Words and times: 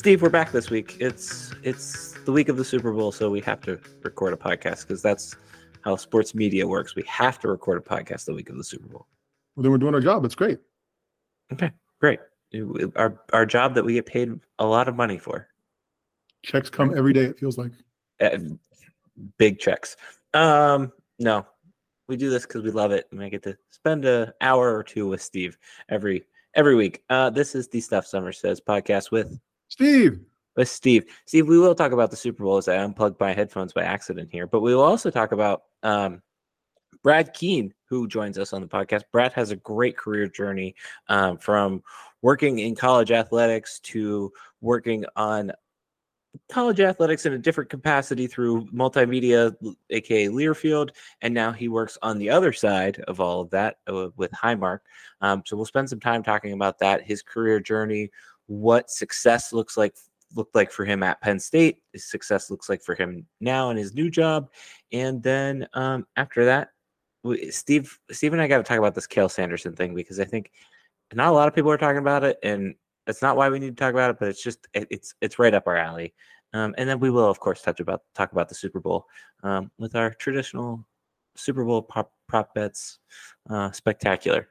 Steve, 0.00 0.22
we're 0.22 0.30
back 0.30 0.50
this 0.50 0.70
week. 0.70 0.96
It's 0.98 1.52
it's 1.62 2.12
the 2.24 2.32
week 2.32 2.48
of 2.48 2.56
the 2.56 2.64
Super 2.64 2.90
Bowl, 2.90 3.12
so 3.12 3.28
we 3.28 3.42
have 3.42 3.60
to 3.60 3.78
record 4.02 4.32
a 4.32 4.36
podcast 4.38 4.88
because 4.88 5.02
that's 5.02 5.36
how 5.82 5.94
sports 5.94 6.34
media 6.34 6.66
works. 6.66 6.96
We 6.96 7.02
have 7.02 7.38
to 7.40 7.48
record 7.48 7.76
a 7.76 7.82
podcast 7.82 8.24
the 8.24 8.32
week 8.32 8.48
of 8.48 8.56
the 8.56 8.64
Super 8.64 8.88
Bowl. 8.88 9.06
Well, 9.54 9.62
then 9.62 9.70
we're 9.70 9.76
doing 9.76 9.92
our 9.92 10.00
job. 10.00 10.24
It's 10.24 10.34
great. 10.34 10.58
Okay, 11.52 11.70
great. 12.00 12.18
Our 12.96 13.20
our 13.34 13.44
job 13.44 13.74
that 13.74 13.84
we 13.84 13.92
get 13.92 14.06
paid 14.06 14.40
a 14.58 14.64
lot 14.64 14.88
of 14.88 14.96
money 14.96 15.18
for. 15.18 15.48
Checks 16.44 16.70
come 16.70 16.96
every 16.96 17.12
day. 17.12 17.24
It 17.24 17.38
feels 17.38 17.58
like 17.58 17.72
uh, 18.22 18.38
big 19.36 19.58
checks. 19.58 19.98
Um, 20.32 20.94
no, 21.18 21.46
we 22.08 22.16
do 22.16 22.30
this 22.30 22.46
because 22.46 22.62
we 22.62 22.70
love 22.70 22.90
it, 22.90 23.06
and 23.10 23.22
I 23.22 23.28
get 23.28 23.42
to 23.42 23.54
spend 23.68 24.06
an 24.06 24.32
hour 24.40 24.74
or 24.74 24.82
two 24.82 25.06
with 25.06 25.20
Steve 25.20 25.58
every 25.90 26.24
every 26.54 26.74
week. 26.74 27.04
Uh, 27.10 27.28
this 27.28 27.54
is 27.54 27.68
the 27.68 27.82
Stuff 27.82 28.06
Somers 28.06 28.38
Says 28.38 28.62
podcast 28.62 29.10
with 29.10 29.38
Steve. 29.70 30.20
With 30.56 30.68
Steve. 30.68 31.04
Steve, 31.26 31.48
we 31.48 31.58
will 31.58 31.74
talk 31.74 31.92
about 31.92 32.10
the 32.10 32.16
Super 32.16 32.42
Bowl 32.42 32.58
as 32.58 32.68
I 32.68 32.76
unplugged 32.76 33.18
my 33.20 33.32
headphones 33.32 33.72
by 33.72 33.82
accident 33.82 34.28
here, 34.30 34.46
but 34.46 34.60
we 34.60 34.74
will 34.74 34.82
also 34.82 35.10
talk 35.10 35.32
about 35.32 35.62
um, 35.82 36.20
Brad 37.02 37.32
Keen, 37.32 37.72
who 37.86 38.08
joins 38.08 38.36
us 38.36 38.52
on 38.52 38.60
the 38.60 38.66
podcast. 38.66 39.04
Brad 39.12 39.32
has 39.32 39.52
a 39.52 39.56
great 39.56 39.96
career 39.96 40.26
journey 40.26 40.74
um, 41.08 41.38
from 41.38 41.82
working 42.20 42.58
in 42.58 42.74
college 42.74 43.12
athletics 43.12 43.80
to 43.80 44.32
working 44.60 45.04
on 45.16 45.52
college 46.48 46.80
athletics 46.80 47.26
in 47.26 47.32
a 47.32 47.38
different 47.38 47.70
capacity 47.70 48.26
through 48.26 48.66
multimedia, 48.66 49.54
aka 49.90 50.26
Learfield, 50.26 50.90
and 51.22 51.32
now 51.32 51.52
he 51.52 51.68
works 51.68 51.96
on 52.02 52.18
the 52.18 52.30
other 52.30 52.52
side 52.52 53.00
of 53.08 53.20
all 53.20 53.40
of 53.40 53.50
that 53.50 53.78
uh, 53.86 54.08
with 54.16 54.30
Highmark. 54.32 54.80
Um, 55.20 55.42
so 55.46 55.56
we'll 55.56 55.64
spend 55.64 55.88
some 55.88 56.00
time 56.00 56.22
talking 56.22 56.52
about 56.52 56.78
that, 56.80 57.02
his 57.02 57.22
career 57.22 57.60
journey, 57.60 58.10
what 58.50 58.90
success 58.90 59.52
looks 59.52 59.76
like 59.76 59.94
looked 60.34 60.56
like 60.56 60.72
for 60.72 60.84
him 60.84 61.04
at 61.04 61.20
Penn 61.20 61.38
State, 61.38 61.82
his 61.92 62.10
success 62.10 62.50
looks 62.50 62.68
like 62.68 62.82
for 62.82 62.96
him 62.96 63.26
now 63.40 63.70
in 63.70 63.76
his 63.76 63.94
new 63.94 64.10
job, 64.10 64.50
and 64.92 65.22
then 65.22 65.68
um, 65.74 66.04
after 66.16 66.44
that, 66.46 66.70
Steve, 67.50 67.96
Steve 68.10 68.32
and 68.32 68.42
I 68.42 68.48
got 68.48 68.56
to 68.58 68.64
talk 68.64 68.78
about 68.78 68.94
this 68.94 69.06
Cael 69.06 69.30
Sanderson 69.30 69.76
thing 69.76 69.94
because 69.94 70.18
I 70.18 70.24
think 70.24 70.50
not 71.14 71.28
a 71.28 71.32
lot 71.32 71.46
of 71.46 71.54
people 71.54 71.70
are 71.70 71.78
talking 71.78 71.98
about 71.98 72.24
it, 72.24 72.38
and 72.42 72.74
that's 73.06 73.22
not 73.22 73.36
why 73.36 73.48
we 73.48 73.60
need 73.60 73.76
to 73.76 73.80
talk 73.80 73.92
about 73.92 74.10
it, 74.10 74.16
but 74.18 74.28
it's 74.28 74.42
just 74.42 74.66
it, 74.74 74.88
it's 74.90 75.14
it's 75.20 75.38
right 75.38 75.54
up 75.54 75.68
our 75.68 75.76
alley. 75.76 76.12
Um, 76.52 76.74
and 76.76 76.88
then 76.88 76.98
we 76.98 77.10
will, 77.10 77.30
of 77.30 77.38
course, 77.38 77.62
touch 77.62 77.78
about 77.78 78.02
talk 78.16 78.32
about 78.32 78.48
the 78.48 78.54
Super 78.56 78.80
Bowl 78.80 79.06
um, 79.44 79.70
with 79.78 79.94
our 79.94 80.12
traditional 80.14 80.84
Super 81.36 81.64
Bowl 81.64 81.82
prop, 81.82 82.12
prop 82.28 82.52
bets 82.54 82.98
uh, 83.48 83.70
spectacular. 83.70 84.48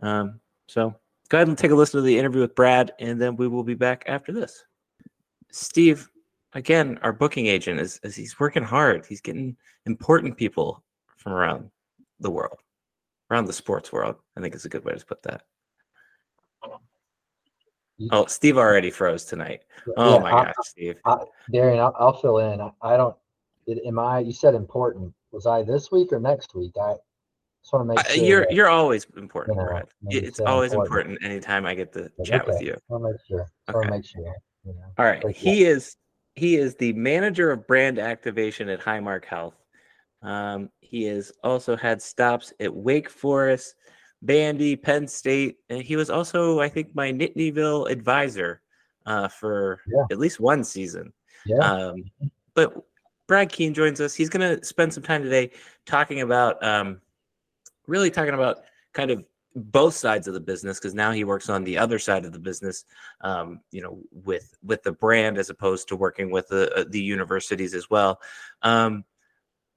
Um, 0.00 0.40
so 0.68 0.96
go 1.28 1.38
ahead 1.38 1.48
and 1.48 1.58
take 1.58 1.70
a 1.70 1.74
listen 1.74 1.98
to 1.98 2.02
the 2.02 2.18
interview 2.18 2.40
with 2.40 2.54
Brad, 2.54 2.92
and 2.98 3.20
then 3.20 3.36
we 3.36 3.48
will 3.48 3.64
be 3.64 3.74
back 3.74 4.04
after 4.06 4.32
this. 4.32 4.64
Steve, 5.50 6.08
again, 6.54 6.98
our 7.02 7.12
booking 7.12 7.46
agent 7.46 7.80
is, 7.80 8.00
is 8.02 8.14
he's 8.14 8.38
working 8.38 8.62
hard. 8.62 9.06
He's 9.06 9.20
getting 9.20 9.56
important 9.86 10.36
people 10.36 10.82
from 11.16 11.32
around 11.32 11.70
the 12.20 12.30
world, 12.30 12.58
around 13.30 13.46
the 13.46 13.52
sports 13.52 13.92
world. 13.92 14.16
I 14.36 14.40
think 14.40 14.54
it's 14.54 14.64
a 14.64 14.70
good 14.70 14.84
way 14.84 14.94
to 14.94 15.06
put 15.06 15.22
that. 15.24 15.42
Mm-hmm. 18.00 18.08
Oh, 18.12 18.26
Steve 18.26 18.58
already 18.58 18.90
froze 18.90 19.24
tonight. 19.24 19.62
Oh 19.96 20.14
yeah, 20.14 20.20
my 20.20 20.32
I, 20.32 20.44
gosh, 20.44 20.54
Steve. 20.64 20.96
I, 21.06 21.16
Darian, 21.50 21.80
I'll, 21.80 21.96
I'll, 21.98 22.12
fill 22.12 22.38
in. 22.38 22.60
I, 22.60 22.70
I 22.82 22.96
don't. 22.96 23.16
It, 23.66 23.82
am 23.86 23.98
I? 23.98 24.18
You 24.18 24.32
said 24.32 24.54
important. 24.54 25.14
Was 25.32 25.46
I 25.46 25.62
this 25.62 25.90
week 25.90 26.12
or 26.12 26.20
next 26.20 26.54
week? 26.54 26.72
I 26.80 26.96
just 27.66 27.72
want 27.72 27.88
to 27.88 27.94
make 27.94 28.06
sure. 28.06 28.24
You're 28.24 28.46
you're 28.50 28.68
always 28.68 29.06
important, 29.16 29.56
you 29.56 29.62
know, 29.62 29.68
Brad. 29.68 29.86
It's 30.08 30.40
always 30.40 30.72
important. 30.72 31.12
important. 31.12 31.30
anytime 31.30 31.66
I 31.66 31.74
get 31.74 31.92
to 31.94 32.10
chat 32.24 32.46
with 32.46 32.62
you. 32.62 32.76
I'll 32.90 33.00
make 33.00 33.16
sure. 33.26 33.50
Okay. 33.68 33.78
I'll 33.78 33.90
make 33.90 34.06
sure. 34.06 34.22
You 34.64 34.72
know, 34.72 34.84
All 34.98 35.04
right. 35.04 35.28
He 35.30 35.64
is 35.64 35.96
he 36.34 36.56
is 36.56 36.76
the 36.76 36.92
manager 36.92 37.50
of 37.50 37.66
brand 37.66 37.98
activation 37.98 38.68
at 38.68 38.80
Highmark 38.80 39.24
Health. 39.24 39.54
Um, 40.22 40.70
he 40.80 41.04
has 41.04 41.32
also 41.42 41.76
had 41.76 42.00
stops 42.00 42.52
at 42.60 42.72
Wake 42.72 43.10
Forest, 43.10 43.74
Vandy, 44.24 44.80
Penn 44.80 45.08
State, 45.08 45.56
and 45.68 45.82
he 45.82 45.96
was 45.96 46.10
also, 46.10 46.60
I 46.60 46.68
think, 46.68 46.94
my 46.94 47.12
Nittanyville 47.12 47.90
advisor 47.90 48.60
uh, 49.06 49.28
for 49.28 49.80
yeah. 49.86 50.04
at 50.10 50.18
least 50.18 50.40
one 50.40 50.62
season. 50.62 51.12
Yeah. 51.46 51.58
Um, 51.58 52.04
but 52.54 52.74
Brad 53.26 53.50
Keen 53.50 53.72
joins 53.72 54.00
us. 54.00 54.14
He's 54.14 54.28
going 54.28 54.58
to 54.58 54.64
spend 54.64 54.92
some 54.92 55.02
time 55.02 55.22
today 55.22 55.50
talking 55.84 56.20
about, 56.20 56.62
um, 56.64 57.00
really 57.86 58.10
talking 58.10 58.34
about 58.34 58.58
kind 58.92 59.10
of 59.10 59.24
both 59.54 59.94
sides 59.94 60.28
of 60.28 60.34
the 60.34 60.40
business 60.40 60.78
because 60.78 60.94
now 60.94 61.12
he 61.12 61.24
works 61.24 61.48
on 61.48 61.64
the 61.64 61.78
other 61.78 61.98
side 61.98 62.26
of 62.26 62.32
the 62.32 62.38
business 62.38 62.84
um, 63.22 63.60
you 63.70 63.82
know 63.82 64.00
with 64.10 64.54
with 64.62 64.82
the 64.82 64.92
brand 64.92 65.38
as 65.38 65.48
opposed 65.48 65.88
to 65.88 65.96
working 65.96 66.30
with 66.30 66.46
the 66.48 66.72
uh, 66.74 66.84
the 66.90 67.00
universities 67.00 67.74
as 67.74 67.88
well 67.88 68.20
um, 68.62 69.04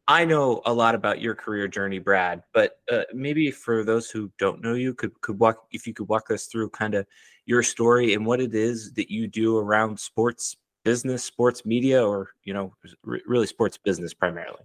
I 0.09 0.25
know 0.25 0.63
a 0.65 0.73
lot 0.73 0.95
about 0.95 1.21
your 1.21 1.35
career 1.35 1.67
journey, 1.67 1.99
Brad, 1.99 2.41
but 2.51 2.79
uh, 2.91 3.03
maybe 3.13 3.51
for 3.51 3.83
those 3.83 4.09
who 4.09 4.31
don't 4.39 4.59
know 4.59 4.73
you, 4.73 4.95
could 4.95 5.11
could 5.21 5.37
walk 5.37 5.67
if 5.71 5.85
you 5.85 5.93
could 5.93 6.07
walk 6.07 6.31
us 6.31 6.47
through 6.47 6.71
kind 6.71 6.95
of 6.95 7.05
your 7.45 7.61
story 7.61 8.15
and 8.15 8.25
what 8.25 8.41
it 8.41 8.55
is 8.55 8.91
that 8.93 9.11
you 9.11 9.27
do 9.27 9.59
around 9.59 9.99
sports 9.99 10.57
business, 10.83 11.23
sports 11.23 11.63
media, 11.63 12.03
or 12.03 12.31
you 12.43 12.55
know, 12.55 12.73
really 13.03 13.45
sports 13.45 13.77
business 13.77 14.11
primarily. 14.11 14.63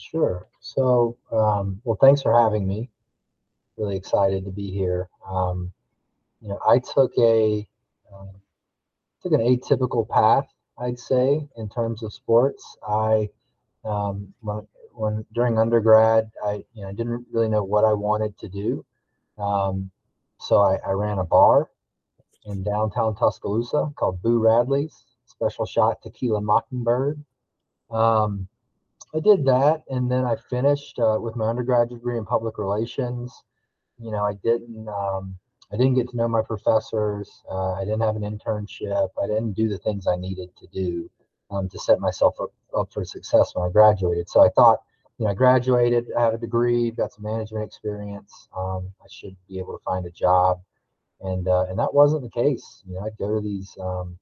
Sure. 0.00 0.46
So, 0.60 1.16
um, 1.30 1.80
well, 1.84 1.98
thanks 2.00 2.22
for 2.22 2.32
having 2.32 2.66
me. 2.66 2.88
Really 3.76 3.96
excited 3.96 4.44
to 4.44 4.50
be 4.50 4.70
here. 4.70 5.08
Um, 5.28 5.72
you 6.40 6.48
know, 6.48 6.58
I 6.66 6.78
took 6.78 7.12
a 7.18 7.66
um, 8.12 8.30
took 9.22 9.32
an 9.32 9.40
atypical 9.40 10.08
path, 10.08 10.46
I'd 10.78 10.98
say, 10.98 11.46
in 11.56 11.68
terms 11.68 12.02
of 12.02 12.12
sports. 12.14 12.76
I 12.86 13.28
um, 13.84 14.32
when, 14.40 14.66
when, 14.92 15.26
during 15.32 15.58
undergrad, 15.58 16.30
I 16.44 16.64
you 16.74 16.82
know 16.82 16.92
didn't 16.92 17.26
really 17.30 17.48
know 17.48 17.62
what 17.62 17.84
I 17.84 17.92
wanted 17.92 18.38
to 18.38 18.48
do, 18.48 18.84
um, 19.38 19.90
so 20.38 20.58
I, 20.58 20.78
I, 20.86 20.92
ran 20.92 21.18
a 21.18 21.24
bar 21.24 21.70
in 22.46 22.62
downtown 22.62 23.14
Tuscaloosa 23.14 23.92
called 23.96 24.22
Boo 24.22 24.38
Radley's 24.38 25.04
Special 25.26 25.66
Shot 25.66 26.02
Tequila 26.02 26.40
Mockingbird. 26.40 27.22
Um, 27.90 28.48
I 29.14 29.20
did 29.20 29.44
that, 29.46 29.82
and 29.88 30.10
then 30.10 30.24
I 30.24 30.36
finished 30.48 30.98
uh, 30.98 31.18
with 31.20 31.34
my 31.34 31.46
undergraduate 31.46 32.00
degree 32.00 32.16
in 32.16 32.24
public 32.24 32.58
relations. 32.58 33.32
You 33.98 34.12
know, 34.12 34.24
I 34.24 34.34
didn't. 34.34 34.88
Um, 34.88 35.38
I 35.72 35.76
didn't 35.76 35.94
get 35.94 36.08
to 36.10 36.16
know 36.16 36.28
my 36.28 36.42
professors. 36.42 37.42
Uh, 37.48 37.72
I 37.74 37.84
didn't 37.84 38.00
have 38.00 38.16
an 38.16 38.22
internship. 38.22 39.08
I 39.22 39.26
didn't 39.26 39.52
do 39.52 39.68
the 39.68 39.78
things 39.78 40.06
I 40.06 40.16
needed 40.16 40.50
to 40.56 40.66
do 40.68 41.08
um, 41.50 41.68
to 41.68 41.78
set 41.78 42.00
myself 42.00 42.34
up, 42.40 42.52
up 42.76 42.92
for 42.92 43.04
success 43.04 43.52
when 43.54 43.68
I 43.68 43.70
graduated. 43.70 44.28
So 44.28 44.40
I 44.40 44.48
thought, 44.50 44.80
you 45.18 45.24
know, 45.24 45.30
I 45.30 45.34
graduated, 45.34 46.06
I 46.18 46.22
have 46.22 46.34
a 46.34 46.38
degree, 46.38 46.90
got 46.90 47.12
some 47.12 47.22
management 47.24 47.64
experience. 47.64 48.48
Um, 48.56 48.90
I 49.00 49.06
should 49.10 49.36
be 49.48 49.58
able 49.58 49.78
to 49.78 49.84
find 49.84 50.06
a 50.06 50.10
job, 50.10 50.60
and 51.20 51.46
uh, 51.46 51.66
and 51.68 51.78
that 51.78 51.94
wasn't 51.94 52.22
the 52.22 52.30
case. 52.30 52.82
You 52.86 52.94
know, 52.94 53.02
I'd 53.02 53.18
go 53.18 53.34
to 53.36 53.40
these 53.40 53.76
um, 53.80 54.18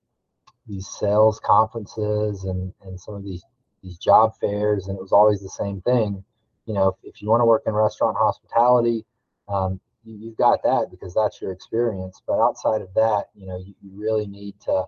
these 0.66 0.88
sales 0.88 1.40
conferences 1.40 2.44
and 2.44 2.74
and 2.82 3.00
some 3.00 3.14
of 3.14 3.24
these 3.24 3.44
these 3.82 3.98
job 3.98 4.32
fairs, 4.40 4.88
and 4.88 4.96
it 4.96 5.00
was 5.02 5.12
always 5.12 5.40
the 5.40 5.48
same 5.48 5.80
thing. 5.82 6.24
You 6.66 6.74
know, 6.74 6.88
if, 6.88 7.14
if 7.14 7.22
you 7.22 7.28
want 7.28 7.40
to 7.40 7.46
work 7.46 7.62
in 7.66 7.72
restaurant 7.72 8.16
hospitality, 8.18 9.04
um, 9.48 9.80
you, 10.04 10.28
have 10.28 10.36
got 10.36 10.62
that 10.62 10.90
because 10.90 11.14
that's 11.14 11.40
your 11.40 11.52
experience. 11.52 12.22
But 12.26 12.40
outside 12.40 12.82
of 12.82 12.92
that, 12.94 13.26
you 13.34 13.46
know, 13.46 13.58
you, 13.58 13.74
you 13.82 13.90
really 13.94 14.26
need 14.26 14.54
to 14.62 14.84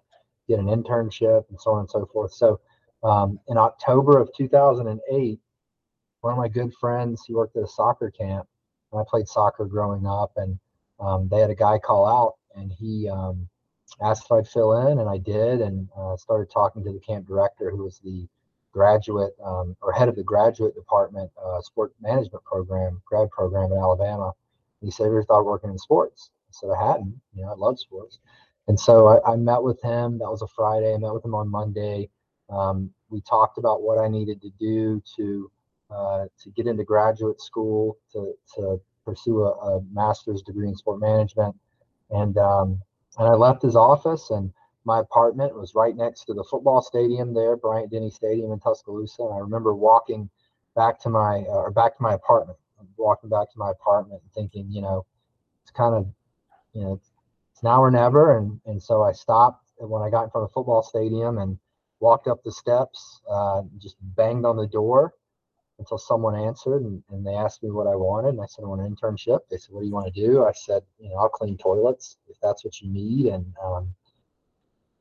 get 0.49 0.59
an 0.59 0.67
internship 0.67 1.45
and 1.49 1.61
so 1.61 1.73
on 1.73 1.81
and 1.81 1.91
so 1.91 2.07
forth. 2.13 2.33
So 2.33 2.61
um, 3.03 3.39
in 3.49 3.57
October 3.57 4.19
of 4.19 4.31
2008, 4.37 5.39
one 6.21 6.33
of 6.33 6.39
my 6.39 6.49
good 6.49 6.73
friends, 6.75 7.23
he 7.27 7.35
worked 7.35 7.57
at 7.57 7.63
a 7.63 7.69
soccer 7.69 8.11
camp. 8.11 8.47
And 8.93 9.01
I 9.01 9.05
played 9.09 9.29
soccer 9.29 9.65
growing 9.67 10.07
up, 10.07 10.33
and 10.37 10.59
um, 10.99 11.29
they 11.31 11.39
had 11.39 11.51
a 11.51 11.55
guy 11.55 11.79
call 11.79 12.07
out, 12.07 12.35
and 12.61 12.73
he 12.73 13.09
um, 13.09 13.49
asked 14.03 14.25
if 14.25 14.33
I'd 14.33 14.49
fill 14.49 14.89
in, 14.89 14.99
and 14.99 15.09
I 15.09 15.17
did, 15.17 15.61
and 15.61 15.89
uh, 15.97 16.17
started 16.17 16.51
talking 16.51 16.83
to 16.85 16.93
the 16.93 16.99
camp 17.01 17.27
director, 17.27 17.71
who 17.71 17.85
was 17.85 18.01
the 18.01 18.27
graduate 18.73 19.33
um, 19.45 19.77
or 19.83 19.93
head 19.93 20.09
of 20.09 20.17
the 20.17 20.23
graduate 20.23 20.75
department 20.75 21.31
uh, 21.45 21.61
sport 21.61 21.93
management 22.01 22.45
program, 22.45 23.01
grad 23.07 23.31
program 23.31 23.73
in 23.73 23.79
Alabama. 23.79 24.33
He 24.81 24.91
said, 24.91 25.05
"Have 25.05 25.13
you 25.13 25.23
thought 25.23 25.41
of 25.41 25.47
working 25.47 25.71
in 25.71 25.79
sports?" 25.79 26.31
I 26.49 26.53
said, 26.53 26.71
"I 26.71 26.93
hadn't. 26.93 27.21
You 27.35 27.45
know, 27.45 27.53
I 27.53 27.55
love 27.57 27.79
sports." 27.79 28.19
And 28.69 28.79
so 28.79 29.09
I, 29.09 29.33
I, 29.33 29.37
met 29.37 29.63
with 29.63 29.83
him. 29.83 30.19
That 30.19 30.31
was 30.31 30.43
a 30.43 30.47
Friday. 30.47 30.95
I 30.95 30.99
met 30.99 31.13
with 31.13 31.25
him 31.25 31.35
on 31.35 31.49
Monday. 31.49 32.09
Um, 32.49 32.91
we 33.09 33.21
talked 33.23 33.59
about 33.59 33.83
what 33.83 33.99
I 33.99 34.09
needed 34.09 34.41
to 34.43 34.51
do 34.61 35.03
to 35.17 35.51
uh, 35.91 36.25
to 36.43 36.51
get 36.51 36.67
into 36.67 36.85
graduate 36.85 37.41
school 37.41 37.99
to 38.13 38.35
to 38.55 38.81
pursue 39.05 39.43
a, 39.43 39.51
a 39.51 39.83
master's 39.93 40.43
degree 40.43 40.69
in 40.69 40.77
sport 40.77 41.01
management. 41.01 41.57
And 42.11 42.39
um, 42.39 42.81
and 43.19 43.29
I 43.29 43.35
left 43.35 43.63
his 43.63 43.77
office 43.77 44.31
and 44.31 44.53
my 44.91 44.99
apartment 44.99 45.55
was 45.55 45.77
right 45.77 45.95
next 45.95 46.25
to 46.25 46.35
the 46.35 46.43
football 46.43 46.83
stadium 46.83 47.33
there, 47.33 47.57
Bryant 47.57 47.93
Denny 47.93 48.11
Stadium 48.11 48.51
in 48.51 48.59
Tuscaloosa. 48.59 49.23
And 49.23 49.35
I 49.35 49.39
remember 49.39 49.73
walking 49.73 50.29
back 50.75 50.99
to 51.03 51.09
my 51.09 51.45
uh, 51.49 51.63
or 51.63 51.71
back 51.71 51.97
to 51.97 52.03
my 52.03 52.15
apartment, 52.15 52.59
walking 52.97 53.31
back 53.31 53.53
to 53.53 53.59
my 53.59 53.71
apartment 53.71 54.21
and 54.21 54.33
thinking, 54.33 54.69
you 54.69 54.83
know, 54.83 55.07
it's 55.63 55.71
kind 55.71 55.95
of, 55.95 56.09
you 56.75 56.83
know, 56.83 57.01
it's 57.53 57.63
now 57.63 57.81
or 57.81 57.93
never. 57.93 58.37
And, 58.39 58.61
and 58.67 58.83
so 58.83 59.03
I 59.03 59.13
stopped 59.13 59.65
when 59.79 60.03
I 60.03 60.11
got 60.11 60.25
in 60.25 60.31
front 60.31 60.43
of 60.43 60.51
the 60.51 60.55
football 60.55 60.83
stadium 60.83 61.39
and 61.39 61.57
walked 62.01 62.27
up 62.27 62.43
the 62.43 62.51
steps, 62.51 63.21
uh, 63.31 63.63
just 63.79 63.95
banged 64.17 64.45
on 64.45 64.57
the 64.57 64.67
door 64.67 65.15
until 65.79 65.99
someone 65.99 66.35
answered 66.35 66.83
and, 66.83 67.01
and 67.11 67.25
they 67.25 67.35
asked 67.35 67.63
me 67.63 67.71
what 67.71 67.87
I 67.87 67.95
wanted. 67.95 68.31
And 68.31 68.41
I 68.41 68.47
said, 68.47 68.65
I 68.65 68.67
want 68.67 68.81
an 68.81 68.93
internship. 68.93 69.39
They 69.49 69.57
said, 69.57 69.73
What 69.73 69.83
do 69.83 69.87
you 69.87 69.95
want 69.95 70.13
to 70.13 70.21
do? 70.27 70.45
I 70.45 70.53
said, 70.53 70.83
You 70.99 71.11
know, 71.11 71.17
I'll 71.17 71.29
clean 71.29 71.57
toilets 71.57 72.17
if 72.29 72.37
that's 72.43 72.65
what 72.65 72.81
you 72.81 72.91
need. 72.91 73.27
And 73.27 73.47
um, 73.65 73.95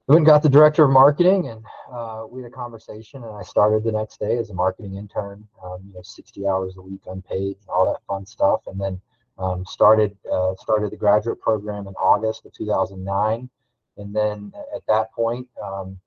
I 0.10 0.14
went 0.14 0.22
and 0.22 0.26
got 0.26 0.42
the 0.42 0.50
director 0.50 0.86
of 0.86 0.90
marketing 0.90 1.50
and 1.50 1.64
uh, 1.92 2.26
we 2.28 2.42
had 2.42 2.52
a 2.52 2.56
conversation. 2.56 3.24
And 3.24 3.36
I 3.36 3.44
started 3.44 3.84
the 3.84 3.92
next 3.92 4.20
day 4.20 4.40
as 4.40 4.50
a 4.50 4.56
marketing 4.56 4.96
intern, 4.96 5.48
um, 5.64 5.84
you 5.86 5.94
know, 5.94 6.02
60 6.02 6.48
hours 6.48 6.78
a 6.78 6.82
week 6.82 7.02
unpaid, 7.06 7.58
and 7.62 7.70
all 7.70 7.86
that 7.86 8.02
fun 8.08 8.26
stuff. 8.26 8.62
And 8.66 8.82
then 8.82 9.00
um, 9.38 9.64
started 9.68 10.18
uh, 10.32 10.56
started 10.56 10.92
the 10.92 10.98
graduate 10.98 11.40
program 11.40 11.86
in 11.86 11.94
August 11.94 12.48
of 12.48 12.54
2009. 12.54 13.52
And 13.98 14.16
then 14.16 14.52
at 14.76 14.82
that 14.88 15.12
point, 15.12 15.48
um, 15.62 16.00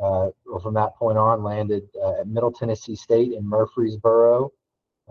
uh, 0.00 0.30
from 0.62 0.72
that 0.74 0.96
point 0.96 1.18
on, 1.18 1.42
landed 1.42 1.86
uh, 2.02 2.20
at 2.20 2.26
Middle 2.26 2.50
Tennessee 2.50 2.96
State 2.96 3.32
in 3.34 3.46
Murfreesboro 3.46 4.52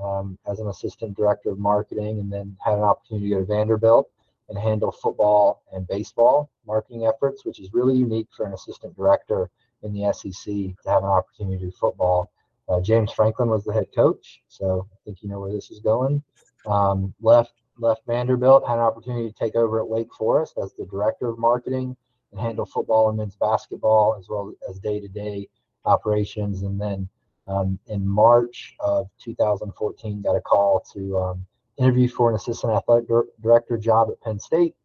um, 0.04 0.40
as 0.50 0.60
an 0.60 0.70
assistant 0.70 1.16
director 1.16 1.52
of 1.52 1.60
marketing, 1.60 2.18
and 2.18 2.34
then 2.34 2.58
had 2.66 2.74
an 2.74 2.84
opportunity 2.84 3.30
to 3.30 3.36
go 3.36 3.42
to 3.42 3.46
Vanderbilt 3.46 4.10
and 4.50 4.58
handle 4.58 4.92
football 4.92 5.64
and 5.72 5.88
baseball 5.88 6.50
marketing 6.66 7.06
efforts, 7.06 7.46
which 7.46 7.60
is 7.60 7.74
really 7.74 7.96
unique 7.96 8.28
for 8.36 8.46
an 8.46 8.54
assistant 8.54 8.96
director 8.96 9.50
in 9.84 9.94
the 9.94 10.12
SEC 10.14 10.46
to 10.46 10.90
have 10.90 11.04
an 11.04 11.10
opportunity 11.10 11.58
to 11.58 11.66
do 11.66 11.72
football. 11.72 12.32
Uh, 12.70 12.80
James 12.80 13.12
Franklin 13.12 13.50
was 13.50 13.64
the 13.64 13.74
head 13.74 13.88
coach, 13.94 14.42
so 14.48 14.88
I 14.92 14.96
think 15.04 15.22
you 15.22 15.30
know 15.30 15.40
where 15.40 15.52
this 15.52 15.70
is 15.70 15.80
going. 15.80 16.24
Um, 16.66 17.14
left 17.22 17.54
left 17.78 18.06
Vanderbilt, 18.06 18.68
had 18.68 18.76
an 18.76 18.82
opportunity 18.82 19.30
to 19.30 19.36
take 19.36 19.56
over 19.56 19.80
at 19.80 19.88
Wake 19.88 20.14
Forest 20.14 20.58
as 20.62 20.74
the 20.74 20.86
director 20.86 21.28
of 21.28 21.40
marketing 21.40 21.96
and 22.32 22.40
handle 22.40 22.66
football 22.66 23.10
and 23.10 23.18
men's 23.18 23.36
basketball 23.36 24.16
as 24.18 24.28
well 24.30 24.54
as 24.70 24.80
day-to-day 24.80 25.48
operations. 25.86 26.62
And 26.62 26.80
then 26.80 27.10
um, 27.48 27.80
in 27.88 28.08
March 28.08 28.76
of 28.80 29.10
2014, 29.24 30.22
got 30.22 30.36
a 30.36 30.42
call 30.42 30.84
to 30.94 31.18
um, 31.18 31.46
interview 31.78 32.08
for 32.08 32.30
an 32.30 32.36
assistant 32.36 32.74
athletic 32.74 33.08
director 33.42 33.78
job 33.78 34.10
at 34.12 34.22
Penn 34.22 34.40
State. 34.40 34.76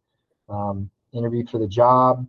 Um, 0.47 0.89
interviewed 1.13 1.49
for 1.49 1.59
the 1.59 1.67
job, 1.67 2.27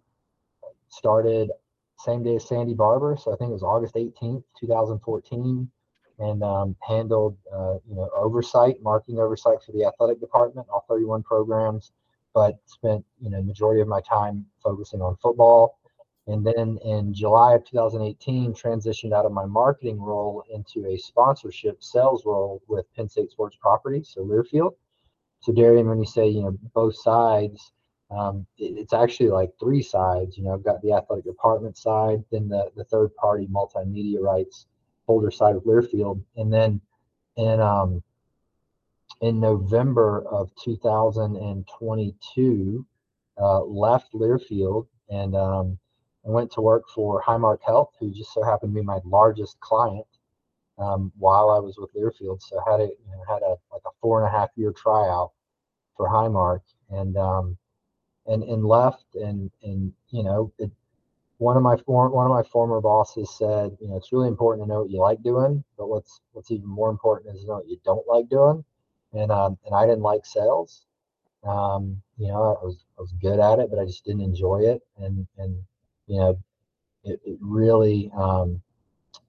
started 0.89 1.51
same 1.99 2.23
day 2.23 2.37
as 2.37 2.49
Sandy 2.49 2.75
Barbour, 2.75 3.17
so 3.19 3.33
I 3.33 3.37
think 3.37 3.51
it 3.51 3.53
was 3.53 3.63
August 3.63 3.95
18th, 3.95 4.43
2014, 4.59 5.71
and 6.19 6.43
um, 6.43 6.77
handled 6.81 7.37
uh, 7.53 7.75
you 7.89 7.95
know 7.95 8.09
oversight, 8.15 8.83
marketing 8.83 9.19
oversight 9.19 9.63
for 9.65 9.73
the 9.73 9.85
athletic 9.85 10.21
department, 10.21 10.67
all 10.73 10.85
31 10.89 11.23
programs, 11.23 11.93
but 12.35 12.59
spent 12.67 13.05
you 13.21 13.31
know 13.31 13.43
majority 13.43 13.81
of 13.81 13.89
my 13.89 14.01
time 14.01 14.47
focusing 14.63 15.01
on 15.03 15.17
football. 15.17 15.79
And 16.31 16.47
then 16.47 16.79
in 16.85 17.13
July 17.13 17.55
of 17.55 17.65
2018, 17.65 18.55
transitioned 18.55 19.13
out 19.13 19.27
of 19.27 19.33
my 19.33 19.47
marketing 19.47 20.01
role 20.01 20.45
into 20.53 20.87
a 20.87 20.97
sponsorship 20.97 21.83
sales 21.83 22.25
role 22.25 22.63
with 22.69 22.87
Penn 22.95 23.09
State 23.09 23.33
Sports 23.33 23.57
Properties, 23.61 24.13
so 24.15 24.25
Learfield. 24.25 24.77
So 25.41 25.53
Darian, 25.53 25.89
when 25.89 25.99
you 25.99 26.07
say 26.07 26.29
you 26.29 26.43
know 26.43 26.57
both 26.73 26.95
sides, 26.97 27.73
um, 28.11 28.47
it, 28.59 28.79
it's 28.79 28.93
actually 28.93 29.31
like 29.31 29.51
three 29.59 29.83
sides. 29.83 30.39
You 30.39 30.45
know, 30.45 30.55
I've 30.55 30.63
got 30.63 30.81
the 30.83 30.93
athletic 30.93 31.25
department 31.25 31.77
side, 31.77 32.23
then 32.31 32.49
the 32.49 32.71
the 32.77 32.85
third 32.85 33.13
party 33.17 33.49
multimedia 33.49 34.21
rights 34.21 34.67
holder 35.07 35.33
side 35.33 35.57
of 35.57 35.65
Learfield, 35.65 36.23
and 36.37 36.53
then 36.53 36.81
in 37.37 37.61
um, 37.61 38.05
in 39.21 39.41
November 39.41 40.25
of 40.31 40.55
2022, 40.63 42.87
uh, 43.37 43.65
left 43.65 44.13
Learfield 44.13 44.87
and 45.09 45.35
um, 45.35 45.77
I 46.27 46.31
went 46.31 46.53
to 46.53 46.61
work 46.61 46.85
for 46.95 47.23
Highmark 47.23 47.59
Health, 47.67 47.93
who 47.99 48.11
just 48.11 48.33
so 48.35 48.43
happened 48.43 48.75
to 48.75 48.81
be 48.81 48.85
my 48.85 49.01
largest 49.05 49.59
client 49.61 50.07
um, 50.79 51.13
while 51.19 51.51
I 51.51 51.59
was 51.59 51.77
with 51.79 51.95
Learfield. 51.95 52.43
So 52.43 52.61
I 52.61 52.71
had 52.73 52.81
a 52.81 52.85
you 52.85 53.11
know, 53.11 53.23
had 53.29 53.43
a 53.43 53.57
like 53.73 53.83
a 53.87 53.91
four 54.01 54.25
and 54.25 54.29
a 54.29 54.39
half 54.39 54.51
year 54.57 54.73
tryout 54.73 55.33
for 55.97 56.09
Highmark 56.09 56.61
and 56.91 57.17
um, 57.17 57.57
and 58.27 58.43
and 58.45 58.65
left 58.65 59.15
and 59.15 59.51
and 59.63 59.93
you 60.11 60.23
know 60.23 60.53
it, 60.59 60.71
one 61.39 61.57
of 61.57 61.63
my 61.63 61.77
for, 61.87 62.11
one 62.11 62.27
of 62.27 62.33
my 62.33 62.43
former 62.51 62.81
bosses 62.81 63.31
said 63.39 63.77
you 63.81 63.89
know 63.89 63.97
it's 63.97 64.13
really 64.13 64.29
important 64.29 64.67
to 64.67 64.69
know 64.73 64.83
what 64.83 64.91
you 64.91 65.01
like 65.01 65.23
doing, 65.23 65.65
but 65.79 65.89
what's 65.89 66.21
what's 66.33 66.51
even 66.51 66.69
more 66.69 66.91
important 66.91 67.35
is 67.35 67.43
to 67.43 67.47
know 67.47 67.55
what 67.57 67.69
you 67.69 67.79
don't 67.85 68.07
like 68.09 68.29
doing 68.29 68.65
and 69.13 69.31
um, 69.31 69.59
and 69.67 69.75
I 69.75 69.87
didn't 69.87 70.03
like 70.03 70.25
sales. 70.25 70.87
Um, 71.45 72.03
you 72.19 72.29
know, 72.29 72.59
I 72.61 72.65
was 72.65 72.85
I 72.99 73.01
was 73.01 73.13
good 73.21 73.41
at 73.41 73.59
it, 73.59 73.71
but 73.71 73.79
I 73.79 73.85
just 73.85 74.05
didn't 74.05 74.23
enjoy 74.23 74.61
it, 74.63 74.83
and 74.99 75.27
and 75.39 75.57
you 76.11 76.19
know, 76.19 76.39
it, 77.05 77.21
it 77.25 77.39
really 77.41 78.11
um, 78.17 78.61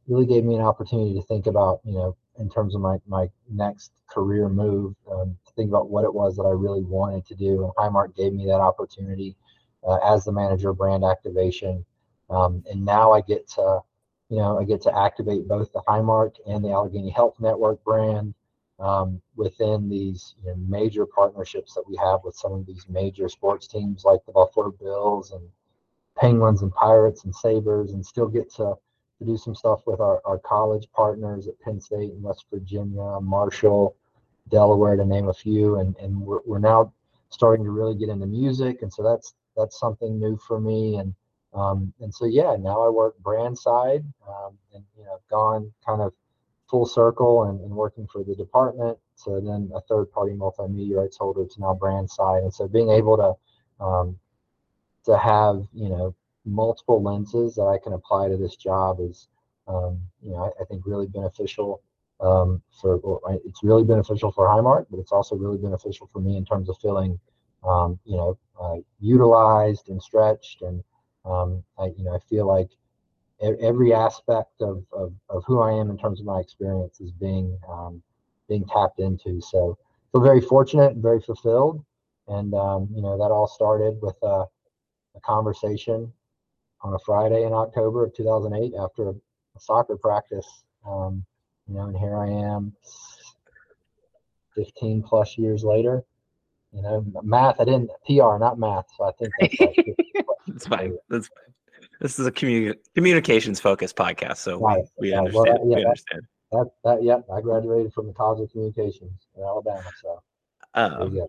really 0.08 0.26
gave 0.26 0.44
me 0.44 0.56
an 0.56 0.62
opportunity 0.62 1.14
to 1.14 1.22
think 1.28 1.46
about 1.46 1.80
you 1.86 1.94
know 1.94 2.16
in 2.40 2.50
terms 2.50 2.74
of 2.74 2.82
my 2.82 2.98
my 3.08 3.30
next 3.50 3.92
career 4.10 4.50
move, 4.50 4.96
um, 5.12 5.38
to 5.46 5.54
think 5.54 5.70
about 5.70 5.90
what 5.90 6.04
it 6.04 6.14
was 6.14 6.36
that 6.36 6.44
I 6.44 6.52
really 6.52 6.82
wanted 6.82 7.26
to 7.28 7.36
do, 7.36 7.64
and 7.64 7.74
Highmark 7.76 8.16
gave 8.16 8.34
me 8.34 8.46
that 8.48 8.60
opportunity 8.60 9.36
uh, 9.88 9.98
as 9.98 10.26
the 10.26 10.32
manager 10.32 10.72
of 10.72 10.78
brand 10.78 11.04
activation, 11.04 11.86
um, 12.32 12.64
and 12.70 12.84
now 12.84 13.12
I 13.14 13.22
get 13.22 13.48
to 13.50 13.82
you 14.30 14.38
know 14.38 14.60
I 14.60 14.64
get 14.64 14.82
to 14.84 14.98
activate 14.98 15.48
both 15.48 15.72
the 15.72 15.84
Highmark 15.88 16.36
and 16.48 16.66
the 16.66 16.72
Allegheny 16.72 17.12
Health 17.12 17.36
Network 17.40 17.84
brand 17.84 18.34
um, 18.80 19.22
within 19.36 19.88
these 19.88 20.34
you 20.44 20.50
know, 20.50 20.56
major 20.68 21.06
partnerships 21.06 21.76
that 21.76 21.88
we 21.88 21.96
have 21.98 22.22
with 22.24 22.36
some 22.36 22.54
of 22.54 22.66
these 22.66 22.88
major 22.90 23.30
sports 23.30 23.68
teams 23.68 24.04
like 24.04 24.26
the 24.26 24.32
Buffalo 24.32 24.72
Bills 24.72 25.32
and 25.32 25.48
Penguins 26.22 26.62
and 26.62 26.72
Pirates 26.72 27.24
and 27.24 27.36
Sabres, 27.36 27.94
and 27.94 28.06
still 28.06 28.28
get 28.28 28.48
to, 28.52 28.76
to 29.18 29.26
do 29.26 29.36
some 29.36 29.56
stuff 29.56 29.82
with 29.88 30.00
our, 30.00 30.22
our 30.24 30.38
college 30.38 30.88
partners 30.94 31.48
at 31.48 31.60
Penn 31.62 31.82
State 31.82 32.12
and 32.12 32.22
West 32.22 32.46
Virginia, 32.54 33.20
Marshall, 33.20 33.96
Delaware, 34.50 34.96
to 34.96 35.04
name 35.04 35.30
a 35.30 35.34
few. 35.34 35.80
And, 35.80 35.98
and 35.98 36.22
we're, 36.22 36.42
we're 36.46 36.60
now 36.60 36.94
starting 37.30 37.66
to 37.66 37.72
really 37.72 37.96
get 37.96 38.10
into 38.10 38.28
music. 38.28 38.84
And 38.84 38.94
so 38.94 39.02
that's 39.02 39.34
that's 39.58 39.80
something 39.80 40.20
new 40.20 40.38
for 40.48 40.62
me. 40.62 40.98
And 40.98 41.16
um, 41.54 41.92
and 42.00 42.14
so 42.14 42.26
yeah, 42.26 42.56
now 42.58 42.86
I 42.86 42.90
work 42.90 43.18
brand 43.20 43.58
side, 43.58 44.06
um, 44.28 44.58
and 44.76 44.84
you 44.98 45.04
know, 45.04 45.20
gone 45.30 45.72
kind 45.86 46.02
of 46.02 46.14
full 46.70 46.86
circle 46.86 47.44
and, 47.46 47.60
and 47.62 47.72
working 47.72 48.08
for 48.08 48.24
the 48.24 48.36
department 48.36 48.98
to 49.26 49.42
then 49.42 49.70
a 49.76 49.82
third 49.82 50.10
party 50.12 50.34
multimedia 50.34 50.98
rights 50.98 51.18
holder 51.18 51.46
to 51.46 51.60
now 51.60 51.74
brand 51.74 52.10
side. 52.10 52.44
And 52.44 52.54
so 52.54 52.68
being 52.68 52.90
able 52.90 53.18
to 53.18 53.84
um, 53.84 54.18
to 55.06 55.18
have 55.18 55.68
you 55.74 55.90
know 55.90 56.16
multiple 56.46 57.02
lenses 57.02 57.56
that 57.56 57.64
I 57.64 57.78
can 57.78 57.94
apply 57.94 58.30
to 58.30 58.38
this 58.38 58.56
job 58.56 58.98
is 59.00 59.28
um, 59.68 60.00
you 60.22 60.32
know 60.32 60.44
I, 60.44 60.62
I, 60.62 60.66
think 60.66 60.84
really 60.86 61.08
beneficial 61.08 61.82
um, 62.20 62.62
for 62.82 63.20
it's 63.46 63.64
really 63.64 63.84
beneficial 63.84 64.32
for 64.32 64.48
Highmark, 64.48 64.86
but 64.90 65.00
it's 65.00 65.12
also 65.12 65.36
really 65.36 65.58
beneficial 65.58 66.08
for 66.12 66.20
me 66.20 66.38
in 66.38 66.46
terms 66.46 66.70
of 66.70 66.78
feeling 66.82 67.20
um, 67.68 68.00
you 68.06 68.18
know 68.18 68.38
uh, 68.60 68.78
utilized 69.00 69.90
and 69.90 70.02
stretched 70.02 70.62
and 70.62 70.84
um, 71.26 71.64
I 71.78 71.86
you 71.98 72.04
know 72.04 72.16
I 72.16 72.20
feel 72.20 72.48
like 72.48 72.70
every 73.42 73.94
aspect 73.94 74.62
of, 74.62 74.84
of, 74.92 75.14
of 75.30 75.44
who 75.46 75.62
I 75.62 75.72
am 75.72 75.90
in 75.90 75.98
terms 75.98 76.20
of 76.20 76.26
my 76.26 76.40
experience 76.40 77.02
is 77.02 77.12
being 77.12 77.58
um, 77.68 78.02
being 78.48 78.66
tapped 78.66 79.00
into. 79.00 79.42
So 79.42 79.78
feel 80.12 80.22
very 80.22 80.42
fortunate, 80.42 80.94
and 80.94 81.02
very 81.02 81.22
fulfilled, 81.22 81.84
and 82.28 82.54
um, 82.54 82.90
you 82.94 83.02
know 83.02 83.18
that 83.18 83.32
all 83.32 83.48
started 83.48 84.00
with 84.02 84.16
a, 84.24 84.46
a, 85.16 85.20
conversation 85.20 86.12
on 86.82 86.94
a 86.94 87.00
Friday 87.06 87.44
in 87.44 87.54
October 87.54 88.06
of 88.06 88.16
2008 88.16 88.74
after 88.80 89.10
a, 89.10 89.12
a 89.12 89.60
soccer 89.60 89.98
practice. 89.98 90.48
Um, 90.86 91.26
you 91.68 91.76
know, 91.76 91.86
and 91.86 91.98
here 91.98 92.18
I 92.18 92.28
am, 92.28 92.74
15 94.56 95.04
plus 95.04 95.38
years 95.38 95.64
later. 95.64 96.04
You 96.74 96.82
know, 96.82 97.06
math. 97.22 97.60
I 97.60 97.66
didn't 97.66 97.92
PR, 98.06 98.38
not 98.38 98.58
math. 98.58 98.86
So 98.98 99.04
I 99.04 99.12
think 99.12 99.34
that's, 99.40 99.60
like 99.60 99.96
that's 100.48 100.68
fine. 100.68 100.98
That's 101.10 101.28
fine. 101.28 101.54
This 102.00 102.18
is 102.18 102.26
a 102.26 102.32
communi- 102.32 102.78
communications 102.96 103.60
focused 103.60 103.96
podcast, 103.96 104.38
so 104.38 104.60
right. 104.60 104.84
we, 104.98 105.10
we, 105.10 105.14
understand. 105.14 105.60
Well, 105.62 105.70
yeah, 105.70 105.76
we 105.76 105.86
understand. 105.86 106.22
That, 106.52 106.72
that, 106.84 107.04
yep. 107.04 107.26
I 107.34 107.42
graduated 107.42 107.94
from 107.94 108.08
the 108.08 108.14
College 108.14 108.42
of 108.42 108.52
Communications 108.52 109.28
in 109.36 109.44
Alabama, 109.44 109.84
so. 110.02 110.22
Um, 110.74 111.28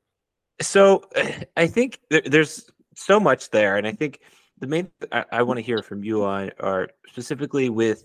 so 0.61 1.03
I 1.57 1.67
think 1.67 1.99
there's 2.11 2.71
so 2.95 3.21
much 3.21 3.51
there, 3.51 3.77
and 3.77 3.87
I 3.87 3.93
think 3.93 4.21
the 4.59 4.67
main 4.67 4.91
I, 5.11 5.25
I 5.33 5.43
want 5.43 5.59
to 5.59 5.63
hear 5.63 5.83
from 5.83 6.05
you 6.05 6.25
on 6.25 6.51
are 6.61 6.89
specifically 7.09 7.69
with 7.69 8.05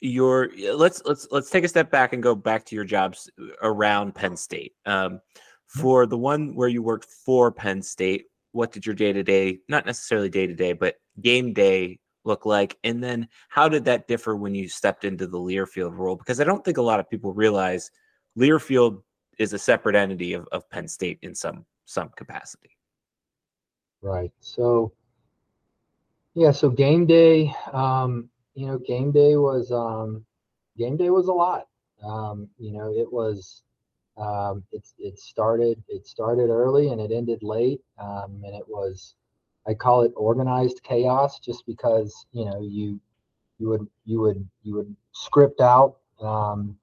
your 0.00 0.50
let's 0.74 1.02
let's 1.04 1.26
let's 1.30 1.50
take 1.50 1.64
a 1.64 1.68
step 1.68 1.90
back 1.90 2.12
and 2.12 2.22
go 2.22 2.34
back 2.34 2.64
to 2.66 2.76
your 2.76 2.84
jobs 2.84 3.30
around 3.62 4.14
Penn 4.14 4.36
State. 4.36 4.72
Um, 4.84 5.12
mm-hmm. 5.14 5.80
for 5.80 6.06
the 6.06 6.18
one 6.18 6.54
where 6.54 6.68
you 6.68 6.82
worked 6.82 7.06
for 7.06 7.50
Penn 7.50 7.82
State, 7.82 8.26
what 8.52 8.72
did 8.72 8.86
your 8.86 8.94
day 8.94 9.12
to 9.12 9.22
day, 9.22 9.58
not 9.68 9.86
necessarily 9.86 10.28
day 10.28 10.46
to 10.46 10.54
day, 10.54 10.72
but 10.72 10.96
game 11.20 11.52
day 11.52 11.98
look 12.24 12.46
like? 12.46 12.76
And 12.84 13.02
then 13.02 13.28
how 13.48 13.68
did 13.68 13.84
that 13.86 14.06
differ 14.08 14.36
when 14.36 14.54
you 14.54 14.68
stepped 14.68 15.04
into 15.04 15.26
the 15.26 15.38
Learfield 15.38 15.96
role? 15.96 16.16
Because 16.16 16.40
I 16.40 16.44
don't 16.44 16.64
think 16.64 16.76
a 16.76 16.82
lot 16.82 17.00
of 17.00 17.08
people 17.08 17.32
realize 17.32 17.90
Learfield 18.38 19.02
is 19.38 19.52
a 19.52 19.58
separate 19.58 19.96
entity 19.96 20.34
of, 20.34 20.46
of 20.52 20.68
Penn 20.70 20.88
State 20.88 21.18
in 21.22 21.34
some 21.34 21.64
some 21.86 22.10
capacity. 22.16 22.75
Right. 24.06 24.32
So 24.40 24.92
Yeah, 26.34 26.52
so 26.52 26.70
game 26.70 27.06
day, 27.06 27.52
um, 27.72 28.28
you 28.54 28.66
know, 28.66 28.78
game 28.78 29.12
day 29.12 29.36
was 29.36 29.72
um, 29.72 30.24
game 30.76 30.96
day 30.96 31.10
was 31.10 31.28
a 31.28 31.32
lot. 31.32 31.66
Um, 32.02 32.48
you 32.58 32.72
know, 32.72 32.92
it 32.92 33.10
was 33.12 33.62
um, 34.16 34.64
it 34.72 34.86
it 34.98 35.18
started 35.18 35.82
it 35.88 36.06
started 36.06 36.50
early 36.50 36.88
and 36.90 37.00
it 37.00 37.12
ended 37.12 37.42
late, 37.42 37.80
um, 37.98 38.42
and 38.44 38.54
it 38.54 38.68
was 38.68 39.14
I 39.66 39.74
call 39.74 40.02
it 40.02 40.12
organized 40.16 40.82
chaos 40.82 41.38
just 41.40 41.66
because 41.66 42.26
you 42.32 42.44
know 42.46 42.60
you 42.60 43.00
you 43.58 43.68
would 43.68 43.86
you 44.04 44.20
would 44.20 44.46
you 44.62 44.74
would 44.76 44.94
script 45.12 45.60
out 45.60 45.96
um, 46.20 46.76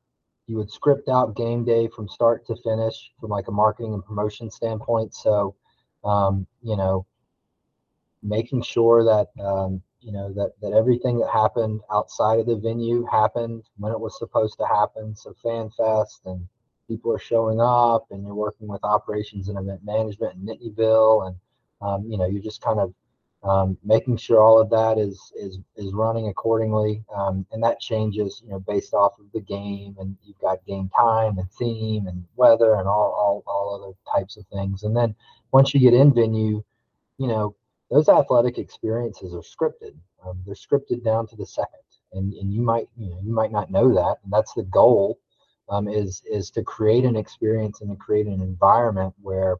you 0.47 0.57
would 0.57 0.71
script 0.71 1.09
out 1.09 1.35
game 1.35 1.63
day 1.65 1.87
from 1.87 2.07
start 2.07 2.45
to 2.47 2.55
finish 2.57 3.11
from 3.19 3.29
like 3.31 3.47
a 3.47 3.51
marketing 3.51 3.93
and 3.93 4.05
promotion 4.05 4.49
standpoint. 4.49 5.13
So 5.13 5.55
um, 6.03 6.47
you 6.63 6.77
know 6.77 7.05
making 8.23 8.61
sure 8.61 9.03
that 9.03 9.27
um, 9.43 9.81
you 10.01 10.11
know 10.11 10.31
that 10.33 10.53
that 10.61 10.73
everything 10.73 11.19
that 11.19 11.29
happened 11.29 11.81
outside 11.91 12.39
of 12.39 12.45
the 12.45 12.55
venue 12.55 13.05
happened 13.05 13.63
when 13.77 13.91
it 13.91 13.99
was 13.99 14.17
supposed 14.17 14.57
to 14.57 14.65
happen. 14.65 15.15
So 15.15 15.33
fan 15.43 15.69
fest 15.69 16.21
and 16.25 16.47
people 16.87 17.13
are 17.13 17.19
showing 17.19 17.61
up, 17.61 18.07
and 18.11 18.25
you're 18.25 18.35
working 18.35 18.67
with 18.67 18.83
operations 18.83 19.49
and 19.49 19.57
event 19.57 19.81
management 19.83 20.35
in 20.35 20.45
Nittanyville, 20.45 21.27
and 21.27 21.35
um, 21.81 22.05
you 22.09 22.17
know 22.17 22.25
you're 22.25 22.41
just 22.41 22.61
kind 22.61 22.79
of 22.79 22.93
um, 23.43 23.77
making 23.83 24.15
sure 24.17 24.41
all 24.41 24.59
of 24.59 24.69
that 24.69 24.97
is 24.97 25.31
is 25.35 25.59
is 25.75 25.93
running 25.93 26.27
accordingly, 26.27 27.03
um, 27.13 27.45
and 27.51 27.63
that 27.63 27.79
changes 27.79 28.41
you 28.43 28.51
know 28.51 28.59
based 28.59 28.93
off 28.93 29.19
of 29.19 29.25
the 29.33 29.41
game, 29.41 29.95
and 29.99 30.15
you've 30.23 30.39
got 30.39 30.65
game 30.65 30.89
time 30.97 31.37
and 31.37 31.51
theme 31.51 32.07
and 32.07 32.23
weather 32.35 32.75
and 32.75 32.87
all 32.87 33.11
all 33.11 33.43
all 33.47 33.75
other 33.75 33.93
types 34.17 34.37
of 34.37 34.45
things, 34.47 34.83
and 34.83 34.95
then 34.95 35.15
once 35.51 35.73
you 35.73 35.79
get 35.79 35.93
in 35.93 36.13
venue, 36.13 36.63
you 37.17 37.27
know 37.27 37.55
those 37.93 38.09
athletic 38.09 38.57
experiences 38.57 39.35
are 39.35 39.41
scripted. 39.41 39.93
Um, 40.25 40.41
they're 40.45 40.55
scripted 40.55 41.03
down 41.03 41.27
to 41.27 41.35
the 41.35 41.45
second, 41.45 41.83
and 42.13 42.33
and 42.33 42.51
you 42.51 42.61
might 42.61 42.89
you 42.97 43.11
know 43.11 43.19
you 43.23 43.31
might 43.31 43.51
not 43.51 43.69
know 43.69 43.93
that, 43.93 44.17
and 44.23 44.33
that's 44.33 44.53
the 44.53 44.63
goal. 44.63 45.19
Um, 45.69 45.87
is 45.87 46.23
is 46.29 46.49
to 46.51 46.63
create 46.63 47.05
an 47.05 47.15
experience 47.15 47.81
and 47.81 47.91
to 47.91 47.95
create 47.95 48.25
an 48.25 48.41
environment 48.41 49.13
where 49.21 49.57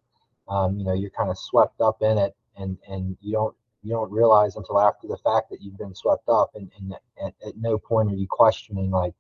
um, 0.48 0.78
you 0.78 0.84
know 0.84 0.94
you're 0.94 1.12
kind 1.12 1.30
of 1.30 1.38
swept 1.38 1.80
up 1.80 2.02
in 2.02 2.18
it, 2.18 2.36
and 2.58 2.78
and 2.88 3.16
you 3.22 3.34
don't 3.34 3.56
you 3.84 3.92
don't 3.92 4.12
realize 4.12 4.56
until 4.56 4.80
after 4.80 5.08
the 5.08 5.18
fact 5.18 5.52
that 5.52 5.62
you've 5.62 5.78
been 5.78 5.94
swept 5.94 6.28
up, 6.28 6.52
and, 6.56 6.72
and 6.80 6.94
at, 7.24 7.34
at 7.46 7.58
no 7.58 7.78
point 7.78 8.12
are 8.12 8.16
you 8.16 8.28
questioning 8.28 8.90
like, 8.90 9.14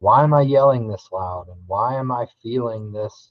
why 0.00 0.22
am 0.22 0.34
I 0.34 0.42
yelling 0.42 0.86
this 0.86 1.08
loud, 1.10 1.48
and 1.48 1.60
why 1.66 1.94
am 1.94 2.12
I 2.12 2.26
feeling 2.42 2.92
this 2.92 3.30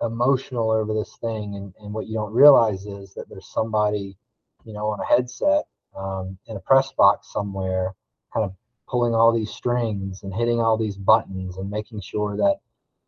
emotional 0.00 0.70
over 0.70 0.94
this 0.94 1.16
thing 1.20 1.56
and, 1.56 1.74
and 1.80 1.92
what 1.92 2.06
you 2.06 2.14
don't 2.14 2.32
realize 2.32 2.86
is 2.86 3.14
that 3.14 3.28
there's 3.28 3.48
somebody 3.48 4.16
you 4.68 4.74
know, 4.74 4.86
on 4.88 5.00
a 5.00 5.04
headset 5.06 5.64
um, 5.96 6.36
in 6.46 6.56
a 6.56 6.60
press 6.60 6.92
box 6.92 7.32
somewhere, 7.32 7.94
kind 8.34 8.44
of 8.44 8.54
pulling 8.86 9.14
all 9.14 9.32
these 9.32 9.50
strings 9.50 10.22
and 10.22 10.34
hitting 10.34 10.60
all 10.60 10.76
these 10.76 10.96
buttons 10.96 11.56
and 11.56 11.70
making 11.70 12.02
sure 12.02 12.36
that, 12.36 12.58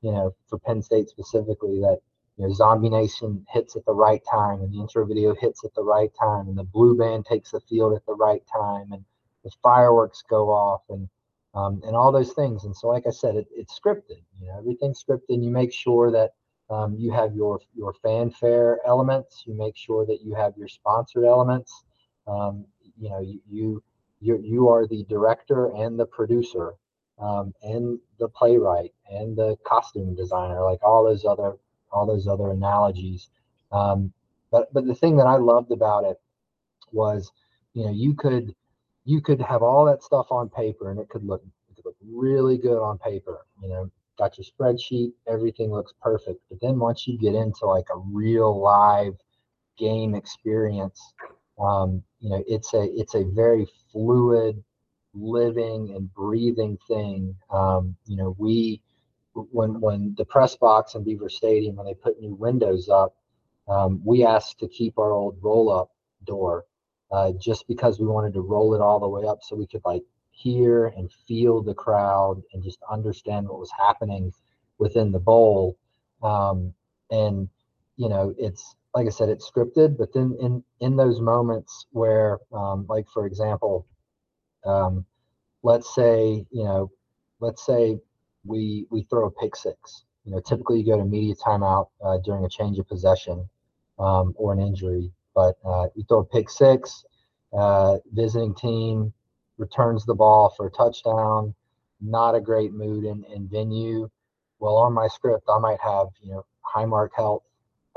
you 0.01 0.11
know, 0.11 0.35
for 0.49 0.59
Penn 0.59 0.81
State 0.83 1.11
specifically, 1.11 1.79
that 1.81 1.99
you 2.39 2.47
know, 2.47 2.55
Zombie 2.55 2.89
Nation 2.89 3.47
hits 3.51 3.77
at 3.77 3.85
the 3.85 3.93
right 3.93 4.23
time 4.31 4.63
and 4.63 4.73
the 4.73 4.81
intro 4.81 5.05
video 5.05 5.35
hits 5.35 5.63
at 5.65 5.75
the 5.75 5.85
right 5.85 6.11
time 6.19 6.49
and 6.49 6.57
the 6.57 6.65
blue 6.65 6.97
band 6.97 7.27
takes 7.27 7.51
the 7.51 7.61
field 7.61 7.95
at 7.95 8.07
the 8.07 8.15
right 8.15 8.43
time 8.51 8.93
and 8.93 9.05
the 9.45 9.51
fireworks 9.63 10.23
go 10.29 10.49
off 10.49 10.83
and 10.89 11.09
um, 11.55 11.83
and 11.85 11.97
all 11.97 12.13
those 12.13 12.33
things. 12.33 12.65
And 12.65 12.75
so, 12.75 12.89
like 12.89 13.07
I 13.07 13.11
said, 13.11 13.35
it, 13.35 13.49
it's 13.55 13.79
scripted. 13.79 14.23
You 14.41 14.47
know, 14.47 14.59
everything's 14.59 15.03
scripted. 15.03 15.31
And 15.31 15.45
you 15.45 15.51
make 15.51 15.73
sure 15.73 16.11
that 16.13 16.35
um, 16.71 16.95
you 16.99 17.11
have 17.13 17.35
your 17.35 17.61
your 17.75 17.93
fanfare 18.03 18.79
elements. 18.87 19.43
You 19.47 19.55
make 19.55 19.77
sure 19.77 20.07
that 20.07 20.21
you 20.23 20.35
have 20.35 20.57
your 20.57 20.69
sponsored 20.69 21.25
elements. 21.25 21.85
Um, 22.27 22.65
you 22.99 23.11
know, 23.11 23.21
you, 23.21 23.83
you 24.21 24.41
you 24.43 24.69
are 24.69 24.87
the 24.87 25.05
director 25.09 25.73
and 25.75 25.99
the 25.99 26.07
producer, 26.07 26.75
um, 27.19 27.53
and 27.63 27.99
the 28.19 28.29
playwright 28.29 28.93
and 29.11 29.37
the 29.37 29.57
costume 29.67 30.15
designer, 30.15 30.63
like 30.63 30.83
all 30.83 31.05
those 31.05 31.25
other 31.25 31.57
all 31.91 32.07
those 32.07 32.29
other 32.29 32.51
analogies. 32.51 33.29
Um, 33.73 34.13
but 34.53 34.73
but 34.73 34.87
the 34.87 34.95
thing 34.95 35.17
that 35.17 35.27
I 35.27 35.37
loved 35.37 35.73
about 35.73 36.05
it 36.05 36.21
was, 36.93 37.33
you 37.75 37.85
know, 37.85 37.93
you 37.93 38.15
could 38.15 38.55
you 39.05 39.21
could 39.21 39.41
have 39.41 39.63
all 39.63 39.85
that 39.87 40.03
stuff 40.03 40.27
on 40.31 40.49
paper 40.49 40.91
and 40.91 41.01
it 41.01 41.09
could 41.09 41.25
look 41.25 41.43
it 41.43 41.77
could 41.77 41.85
look 41.85 41.97
really 42.07 42.59
good 42.59 42.81
on 42.81 42.99
paper. 42.99 43.47
You 43.63 43.69
know, 43.69 43.91
got 44.21 44.37
your 44.37 44.45
spreadsheet, 44.45 45.13
everything 45.27 45.71
looks 45.71 45.95
perfect. 46.01 46.41
But 46.51 46.61
then 46.61 46.79
once 46.79 47.09
you 47.09 47.19
get 47.19 47.35
into 47.35 47.67
like 47.67 47.87
a 47.93 47.99
real 47.99 48.61
live 48.61 49.15
game 49.79 50.15
experience, 50.15 51.15
um, 51.59 52.03
you 52.21 52.29
know, 52.31 52.45
it's 52.47 52.75
a 52.75 52.83
it's 52.83 53.15
a 53.15 53.25
very 53.25 53.67
fluid, 53.91 54.63
living 55.15 55.95
and 55.97 56.13
breathing 56.15 56.79
thing. 56.87 57.35
Um, 57.51 57.97
you 58.07 58.17
know, 58.17 58.37
we 58.39 58.83
when 59.35 59.81
when 59.81 60.15
the 60.19 60.25
press 60.25 60.55
box 60.57 60.95
in 60.95 61.03
Beaver 61.03 61.31
Stadium 61.31 61.77
when 61.77 61.87
they 61.87 61.95
put 61.95 62.21
new 62.21 62.35
windows 62.35 62.89
up, 62.91 63.17
um, 63.69 64.03
we 64.05 64.25
asked 64.25 64.59
to 64.61 64.69
keep 64.69 64.99
our 64.99 65.13
old 65.13 65.39
roll 65.41 65.71
up 65.73 65.91
door 66.27 66.67
uh, 67.11 67.33
just 67.41 67.67
because 67.67 67.99
we 67.99 68.07
wanted 68.07 68.35
to 68.35 68.43
roll 68.43 68.75
it 68.75 68.83
all 68.83 69.01
the 69.01 69.09
way 69.09 69.27
up 69.27 69.39
so 69.43 69.57
we 69.57 69.67
could 69.67 69.83
like 69.85 70.03
hear 70.33 70.87
and 70.89 71.11
feel 71.27 71.63
the 71.63 71.75
crowd 71.75 72.43
and 72.53 72.63
just 72.63 72.79
understand 72.91 73.49
what 73.49 73.59
was 73.61 73.71
happening 73.79 74.33
within 74.79 75.13
the 75.13 75.19
bowl. 75.21 75.77
Um, 76.23 76.73
and 77.11 77.49
you 77.97 78.09
know, 78.09 78.35
it's 78.39 78.77
like 78.95 79.07
I 79.07 79.11
said, 79.11 79.29
it's 79.29 79.51
scripted, 79.51 79.97
but 79.99 80.13
then 80.13 80.37
in 80.41 80.65
in 80.81 80.97
those 80.97 81.21
moments 81.21 81.87
where, 81.93 82.39
um, 82.53 82.87
like 82.89 83.07
for 83.13 83.27
example, 83.27 83.87
um, 84.65 85.05
let's 85.63 85.95
say 85.95 86.47
you 86.51 86.65
know, 86.65 86.91
let's 87.41 87.65
say 87.67 87.99
we 88.45 88.87
we 88.91 89.03
throw 89.11 89.27
a 89.27 89.31
pick 89.31 89.57
six. 89.57 90.05
You 90.25 90.33
know, 90.33 90.41
typically 90.41 90.81
you 90.81 90.87
go 90.87 90.99
to 90.99 91.05
media 91.05 91.35
timeout 91.35 91.89
uh, 92.05 92.19
during 92.25 92.45
a 92.45 92.49
change 92.49 92.79
of 92.79 92.89
possession 92.89 93.49
um, 93.99 94.35
or 94.37 94.53
an 94.53 94.61
injury, 94.61 95.11
but 95.35 95.57
uh, 95.65 95.87
you 95.95 96.05
throw 96.09 96.21
a 96.21 96.25
pick 96.25 96.51
six. 96.51 97.05
Uh, 97.53 97.99
visiting 98.13 98.55
team 98.55 99.13
returns 99.61 100.05
the 100.07 100.15
ball 100.15 100.55
for 100.57 100.67
a 100.67 100.71
touchdown. 100.71 101.55
Not 102.01 102.35
a 102.35 102.41
great 102.41 102.73
mood 102.73 103.05
in, 103.05 103.25
in 103.25 103.47
venue. 103.49 104.11
Well, 104.59 104.77
on 104.77 104.95
my 104.95 105.09
script, 105.09 105.45
I 105.49 105.59
might 105.59 105.81
have, 105.81 106.09
you 106.23 106.33
know, 106.33 106.45
Highmark 106.75 107.11
Health, 107.15 107.45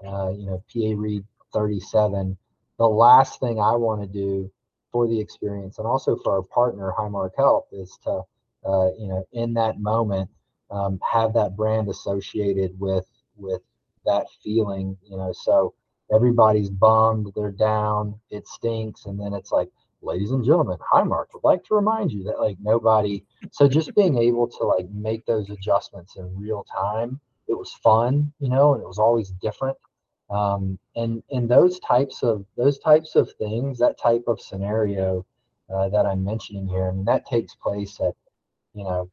uh, 0.05 0.31
you 0.31 0.45
know, 0.45 0.63
PA 0.73 1.01
Read 1.01 1.23
37. 1.53 2.37
The 2.77 2.85
last 2.87 3.39
thing 3.39 3.59
I 3.59 3.75
want 3.75 4.01
to 4.01 4.07
do 4.07 4.51
for 4.91 5.07
the 5.07 5.19
experience 5.19 5.79
and 5.79 5.87
also 5.87 6.17
for 6.23 6.33
our 6.33 6.43
partner, 6.43 6.93
Highmark 6.97 7.31
Health, 7.37 7.67
is 7.71 7.97
to, 8.03 8.21
uh, 8.65 8.89
you 8.99 9.07
know, 9.07 9.25
in 9.33 9.53
that 9.55 9.79
moment, 9.79 10.29
um, 10.71 10.99
have 11.11 11.33
that 11.33 11.55
brand 11.55 11.89
associated 11.89 12.77
with 12.79 13.05
with 13.37 13.61
that 14.05 14.27
feeling, 14.43 14.97
you 15.03 15.17
know. 15.17 15.31
So 15.33 15.73
everybody's 16.13 16.69
bummed, 16.69 17.31
they're 17.35 17.51
down, 17.51 18.19
it 18.31 18.47
stinks, 18.47 19.05
and 19.05 19.19
then 19.19 19.33
it's 19.33 19.51
like, 19.51 19.69
ladies 20.03 20.31
and 20.31 20.43
gentlemen, 20.43 20.77
Highmark 20.91 21.27
would 21.33 21.43
like 21.43 21.63
to 21.65 21.75
remind 21.75 22.11
you 22.11 22.23
that 22.25 22.39
like 22.39 22.57
nobody. 22.61 23.23
So 23.51 23.67
just 23.67 23.95
being 23.95 24.17
able 24.17 24.47
to 24.47 24.63
like 24.63 24.89
make 24.91 25.25
those 25.25 25.49
adjustments 25.49 26.15
in 26.17 26.35
real 26.35 26.65
time, 26.65 27.19
it 27.47 27.57
was 27.57 27.73
fun, 27.73 28.31
you 28.39 28.49
know, 28.49 28.73
and 28.73 28.83
it 28.83 28.87
was 28.87 28.99
always 28.99 29.29
different. 29.41 29.77
Um, 30.29 30.79
and 30.95 31.21
and 31.31 31.49
those 31.49 31.79
types 31.79 32.23
of 32.23 32.45
those 32.57 32.79
types 32.79 33.15
of 33.15 33.31
things, 33.33 33.79
that 33.79 33.99
type 33.99 34.23
of 34.27 34.41
scenario 34.41 35.25
uh, 35.73 35.89
that 35.89 36.05
I'm 36.05 36.23
mentioning 36.23 36.67
here, 36.67 36.87
I 36.87 36.91
mean, 36.91 37.05
that 37.05 37.25
takes 37.25 37.55
place 37.55 37.99
at 37.99 38.15
you 38.73 38.83
know 38.83 39.09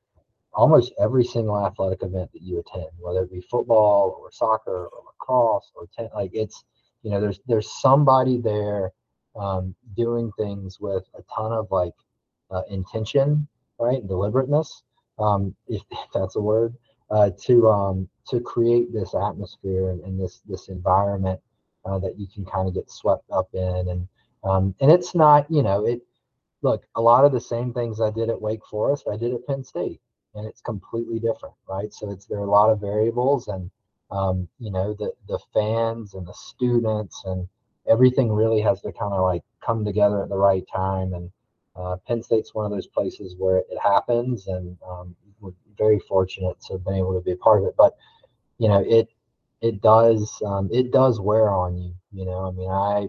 almost 0.52 0.92
every 1.00 1.24
single 1.24 1.64
athletic 1.64 2.02
event 2.02 2.30
that 2.32 2.42
you 2.42 2.58
attend, 2.60 2.90
whether 2.98 3.22
it 3.22 3.32
be 3.32 3.40
football 3.50 4.18
or 4.20 4.32
soccer 4.32 4.86
or 4.86 5.02
lacrosse 5.06 5.70
or 5.74 5.88
ten, 5.96 6.08
like 6.14 6.30
it's 6.32 6.64
you 7.02 7.10
know 7.10 7.20
there's 7.20 7.40
there's 7.46 7.70
somebody 7.80 8.40
there 8.40 8.92
um, 9.36 9.74
doing 9.96 10.30
things 10.38 10.80
with 10.80 11.04
a 11.18 11.22
ton 11.34 11.52
of 11.52 11.70
like 11.70 11.94
uh, 12.50 12.62
intention, 12.70 13.46
right, 13.78 14.06
deliberateness, 14.06 14.82
um, 15.18 15.54
if, 15.68 15.82
that's 16.14 16.36
a 16.36 16.40
word, 16.40 16.74
uh, 17.10 17.30
to 17.42 17.68
um, 17.68 18.08
to 18.28 18.40
create 18.40 18.92
this 18.92 19.14
atmosphere 19.14 19.90
and, 19.90 20.00
and 20.02 20.20
this 20.20 20.42
this 20.48 20.68
environment 20.68 21.40
uh, 21.84 21.98
that 21.98 22.18
you 22.18 22.26
can 22.32 22.44
kind 22.44 22.68
of 22.68 22.74
get 22.74 22.90
swept 22.90 23.24
up 23.30 23.48
in, 23.52 23.88
and 23.88 24.08
um, 24.44 24.74
and 24.80 24.90
it's 24.90 25.14
not, 25.14 25.50
you 25.50 25.62
know, 25.62 25.86
it. 25.86 26.00
Look, 26.62 26.84
a 26.94 27.00
lot 27.00 27.24
of 27.24 27.32
the 27.32 27.40
same 27.40 27.72
things 27.72 28.02
I 28.02 28.10
did 28.10 28.28
at 28.28 28.40
Wake 28.40 28.60
Forest, 28.70 29.08
I 29.10 29.16
did 29.16 29.32
at 29.32 29.46
Penn 29.46 29.64
State, 29.64 29.98
and 30.34 30.46
it's 30.46 30.60
completely 30.60 31.18
different, 31.18 31.54
right? 31.66 31.92
So 31.92 32.10
it's 32.10 32.26
there 32.26 32.38
are 32.38 32.46
a 32.46 32.50
lot 32.50 32.68
of 32.70 32.80
variables, 32.80 33.48
and 33.48 33.70
um, 34.10 34.46
you 34.58 34.70
know, 34.70 34.94
the 34.94 35.12
the 35.26 35.38
fans 35.54 36.14
and 36.14 36.26
the 36.26 36.34
students 36.34 37.22
and 37.24 37.48
everything 37.88 38.32
really 38.32 38.60
has 38.60 38.80
to 38.82 38.92
kind 38.92 39.12
of 39.12 39.22
like 39.22 39.42
come 39.64 39.84
together 39.84 40.22
at 40.22 40.28
the 40.28 40.36
right 40.36 40.64
time. 40.74 41.14
And 41.14 41.30
uh, 41.76 41.96
Penn 42.06 42.22
State's 42.22 42.54
one 42.54 42.64
of 42.64 42.72
those 42.72 42.86
places 42.86 43.34
where 43.38 43.58
it 43.58 43.78
happens, 43.82 44.46
and 44.48 44.76
um, 44.88 45.14
we're 45.40 45.52
very 45.78 46.00
fortunate 46.00 46.60
to 46.62 46.74
have 46.74 46.84
been 46.84 46.94
able 46.94 47.14
to 47.14 47.24
be 47.24 47.32
a 47.32 47.36
part 47.36 47.62
of 47.62 47.68
it. 47.68 47.74
But 47.76 47.96
you 48.58 48.68
know, 48.68 48.84
it 48.86 49.08
it 49.60 49.80
does 49.80 50.40
um, 50.44 50.68
it 50.72 50.92
does 50.92 51.20
wear 51.20 51.50
on 51.50 51.78
you. 51.78 51.94
You 52.12 52.26
know, 52.26 52.48
I 52.48 52.50
mean, 52.50 52.70
I 52.70 53.08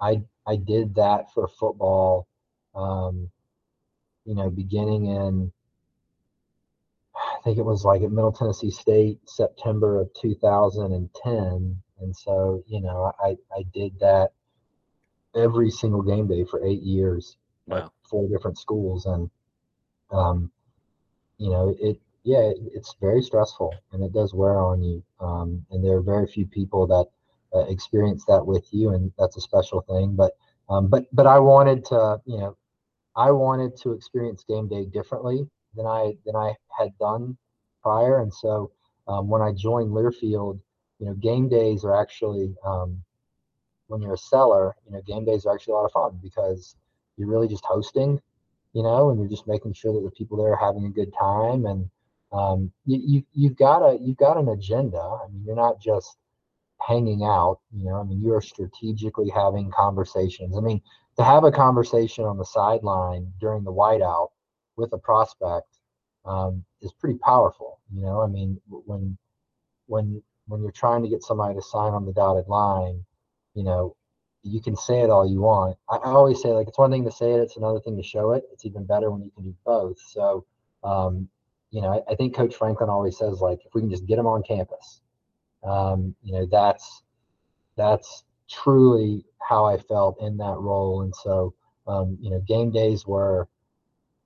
I 0.00 0.22
I 0.46 0.56
did 0.56 0.94
that 0.94 1.32
for 1.34 1.48
football, 1.48 2.26
um, 2.74 3.30
you 4.24 4.34
know, 4.34 4.48
beginning 4.50 5.06
in 5.06 5.52
I 7.18 7.40
think 7.42 7.58
it 7.58 7.64
was 7.64 7.84
like 7.84 8.02
at 8.02 8.10
Middle 8.10 8.32
Tennessee 8.32 8.70
State, 8.70 9.20
September 9.28 10.00
of 10.00 10.12
2010. 10.14 11.82
And 12.00 12.14
so, 12.14 12.62
you 12.66 12.80
know, 12.80 13.12
I, 13.22 13.36
I 13.56 13.64
did 13.74 13.98
that 14.00 14.30
every 15.34 15.70
single 15.70 16.02
game 16.02 16.26
day 16.26 16.44
for 16.44 16.64
eight 16.64 16.82
years 16.82 17.36
Wow. 17.66 17.78
at 17.78 17.90
four 18.08 18.28
different 18.28 18.58
schools. 18.58 19.06
And, 19.06 19.30
um, 20.10 20.50
you 21.38 21.50
know, 21.50 21.74
it, 21.80 22.00
yeah, 22.24 22.40
it, 22.40 22.56
it's 22.74 22.94
very 23.00 23.22
stressful 23.22 23.74
and 23.92 24.02
it 24.02 24.12
does 24.12 24.34
wear 24.34 24.58
on 24.58 24.82
you. 24.82 25.02
Um, 25.20 25.64
and 25.70 25.84
there 25.84 25.96
are 25.96 26.02
very 26.02 26.26
few 26.26 26.46
people 26.46 26.86
that 26.86 27.06
uh, 27.56 27.66
experience 27.68 28.24
that 28.26 28.44
with 28.44 28.66
you. 28.72 28.90
And 28.90 29.12
that's 29.18 29.36
a 29.36 29.40
special 29.40 29.82
thing. 29.82 30.16
But, 30.16 30.32
um, 30.70 30.88
but, 30.88 31.04
but 31.12 31.26
I 31.26 31.38
wanted 31.38 31.84
to, 31.86 32.20
you 32.24 32.38
know, 32.38 32.56
I 33.16 33.30
wanted 33.32 33.76
to 33.82 33.92
experience 33.92 34.44
game 34.44 34.68
day 34.68 34.84
differently 34.86 35.48
than 35.74 35.86
I 35.86 36.14
than 36.24 36.36
I 36.36 36.54
had 36.78 36.96
done 36.98 37.36
prior. 37.82 38.20
And 38.20 38.32
so 38.32 38.70
um, 39.08 39.28
when 39.28 39.42
I 39.42 39.52
joined 39.52 39.90
Learfield, 39.90 40.60
you 40.98 41.06
know, 41.06 41.14
game 41.14 41.48
days 41.48 41.84
are 41.84 42.00
actually 42.00 42.54
um, 42.64 43.02
when 43.88 44.02
you're 44.02 44.14
a 44.14 44.18
seller, 44.18 44.74
you 44.86 44.92
know, 44.92 45.02
game 45.02 45.24
days 45.24 45.46
are 45.46 45.54
actually 45.54 45.72
a 45.72 45.76
lot 45.76 45.84
of 45.86 45.92
fun 45.92 46.18
because 46.22 46.76
you're 47.16 47.28
really 47.28 47.48
just 47.48 47.64
hosting, 47.64 48.20
you 48.72 48.82
know, 48.82 49.10
and 49.10 49.18
you're 49.18 49.28
just 49.28 49.46
making 49.46 49.72
sure 49.72 49.92
that 49.92 50.04
the 50.04 50.10
people 50.10 50.36
there 50.36 50.52
are 50.52 50.56
having 50.56 50.86
a 50.86 50.90
good 50.90 51.12
time 51.18 51.66
and 51.66 51.88
um, 52.32 52.70
you, 52.84 53.00
you 53.04 53.24
you've 53.32 53.56
got 53.56 53.78
a 53.78 53.98
you've 54.00 54.18
got 54.18 54.36
an 54.36 54.48
agenda. 54.48 54.98
I 54.98 55.28
mean, 55.32 55.42
you're 55.46 55.56
not 55.56 55.80
just 55.80 56.18
hanging 56.86 57.24
out, 57.24 57.60
you 57.74 57.84
know. 57.84 57.96
I 58.00 58.04
mean, 58.04 58.20
you're 58.20 58.42
strategically 58.42 59.30
having 59.30 59.70
conversations. 59.70 60.56
I 60.56 60.60
mean, 60.60 60.82
to 61.16 61.24
have 61.24 61.44
a 61.44 61.50
conversation 61.50 62.24
on 62.24 62.36
the 62.36 62.44
sideline 62.44 63.32
during 63.40 63.64
the 63.64 63.72
whiteout 63.72 64.28
with 64.76 64.92
a 64.92 64.98
prospect 64.98 65.78
um, 66.26 66.64
is 66.82 66.92
pretty 66.92 67.18
powerful. 67.18 67.80
You 67.94 68.02
know, 68.02 68.20
I 68.20 68.26
mean, 68.26 68.60
when 68.68 69.16
when 69.86 70.22
when 70.48 70.62
you're 70.62 70.72
trying 70.72 71.02
to 71.02 71.08
get 71.08 71.22
somebody 71.22 71.54
to 71.54 71.62
sign 71.62 71.92
on 71.92 72.04
the 72.04 72.12
dotted 72.12 72.48
line, 72.48 73.04
you 73.54 73.62
know, 73.62 73.94
you 74.42 74.60
can 74.60 74.76
say 74.76 75.00
it 75.00 75.10
all 75.10 75.28
you 75.28 75.40
want. 75.40 75.76
I, 75.90 75.98
always 75.98 76.40
say 76.42 76.48
like 76.48 76.68
it's 76.68 76.78
one 76.78 76.90
thing 76.90 77.04
to 77.04 77.12
say 77.12 77.32
it, 77.32 77.40
it's 77.40 77.56
another 77.56 77.80
thing 77.80 77.96
to 77.96 78.02
show 78.02 78.32
it. 78.32 78.44
It's 78.52 78.64
even 78.64 78.84
better 78.84 79.10
when 79.10 79.22
you 79.22 79.30
can 79.30 79.44
do 79.44 79.54
both. 79.64 79.98
So, 80.00 80.46
um, 80.84 81.28
you 81.70 81.82
know, 81.82 81.92
I, 81.92 82.12
I 82.12 82.14
think 82.14 82.34
Coach 82.34 82.54
Franklin 82.54 82.88
always 82.88 83.18
says 83.18 83.40
like 83.40 83.60
if 83.64 83.74
we 83.74 83.82
can 83.82 83.90
just 83.90 84.06
get 84.06 84.16
them 84.16 84.26
on 84.26 84.42
campus, 84.42 85.00
um, 85.64 86.14
you 86.22 86.32
know, 86.32 86.46
that's 86.50 87.02
that's 87.76 88.24
truly 88.48 89.24
how 89.40 89.66
I 89.66 89.76
felt 89.78 90.20
in 90.20 90.36
that 90.38 90.56
role. 90.58 91.02
And 91.02 91.14
so, 91.14 91.54
um, 91.86 92.16
you 92.20 92.30
know, 92.30 92.40
game 92.40 92.70
days 92.70 93.06
were 93.06 93.48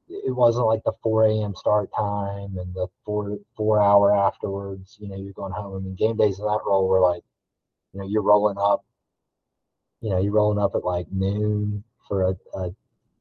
it 0.09 0.35
wasn't 0.35 0.66
like 0.66 0.82
the 0.85 0.92
4 1.02 1.26
a.m. 1.26 1.54
start 1.54 1.90
time 1.97 2.59
and 2.59 2.75
the 2.75 2.88
four 3.04 3.38
four 3.56 3.82
hour 3.82 4.14
afterwards. 4.14 4.97
You 5.00 5.09
know, 5.09 5.16
you're 5.16 5.32
going 5.32 5.52
home. 5.52 5.76
I 5.76 5.78
mean, 5.80 5.94
game 5.94 6.16
days 6.16 6.38
in 6.38 6.44
that 6.44 6.61
role 6.66 6.88
were 6.88 7.00
like, 7.00 7.23
you 7.92 8.00
know, 8.00 8.06
you're 8.06 8.23
rolling 8.23 8.59
up. 8.59 8.85
You 10.00 10.11
know, 10.11 10.18
you're 10.18 10.32
rolling 10.32 10.59
up 10.59 10.75
at 10.75 10.85
like 10.85 11.06
noon 11.12 11.85
for 12.09 12.30
a, 12.30 12.37
a, 12.54 12.71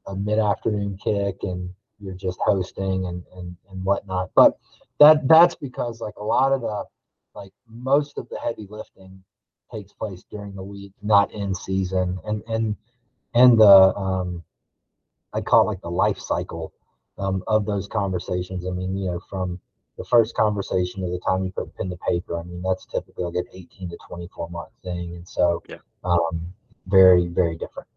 a 0.08 0.16
mid 0.16 0.40
afternoon 0.40 0.98
kick, 1.02 1.38
and 1.44 1.70
you're 2.00 2.16
just 2.16 2.40
hosting 2.44 3.06
and 3.06 3.24
and 3.36 3.56
and 3.70 3.84
whatnot. 3.84 4.32
But 4.36 4.58
that 5.00 5.28
that's 5.28 5.56
because 5.56 6.02
like 6.02 6.16
a 6.18 6.24
lot 6.24 6.52
of 6.52 6.62
the 6.62 6.86
like 7.36 7.52
most 7.70 8.18
of 8.18 8.28
the 8.30 8.40
heavy 8.40 8.68
lifting 8.70 9.24
takes 9.72 9.94
place 9.94 10.24
during 10.29 10.55
the 10.55 10.64
week, 10.64 10.94
not 11.01 11.32
in 11.32 11.53
season, 11.55 12.20
and 12.25 12.44
and 12.48 12.75
and 13.34 13.60
the 13.60 13.96
um, 13.96 14.44
I 15.34 15.42
call 15.42 15.64
it 15.64 15.66
like 15.66 15.82
the 15.82 15.92
life 15.92 16.20
cycle 16.20 16.74
um, 17.22 17.44
of 17.48 17.66
those 17.66 17.88
conversations. 17.88 18.66
I 18.66 18.72
mean, 18.72 18.98
you 18.98 19.12
know, 19.12 19.22
from 19.29 19.60
the 19.98 20.03
first 20.05 20.36
conversation 20.36 21.01
to 21.03 21.10
the 21.10 21.20
time 21.20 21.46
you 21.46 21.51
put 21.51 21.75
pen 21.77 21.90
to 21.90 21.98
paper, 21.98 22.40
I 22.40 22.44
mean, 22.44 22.62
that's 22.62 22.86
typically 22.86 23.25
like 23.25 23.36
an 23.36 23.46
18 23.53 23.90
to 23.90 23.98
24 24.07 24.50
month 24.50 24.70
thing. 24.84 25.16
And 25.16 25.27
so, 25.27 25.64
Yeah. 25.70 25.77
um, 26.03 26.53
very, 26.88 27.27
very 27.27 27.55
different. 27.55 27.88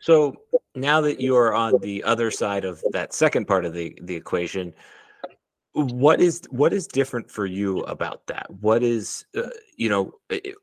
So 0.00 0.36
now 0.74 1.00
that 1.02 1.20
you're 1.20 1.54
on 1.54 1.78
the 1.80 2.02
other 2.02 2.30
side 2.30 2.64
of 2.64 2.82
that 2.92 3.12
second 3.12 3.46
part 3.46 3.64
of 3.64 3.74
the 3.74 3.96
the 4.02 4.16
equation, 4.16 4.74
what 5.74 6.20
is 6.20 6.42
what 6.50 6.72
is 6.72 6.86
different 6.88 7.30
for 7.30 7.46
you 7.46 7.80
about 7.80 8.26
that? 8.26 8.50
What 8.50 8.82
is 8.82 9.24
uh, 9.36 9.50
you 9.76 9.88
know 9.88 10.14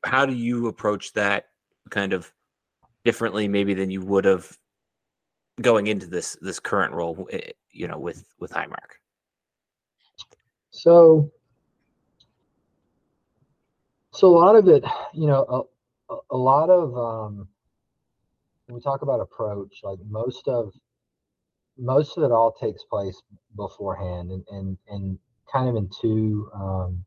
how 0.04 0.26
do 0.26 0.34
you 0.34 0.68
approach 0.68 1.14
that 1.14 1.46
kind 1.90 2.12
of 2.12 2.34
differently 3.06 3.48
maybe 3.48 3.74
than 3.74 3.92
you 3.92 4.02
would 4.02 4.26
have 4.26 4.58
going 5.62 5.88
into 5.88 6.08
this 6.08 6.38
this 6.42 6.60
current 6.60 6.94
role 6.94 7.28
eh, 7.32 7.52
you 7.72 7.88
know 7.88 7.98
with 7.98 8.26
with 8.40 8.52
Highmark? 8.52 9.00
So, 10.72 11.32
so 14.12 14.28
a 14.28 14.38
lot 14.38 14.56
of 14.56 14.68
it, 14.68 14.84
you 15.14 15.28
know, 15.28 15.68
a, 16.10 16.14
a- 16.32 16.38
lot 16.38 16.70
of 16.70 16.96
um, 16.98 17.48
when 18.68 18.76
we 18.76 18.82
talk 18.82 19.02
about 19.02 19.20
approach, 19.20 19.80
like 19.84 20.00
most 20.10 20.48
of 20.48 20.72
most 21.78 22.18
of 22.18 22.24
it 22.24 22.32
all 22.32 22.52
takes 22.52 22.84
place 22.84 23.22
beforehand, 23.56 24.32
and 24.32 24.44
and 24.50 24.78
and 24.90 25.20
kind 25.52 25.70
of 25.70 25.76
in 25.76 25.90
two 26.02 26.50
um, 26.54 27.04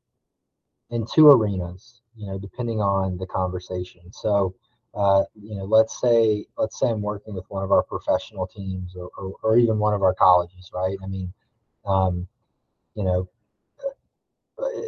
in 0.90 1.06
two 1.14 1.28
arenas, 1.28 2.02
you 2.16 2.26
know, 2.26 2.38
depending 2.38 2.80
on 2.80 3.16
the 3.16 3.26
conversation. 3.26 4.12
So, 4.12 4.54
uh, 4.94 5.24
you 5.34 5.54
know, 5.54 5.64
let's 5.64 6.00
say 6.00 6.44
let's 6.58 6.78
say 6.78 6.88
I'm 6.90 7.02
working 7.02 7.34
with 7.34 7.44
one 7.48 7.64
of 7.64 7.72
our 7.72 7.82
professional 7.82 8.46
teams, 8.46 8.94
or 8.96 9.10
or, 9.18 9.34
or 9.42 9.58
even 9.58 9.78
one 9.78 9.94
of 9.94 10.02
our 10.02 10.14
colleges, 10.14 10.70
right? 10.74 10.96
I 11.02 11.06
mean, 11.06 11.32
um, 11.86 12.26
you 12.94 13.04
know, 13.04 13.28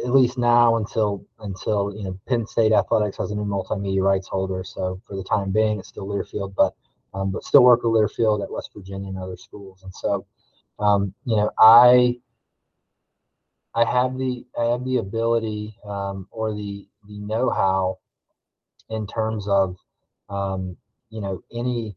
at 0.05 0.11
least 0.11 0.37
now 0.37 0.77
until 0.77 1.25
until 1.39 1.93
you 1.95 2.03
know 2.03 2.19
Penn 2.27 2.45
State 2.45 2.71
athletics 2.71 3.17
has 3.17 3.31
a 3.31 3.35
new 3.35 3.45
multimedia 3.45 4.01
rights 4.01 4.27
holder. 4.27 4.63
So 4.63 5.01
for 5.07 5.15
the 5.15 5.23
time 5.23 5.51
being, 5.51 5.79
it's 5.79 5.89
still 5.89 6.07
Learfield, 6.07 6.53
but 6.55 6.73
um, 7.13 7.31
but 7.31 7.43
still 7.43 7.63
work 7.63 7.83
with 7.83 7.93
Learfield 7.93 8.43
at 8.43 8.51
West 8.51 8.71
Virginia 8.75 9.09
and 9.09 9.17
other 9.17 9.37
schools. 9.37 9.81
And 9.83 9.93
so 9.93 10.25
um, 10.79 11.13
you 11.25 11.35
know 11.35 11.49
I 11.57 12.19
I 13.73 13.85
have 13.85 14.17
the 14.17 14.45
I 14.57 14.65
have 14.65 14.85
the 14.85 14.97
ability 14.97 15.75
um, 15.85 16.27
or 16.31 16.53
the 16.53 16.87
the 17.07 17.19
know 17.19 17.49
how 17.49 17.97
in 18.89 19.07
terms 19.07 19.47
of 19.47 19.75
um, 20.29 20.75
you 21.09 21.21
know 21.21 21.41
any 21.53 21.95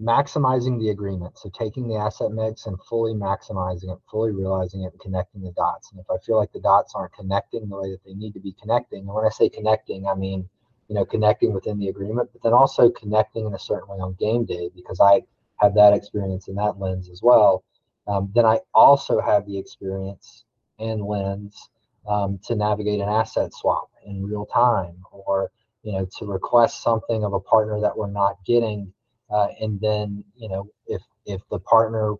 maximizing 0.00 0.78
the 0.78 0.90
agreement. 0.90 1.36
So 1.38 1.50
taking 1.50 1.88
the 1.88 1.96
asset 1.96 2.30
mix 2.30 2.66
and 2.66 2.78
fully 2.88 3.14
maximizing 3.14 3.92
it, 3.92 3.98
fully 4.10 4.30
realizing 4.30 4.82
it, 4.82 4.92
and 4.92 5.00
connecting 5.00 5.42
the 5.42 5.52
dots. 5.52 5.90
And 5.90 6.00
if 6.00 6.06
I 6.10 6.18
feel 6.24 6.36
like 6.36 6.52
the 6.52 6.60
dots 6.60 6.94
aren't 6.94 7.12
connecting 7.14 7.68
the 7.68 7.76
way 7.76 7.90
that 7.90 8.04
they 8.04 8.14
need 8.14 8.34
to 8.34 8.40
be 8.40 8.54
connecting, 8.60 9.00
and 9.00 9.08
when 9.08 9.26
I 9.26 9.30
say 9.30 9.48
connecting, 9.48 10.06
I 10.06 10.14
mean 10.14 10.48
you 10.88 10.94
know 10.94 11.04
connecting 11.04 11.52
within 11.52 11.78
the 11.78 11.88
agreement, 11.88 12.30
but 12.32 12.42
then 12.42 12.52
also 12.52 12.90
connecting 12.90 13.46
in 13.46 13.54
a 13.54 13.58
certain 13.58 13.88
way 13.88 13.98
on 13.98 14.14
game 14.18 14.44
day 14.44 14.70
because 14.74 15.00
I 15.00 15.22
have 15.56 15.74
that 15.74 15.92
experience 15.92 16.48
in 16.48 16.54
that 16.56 16.78
lens 16.78 17.08
as 17.10 17.22
well. 17.22 17.64
Um, 18.06 18.30
then 18.34 18.46
I 18.46 18.60
also 18.74 19.20
have 19.20 19.44
the 19.46 19.58
experience 19.58 20.44
and 20.78 21.04
lens 21.04 21.68
um, 22.08 22.38
to 22.44 22.54
navigate 22.54 23.00
an 23.00 23.08
asset 23.08 23.52
swap 23.52 23.90
in 24.06 24.24
real 24.24 24.46
time, 24.46 24.96
or 25.10 25.50
you 25.82 25.92
know 25.92 26.06
to 26.18 26.26
request 26.26 26.82
something 26.82 27.24
of 27.24 27.32
a 27.32 27.40
partner 27.40 27.80
that 27.80 27.96
we're 27.96 28.10
not 28.10 28.36
getting 28.46 28.92
uh, 29.30 29.48
and 29.60 29.80
then 29.80 30.24
you 30.36 30.48
know 30.48 30.68
if 30.86 31.02
if 31.26 31.40
the 31.50 31.58
partner 31.60 32.14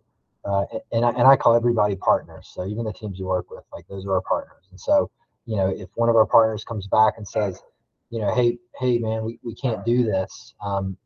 uh, 0.45 0.65
and 0.91 1.05
I, 1.05 1.09
and 1.11 1.27
I 1.27 1.35
call 1.35 1.55
everybody 1.55 1.95
partners 1.95 2.49
so 2.53 2.65
even 2.65 2.85
the 2.85 2.93
teams 2.93 3.19
you 3.19 3.25
work 3.25 3.49
with 3.51 3.63
like 3.73 3.87
those 3.87 4.05
are 4.05 4.13
our 4.13 4.21
partners 4.21 4.67
and 4.71 4.79
so 4.79 5.09
you 5.45 5.57
know 5.57 5.67
if 5.67 5.89
one 5.95 6.09
of 6.09 6.15
our 6.15 6.25
partners 6.25 6.63
comes 6.63 6.87
back 6.87 7.15
and 7.17 7.27
says 7.27 7.61
you 8.09 8.19
know 8.21 8.33
hey 8.33 8.57
hey 8.79 8.97
man 8.99 9.23
we, 9.23 9.39
we 9.43 9.53
can't 9.55 9.83
do 9.85 10.03
this 10.03 10.53
um, 10.63 10.97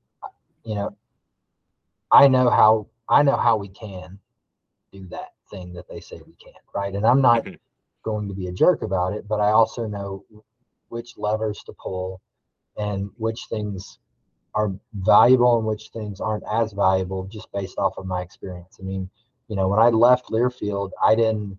you 0.64 0.76
know 0.76 0.96
I 2.12 2.28
know 2.28 2.50
how 2.50 2.88
I 3.10 3.24
know 3.24 3.38
how 3.38 3.58
we 3.58 3.70
can 3.70 4.20
do 4.92 5.06
that 5.10 5.30
thing 5.50 5.74
that 5.74 5.88
they 5.90 6.00
say 6.00 6.22
we 6.26 6.36
can't 6.36 6.56
right 6.76 6.94
and 6.94 7.06
I'm 7.06 7.22
not 7.22 7.46
Mhm. 7.46 7.60
going 8.04 8.28
to 8.28 8.34
be 8.34 8.48
a 8.48 8.52
jerk 8.54 8.82
about 8.84 9.14
it 9.14 9.28
but 9.28 9.40
I 9.40 9.52
also 9.52 9.88
know 9.88 10.24
which 10.90 11.18
levers 11.18 11.64
to 11.66 11.74
pull 11.82 12.22
and 12.78 13.10
which 13.18 13.46
things 13.50 14.00
are 14.56 14.72
valuable 14.94 15.58
and 15.58 15.68
which 15.68 15.90
things 15.90 16.22
aren't 16.22 16.44
as 16.52 16.74
valuable 16.74 17.26
just 17.26 17.52
based 17.52 17.78
off 17.78 17.98
of 17.98 18.06
my 18.06 18.22
experience. 18.22 18.78
I 18.80 18.84
mean, 18.84 19.10
you 19.48 19.56
know, 19.56 19.68
when 19.68 19.80
I 19.80 19.90
left 19.90 20.30
Learfield, 20.30 20.92
I 21.04 21.16
didn't, 21.16 21.58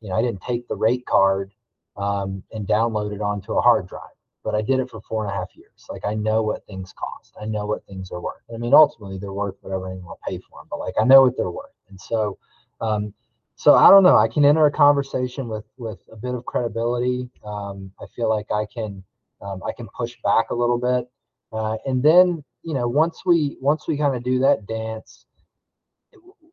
you 0.00 0.10
know, 0.10 0.16
I 0.16 0.22
didn't 0.22 0.42
take 0.42 0.68
the 0.68 0.76
rate 0.76 1.06
card 1.06 1.52
um, 1.96 2.42
and 2.52 2.66
download 2.66 3.14
it 3.14 3.20
onto 3.20 3.54
a 3.54 3.60
hard 3.60 3.88
drive, 3.88 4.02
but 4.44 4.54
I 4.54 4.60
did 4.62 4.80
it 4.80 4.90
for 4.90 5.00
four 5.00 5.24
and 5.24 5.32
a 5.32 5.36
half 5.36 5.48
years. 5.56 5.86
Like 5.88 6.04
I 6.04 6.14
know 6.14 6.42
what 6.42 6.66
things 6.66 6.92
cost. 6.92 7.34
I 7.40 7.46
know 7.46 7.66
what 7.66 7.86
things 7.86 8.10
are 8.12 8.20
worth. 8.20 8.42
I 8.52 8.58
mean, 8.58 8.74
ultimately 8.74 9.18
they're 9.18 9.32
worth 9.32 9.56
whatever 9.62 9.88
anyone 9.88 10.06
will 10.06 10.20
pay 10.26 10.38
for 10.38 10.60
them, 10.60 10.66
but 10.70 10.78
like 10.78 10.94
I 11.00 11.04
know 11.04 11.22
what 11.22 11.36
they're 11.36 11.50
worth. 11.50 11.70
And 11.88 12.00
so, 12.00 12.38
um, 12.80 13.14
so 13.56 13.74
I 13.74 13.88
don't 13.88 14.02
know. 14.02 14.16
I 14.16 14.28
can 14.28 14.44
enter 14.44 14.66
a 14.66 14.70
conversation 14.70 15.48
with 15.48 15.64
with 15.78 16.00
a 16.12 16.16
bit 16.16 16.34
of 16.34 16.44
credibility. 16.44 17.30
Um, 17.44 17.90
I 17.98 18.04
feel 18.14 18.28
like 18.28 18.46
I 18.52 18.66
can 18.66 19.02
um, 19.40 19.62
I 19.66 19.72
can 19.72 19.88
push 19.96 20.16
back 20.22 20.50
a 20.50 20.54
little 20.54 20.78
bit. 20.78 21.08
Uh, 21.52 21.76
and 21.86 22.02
then, 22.02 22.42
you 22.62 22.74
know, 22.74 22.88
once 22.88 23.22
we 23.24 23.56
once 23.60 23.86
we 23.86 23.96
kind 23.96 24.16
of 24.16 24.22
do 24.22 24.38
that 24.40 24.66
dance, 24.66 25.26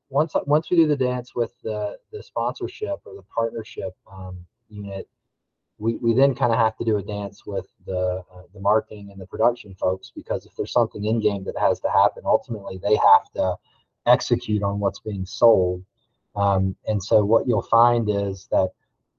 once 0.09 0.33
once 0.45 0.69
we 0.69 0.77
do 0.77 0.87
the 0.87 0.95
dance 0.95 1.33
with 1.35 1.51
the 1.63 1.97
the 2.11 2.21
sponsorship 2.21 2.99
or 3.05 3.15
the 3.15 3.23
partnership 3.35 3.95
um, 4.11 4.37
unit, 4.69 5.07
we, 5.79 5.95
we 5.95 6.13
then 6.13 6.35
kind 6.35 6.53
of 6.53 6.59
have 6.59 6.77
to 6.77 6.85
do 6.85 6.97
a 6.97 7.03
dance 7.03 7.45
with 7.45 7.65
the 7.85 8.23
uh, 8.33 8.43
the 8.53 8.59
marketing 8.59 9.09
and 9.11 9.19
the 9.19 9.25
production 9.25 9.73
folks 9.75 10.11
because 10.15 10.45
if 10.45 10.55
there's 10.55 10.71
something 10.71 11.05
in 11.05 11.19
game 11.19 11.43
that 11.43 11.57
has 11.57 11.79
to 11.81 11.89
happen, 11.89 12.23
ultimately 12.25 12.77
they 12.77 12.95
have 12.95 13.31
to 13.35 13.55
execute 14.05 14.61
on 14.61 14.79
what's 14.79 14.99
being 14.99 15.25
sold. 15.25 15.83
Um, 16.35 16.75
and 16.87 17.01
so 17.01 17.23
what 17.23 17.47
you'll 17.47 17.63
find 17.63 18.09
is 18.09 18.47
that 18.51 18.69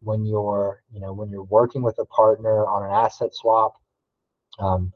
when 0.05 0.25
you're 0.25 0.83
you 0.93 1.01
know 1.01 1.13
when 1.13 1.31
you're 1.31 1.45
working 1.45 1.83
with 1.83 1.99
a 1.99 2.05
partner 2.07 2.67
on 2.67 2.85
an 2.85 2.91
asset 2.91 3.35
swap, 3.35 3.75
um, 4.59 4.93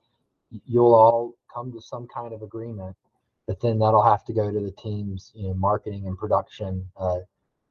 you'll 0.67 0.95
all 0.95 1.35
come 1.53 1.73
to 1.73 1.81
some 1.81 2.07
kind 2.07 2.33
of 2.33 2.43
agreement. 2.43 2.97
But 3.47 3.61
then 3.61 3.79
that'll 3.79 4.05
have 4.05 4.25
to 4.27 4.33
go 4.35 4.53
to 4.53 4.61
the 4.61 4.73
team's 4.73 5.33
you 5.35 5.49
know 5.49 5.55
marketing 5.55 6.07
and 6.07 6.19
production, 6.19 6.87
uh, 6.97 7.21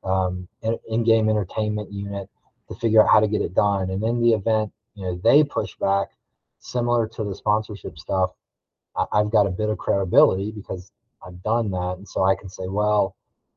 um, 0.04 0.48
in-game 0.90 1.30
entertainment 1.30 1.92
unit 1.92 2.30
to 2.68 2.76
figure 2.76 3.02
out 3.02 3.10
how 3.10 3.20
to 3.20 3.28
get 3.28 3.42
it 3.42 3.54
done. 3.54 3.90
And 3.90 4.04
in 4.04 4.22
the 4.22 4.34
event, 4.34 4.72
you 4.96 5.04
know, 5.04 5.20
they 5.24 5.44
push 5.44 5.76
back, 5.76 6.10
similar 6.60 7.08
to 7.10 7.24
the 7.24 7.36
sponsorship 7.36 7.98
stuff, 7.98 8.32
I, 8.96 9.06
I've 9.12 9.32
got 9.32 9.46
a 9.48 9.52
bit 9.52 9.70
of 9.70 9.78
credibility 9.78 10.52
because 10.52 10.92
I've 11.26 11.42
done 11.44 11.72
that. 11.72 11.96
And 11.98 12.08
so 12.08 12.24
I 12.24 12.36
can 12.36 12.50
say, 12.50 12.68
well, 12.68 13.16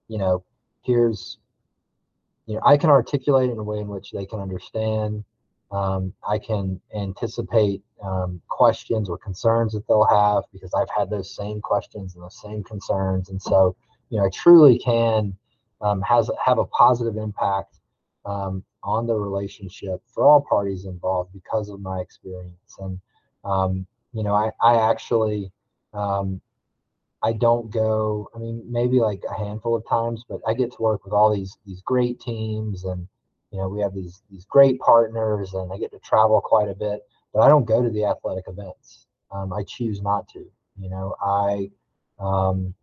you 0.09 0.19
know, 0.19 0.45
here's, 0.83 1.39
you 2.51 2.57
know, 2.57 2.63
I 2.67 2.77
can 2.77 2.91
articulate 2.91 3.49
in 3.49 3.59
a 3.59 3.63
way 3.63 3.79
in 3.79 3.87
which 3.87 4.11
they 4.11 4.27
can 4.27 4.41
understand. 4.41 5.23
Um, 5.71 6.13
I 6.29 6.37
can 6.37 6.81
anticipate 6.97 7.81
um, 8.03 8.43
questions 8.49 9.09
or 9.09 9.19
concerns 9.19 9.73
that 9.75 9.87
they'll 9.87 10.05
have 10.05 10.43
because 10.53 10.75
I've 10.75 10.91
had 10.91 11.11
those 11.11 11.33
same 11.33 11.61
questions 11.61 12.17
and 12.17 12.25
those 12.25 12.41
same 12.43 12.65
concerns. 12.65 13.29
And 13.29 13.41
so, 13.41 13.77
you 14.09 14.19
know, 14.19 14.27
I 14.27 14.31
truly 14.31 14.81
can 14.81 15.37
um, 15.81 16.03
has 16.03 16.29
have 16.45 16.59
a 16.59 16.65
positive 16.67 17.17
impact 17.17 17.79
um, 18.25 18.65
on 18.83 19.07
the 19.07 19.15
relationship 19.15 20.03
for 20.13 20.25
all 20.25 20.41
parties 20.41 20.87
involved 20.87 21.33
because 21.33 21.69
of 21.69 21.81
my 21.81 22.01
experience. 22.01 22.77
And, 22.81 22.99
um, 23.45 23.87
you 24.13 24.25
know, 24.25 24.35
I, 24.35 24.51
I 24.61 24.91
actually, 24.91 25.53
um, 25.95 26.41
I 27.23 27.33
don't 27.33 27.71
go, 27.71 28.31
I 28.35 28.39
mean, 28.39 28.63
maybe 28.69 29.01
like 29.01 29.23
a 29.31 29.35
handful 29.35 29.77
of 29.77 29.87
times, 29.89 30.25
but 30.29 30.41
I 30.47 30.55
get 30.55 30.73
to 30.73 30.83
work 30.83 31.05
with 31.05 31.13
all 31.13 31.35
these, 31.35 31.57
these 31.67 31.83
great 31.83 32.21
teams 32.21 32.85
and, 32.85 33.07
you 33.51 33.59
know, 33.59 33.69
we 33.69 33.81
have 33.81 33.95
these, 33.95 34.23
these 34.31 34.47
great 34.47 34.81
partners 34.81 35.53
and 35.55 35.73
I 35.73 35.77
get 35.79 35.91
to 35.93 35.99
travel 35.99 36.41
quite 36.41 36.69
a 36.69 36.75
bit, 36.75 37.01
but 37.35 37.41
I 37.41 37.49
don't 37.49 37.67
go 37.67 37.83
to 37.83 37.91
the 37.91 38.05
athletic 38.05 38.45
events. 38.49 39.07
Um, 39.31 39.53
I 39.53 39.65
choose 39.65 40.01
not 40.01 40.29
to, 40.31 40.47
you 40.79 40.89
know, 40.89 41.15
I, 41.23 41.71
um, 42.19 42.75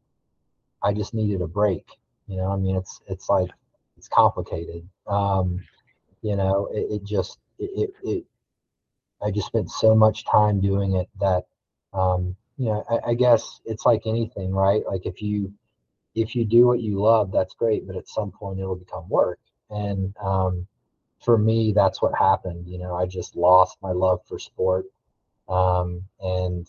I 0.84 0.94
just 0.94 1.14
needed 1.14 1.42
a 1.42 1.48
break, 1.48 1.86
you 2.28 2.38
know, 2.38 2.52
I 2.52 2.58
mean, 2.58 2.76
it's, 2.76 3.02
it's 3.08 3.30
like, 3.30 3.50
it's 3.98 4.08
complicated. 4.08 4.88
Um, 5.08 5.60
you 6.22 6.36
know, 6.36 6.70
it, 6.72 6.88
it 6.92 7.04
just 7.04 7.40
it, 7.60 7.92
it, 8.04 8.24
I 9.22 9.32
just 9.32 9.48
spent 9.48 9.72
so 9.72 9.96
much 9.96 10.26
time 10.26 10.62
doing 10.62 10.96
it 10.96 11.10
that 11.20 11.46
um, 11.94 12.36
you 12.58 12.66
know 12.66 12.84
I, 12.90 13.12
I 13.12 13.14
guess 13.14 13.62
it's 13.66 13.86
like 13.86 14.04
anything, 14.06 14.52
right? 14.52 14.84
Like 14.86 15.06
if 15.06 15.22
you 15.22 15.54
if 16.16 16.36
you 16.36 16.46
do 16.46 16.66
what 16.66 16.80
you 16.80 17.00
love, 17.00 17.32
that's 17.32 17.54
great, 17.54 17.86
but 17.86 17.96
at 17.96 18.08
some 18.08 18.32
point 18.32 18.60
it'll 18.60 18.76
become 18.76 19.08
work. 19.08 19.40
And 19.70 20.16
um, 20.24 20.66
for 21.24 21.38
me, 21.38 21.74
that's 21.76 22.02
what 22.02 22.18
happened. 22.18 22.68
You 22.68 22.80
know, 22.80 22.96
I 22.96 23.06
just 23.06 23.36
lost 23.36 23.78
my 23.82 23.92
love 23.92 24.22
for 24.28 24.40
sport, 24.40 24.86
um, 25.48 26.04
and 26.20 26.68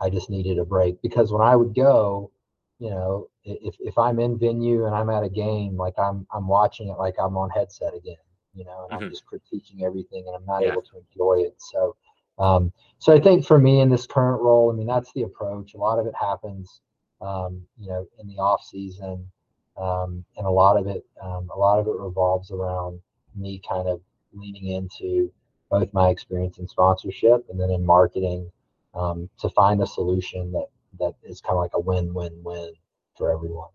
I 0.00 0.10
just 0.10 0.30
needed 0.30 0.58
a 0.58 0.64
break 0.64 1.02
because 1.02 1.32
when 1.32 1.42
I 1.42 1.56
would 1.56 1.74
go, 1.74 2.30
you 2.78 2.90
know, 2.90 3.28
if 3.44 3.76
if 3.80 3.98
I'm 3.98 4.20
in 4.20 4.38
venue 4.38 4.86
and 4.86 4.94
I'm 4.94 5.10
at 5.10 5.24
a 5.24 5.28
game, 5.28 5.76
like 5.76 5.98
I'm 5.98 6.26
I'm 6.32 6.46
watching 6.46 6.88
it 6.88 6.98
like 6.98 7.14
I'm 7.18 7.36
on 7.36 7.50
headset 7.50 7.94
again 7.94 8.16
you 8.54 8.64
know, 8.64 8.86
and 8.90 8.92
mm-hmm. 8.92 9.04
I'm 9.04 9.10
just 9.10 9.24
critiquing 9.26 9.82
everything 9.82 10.24
and 10.26 10.36
I'm 10.36 10.46
not 10.46 10.62
yeah. 10.62 10.72
able 10.72 10.82
to 10.82 10.98
enjoy 10.98 11.44
it. 11.46 11.54
So, 11.58 11.96
um, 12.38 12.72
so 12.98 13.12
I 13.14 13.20
think 13.20 13.46
for 13.46 13.58
me 13.58 13.80
in 13.80 13.90
this 13.90 14.06
current 14.06 14.42
role, 14.42 14.70
I 14.70 14.74
mean, 14.74 14.86
that's 14.86 15.12
the 15.12 15.22
approach. 15.22 15.74
A 15.74 15.78
lot 15.78 15.98
of 15.98 16.06
it 16.06 16.14
happens, 16.18 16.80
um, 17.20 17.62
you 17.78 17.88
know, 17.88 18.06
in 18.18 18.26
the 18.26 18.38
off 18.38 18.64
season. 18.64 19.30
Um, 19.76 20.24
and 20.36 20.46
a 20.46 20.50
lot 20.50 20.76
of 20.76 20.86
it, 20.86 21.04
um, 21.20 21.50
a 21.54 21.58
lot 21.58 21.80
of 21.80 21.86
it 21.88 21.94
revolves 21.98 22.50
around 22.50 23.00
me 23.34 23.60
kind 23.68 23.88
of 23.88 24.00
leaning 24.32 24.68
into 24.68 25.32
both 25.68 25.92
my 25.92 26.10
experience 26.10 26.58
in 26.58 26.68
sponsorship 26.68 27.44
and 27.50 27.60
then 27.60 27.70
in 27.70 27.84
marketing 27.84 28.50
um, 28.94 29.28
to 29.40 29.48
find 29.50 29.82
a 29.82 29.86
solution 29.86 30.52
that 30.52 30.66
that 31.00 31.14
is 31.24 31.40
kind 31.40 31.56
of 31.56 31.60
like 31.60 31.72
a 31.74 31.80
win-win-win 31.80 32.72
for 33.18 33.32
everyone 33.32 33.68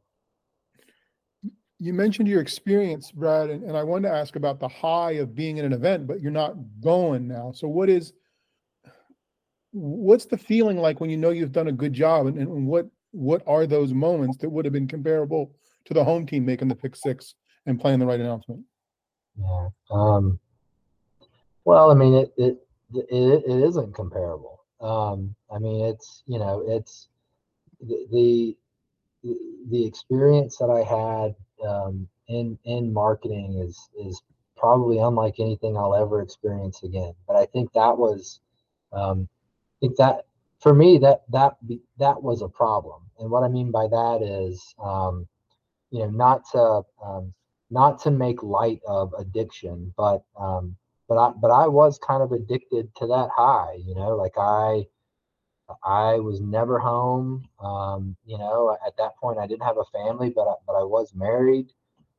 you 1.79 1.93
mentioned 1.93 2.27
your 2.27 2.41
experience, 2.41 3.09
Brad, 3.11 3.49
and, 3.49 3.63
and 3.63 3.77
I 3.77 3.83
wanted 3.83 4.09
to 4.09 4.13
ask 4.13 4.35
about 4.35 4.59
the 4.59 4.67
high 4.67 5.13
of 5.13 5.33
being 5.33 5.57
in 5.57 5.65
an 5.65 5.71
event, 5.71 6.07
but 6.07 6.21
you're 6.21 6.29
not 6.29 6.55
going 6.81 7.27
now. 7.27 7.53
So 7.53 7.69
what 7.69 7.89
is 7.89 8.13
what's 9.71 10.25
the 10.25 10.37
feeling 10.37 10.77
like 10.77 10.99
when 10.99 11.09
you 11.09 11.17
know 11.17 11.29
you've 11.29 11.51
done 11.51 11.67
a 11.67 11.71
good 11.71 11.93
job 11.93 12.27
and, 12.27 12.37
and 12.37 12.67
what 12.67 12.87
what 13.11 13.41
are 13.47 13.65
those 13.65 13.93
moments 13.93 14.37
that 14.37 14.49
would 14.49 14.65
have 14.65 14.73
been 14.73 14.87
comparable 14.87 15.51
to 15.85 15.93
the 15.93 16.03
home 16.03 16.25
team 16.25 16.45
making 16.45 16.67
the 16.67 16.75
pick 16.75 16.95
six 16.95 17.35
and 17.65 17.79
playing 17.79 17.99
the 17.99 18.05
right 18.05 18.19
announcement? 18.19 18.63
Yeah. 19.37 19.69
Um, 19.89 20.39
well, 21.65 21.91
I 21.91 21.95
mean, 21.95 22.13
it, 22.13 22.33
it, 22.37 22.57
it, 22.93 23.43
it 23.47 23.63
isn't 23.63 23.95
comparable. 23.95 24.63
Um, 24.81 25.35
I 25.51 25.59
mean, 25.59 25.85
it's, 25.85 26.23
you 26.27 26.39
know, 26.39 26.63
it's 26.67 27.09
the, 27.81 28.07
the, 28.11 28.57
the 29.69 29.85
experience 29.85 30.57
that 30.57 30.69
I 30.69 30.83
had 30.83 31.35
um, 31.67 32.07
in 32.27 32.57
in 32.63 32.93
marketing 32.93 33.61
is 33.65 33.89
is 33.99 34.21
probably 34.55 34.99
unlike 34.99 35.35
anything 35.39 35.75
I'll 35.75 35.95
ever 35.95 36.21
experience 36.21 36.83
again. 36.83 37.13
But 37.27 37.35
I 37.35 37.45
think 37.47 37.73
that 37.73 37.97
was, 37.97 38.39
um, 38.93 39.27
think 39.79 39.95
that 39.97 40.25
for 40.59 40.73
me 40.73 40.97
that 40.99 41.23
that 41.29 41.57
that 41.97 42.21
was 42.21 42.41
a 42.41 42.49
problem. 42.49 43.01
And 43.19 43.29
what 43.29 43.43
I 43.43 43.47
mean 43.47 43.71
by 43.71 43.87
that 43.87 44.21
is, 44.21 44.73
um, 44.81 45.27
you 45.91 45.99
know, 45.99 46.09
not 46.09 46.43
to 46.51 46.81
um, 47.03 47.33
not 47.69 47.99
to 48.03 48.11
make 48.11 48.43
light 48.43 48.81
of 48.87 49.13
addiction, 49.17 49.93
but 49.97 50.23
um, 50.39 50.75
but 51.07 51.17
I 51.17 51.31
but 51.31 51.51
I 51.51 51.67
was 51.67 51.97
kind 51.99 52.21
of 52.21 52.31
addicted 52.31 52.93
to 52.95 53.07
that 53.07 53.29
high. 53.35 53.77
You 53.85 53.95
know, 53.95 54.15
like 54.15 54.37
I 54.37 54.85
I 55.83 56.19
was 56.19 56.41
never 56.41 56.79
home. 56.79 57.47
Um, 57.59 58.15
you 58.25 58.37
know, 58.37 58.77
at 58.85 58.97
that 58.97 59.17
point, 59.17 59.39
I 59.39 59.47
didn't 59.47 59.63
have 59.63 59.77
a 59.77 59.85
family, 59.85 60.29
but 60.29 60.47
I, 60.47 60.53
but 60.65 60.73
I 60.73 60.83
was 60.83 61.13
married, 61.15 61.71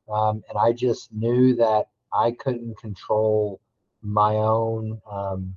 um, 0.09 0.43
and 0.49 0.57
I 0.57 0.71
just 0.71 1.11
knew 1.11 1.55
that 1.55 1.89
I 2.13 2.31
couldn't 2.31 2.77
control 2.77 3.61
my 4.01 4.35
own 4.35 4.99
um, 5.09 5.55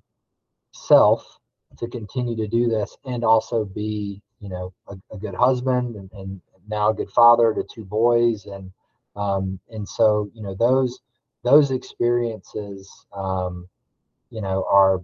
self 0.73 1.41
to 1.79 1.89
continue 1.89 2.37
to 2.37 2.49
do 2.49 2.69
this, 2.69 2.97
and 3.05 3.25
also 3.25 3.65
be, 3.65 4.21
you 4.41 4.49
know, 4.49 4.73
a, 4.89 4.97
a 5.13 5.19
good 5.19 5.35
husband 5.35 5.97
and, 5.97 6.11
and, 6.13 6.41
now 6.67 6.89
a 6.89 6.95
good 6.95 7.11
father 7.11 7.53
to 7.53 7.63
two 7.75 7.85
boys, 7.85 8.47
and 8.47 8.73
um, 9.17 9.61
and 9.71 9.87
so 9.87 10.31
you 10.33 10.43
know 10.43 10.55
those 10.55 11.01
those 11.43 11.71
experiences, 11.71 12.91
um, 13.15 13.69
you 14.31 14.41
know, 14.41 14.65
are 14.71 15.03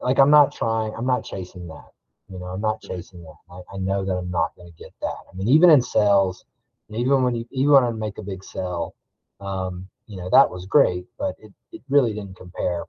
like 0.00 0.18
I'm 0.18 0.30
not 0.30 0.52
trying, 0.52 0.94
I'm 0.96 1.06
not 1.06 1.24
chasing 1.24 1.66
that. 1.66 1.90
You 2.28 2.38
know, 2.38 2.46
I'm 2.46 2.60
not 2.60 2.80
chasing 2.80 3.22
that. 3.22 3.34
I, 3.50 3.74
I 3.74 3.78
know 3.78 4.04
that 4.04 4.12
I'm 4.12 4.30
not 4.30 4.54
going 4.56 4.70
to 4.70 4.82
get 4.82 4.92
that. 5.02 5.16
I 5.30 5.36
mean, 5.36 5.48
even 5.48 5.70
in 5.70 5.82
sales, 5.82 6.44
even 6.90 7.22
when 7.22 7.34
you 7.34 7.46
even 7.50 7.72
when 7.72 7.84
I 7.84 7.90
make 7.90 8.18
a 8.18 8.22
big 8.22 8.44
sell, 8.44 8.94
um, 9.40 9.88
you 10.06 10.16
know, 10.16 10.28
that 10.30 10.48
was 10.48 10.66
great, 10.66 11.06
but 11.18 11.34
it, 11.38 11.52
it 11.72 11.82
really 11.88 12.14
didn't 12.14 12.36
compare. 12.36 12.84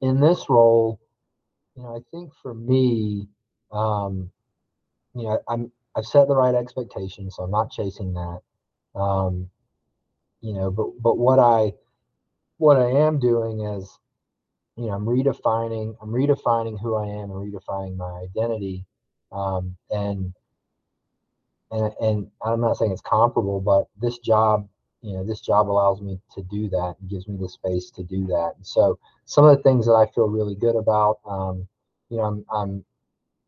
In 0.00 0.20
this 0.20 0.48
role, 0.48 0.98
you 1.76 1.82
know, 1.82 1.96
I 1.96 2.00
think 2.10 2.32
for 2.42 2.54
me, 2.54 3.28
um, 3.72 4.30
you 5.14 5.24
know, 5.24 5.40
I'm 5.48 5.72
I've 5.96 6.06
set 6.06 6.28
the 6.28 6.36
right 6.36 6.54
expectations, 6.54 7.36
so 7.36 7.44
I'm 7.44 7.50
not 7.50 7.70
chasing 7.72 8.14
that. 8.14 8.40
Um, 9.00 9.50
you 10.40 10.54
know, 10.54 10.70
but 10.70 10.88
but 11.02 11.18
what 11.18 11.38
I 11.38 11.74
what 12.58 12.78
I 12.78 12.88
am 12.90 13.18
doing 13.18 13.60
is 13.60 13.98
you 14.76 14.86
know, 14.86 14.92
I'm 14.92 15.04
redefining, 15.04 15.94
I'm 16.00 16.10
redefining 16.10 16.80
who 16.80 16.96
I 16.96 17.06
am 17.06 17.30
and 17.30 17.52
redefining 17.52 17.96
my 17.96 18.24
identity. 18.24 18.86
Um, 19.30 19.76
and, 19.90 20.32
and, 21.70 21.92
and 22.00 22.30
I'm 22.44 22.60
not 22.60 22.76
saying 22.76 22.92
it's 22.92 23.02
comparable, 23.02 23.60
but 23.60 23.88
this 24.00 24.18
job, 24.18 24.68
you 25.02 25.14
know, 25.14 25.24
this 25.24 25.40
job 25.40 25.68
allows 25.68 26.00
me 26.00 26.18
to 26.34 26.42
do 26.44 26.68
that 26.70 26.94
and 27.00 27.10
gives 27.10 27.28
me 27.28 27.36
the 27.40 27.48
space 27.48 27.90
to 27.90 28.02
do 28.02 28.26
that. 28.26 28.52
And 28.56 28.66
so 28.66 28.98
some 29.24 29.44
of 29.44 29.56
the 29.56 29.62
things 29.62 29.86
that 29.86 29.94
I 29.94 30.06
feel 30.06 30.28
really 30.28 30.54
good 30.54 30.76
about, 30.76 31.18
um, 31.26 31.66
you 32.08 32.18
know, 32.18 32.24
I'm, 32.24 32.44
I'm, 32.52 32.84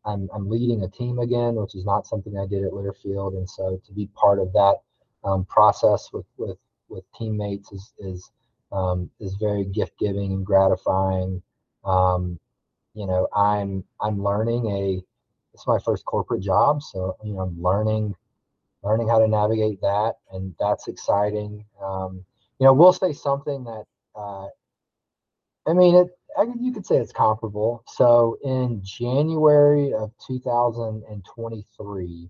I'm, 0.05 0.29
I'm 0.33 0.49
leading 0.49 0.83
a 0.83 0.89
team 0.89 1.19
again, 1.19 1.55
which 1.55 1.75
is 1.75 1.85
not 1.85 2.07
something 2.07 2.37
I 2.37 2.45
did 2.45 2.63
at 2.63 2.71
Learfield. 2.71 3.37
And 3.37 3.49
so 3.49 3.81
to 3.85 3.93
be 3.93 4.07
part 4.15 4.39
of 4.39 4.53
that 4.53 4.75
um, 5.23 5.45
process 5.45 6.09
with, 6.13 6.25
with, 6.37 6.57
with 6.89 7.03
teammates 7.17 7.71
is, 7.71 7.93
is, 7.99 8.31
um, 8.71 9.09
is 9.19 9.35
very 9.35 9.65
gift 9.65 9.97
giving 9.99 10.33
and 10.33 10.45
gratifying. 10.45 11.41
Um, 11.85 12.39
you 12.95 13.05
know, 13.05 13.27
I'm 13.35 13.83
I'm 14.01 14.23
learning 14.23 14.65
a 14.71 15.03
it's 15.53 15.67
my 15.67 15.79
first 15.79 16.05
corporate 16.05 16.41
job, 16.41 16.81
so 16.81 17.15
you 17.23 17.33
know 17.33 17.41
I'm 17.41 17.61
learning 17.61 18.15
learning 18.85 19.09
how 19.09 19.19
to 19.19 19.27
navigate 19.27 19.81
that, 19.81 20.13
and 20.31 20.55
that's 20.59 20.87
exciting. 20.87 21.65
Um, 21.83 22.23
you 22.59 22.65
know, 22.65 22.73
we'll 22.73 22.93
say 22.93 23.11
something 23.11 23.65
that 23.65 23.83
uh, 24.15 24.47
I 25.67 25.73
mean, 25.73 25.95
it, 25.95 26.07
I, 26.37 26.45
you 26.59 26.71
could 26.71 26.85
say 26.85 26.97
it's 26.97 27.11
comparable. 27.11 27.83
So 27.87 28.37
in 28.43 28.81
January 28.83 29.91
of 29.93 30.11
2023, 30.25 32.29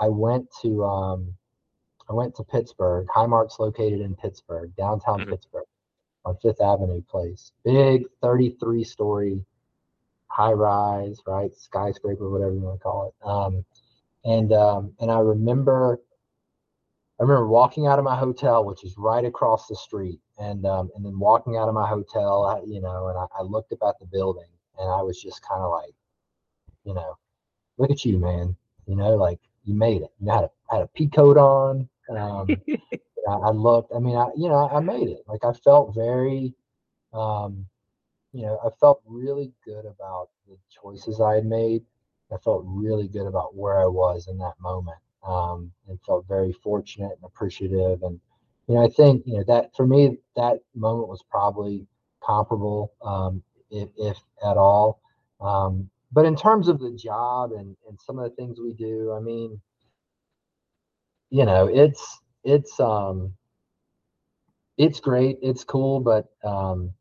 I 0.00 0.08
went 0.08 0.48
to 0.62 0.84
um, 0.84 1.34
I 2.08 2.14
went 2.14 2.34
to 2.36 2.44
Pittsburgh. 2.44 3.06
Highmark's 3.14 3.58
located 3.58 4.00
in 4.00 4.14
Pittsburgh, 4.16 4.74
downtown 4.76 5.20
mm-hmm. 5.20 5.30
Pittsburgh, 5.30 5.66
on 6.24 6.36
Fifth 6.42 6.60
Avenue 6.60 7.02
place. 7.02 7.52
Big 7.64 8.04
33 8.22 8.84
story 8.84 9.44
high 10.28 10.52
rise, 10.52 11.20
right? 11.26 11.54
Skyscraper, 11.54 12.28
whatever 12.28 12.54
you 12.54 12.60
want 12.60 12.80
to 12.80 12.82
call 12.82 13.08
it. 13.08 13.14
Um, 13.26 13.64
and 14.24 14.52
um, 14.52 14.94
and 15.00 15.10
I 15.10 15.18
remember 15.18 16.00
I 17.20 17.22
remember 17.22 17.46
walking 17.46 17.86
out 17.86 17.98
of 17.98 18.04
my 18.04 18.16
hotel, 18.16 18.64
which 18.64 18.84
is 18.84 18.96
right 18.98 19.24
across 19.24 19.68
the 19.68 19.76
street, 19.76 20.20
and 20.38 20.66
um, 20.66 20.90
and 20.96 21.04
then 21.04 21.18
walking 21.18 21.56
out 21.56 21.68
of 21.68 21.74
my 21.74 21.86
hotel, 21.86 22.44
I, 22.44 22.64
you 22.66 22.80
know, 22.80 23.08
and 23.08 23.18
I, 23.18 23.26
I 23.38 23.42
looked 23.42 23.72
up 23.72 23.78
at 23.86 23.98
the 24.00 24.06
building, 24.06 24.48
and 24.78 24.90
I 24.90 25.00
was 25.00 25.22
just 25.22 25.46
kind 25.46 25.62
of 25.62 25.70
like, 25.70 25.94
you 26.84 26.94
know, 26.94 27.16
look 27.78 27.90
at 27.90 28.04
you, 28.04 28.18
man. 28.18 28.56
You 28.86 28.96
know, 28.96 29.14
like 29.14 29.38
you 29.64 29.74
made 29.74 30.02
it. 30.02 30.10
You 30.20 30.30
had 30.30 30.44
a 30.44 30.50
had 30.70 30.82
a 30.82 30.88
pea 30.88 31.08
coat 31.08 31.36
on. 31.36 31.88
Um, 32.10 32.48
I, 33.28 33.32
I 33.32 33.50
looked. 33.50 33.92
I 33.94 34.00
mean, 34.00 34.16
I 34.16 34.26
you 34.36 34.48
know, 34.48 34.68
I 34.68 34.80
made 34.80 35.08
it. 35.08 35.22
Like 35.28 35.44
I 35.44 35.52
felt 35.52 35.94
very, 35.94 36.52
um, 37.12 37.64
you 38.32 38.42
know, 38.42 38.58
I 38.64 38.70
felt 38.80 39.02
really 39.06 39.52
good 39.64 39.86
about 39.86 40.30
the 40.48 40.56
choices 40.82 41.20
I 41.20 41.36
had 41.36 41.46
made. 41.46 41.84
I 42.34 42.38
felt 42.38 42.64
really 42.66 43.08
good 43.08 43.26
about 43.26 43.54
where 43.56 43.80
I 43.80 43.86
was 43.86 44.28
in 44.28 44.38
that 44.38 44.54
moment, 44.60 44.98
um, 45.26 45.72
and 45.88 45.98
felt 46.06 46.26
very 46.28 46.52
fortunate 46.52 47.12
and 47.12 47.24
appreciative. 47.24 48.02
And 48.02 48.20
you 48.68 48.74
know, 48.76 48.84
I 48.84 48.88
think 48.88 49.24
you 49.26 49.38
know 49.38 49.44
that 49.48 49.74
for 49.76 49.86
me, 49.86 50.18
that 50.36 50.60
moment 50.74 51.08
was 51.08 51.22
probably 51.30 51.86
comparable, 52.22 52.92
um, 53.02 53.42
if, 53.70 53.88
if 53.96 54.18
at 54.44 54.56
all. 54.56 55.00
Um, 55.40 55.90
but 56.12 56.24
in 56.24 56.36
terms 56.36 56.68
of 56.68 56.78
the 56.80 56.92
job 56.92 57.52
and, 57.52 57.76
and 57.88 58.00
some 58.00 58.18
of 58.18 58.24
the 58.30 58.36
things 58.36 58.60
we 58.60 58.72
do, 58.72 59.12
I 59.12 59.20
mean, 59.20 59.60
you 61.30 61.44
know, 61.44 61.66
it's 61.66 62.20
it's 62.44 62.78
um 62.80 63.34
it's 64.78 65.00
great, 65.00 65.38
it's 65.42 65.64
cool, 65.64 66.00
but 66.00 66.26
um 66.44 66.92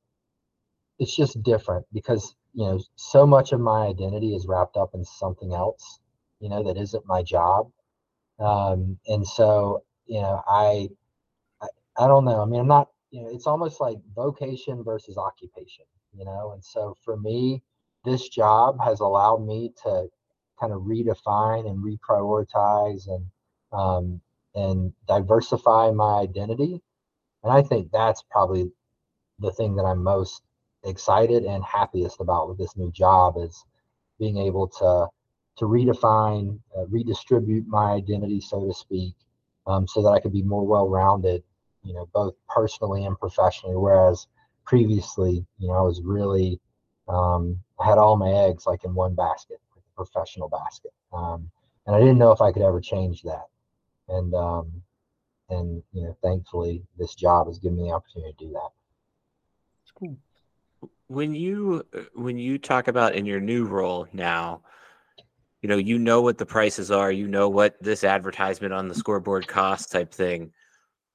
it's 0.99 1.15
just 1.15 1.41
different 1.43 1.85
because 1.93 2.35
you 2.53 2.65
know 2.65 2.79
so 2.95 3.25
much 3.27 3.51
of 3.53 3.59
my 3.59 3.87
identity 3.87 4.35
is 4.35 4.47
wrapped 4.47 4.77
up 4.77 4.91
in 4.93 5.03
something 5.05 5.53
else, 5.53 5.99
you 6.39 6.49
know, 6.49 6.63
that 6.63 6.77
isn't 6.77 7.05
my 7.07 7.23
job. 7.23 7.71
Um 8.39 8.99
and 9.07 9.25
so, 9.27 9.83
you 10.07 10.21
know, 10.21 10.41
I 10.47 10.89
I, 11.61 11.67
I 11.97 12.07
don't 12.07 12.25
know. 12.25 12.41
I 12.41 12.45
mean, 12.45 12.59
I'm 12.61 12.67
not, 12.67 12.89
you 13.11 13.23
know, 13.23 13.29
it's 13.31 13.47
almost 13.47 13.81
like 13.81 13.97
vocation 14.15 14.83
versus 14.83 15.17
occupation, 15.17 15.85
you 16.17 16.25
know, 16.25 16.51
and 16.53 16.63
so 16.63 16.95
for 17.03 17.17
me, 17.17 17.63
this 18.05 18.29
job 18.29 18.79
has 18.83 18.99
allowed 18.99 19.45
me 19.45 19.73
to 19.83 20.07
kind 20.59 20.73
of 20.73 20.81
redefine 20.81 21.69
and 21.69 21.83
reprioritize 21.83 23.07
and 23.07 23.25
um, 23.71 24.21
and 24.55 24.93
diversify 25.07 25.91
my 25.91 26.19
identity. 26.19 26.81
And 27.43 27.53
I 27.53 27.61
think 27.63 27.91
that's 27.91 28.23
probably 28.31 28.71
the 29.39 29.51
thing 29.51 29.75
that 29.75 29.83
I'm 29.83 30.03
most 30.03 30.43
excited 30.83 31.43
and 31.43 31.63
happiest 31.63 32.19
about 32.19 32.49
with 32.49 32.57
this 32.57 32.75
new 32.75 32.91
job 32.91 33.35
is 33.37 33.65
being 34.19 34.37
able 34.37 34.67
to 34.67 35.07
to 35.55 35.65
redefine, 35.65 36.59
uh, 36.75 36.85
redistribute 36.87 37.67
my 37.67 37.91
identity, 37.91 38.41
so 38.41 38.65
to 38.65 38.73
speak, 38.73 39.13
um, 39.67 39.87
so 39.87 40.01
that 40.01 40.09
I 40.09 40.19
could 40.19 40.33
be 40.33 40.41
more 40.41 40.65
well-rounded, 40.65 41.43
you 41.83 41.93
know, 41.93 42.09
both 42.11 42.33
personally 42.49 43.05
and 43.05 43.19
professionally. 43.19 43.75
Whereas 43.75 44.25
previously, 44.65 45.45
you 45.59 45.67
know, 45.67 45.73
I 45.73 45.81
was 45.81 46.01
really 46.01 46.59
um, 47.07 47.59
I 47.79 47.85
had 47.85 47.97
all 47.97 48.15
my 48.15 48.31
eggs 48.31 48.65
like 48.65 48.83
in 48.83 48.95
one 48.95 49.13
basket, 49.13 49.59
like 49.75 49.83
a 49.85 49.95
professional 49.95 50.49
basket. 50.49 50.91
Um, 51.11 51.51
and 51.85 51.95
I 51.95 51.99
didn't 51.99 52.17
know 52.17 52.31
if 52.31 52.41
I 52.41 52.51
could 52.51 52.61
ever 52.61 52.79
change 52.79 53.21
that. 53.23 53.47
And 54.07 54.33
um, 54.33 54.71
and 55.49 55.83
you 55.93 56.03
know, 56.03 56.17
thankfully, 56.21 56.83
this 56.97 57.15
job 57.15 57.47
has 57.47 57.59
given 57.59 57.77
me 57.77 57.89
the 57.89 57.95
opportunity 57.95 58.33
to 58.33 58.45
do 58.45 58.51
that. 58.53 58.69
It's 59.83 59.91
Cool. 59.93 60.17
When 61.13 61.35
you 61.35 61.85
when 62.15 62.39
you 62.39 62.57
talk 62.57 62.87
about 62.87 63.13
in 63.13 63.25
your 63.27 63.39
new 63.39 63.65
role 63.65 64.07
now, 64.13 64.61
you 65.61 65.69
know, 65.69 65.77
you 65.77 65.99
know 65.99 66.21
what 66.21 66.39
the 66.39 66.45
prices 66.45 66.89
are, 66.89 67.11
you 67.11 67.27
know 67.27 67.49
what 67.49 67.75
this 67.79 68.03
advertisement 68.03 68.73
on 68.73 68.87
the 68.87 68.95
scoreboard 68.95 69.47
costs, 69.47 69.91
type 69.91 70.11
thing. 70.11 70.51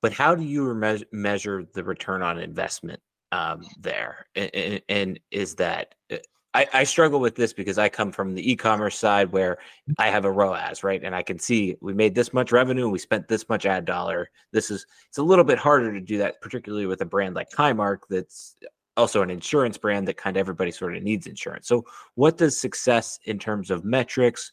But 0.00 0.12
how 0.12 0.36
do 0.36 0.44
you 0.44 0.72
me- 0.72 1.04
measure 1.10 1.64
the 1.74 1.82
return 1.82 2.22
on 2.22 2.38
investment 2.38 3.00
um, 3.32 3.66
there? 3.80 4.26
And, 4.36 4.54
and, 4.54 4.82
and, 4.88 5.20
is 5.32 5.56
that 5.56 5.96
uh, 6.12 6.18
I, 6.54 6.66
I, 6.72 6.84
struggle 6.84 7.18
with 7.18 7.34
this 7.34 7.52
because 7.52 7.76
I 7.76 7.88
come 7.88 8.12
from 8.12 8.34
the 8.34 8.50
e-commerce 8.52 8.96
side 8.96 9.32
where 9.32 9.58
I 9.98 10.08
have 10.10 10.24
a 10.24 10.32
ROAS, 10.32 10.84
right? 10.84 11.02
And 11.02 11.14
I 11.14 11.22
can 11.22 11.40
see 11.40 11.76
we 11.80 11.92
made 11.92 12.14
this 12.14 12.32
much 12.32 12.52
revenue, 12.52 12.88
we 12.88 13.00
spent 13.00 13.26
this 13.26 13.48
much 13.48 13.66
ad 13.66 13.84
dollar. 13.84 14.30
This 14.52 14.70
is 14.70 14.86
it's 15.08 15.18
a 15.18 15.22
little 15.22 15.44
bit 15.44 15.58
harder 15.58 15.92
to 15.92 16.00
do 16.00 16.18
that, 16.18 16.40
particularly 16.40 16.86
with 16.86 17.00
a 17.00 17.04
brand 17.04 17.34
like 17.34 17.50
Highmark 17.50 17.98
that's 18.08 18.56
also 18.98 19.22
an 19.22 19.30
insurance 19.30 19.78
brand 19.78 20.06
that 20.08 20.16
kind 20.16 20.36
of 20.36 20.40
everybody 20.40 20.70
sort 20.70 20.96
of 20.96 21.02
needs 21.02 21.26
insurance. 21.26 21.68
So 21.68 21.84
what 22.16 22.36
does 22.36 22.60
success 22.60 23.18
in 23.24 23.38
terms 23.38 23.70
of 23.70 23.84
metrics 23.84 24.52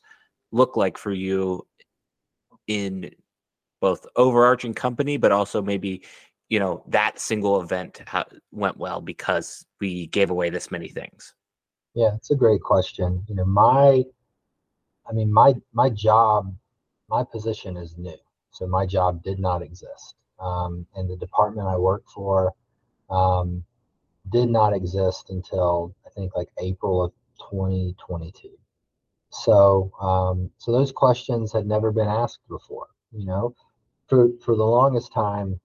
look 0.51 0.77
like 0.77 0.97
for 0.97 1.11
you 1.11 1.65
in 2.67 3.11
both 3.81 4.05
overarching 4.15 4.73
company, 4.73 5.17
but 5.17 5.31
also 5.31 5.61
maybe 5.61 6.03
you 6.49 6.59
know 6.59 6.83
that 6.87 7.19
single 7.19 7.59
event 7.59 8.01
went 8.51 8.77
well 8.77 9.01
because 9.01 9.65
we 9.81 10.07
gave 10.07 10.29
away 10.29 10.49
this 10.49 10.71
many 10.71 10.87
things? 10.87 11.33
Yeah 11.95 12.13
it's 12.15 12.31
a 12.31 12.35
great 12.35 12.61
question. 12.61 13.23
You 13.27 13.35
know 13.35 13.45
my 13.45 14.03
i 15.07 15.13
mean 15.13 15.31
my 15.31 15.53
my 15.73 15.89
job 15.89 16.55
my 17.09 17.23
position 17.23 17.77
is 17.77 17.95
new 17.97 18.17
so 18.51 18.65
my 18.65 18.85
job 18.85 19.21
did 19.23 19.39
not 19.39 19.61
exist. 19.61 20.15
Um, 20.39 20.85
and 20.95 21.09
the 21.09 21.17
department 21.17 21.67
i 21.67 21.77
work 21.77 22.03
for 22.13 22.53
um, 23.09 23.63
did 24.29 24.49
not 24.49 24.73
exist 24.73 25.29
until 25.29 25.93
i 26.05 26.09
think 26.09 26.35
like 26.35 26.49
april 26.59 27.03
of 27.03 27.11
2022 27.51 28.49
so 29.29 29.91
um, 30.01 30.49
so 30.57 30.71
those 30.71 30.91
questions 30.91 31.51
had 31.51 31.65
never 31.65 31.91
been 31.91 32.07
asked 32.07 32.47
before 32.47 32.87
you 33.11 33.25
know 33.25 33.53
for 34.07 34.29
for 34.43 34.55
the 34.55 34.63
longest 34.63 35.11
time 35.13 35.59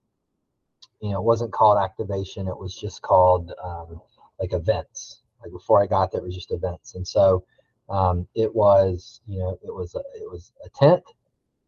you 1.01 1.09
know, 1.09 1.19
it 1.19 1.23
wasn't 1.23 1.51
called 1.51 1.79
activation. 1.79 2.47
It 2.47 2.57
was 2.57 2.75
just 2.75 3.01
called 3.01 3.51
um, 3.63 3.99
like 4.39 4.53
events. 4.53 5.23
Like 5.41 5.51
before 5.51 5.81
I 5.81 5.87
got 5.87 6.11
there, 6.11 6.21
it 6.21 6.25
was 6.25 6.35
just 6.35 6.51
events. 6.51 6.93
And 6.95 7.07
so 7.07 7.43
um, 7.89 8.27
it 8.35 8.53
was, 8.53 9.21
you 9.27 9.39
know, 9.39 9.57
it 9.63 9.73
was 9.73 9.95
a, 9.95 9.99
it 10.15 10.29
was 10.29 10.53
a 10.63 10.69
tent, 10.69 11.03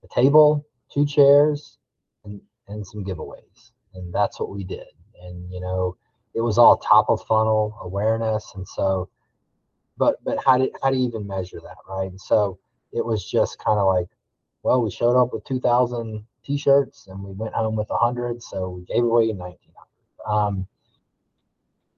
a 0.04 0.08
table, 0.08 0.66
two 0.94 1.06
chairs, 1.06 1.80
and 2.24 2.40
and 2.68 2.86
some 2.86 3.04
giveaways. 3.04 3.72
And 3.96 4.14
that's 4.14 4.40
what 4.40 4.50
we 4.50 4.64
did. 4.64 4.88
And 5.24 5.52
you 5.52 5.60
know, 5.60 5.98
it 6.36 6.42
was 6.42 6.58
all 6.58 6.78
top 6.78 7.10
of 7.10 7.26
funnel 7.28 7.78
awareness. 7.82 8.52
And 8.56 8.68
so, 8.68 9.10
but 9.98 10.16
but 10.24 10.44
how 10.44 10.58
did 10.58 10.72
how 10.82 10.92
do 10.92 10.98
you 10.98 11.08
even 11.08 11.28
measure 11.28 11.60
that, 11.62 11.78
right? 11.88 12.10
And 12.10 12.20
so 12.20 12.60
it 12.92 13.06
was 13.06 13.30
just 13.30 13.60
kind 13.60 13.80
of 13.80 13.88
like, 13.88 14.08
well, 14.64 14.82
we 14.82 14.92
showed 14.92 15.20
up 15.20 15.34
with 15.34 15.44
two 15.46 15.60
thousand 15.60 16.26
t-shirts 16.44 17.08
and 17.08 17.24
we 17.24 17.32
went 17.32 17.54
home 17.54 17.76
with 17.76 17.90
a 17.90 17.98
hundred 17.98 18.42
so 18.42 18.70
we 18.70 18.84
gave 18.86 19.04
away 19.04 19.28
1900 19.28 20.32
um, 20.32 20.68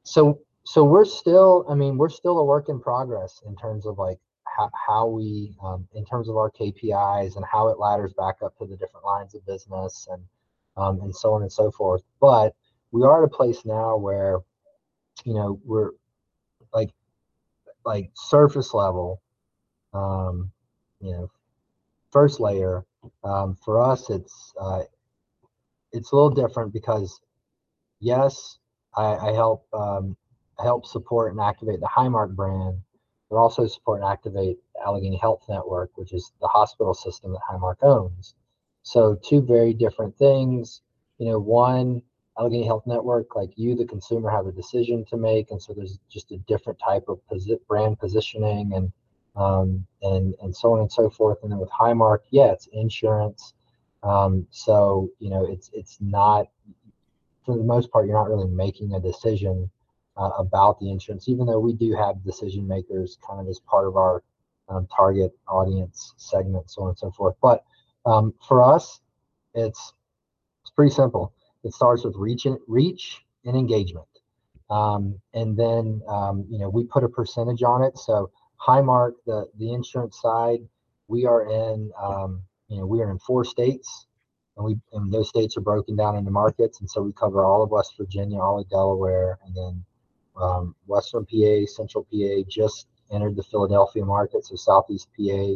so 0.04 0.40
so 0.64 0.84
we're 0.84 1.06
still 1.06 1.66
i 1.70 1.76
mean 1.76 1.98
we're 1.98 2.10
still 2.10 2.38
a 2.40 2.46
work 2.46 2.70
in 2.70 2.80
progress 2.80 3.42
in 3.48 3.56
terms 3.56 3.86
of 3.86 3.98
like 3.98 4.20
how, 4.44 4.70
how 4.88 5.08
we 5.08 5.54
um, 5.64 5.88
in 5.96 6.06
terms 6.06 6.30
of 6.30 6.38
our 6.38 6.52
kpis 6.52 7.36
and 7.36 7.46
how 7.46 7.68
it 7.68 7.80
ladders 7.80 8.14
back 8.14 8.36
up 8.44 8.58
to 8.58 8.66
the 8.66 8.78
different 8.78 9.06
lines 9.06 9.36
of 9.36 9.46
business 9.46 10.08
and 10.12 10.22
um, 10.78 11.00
and 11.02 11.16
so 11.16 11.34
on 11.34 11.42
and 11.42 11.52
so 11.52 11.72
forth 11.72 12.02
but 12.20 12.56
we 12.96 13.04
are 13.04 13.24
at 13.24 13.28
a 13.28 13.36
place 13.36 13.66
now 13.66 13.98
where 13.98 14.40
you 15.26 15.34
know 15.34 15.60
we're 15.64 15.92
like 16.74 16.92
like 17.86 18.10
surface 18.16 18.74
level 18.74 19.22
um 19.94 20.52
you 21.02 21.12
know 21.12 21.30
first 22.12 22.40
layer 22.40 22.86
um, 23.24 23.58
for 23.64 23.82
us, 23.82 24.10
it's 24.10 24.54
uh, 24.60 24.84
it's 25.92 26.12
a 26.12 26.16
little 26.16 26.30
different 26.30 26.74
because 26.74 27.20
yes, 28.00 28.60
I, 28.96 29.16
I 29.16 29.32
help 29.34 29.68
um, 29.74 30.18
help 30.60 30.86
support 30.86 31.32
and 31.32 31.42
activate 31.42 31.80
the 31.80 31.88
Highmark 31.88 32.36
brand, 32.36 32.78
but 33.30 33.38
also 33.38 33.68
support 33.68 34.02
and 34.02 34.10
activate 34.10 34.58
Allegheny 34.86 35.18
Health 35.18 35.44
Network, 35.50 35.92
which 35.96 36.14
is 36.14 36.32
the 36.42 36.48
hospital 36.48 36.94
system 36.94 37.34
that 37.34 37.42
Highmark 37.50 37.78
owns. 37.82 38.36
So 38.84 39.18
two 39.28 39.42
very 39.42 39.74
different 39.74 40.18
things. 40.18 40.82
You 41.18 41.32
know, 41.32 41.40
one 41.40 42.02
Allegheny 42.38 42.66
Health 42.66 42.86
Network, 42.86 43.36
like 43.36 43.52
you, 43.56 43.76
the 43.76 43.86
consumer, 43.86 44.30
have 44.30 44.48
a 44.48 44.52
decision 44.52 45.06
to 45.06 45.18
make, 45.18 45.52
and 45.52 45.62
so 45.62 45.74
there's 45.74 46.00
just 46.10 46.32
a 46.32 46.38
different 46.40 46.80
type 46.80 47.06
of 47.08 47.20
posi- 47.32 47.60
brand 47.68 48.00
positioning 48.00 48.74
and 48.74 48.92
um, 49.36 49.86
and 50.02 50.34
and 50.42 50.56
so 50.56 50.74
on 50.74 50.80
and 50.80 50.92
so 50.92 51.10
forth. 51.10 51.40
And 51.44 51.52
then 51.52 51.60
with 51.60 51.70
Highmark, 51.70 52.20
yeah, 52.32 52.52
it's 52.52 52.68
insurance. 52.74 53.54
Um, 54.04 54.48
so 54.52 55.10
you 55.20 55.30
know, 55.30 55.46
it's 55.50 55.70
it's 55.74 55.98
not 56.02 56.48
for 57.46 57.58
the 57.58 57.64
most 57.64 57.92
part, 57.92 58.08
you're 58.08 58.18
not 58.18 58.30
really 58.30 58.50
making 58.50 58.94
a 58.94 59.00
decision 59.00 59.70
uh, 60.18 60.32
about 60.38 60.80
the 60.80 60.90
insurance, 60.90 61.30
even 61.30 61.46
though 61.46 61.60
we 61.60 61.74
do 61.74 61.96
have 61.96 62.24
decision 62.24 62.68
makers 62.68 63.18
kind 63.26 63.40
of 63.40 63.48
as 63.48 63.60
part 63.60 63.88
of 63.88 63.96
our 63.98 64.24
um, 64.70 64.88
target 64.96 65.32
audience 65.48 66.14
segment, 66.18 66.70
so 66.70 66.84
on 66.84 66.90
and 66.90 66.98
so 66.98 67.12
forth. 67.12 67.36
But 67.42 67.64
um, 68.06 68.34
for 68.48 68.64
us, 68.64 69.00
it's 69.54 69.94
it's 70.64 70.72
pretty 70.72 70.94
simple. 70.94 71.34
It 71.66 71.74
starts 71.74 72.06
with 72.06 72.16
reach 72.16 72.46
and 72.46 72.58
reach 72.68 73.26
and 73.44 73.58
engagement, 73.58 74.08
um, 74.70 75.20
and 75.34 75.58
then 75.58 76.02
um, 76.08 76.46
you 76.50 76.60
know 76.60 76.70
we 76.70 76.86
put 76.86 77.04
a 77.04 77.10
percentage 77.10 77.64
on 77.64 77.82
it. 77.84 77.98
So 77.98 78.32
Highmark, 78.66 79.14
the 79.26 79.48
the 79.58 79.74
insurance 79.74 80.22
side, 80.22 80.60
we 81.08 81.26
are 81.26 81.50
in 81.50 81.92
um, 82.02 82.42
you 82.70 82.80
know 82.80 82.86
we 82.86 83.02
are 83.02 83.12
in 83.12 83.20
four 83.20 83.44
states, 83.44 84.08
and 84.58 84.66
we 84.66 84.78
and 84.94 85.12
those 85.12 85.30
states 85.30 85.58
are 85.58 85.62
broken 85.62 85.96
down 85.96 86.16
into 86.16 86.32
markets, 86.32 86.80
and 86.82 86.90
so 86.90 87.02
we 87.02 87.12
cover 87.14 87.44
all 87.44 87.64
of 87.64 87.72
West 87.72 87.96
Virginia, 87.98 88.40
all 88.40 88.60
of 88.60 88.70
Delaware, 88.70 89.40
and 89.46 89.56
then 89.56 89.86
um, 90.40 90.76
Western 90.86 91.26
PA, 91.26 91.66
Central 91.66 92.06
PA 92.06 92.44
just 92.48 92.88
entered 93.12 93.36
the 93.36 93.44
Philadelphia 93.44 94.06
market, 94.06 94.46
so 94.46 94.56
Southeast 94.56 95.08
PA, 95.18 95.56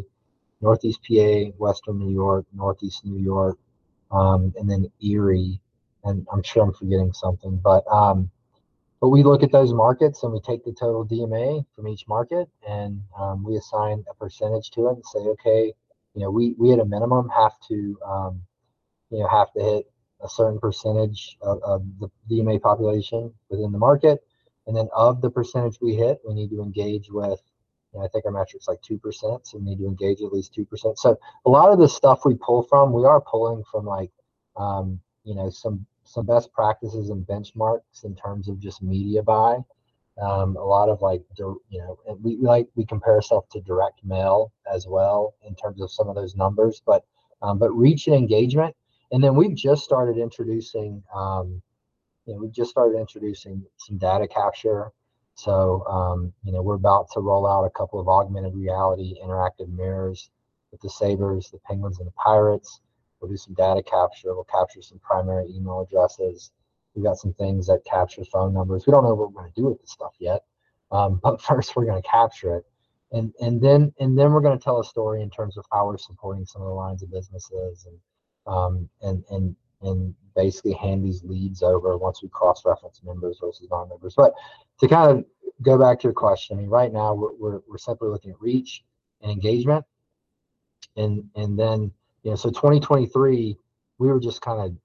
Northeast 0.62 1.00
PA, 1.08 1.52
Western 1.58 2.00
New 2.00 2.12
York, 2.12 2.46
Northeast 2.54 3.06
New 3.06 3.22
York, 3.22 3.58
um, 4.12 4.54
and 4.58 4.70
then 4.70 4.92
Erie, 5.04 5.62
and 6.04 6.26
I'm 6.32 6.44
sure 6.44 6.64
I'm 6.64 6.74
forgetting 6.74 7.14
something, 7.14 7.60
but 7.64 7.84
um, 7.92 8.30
but 9.02 9.10
we 9.10 9.24
look 9.24 9.44
at 9.44 9.52
those 9.52 9.74
markets 9.74 10.24
and 10.24 10.34
we 10.34 10.42
take 10.42 10.66
the 10.66 10.74
total 10.74 11.06
DMA 11.06 11.66
from 11.76 11.88
each 11.88 12.08
market 12.08 12.50
and 12.68 13.02
um, 13.18 13.44
we 13.44 13.56
assign 13.56 14.04
a 14.10 14.14
percentage 14.14 14.72
to 14.72 14.88
it 14.90 14.96
and 14.96 15.06
say, 15.06 15.20
okay, 15.20 15.74
you 16.14 16.22
know, 16.22 16.32
we 16.32 16.56
we 16.58 16.74
at 16.74 16.80
a 16.80 16.86
minimum 16.86 17.30
have 17.30 17.54
to 17.70 17.98
um, 18.06 18.42
you 19.12 19.20
know 19.20 19.28
have 19.28 19.52
to 19.54 19.62
hit 19.62 19.92
a 20.22 20.30
certain 20.30 20.60
percentage 20.60 21.38
of, 21.42 21.62
of 21.64 21.84
the 22.00 22.10
DMA 22.30 22.62
population 22.62 23.34
within 23.50 23.72
the 23.72 23.78
market 23.78 24.22
and 24.70 24.78
then 24.78 24.88
of 24.96 25.20
the 25.20 25.32
percentage 25.32 25.80
we 25.82 25.96
hit, 25.96 26.22
we 26.24 26.36
need 26.36 26.52
to 26.52 26.62
engage 26.62 27.10
with, 27.10 27.42
I 28.00 28.08
think 28.10 28.24
our 28.26 28.32
metric's 28.32 28.68
like 28.68 28.80
2%. 28.84 29.02
So 29.44 29.58
we 29.58 29.64
need 29.64 29.80
to 29.80 29.88
engage 29.88 30.22
at 30.22 30.32
least 30.32 30.56
2%. 30.56 30.96
So 30.96 31.18
a 31.44 31.50
lot 31.50 31.72
of 31.72 31.80
the 31.80 31.90
stuff 31.90 32.22
we 32.24 32.36
pull 32.36 32.62
from, 32.62 32.94
we 32.94 33.04
are 33.04 33.20
pulling 33.20 33.64
from 33.72 33.86
like, 33.86 34.12
um, 34.58 35.00
you 35.24 35.34
know, 35.34 35.50
some, 35.50 35.88
some 36.10 36.26
best 36.26 36.52
practices 36.52 37.12
and 37.12 37.26
benchmarks 37.28 38.04
in 38.04 38.16
terms 38.16 38.50
of 38.50 38.60
just 38.60 38.82
media 38.82 39.22
buy. 39.22 39.58
Um, 40.20 40.58
a 40.58 40.66
lot 40.66 40.90
of 40.90 41.02
like, 41.02 41.22
you 41.38 41.62
know, 41.72 42.00
we, 42.22 42.38
like, 42.42 42.68
we 42.76 42.84
compare 42.84 43.14
ourselves 43.14 43.48
to 43.52 43.62
direct 43.62 44.04
mail 44.04 44.52
as 44.74 44.88
well 44.88 45.36
in 45.48 45.56
terms 45.56 45.82
of 45.82 45.92
some 45.92 46.10
of 46.10 46.16
those 46.16 46.36
numbers, 46.36 46.82
but, 46.84 47.06
um, 47.44 47.60
but 47.60 47.72
reach 47.72 48.08
and 48.08 48.16
engagement. 48.16 48.76
And 49.12 49.24
then 49.24 49.36
we've 49.36 49.56
just 49.56 49.84
started 49.84 50.18
introducing, 50.18 51.04
um, 51.16 51.62
you 52.26 52.34
know, 52.34 52.40
we 52.40 52.50
just 52.50 52.72
started 52.72 53.00
introducing 53.00 53.64
some 53.78 54.00
data 54.00 54.28
capture. 54.28 54.92
So, 55.36 55.86
um, 55.86 56.34
you 56.44 56.52
know, 56.52 56.64
we're 56.64 56.76
about 56.76 57.12
to 57.14 57.20
roll 57.20 57.48
out 57.48 57.66
a 57.66 57.70
couple 57.70 58.00
of 58.00 58.08
augmented 58.10 58.56
reality 58.56 59.16
interactive 59.24 59.72
mirrors 59.72 60.32
with 60.72 60.82
the 60.82 60.90
Sabres, 60.90 61.50
the 61.52 61.60
Penguins, 61.60 62.00
and 62.00 62.08
the 62.08 62.12
Pirates. 62.12 62.82
We'll 63.20 63.32
do 63.32 63.38
some 63.38 63.54
data 63.54 63.84
capture. 63.84 64.34
We'll 64.34 64.46
capture 64.46 64.82
some 64.82 65.00
primary 65.00 65.48
email 65.50 65.82
addresses. 65.82 66.52
We've 66.96 67.04
got 67.04 67.18
some 67.18 67.34
things 67.34 67.68
that 67.68 67.86
capture 67.86 68.24
phone 68.26 68.54
numbers. 68.54 68.86
We 68.86 68.92
don't 68.92 69.04
know 69.04 69.14
what 69.14 69.32
we're 69.32 69.42
going 69.42 69.54
to 69.54 69.62
do 69.62 69.68
with 69.68 69.82
this 69.82 69.92
stuff 69.92 70.14
yet, 70.20 70.44
um, 70.92 71.20
but 71.24 71.42
first 71.42 71.76
we're 71.76 71.86
going 71.86 72.02
to 72.02 72.08
capture 72.08 72.58
it, 72.58 72.66
and 73.12 73.34
and 73.40 73.62
then 73.62 73.94
and 74.00 74.18
then 74.18 74.32
we're 74.32 74.42
going 74.42 74.58
to 74.58 74.64
tell 74.64 74.80
a 74.80 74.84
story 74.84 75.22
in 75.22 75.30
terms 75.30 75.58
of 75.58 75.66
how 75.72 75.88
we're 75.88 75.98
supporting 75.98 76.46
some 76.46 76.62
of 76.62 76.68
the 76.68 76.74
lines 76.74 77.04
of 77.04 77.12
businesses 77.12 77.88
and 77.88 78.54
um, 78.54 78.90
and 79.02 79.24
and 79.30 79.56
and 79.82 80.16
basically 80.36 80.74
hand 80.74 81.04
these 81.04 81.24
leads 81.24 81.64
over 81.64 81.98
once 81.98 82.22
we 82.22 82.30
cross-reference 82.30 83.02
members 83.04 83.40
versus 83.42 83.68
non-members. 83.70 84.14
But 84.16 84.34
to 84.80 84.88
kind 84.88 85.12
of 85.12 85.26
go 85.62 85.78
back 85.78 86.00
to 86.00 86.04
your 86.06 86.14
question, 86.14 86.58
I 86.58 86.62
mean, 86.62 86.70
right 86.70 86.92
now 86.92 87.14
we're, 87.14 87.34
we're, 87.34 87.60
we're 87.68 87.78
simply 87.78 88.10
looking 88.10 88.32
at 88.32 88.42
reach 88.42 88.84
and 89.22 89.32
engagement. 89.32 89.86
And, 90.96 91.30
and 91.36 91.58
then, 91.58 91.92
know, 92.24 92.36
so 92.36 92.50
2023, 92.50 93.58
we 93.98 94.08
were 94.08 94.20
just 94.20 94.42
kind 94.42 94.62
of 94.62 94.76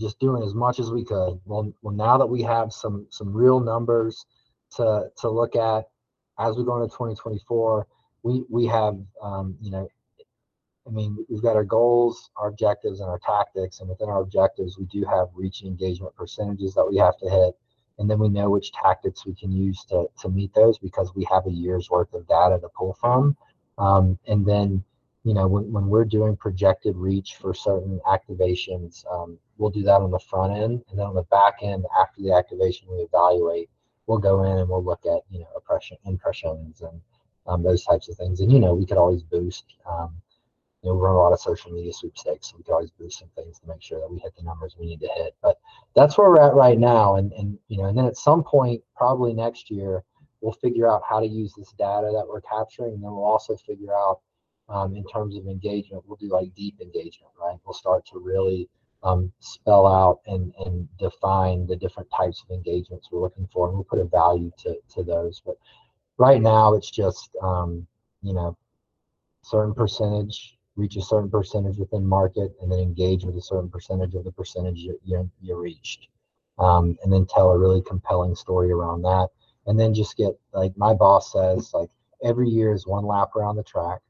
just 0.00 0.18
doing 0.18 0.42
as 0.42 0.54
much 0.54 0.78
as 0.78 0.90
we 0.90 1.04
could. 1.04 1.40
Well, 1.44 1.72
well, 1.82 1.94
now 1.94 2.18
that 2.18 2.26
we 2.26 2.42
have 2.42 2.72
some, 2.72 3.06
some 3.10 3.32
real 3.32 3.60
numbers 3.60 4.26
to, 4.76 5.10
to 5.20 5.30
look 5.30 5.56
at 5.56 5.84
as 6.38 6.56
we 6.56 6.64
go 6.64 6.82
into 6.82 6.88
2024, 6.88 7.86
we, 8.22 8.44
we 8.48 8.66
have, 8.66 8.98
um, 9.22 9.56
you 9.60 9.70
know, 9.70 9.88
I 10.86 10.90
mean, 10.90 11.24
we've 11.28 11.42
got 11.42 11.56
our 11.56 11.64
goals, 11.64 12.30
our 12.36 12.48
objectives, 12.48 13.00
and 13.00 13.08
our 13.08 13.18
tactics. 13.18 13.80
And 13.80 13.88
within 13.88 14.08
our 14.08 14.20
objectives, 14.20 14.78
we 14.78 14.84
do 14.86 15.04
have 15.04 15.28
reach 15.34 15.62
and 15.62 15.70
engagement 15.70 16.14
percentages 16.14 16.74
that 16.74 16.84
we 16.84 16.96
have 16.98 17.16
to 17.18 17.30
hit. 17.30 17.54
And 17.98 18.10
then 18.10 18.18
we 18.18 18.28
know 18.28 18.50
which 18.50 18.72
tactics 18.72 19.24
we 19.24 19.34
can 19.34 19.52
use 19.52 19.84
to, 19.86 20.06
to 20.20 20.28
meet 20.28 20.52
those 20.52 20.78
because 20.78 21.14
we 21.14 21.26
have 21.30 21.46
a 21.46 21.50
year's 21.50 21.88
worth 21.90 22.12
of 22.12 22.26
data 22.26 22.58
to 22.60 22.68
pull 22.76 22.94
from. 23.00 23.36
Um, 23.78 24.18
and 24.26 24.44
then, 24.44 24.84
you 25.24 25.34
know, 25.34 25.46
when, 25.46 25.72
when 25.72 25.88
we're 25.88 26.04
doing 26.04 26.36
projected 26.36 26.96
reach 26.96 27.36
for 27.40 27.54
certain 27.54 28.00
activations, 28.06 29.04
um, 29.10 29.38
we'll 29.56 29.70
do 29.70 29.82
that 29.82 30.00
on 30.00 30.10
the 30.10 30.18
front 30.18 30.52
end. 30.52 30.84
And 30.90 30.98
then 30.98 31.06
on 31.06 31.14
the 31.14 31.22
back 31.24 31.54
end, 31.62 31.84
after 31.98 32.20
the 32.22 32.32
activation, 32.32 32.88
we 32.90 32.98
evaluate. 32.98 33.70
We'll 34.06 34.18
go 34.18 34.44
in 34.44 34.58
and 34.58 34.68
we'll 34.68 34.84
look 34.84 35.06
at, 35.06 35.22
you 35.30 35.40
know, 35.40 35.48
impression, 35.56 35.96
impressions 36.04 36.82
and 36.82 37.00
um, 37.46 37.62
those 37.62 37.84
types 37.84 38.08
of 38.08 38.16
things. 38.16 38.40
And, 38.40 38.52
you 38.52 38.60
know, 38.60 38.74
we 38.74 38.84
could 38.84 38.98
always 38.98 39.22
boost 39.22 39.64
um, 39.88 40.14
you 40.84 40.90
know, 40.90 40.96
we 40.96 41.00
run 41.00 41.14
a 41.14 41.18
lot 41.18 41.32
of 41.32 41.40
social 41.40 41.70
media 41.72 41.92
sweepstakes, 41.94 42.50
so 42.50 42.58
we 42.58 42.62
could 42.62 42.74
always 42.74 42.90
boost 42.90 43.18
some 43.18 43.30
things 43.34 43.58
to 43.58 43.66
make 43.66 43.80
sure 43.82 44.00
that 44.00 44.10
we 44.10 44.18
hit 44.18 44.36
the 44.36 44.42
numbers 44.42 44.76
we 44.78 44.84
need 44.84 45.00
to 45.00 45.08
hit. 45.16 45.34
But 45.42 45.58
that's 45.96 46.18
where 46.18 46.28
we're 46.28 46.42
at 46.42 46.54
right 46.54 46.78
now, 46.78 47.16
and 47.16 47.32
and 47.32 47.58
you 47.68 47.78
know, 47.78 47.86
and 47.86 47.96
then 47.96 48.04
at 48.04 48.18
some 48.18 48.44
point, 48.44 48.82
probably 48.94 49.32
next 49.32 49.70
year, 49.70 50.04
we'll 50.42 50.52
figure 50.52 50.86
out 50.86 51.00
how 51.08 51.20
to 51.20 51.26
use 51.26 51.54
this 51.56 51.72
data 51.78 52.10
that 52.12 52.26
we're 52.28 52.42
capturing, 52.42 52.92
and 52.92 53.02
then 53.02 53.12
we'll 53.12 53.24
also 53.24 53.56
figure 53.56 53.94
out 53.94 54.20
um, 54.68 54.94
in 54.96 55.04
terms 55.06 55.36
of 55.36 55.46
engagement, 55.46 56.02
we'll 56.06 56.16
do 56.16 56.28
like 56.28 56.54
deep 56.54 56.80
engagement, 56.80 57.32
right? 57.40 57.58
We'll 57.64 57.74
start 57.74 58.06
to 58.06 58.18
really 58.18 58.68
um, 59.02 59.32
spell 59.40 59.86
out 59.86 60.20
and 60.26 60.52
and 60.64 60.88
define 60.98 61.66
the 61.66 61.76
different 61.76 62.08
types 62.16 62.42
of 62.42 62.54
engagements 62.54 63.08
we're 63.10 63.20
looking 63.20 63.48
for, 63.52 63.68
and 63.68 63.76
we'll 63.76 63.84
put 63.84 63.98
a 63.98 64.04
value 64.04 64.50
to 64.58 64.76
to 64.94 65.02
those. 65.02 65.42
But 65.44 65.56
right 66.18 66.40
now, 66.40 66.74
it's 66.74 66.90
just 66.90 67.30
um, 67.42 67.86
you 68.22 68.32
know 68.32 68.56
certain 69.42 69.74
percentage 69.74 70.56
reach 70.76 70.96
a 70.96 71.02
certain 71.02 71.30
percentage 71.30 71.78
within 71.78 72.04
market 72.04 72.52
and 72.60 72.70
then 72.70 72.80
engage 72.80 73.24
with 73.24 73.36
a 73.36 73.42
certain 73.42 73.68
percentage 73.68 74.14
of 74.14 74.24
the 74.24 74.32
percentage 74.32 74.78
you, 74.78 74.98
you, 75.04 75.30
you 75.40 75.56
reached 75.56 76.08
um, 76.58 76.96
and 77.02 77.12
then 77.12 77.26
tell 77.26 77.50
a 77.50 77.58
really 77.58 77.82
compelling 77.82 78.34
story 78.34 78.72
around 78.72 79.02
that 79.02 79.28
and 79.66 79.78
then 79.78 79.94
just 79.94 80.16
get 80.16 80.32
like 80.52 80.76
my 80.76 80.92
boss 80.92 81.32
says 81.32 81.72
like 81.74 81.90
every 82.24 82.48
year 82.48 82.72
is 82.72 82.86
one 82.86 83.06
lap 83.06 83.36
around 83.36 83.56
the 83.56 83.62
track 83.62 84.00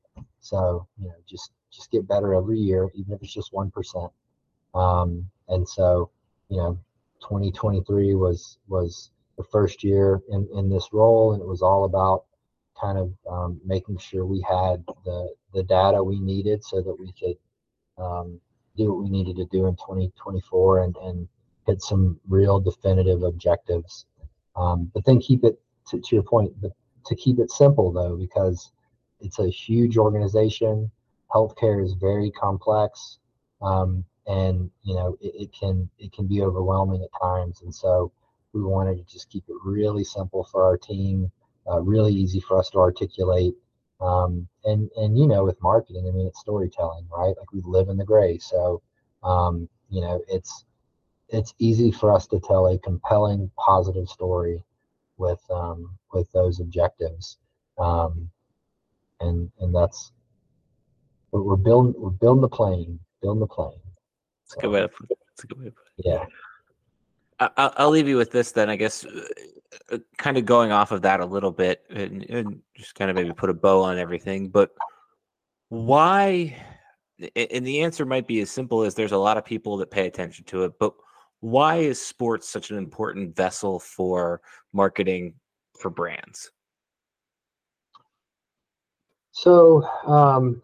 so 0.44 0.87
you 0.98 1.09
know 1.09 1.14
just 1.28 1.52
just 1.70 1.90
get 1.90 2.07
better 2.07 2.35
every 2.35 2.59
year 2.59 2.90
even 2.94 3.12
if 3.14 3.22
it's 3.22 3.33
just 3.33 3.52
one 3.52 3.70
percent 3.70 4.11
um, 4.74 5.28
and 5.48 5.68
so 5.68 6.11
you 6.48 6.57
know 6.57 6.78
2023 7.22 8.14
was 8.14 8.59
was 8.68 9.11
the 9.37 9.44
first 9.44 9.83
year 9.83 10.20
in 10.30 10.48
in 10.54 10.68
this 10.68 10.88
role 10.92 11.33
and 11.33 11.42
it 11.42 11.48
was 11.48 11.62
all 11.62 11.85
about 11.85 12.24
kind 12.80 12.98
of 12.98 13.12
um, 13.30 13.61
making 13.64 13.96
sure 13.98 14.26
we 14.26 14.44
had 14.48 14.85
the 15.04 15.28
the 15.53 15.62
data 15.62 16.03
we 16.03 16.20
needed 16.20 16.62
so 16.64 16.82
that 16.82 16.99
we 16.99 17.12
could 17.12 17.36
um, 18.03 18.40
do 18.76 18.92
what 18.92 19.03
we 19.03 19.09
needed 19.09 19.36
to 19.36 19.47
do 19.47 19.66
in 19.66 19.76
2024 19.76 20.82
and, 20.82 20.97
and 21.03 21.28
hit 21.66 21.80
some 21.80 22.18
real 22.28 22.61
definitive 22.61 23.22
objectives. 23.22 24.07
Um, 24.57 24.90
but 24.92 25.05
then 25.05 25.20
keep 25.20 25.45
it 25.45 25.61
to, 25.88 26.01
to 26.01 26.16
your 26.16 26.22
point, 26.22 26.53
to 27.07 27.14
keep 27.16 27.38
it 27.38 27.51
simple 27.51 27.92
though, 27.92 28.16
because 28.16 28.72
it's 29.25 29.39
a 29.39 29.49
huge 29.49 29.97
organization. 29.97 30.91
Healthcare 31.35 31.85
is 31.85 31.95
very 31.95 32.31
complex, 32.31 33.18
um, 33.62 34.05
and 34.27 34.70
you 34.83 34.95
know 34.95 35.16
it, 35.20 35.35
it, 35.35 35.53
can 35.53 35.89
it 35.99 36.12
can 36.12 36.27
be 36.27 36.43
overwhelming 36.43 37.03
at 37.03 37.20
times. 37.20 37.62
And 37.62 37.75
so 37.75 38.12
we 38.53 38.62
wanted 38.62 38.97
to 38.99 39.12
just 39.12 39.31
keep 39.31 39.45
it 39.49 39.57
really 39.64 40.05
simple 40.05 40.45
for 40.45 40.64
our 40.64 40.77
team, 40.77 41.31
uh, 41.68 41.81
really 41.81 42.12
easy 42.14 42.41
for 42.41 42.59
us 42.59 42.70
to 42.70 42.79
articulate, 42.79 43.55
um, 44.01 44.47
and 44.64 44.91
and 44.97 45.18
you 45.18 45.27
know, 45.27 45.45
with 45.45 45.61
marketing, 45.62 46.07
I 46.07 46.12
mean, 46.12 46.27
it's 46.27 46.41
storytelling, 46.41 47.07
right? 47.16 47.35
Like 47.39 47.53
we 47.53 47.62
live 47.64 47.89
in 47.89 47.97
the 47.97 48.05
gray, 48.05 48.39
so 48.39 48.83
um, 49.25 49.68
you 49.91 50.01
know, 50.01 50.20
it's 50.29 50.64
it's 51.31 51.55
easy 51.59 51.91
for 51.91 52.12
us 52.12 52.27
to 52.29 52.39
tell 52.41 52.66
a 52.66 52.79
compelling, 52.79 53.51
positive 53.57 54.09
story 54.09 54.62
with 55.16 55.41
um, 55.51 55.97
with 56.12 56.31
those 56.33 56.61
objectives, 56.61 57.39
um, 57.79 58.31
and 59.21 59.51
and 59.61 59.75
that's 59.75 60.12
we're, 61.31 61.43
we're 61.43 61.57
building 61.57 61.95
we're 61.97 62.11
building 62.11 62.43
the 62.43 62.49
plane, 62.49 62.99
building 63.23 63.41
the 63.41 63.47
plane. 63.47 63.79
That's 64.45 64.59
a 64.59 64.61
good 64.61 64.71
way 64.71 64.81
to 64.81 64.89
put 64.89 65.11
it. 65.11 65.19
A 65.43 65.47
good 65.47 65.59
way 65.59 65.65
to 65.67 65.71
put 65.71 65.87
it. 65.99 66.05
Yeah. 66.07 66.25
I, 67.41 67.85
will 67.85 67.91
leave 67.91 68.09
you 68.09 68.17
with 68.17 68.31
this 68.31 68.53
then. 68.53 68.71
I 68.71 68.77
guess 68.77 69.05
uh, 69.05 69.99
kind 70.19 70.37
of 70.37 70.45
going 70.45 70.73
off 70.73 70.93
of 70.93 71.03
that 71.03 71.21
a 71.21 71.27
little 71.27 71.51
bit 71.51 71.85
and, 71.91 72.23
and 72.31 72.61
just 72.77 72.95
kind 72.95 73.11
of 73.11 73.17
maybe 73.17 73.33
put 73.33 73.51
a 73.51 73.55
bow 73.55 73.83
on 73.83 73.99
everything, 73.99 74.49
but 74.49 74.71
why? 75.69 76.57
And 77.37 77.67
the 77.67 77.83
answer 77.83 78.05
might 78.05 78.27
be 78.27 78.41
as 78.41 78.51
simple 78.51 78.83
as 78.83 78.95
there's 78.95 79.12
a 79.12 79.19
lot 79.19 79.37
of 79.37 79.45
people 79.45 79.77
that 79.79 79.91
pay 79.91 80.07
attention 80.07 80.45
to 80.47 80.65
it, 80.65 80.73
but 80.79 80.95
why 81.41 81.77
is 81.77 82.05
sports 82.05 82.49
such 82.49 82.71
an 82.71 82.79
important 82.79 83.37
vessel 83.37 83.79
for 83.79 84.41
marketing 84.73 85.35
for 85.79 85.91
brands? 85.91 86.51
So, 89.37 89.82
um, 90.07 90.62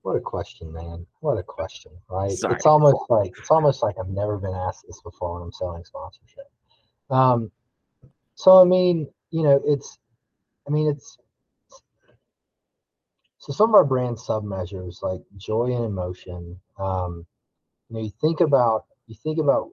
what 0.00 0.16
a 0.16 0.20
question, 0.20 0.72
man! 0.72 1.06
What 1.20 1.36
a 1.36 1.42
question, 1.42 1.92
right? 2.08 2.30
Sorry. 2.30 2.54
It's 2.54 2.64
almost 2.64 3.04
like 3.10 3.30
it's 3.38 3.50
almost 3.50 3.82
like 3.82 3.96
I've 4.00 4.08
never 4.08 4.38
been 4.38 4.54
asked 4.54 4.86
this 4.86 5.02
before 5.02 5.34
when 5.34 5.42
I'm 5.42 5.52
selling 5.52 5.84
sponsorship. 5.84 6.50
Um, 7.10 7.52
so 8.34 8.58
I 8.58 8.64
mean, 8.64 9.06
you 9.30 9.42
know, 9.42 9.60
it's, 9.66 9.98
I 10.66 10.70
mean, 10.70 10.88
it's. 10.88 11.18
So 13.36 13.52
some 13.52 13.68
of 13.68 13.74
our 13.74 13.84
brand 13.84 14.18
sub 14.18 14.42
measures 14.42 15.00
like 15.02 15.20
joy 15.36 15.66
and 15.66 15.84
emotion. 15.84 16.58
Um, 16.78 17.26
you 17.90 17.96
know, 17.96 18.02
you 18.04 18.12
think 18.22 18.40
about 18.40 18.86
you 19.06 19.16
think 19.22 19.38
about 19.38 19.68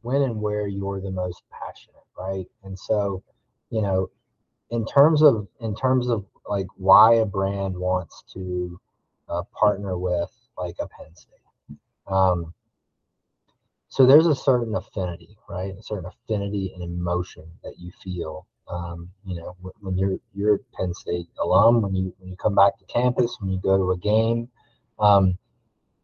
when 0.00 0.22
and 0.22 0.40
where 0.40 0.66
you're 0.66 1.00
the 1.00 1.12
most 1.12 1.44
passionate, 1.52 2.02
right? 2.18 2.46
And 2.64 2.76
so, 2.76 3.22
you 3.70 3.80
know, 3.80 4.10
in 4.70 4.84
terms 4.86 5.22
of 5.22 5.46
in 5.60 5.74
terms 5.74 6.08
of 6.08 6.24
like 6.48 6.66
why 6.76 7.14
a 7.14 7.24
brand 7.26 7.76
wants 7.76 8.24
to 8.32 8.80
uh, 9.28 9.42
partner 9.58 9.98
with 9.98 10.30
like 10.56 10.76
a 10.80 10.86
Penn 10.88 11.14
State. 11.14 11.78
Um, 12.06 12.54
so 13.88 14.04
there's 14.06 14.26
a 14.26 14.34
certain 14.34 14.74
affinity, 14.74 15.36
right? 15.48 15.74
A 15.78 15.82
certain 15.82 16.06
affinity 16.06 16.72
and 16.74 16.82
emotion 16.82 17.44
that 17.62 17.74
you 17.78 17.90
feel. 18.02 18.46
Um, 18.68 19.08
you 19.24 19.36
know, 19.36 19.56
when, 19.60 19.72
when 19.80 19.98
you're 19.98 20.18
you're 20.34 20.56
a 20.56 20.58
Penn 20.76 20.92
State 20.92 21.28
alum, 21.40 21.82
when 21.82 21.94
you 21.94 22.14
when 22.18 22.30
you 22.30 22.36
come 22.36 22.54
back 22.54 22.78
to 22.78 22.84
campus, 22.86 23.36
when 23.40 23.50
you 23.50 23.58
go 23.58 23.76
to 23.76 23.92
a 23.92 23.98
game, 23.98 24.48
um, 24.98 25.38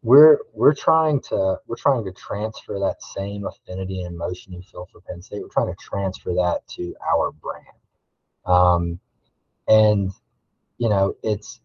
we're 0.01 0.39
we're 0.53 0.73
trying 0.73 1.21
to 1.21 1.57
we're 1.67 1.75
trying 1.75 2.05
to 2.05 2.11
transfer 2.13 2.79
that 2.79 3.01
same 3.01 3.45
affinity 3.45 4.01
and 4.01 4.15
emotion 4.15 4.53
you 4.53 4.61
feel 4.61 4.87
for 4.91 5.01
Penn 5.01 5.21
State. 5.21 5.41
We're 5.41 5.49
trying 5.49 5.73
to 5.73 5.79
transfer 5.79 6.33
that 6.33 6.61
to 6.75 6.95
our 7.13 7.31
brand. 7.31 7.82
Um, 8.45 8.99
and 9.67 10.11
you 10.77 10.89
know, 10.89 11.15
it's 11.23 11.61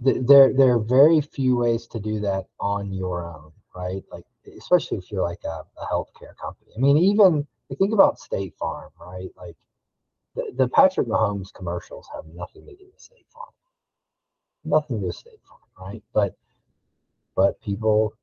there 0.00 0.52
there 0.54 0.74
are 0.74 0.78
very 0.78 1.20
few 1.20 1.56
ways 1.56 1.86
to 1.88 2.00
do 2.00 2.20
that 2.20 2.44
on 2.60 2.92
your 2.92 3.24
own, 3.24 3.52
right? 3.74 4.02
Like 4.10 4.24
especially 4.58 4.98
if 4.98 5.10
you're 5.10 5.22
like 5.22 5.42
a, 5.44 5.62
a 5.80 5.86
healthcare 5.90 6.36
company. 6.40 6.72
I 6.76 6.80
mean, 6.80 6.96
even 6.98 7.46
think 7.78 7.92
about 7.92 8.18
State 8.18 8.54
Farm, 8.58 8.90
right? 9.00 9.30
Like 9.36 9.56
the, 10.34 10.52
the 10.56 10.68
Patrick 10.68 11.08
Mahomes 11.08 11.52
commercials 11.52 12.08
have 12.14 12.24
nothing 12.34 12.66
to 12.66 12.74
do 12.74 12.84
with 12.92 13.00
State 13.00 13.26
Farm. 13.32 13.50
Nothing 14.64 14.96
to 14.96 15.00
do 15.00 15.06
with 15.06 15.16
State 15.16 15.40
Farm, 15.48 15.88
right? 15.88 16.02
But 16.12 16.34
but 17.34 17.60
people 17.62 18.14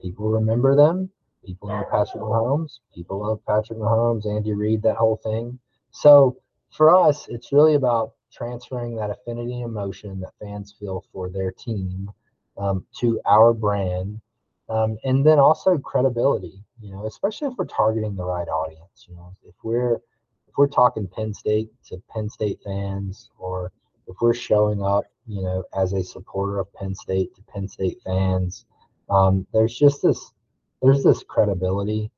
people 0.00 0.30
remember 0.30 0.76
them 0.76 1.10
People 1.44 1.68
love 1.68 1.86
Patrick 1.90 2.22
Mahomes. 2.22 2.80
People 2.94 3.26
love 3.26 3.40
Patrick 3.46 3.78
Mahomes, 3.78 4.26
Andy 4.26 4.52
Reid, 4.52 4.82
that 4.82 4.96
whole 4.96 5.16
thing. 5.16 5.58
So 5.90 6.36
for 6.70 6.94
us, 6.94 7.26
it's 7.28 7.52
really 7.52 7.74
about 7.74 8.12
transferring 8.32 8.94
that 8.96 9.10
affinity 9.10 9.62
and 9.62 9.70
emotion 9.70 10.20
that 10.20 10.32
fans 10.40 10.74
feel 10.78 11.04
for 11.12 11.28
their 11.28 11.50
team 11.50 12.10
um, 12.56 12.84
to 13.00 13.20
our 13.26 13.52
brand, 13.52 14.20
um, 14.68 14.98
and 15.04 15.24
then 15.24 15.38
also 15.38 15.78
credibility. 15.78 16.62
You 16.80 16.92
know, 16.92 17.06
especially 17.06 17.48
if 17.48 17.54
we're 17.58 17.66
targeting 17.66 18.16
the 18.16 18.24
right 18.24 18.48
audience. 18.48 19.06
You 19.08 19.16
know, 19.16 19.34
if 19.42 19.54
we're 19.62 19.94
if 19.94 20.56
we're 20.56 20.68
talking 20.68 21.08
Penn 21.08 21.34
State 21.34 21.70
to 21.86 22.02
Penn 22.10 22.28
State 22.28 22.60
fans, 22.64 23.30
or 23.38 23.72
if 24.06 24.16
we're 24.20 24.34
showing 24.34 24.82
up, 24.82 25.04
you 25.26 25.42
know, 25.42 25.64
as 25.74 25.92
a 25.92 26.02
supporter 26.02 26.58
of 26.58 26.72
Penn 26.74 26.94
State 26.94 27.34
to 27.34 27.42
Penn 27.42 27.68
State 27.68 27.98
fans, 28.04 28.66
um, 29.08 29.46
there's 29.52 29.76
just 29.76 30.02
this 30.02 30.32
there's 30.82 31.02
this 31.02 31.22
credibility 31.22 32.10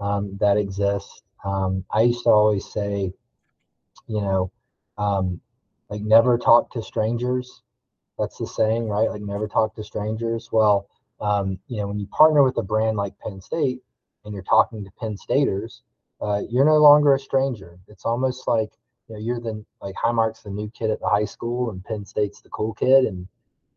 um, 0.00 0.36
that 0.40 0.56
exists. 0.56 1.22
Um, 1.44 1.84
I 1.90 2.02
used 2.02 2.24
to 2.24 2.30
always 2.30 2.70
say, 2.70 3.12
you 4.06 4.20
know, 4.20 4.50
um, 4.96 5.40
like 5.88 6.02
never 6.02 6.38
talk 6.38 6.70
to 6.72 6.82
strangers. 6.82 7.62
That's 8.18 8.38
the 8.38 8.46
saying, 8.46 8.88
right? 8.88 9.08
Like 9.08 9.22
never 9.22 9.46
talk 9.46 9.74
to 9.76 9.84
strangers. 9.84 10.50
Well, 10.50 10.88
um, 11.20 11.58
you 11.68 11.78
know, 11.78 11.88
when 11.88 11.98
you 11.98 12.06
partner 12.08 12.42
with 12.42 12.58
a 12.58 12.62
brand 12.62 12.96
like 12.96 13.18
Penn 13.20 13.40
State 13.40 13.80
and 14.24 14.34
you're 14.34 14.42
talking 14.42 14.84
to 14.84 14.90
Penn 15.00 15.16
Staters, 15.16 15.82
uh, 16.20 16.42
you're 16.50 16.64
no 16.64 16.78
longer 16.78 17.14
a 17.14 17.18
stranger. 17.18 17.78
It's 17.86 18.04
almost 18.04 18.48
like 18.48 18.70
you 19.08 19.14
know 19.14 19.20
you're 19.20 19.40
the 19.40 19.64
like 19.80 19.94
Highmark's 19.94 20.42
the 20.42 20.50
new 20.50 20.70
kid 20.70 20.90
at 20.90 21.00
the 21.00 21.08
high 21.08 21.24
school 21.24 21.70
and 21.70 21.84
Penn 21.84 22.04
State's 22.04 22.40
the 22.40 22.48
cool 22.50 22.74
kid, 22.74 23.04
and 23.04 23.26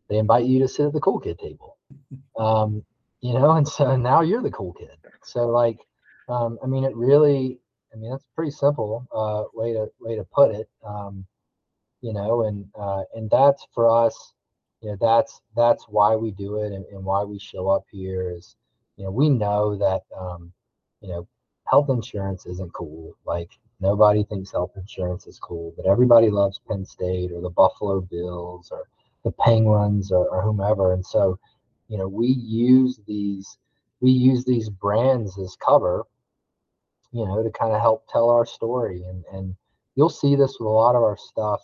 they 0.08 0.18
invite 0.18 0.46
you 0.46 0.58
to 0.60 0.68
sit 0.68 0.86
at 0.86 0.92
the 0.92 1.00
cool 1.00 1.20
kid 1.20 1.38
table. 1.38 1.76
Um, 2.38 2.82
you 3.22 3.32
know, 3.32 3.52
and 3.52 3.66
so 3.66 3.96
now 3.96 4.20
you're 4.20 4.42
the 4.42 4.50
cool 4.50 4.74
kid. 4.74 4.98
So 5.22 5.48
like, 5.48 5.78
um, 6.28 6.58
I 6.62 6.66
mean, 6.66 6.84
it 6.84 6.94
really, 6.94 7.58
I 7.92 7.96
mean, 7.96 8.10
that's 8.10 8.26
pretty 8.34 8.50
simple 8.50 9.06
uh, 9.14 9.44
way 9.54 9.72
to 9.72 9.86
way 10.00 10.16
to 10.16 10.24
put 10.24 10.50
it. 10.54 10.68
Um, 10.84 11.24
you 12.02 12.12
know, 12.12 12.42
and 12.42 12.66
uh, 12.78 13.04
and 13.14 13.30
that's 13.30 13.66
for 13.74 13.88
us. 14.06 14.34
You 14.82 14.90
know, 14.90 14.96
that's 15.00 15.40
that's 15.56 15.84
why 15.88 16.16
we 16.16 16.32
do 16.32 16.56
it 16.56 16.72
and, 16.72 16.84
and 16.86 17.04
why 17.04 17.22
we 17.22 17.38
show 17.38 17.68
up 17.68 17.84
here 17.90 18.34
is, 18.36 18.56
you 18.96 19.04
know, 19.04 19.12
we 19.12 19.28
know 19.30 19.76
that, 19.78 20.02
um, 20.18 20.52
you 21.00 21.08
know, 21.08 21.28
health 21.70 21.88
insurance 21.88 22.46
isn't 22.46 22.72
cool. 22.72 23.16
Like 23.24 23.50
nobody 23.80 24.24
thinks 24.24 24.50
health 24.50 24.72
insurance 24.76 25.28
is 25.28 25.38
cool, 25.38 25.72
but 25.76 25.86
everybody 25.86 26.30
loves 26.30 26.60
Penn 26.68 26.84
State 26.84 27.30
or 27.30 27.40
the 27.40 27.50
Buffalo 27.50 28.00
Bills 28.00 28.70
or 28.72 28.88
the 29.24 29.30
Penguins 29.30 30.10
or, 30.10 30.28
or 30.28 30.42
whomever. 30.42 30.94
And 30.94 31.06
so, 31.06 31.38
you 31.88 31.98
know 31.98 32.08
we 32.08 32.26
use 32.26 33.00
these 33.06 33.58
we 34.00 34.10
use 34.10 34.44
these 34.44 34.68
brands 34.68 35.38
as 35.38 35.56
cover 35.64 36.04
you 37.12 37.24
know 37.26 37.42
to 37.42 37.50
kind 37.50 37.72
of 37.72 37.80
help 37.80 38.06
tell 38.08 38.30
our 38.30 38.46
story 38.46 39.02
and 39.04 39.24
and 39.32 39.54
you'll 39.94 40.08
see 40.08 40.34
this 40.34 40.56
with 40.58 40.66
a 40.66 40.70
lot 40.70 40.94
of 40.94 41.02
our 41.02 41.16
stuff 41.16 41.60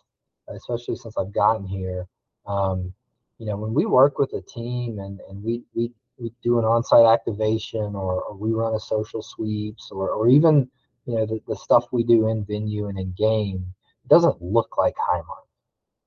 especially 0.48 0.96
since 0.96 1.16
i've 1.16 1.32
gotten 1.32 1.66
here 1.66 2.06
um, 2.46 2.92
you 3.38 3.46
know 3.46 3.56
when 3.56 3.74
we 3.74 3.86
work 3.86 4.18
with 4.18 4.32
a 4.34 4.42
team 4.42 4.98
and 4.98 5.20
and 5.28 5.42
we 5.42 5.62
we, 5.74 5.90
we 6.18 6.32
do 6.42 6.58
an 6.58 6.64
on-site 6.64 7.06
activation 7.06 7.94
or, 7.94 8.22
or 8.22 8.36
we 8.36 8.52
run 8.52 8.74
a 8.74 8.80
social 8.80 9.22
sweeps 9.22 9.90
or, 9.90 10.10
or 10.10 10.28
even 10.28 10.68
you 11.06 11.14
know 11.14 11.26
the, 11.26 11.40
the 11.46 11.56
stuff 11.56 11.86
we 11.92 12.02
do 12.02 12.28
in 12.28 12.44
venue 12.44 12.88
and 12.88 12.98
in 12.98 13.14
game 13.16 13.64
doesn't 14.08 14.40
look 14.40 14.76
like 14.78 14.94
Highmark. 14.96 15.46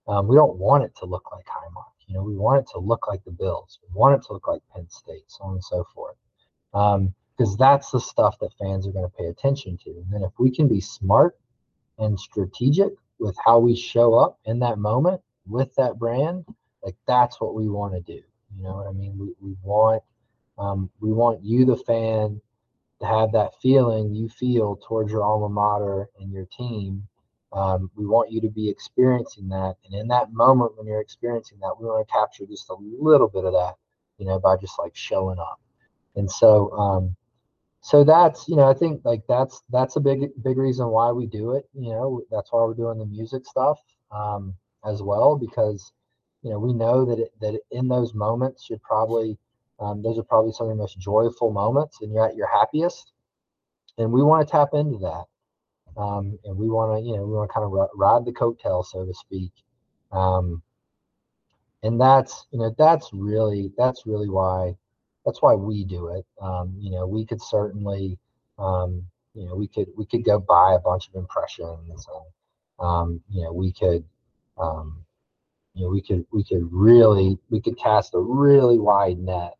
Um, 0.08 0.28
we 0.28 0.36
don't 0.36 0.58
want 0.58 0.84
it 0.84 0.96
to 0.98 1.06
look 1.06 1.32
like 1.32 1.46
Highmark. 1.46 2.01
You 2.12 2.18
know, 2.18 2.24
we 2.24 2.36
want 2.36 2.60
it 2.60 2.70
to 2.74 2.80
look 2.80 3.08
like 3.08 3.24
the 3.24 3.32
Bills. 3.32 3.80
We 3.88 3.98
want 3.98 4.16
it 4.16 4.28
to 4.28 4.34
look 4.34 4.46
like 4.46 4.62
Penn 4.76 4.90
State, 4.90 5.24
so 5.28 5.46
on 5.46 5.54
and 5.54 5.64
so 5.64 5.86
forth. 5.96 6.18
Because 6.74 7.52
um, 7.52 7.58
that's 7.58 7.90
the 7.90 8.02
stuff 8.02 8.38
that 8.40 8.54
fans 8.60 8.86
are 8.86 8.92
going 8.92 9.10
to 9.10 9.18
pay 9.18 9.28
attention 9.28 9.78
to. 9.86 9.92
And 9.92 10.12
then 10.12 10.22
if 10.24 10.32
we 10.38 10.52
can 10.54 10.68
be 10.68 10.82
smart 10.82 11.40
and 12.00 12.20
strategic 12.20 12.92
with 13.20 13.38
how 13.46 13.60
we 13.60 13.78
show 13.78 14.16
up 14.16 14.40
in 14.44 14.60
that 14.60 14.78
moment 14.78 15.22
with 15.48 15.74
that 15.76 15.98
brand, 15.98 16.44
like 16.84 16.96
that's 17.08 17.40
what 17.40 17.56
we 17.56 17.70
want 17.70 17.94
to 17.94 18.02
do. 18.02 18.22
You 18.58 18.64
know 18.64 18.76
what 18.76 18.88
I 18.88 18.92
mean? 18.92 19.18
We, 19.18 19.34
we 19.40 19.56
want 19.64 20.04
um, 20.58 20.90
we 21.00 21.14
want 21.14 21.46
you, 21.46 21.64
the 21.64 21.78
fan, 21.78 22.42
to 23.00 23.08
have 23.08 23.32
that 23.32 23.54
feeling 23.62 24.14
you 24.14 24.28
feel 24.28 24.78
towards 24.86 25.14
your 25.14 25.24
alma 25.24 25.48
mater 25.48 26.10
and 26.20 26.30
your 26.30 26.46
team 26.58 27.08
um, 27.54 27.92
we 27.96 28.06
want 28.06 28.32
you 28.32 28.40
to 28.42 28.50
be 28.50 28.70
experiencing 28.70 29.50
that. 29.50 29.76
And 29.86 29.94
in 29.94 30.08
that 30.08 30.32
moment 30.32 30.78
when 30.78 30.88
you're 30.88 31.02
experiencing 31.02 31.60
that, 31.60 31.76
we 31.80 31.86
want 31.86 32.08
to 32.08 32.12
capture 32.12 32.46
just 32.46 32.70
a 32.70 32.76
little 32.80 33.28
bit 33.28 33.46
of 33.46 33.54
that, 33.54 33.76
you 34.18 34.26
know, 34.26 34.40
by 34.40 34.56
just 34.58 34.80
like 34.80 34.96
showing 34.96 35.40
up. 35.40 35.60
And 36.16 36.30
so, 36.30 36.72
um, 36.72 37.16
so 37.82 38.04
that's, 38.04 38.48
you 38.48 38.56
know, 38.56 38.70
I 38.70 38.74
think 38.74 39.02
like 39.04 39.24
that's, 39.28 39.64
that's 39.70 39.96
a 39.96 40.00
big, 40.00 40.30
big 40.44 40.58
reason 40.58 40.88
why 40.88 41.12
we 41.12 41.26
do 41.26 41.54
it. 41.54 41.68
You 41.74 41.90
know, 41.90 42.22
that's 42.32 42.52
why 42.52 42.64
we're 42.64 42.74
doing 42.74 43.00
the 43.00 43.06
music 43.06 43.46
stuff 43.46 43.80
um, 44.12 44.54
as 44.86 45.02
well, 45.02 45.36
because, 45.36 45.92
you 46.44 46.52
know, 46.52 46.60
we 46.60 46.74
know 46.74 47.06
that, 47.06 47.20
it, 47.20 47.32
that 47.42 47.60
in 47.72 47.88
those 47.88 48.14
moments, 48.14 48.70
you're 48.70 48.80
probably, 48.80 49.38
um, 49.80 50.02
those 50.04 50.20
are 50.20 50.24
probably 50.24 50.52
some 50.54 50.68
of 50.68 50.78
the 50.78 50.82
most 50.82 51.00
joyful 51.00 51.52
moments 51.52 52.00
and 52.02 52.14
you're 52.14 52.28
at 52.28 52.36
your 52.36 52.48
happiest. 52.48 53.12
And 53.98 54.12
we 54.12 54.24
want 54.24 54.48
to 54.48 54.52
tap 54.52 54.70
into 54.74 55.00
that 55.00 55.26
um, 55.98 56.38
and 56.46 56.58
we 56.58 56.70
want 56.70 56.98
to, 56.98 57.08
you 57.08 57.16
know, 57.16 57.24
we 57.26 57.34
want 57.34 57.50
to 57.50 57.54
kind 57.54 57.66
of 57.66 57.90
ride 57.96 58.26
the 58.26 58.32
coattail, 58.32 58.86
so 58.86 59.06
to 59.06 59.14
speak. 59.14 59.52
Um, 60.12 60.62
and 61.84 62.00
that's, 62.00 62.46
you 62.52 62.60
know, 62.60 62.74
that's 62.78 63.10
really, 63.14 63.72
that's 63.78 64.06
really 64.06 64.30
why, 64.30 64.76
that's 65.26 65.42
why 65.42 65.56
we 65.56 65.84
do 65.84 66.08
it. 66.10 66.26
Um, 66.42 66.76
you 66.78 66.92
know, 66.92 67.08
we 67.08 67.26
could 67.26 67.42
certainly, 67.42 68.18
um, 68.60 69.04
you 69.34 69.46
know, 69.46 69.56
we 69.56 69.68
could, 69.68 69.88
we 69.96 70.06
could 70.06 70.24
go 70.24 70.40
buy 70.40 70.74
a 70.76 70.80
bunch 70.80 71.08
of 71.08 71.16
impressions, 71.16 71.88
and, 71.90 72.88
um, 72.88 73.22
you 73.30 73.44
know, 73.44 73.54
we 73.54 73.72
could, 73.72 74.04
um, 74.58 75.04
you 75.74 75.84
know, 75.84 75.90
we 75.90 76.02
could, 76.02 76.26
we 76.32 76.44
could 76.44 76.68
really, 76.72 77.38
we 77.50 77.62
could 77.62 77.78
cast 77.80 78.14
a 78.14 78.20
really 78.20 78.78
wide 78.78 79.18
net 79.18 79.56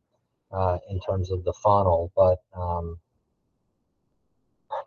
uh, 0.52 0.78
in 0.90 1.00
terms 1.00 1.32
of 1.32 1.44
the 1.44 1.54
funnel. 1.54 2.12
But 2.16 2.40
um, 2.56 3.00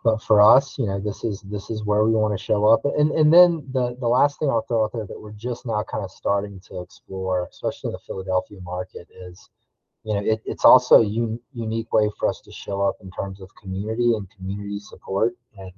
but 0.05 0.21
for 0.21 0.39
us, 0.39 0.77
you 0.77 0.85
know, 0.85 0.99
this 0.99 1.23
is 1.23 1.41
this 1.41 1.71
is 1.71 1.83
where 1.83 2.03
we 2.05 2.11
want 2.11 2.37
to 2.37 2.41
show 2.41 2.65
up. 2.65 2.85
And 2.85 3.09
and 3.11 3.33
then 3.33 3.65
the 3.73 3.97
the 3.99 4.07
last 4.07 4.37
thing 4.37 4.49
I'll 4.49 4.61
throw 4.61 4.83
out 4.83 4.91
there 4.93 5.07
that 5.07 5.19
we're 5.19 5.31
just 5.31 5.65
now 5.65 5.83
kind 5.91 6.03
of 6.03 6.11
starting 6.11 6.61
to 6.67 6.79
explore, 6.79 7.47
especially 7.49 7.87
in 7.87 7.93
the 7.93 8.05
Philadelphia 8.05 8.59
market, 8.61 9.07
is 9.11 9.49
you 10.03 10.13
know 10.13 10.19
it, 10.19 10.43
it's 10.45 10.63
also 10.63 11.01
a 11.01 11.05
un, 11.05 11.39
unique 11.53 11.91
way 11.91 12.07
for 12.19 12.29
us 12.29 12.39
to 12.41 12.51
show 12.51 12.81
up 12.81 12.97
in 13.01 13.09
terms 13.09 13.41
of 13.41 13.49
community 13.55 14.13
and 14.13 14.29
community 14.29 14.79
support 14.79 15.33
and 15.57 15.71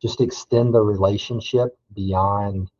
just 0.00 0.20
extend 0.20 0.72
the 0.72 0.80
relationship 0.80 1.76
beyond 1.92 2.70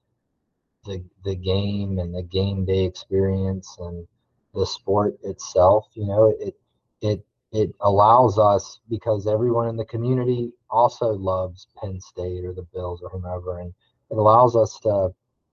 the 0.84 1.04
the 1.24 1.34
game 1.34 1.98
and 1.98 2.14
the 2.14 2.22
game 2.22 2.64
day 2.64 2.84
experience 2.84 3.76
and 3.80 4.06
the 4.54 4.64
sport 4.64 5.18
itself. 5.24 5.88
You 5.94 6.06
know, 6.06 6.32
it 6.38 6.54
it 7.00 7.24
it 7.50 7.74
allows 7.80 8.38
us 8.38 8.78
because 8.88 9.26
everyone 9.26 9.68
in 9.68 9.76
the 9.76 9.84
community 9.84 10.52
also 10.72 11.12
loves 11.12 11.68
Penn 11.76 12.00
State 12.00 12.44
or 12.44 12.52
the 12.52 12.66
Bills 12.74 13.02
or 13.02 13.10
whomever, 13.10 13.60
and 13.60 13.72
it 14.10 14.16
allows 14.16 14.56
us 14.56 14.80
to 14.80 15.10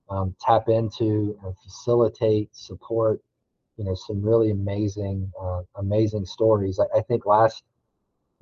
um, 0.09 0.35
tap 0.39 0.69
into 0.69 1.37
and 1.43 1.53
facilitate, 1.63 2.49
support, 2.55 3.21
you 3.77 3.83
know, 3.83 3.93
some 3.93 4.21
really 4.21 4.49
amazing, 4.49 5.31
uh, 5.39 5.61
amazing 5.75 6.25
stories. 6.25 6.79
I, 6.79 6.97
I, 6.97 7.01
think 7.01 7.25
last 7.25 7.63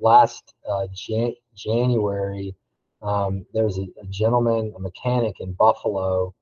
last 0.00 0.54
uh, 0.68 0.86
Jan- 0.94 1.34
January 1.54 2.54
um, 3.02 3.44
there 3.52 3.64
was 3.64 3.78
a, 3.78 3.86
a, 4.00 4.06
gentleman, 4.06 4.72
a 4.76 4.80
mechanic 4.80 5.36
in 5.40 5.52
Buffalo, 5.52 6.34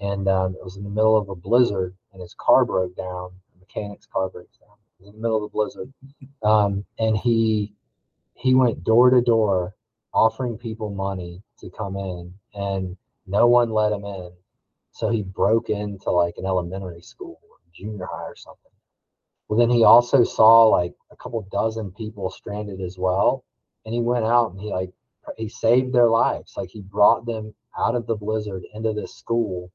and 0.00 0.28
um, 0.28 0.54
it 0.54 0.64
was 0.64 0.76
in 0.76 0.84
the 0.84 0.90
middle 0.90 1.16
of 1.16 1.28
a 1.28 1.34
blizzard, 1.34 1.94
and 2.12 2.22
his 2.22 2.34
car 2.38 2.64
broke 2.64 2.96
down. 2.96 3.32
The 3.54 3.60
mechanic's 3.60 4.06
car 4.06 4.28
breaks 4.28 4.58
down 4.58 4.76
in 5.00 5.12
the 5.12 5.20
middle 5.20 5.44
of 5.44 5.50
the 5.50 5.54
blizzard, 5.54 5.92
um, 6.42 6.84
and 6.98 7.16
he 7.16 7.72
he 8.34 8.54
went 8.54 8.84
door 8.84 9.10
to 9.10 9.20
door 9.20 9.74
offering 10.18 10.58
people 10.58 10.90
money 10.90 11.40
to 11.60 11.70
come 11.70 11.96
in, 11.96 12.34
and 12.54 12.96
no 13.26 13.46
one 13.46 13.70
let 13.70 13.92
him 13.92 14.04
in. 14.04 14.32
So 14.90 15.10
he 15.10 15.22
broke 15.22 15.70
into 15.70 16.10
like 16.10 16.34
an 16.38 16.44
elementary 16.44 17.02
school, 17.02 17.38
or 17.48 17.58
junior 17.72 18.06
high, 18.10 18.24
or 18.24 18.34
something. 18.36 18.72
Well, 19.46 19.60
then 19.60 19.70
he 19.70 19.84
also 19.84 20.24
saw 20.24 20.64
like 20.64 20.94
a 21.12 21.16
couple 21.16 21.46
dozen 21.52 21.92
people 21.92 22.30
stranded 22.30 22.80
as 22.80 22.98
well, 22.98 23.44
and 23.84 23.94
he 23.94 24.00
went 24.00 24.24
out 24.24 24.50
and 24.50 24.60
he 24.60 24.70
like 24.72 24.90
he 25.36 25.48
saved 25.48 25.92
their 25.92 26.10
lives. 26.10 26.54
Like 26.56 26.70
he 26.70 26.82
brought 26.82 27.24
them 27.24 27.54
out 27.78 27.94
of 27.94 28.06
the 28.08 28.16
blizzard 28.16 28.64
into 28.74 28.92
this 28.92 29.14
school, 29.14 29.70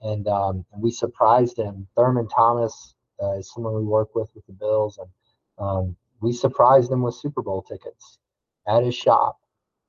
and 0.00 0.26
um, 0.26 0.64
we 0.78 0.90
surprised 0.90 1.58
him. 1.58 1.86
Thurman 1.94 2.28
Thomas 2.28 2.94
uh, 3.22 3.32
is 3.32 3.52
someone 3.52 3.74
we 3.74 3.84
work 3.84 4.14
with 4.14 4.30
with 4.34 4.46
the 4.46 4.54
Bills, 4.54 4.98
and 4.98 5.10
um, 5.58 5.96
we 6.22 6.32
surprised 6.32 6.90
him 6.90 7.02
with 7.02 7.14
Super 7.14 7.42
Bowl 7.42 7.60
tickets 7.62 8.18
at 8.66 8.82
his 8.82 8.94
shop 8.94 9.38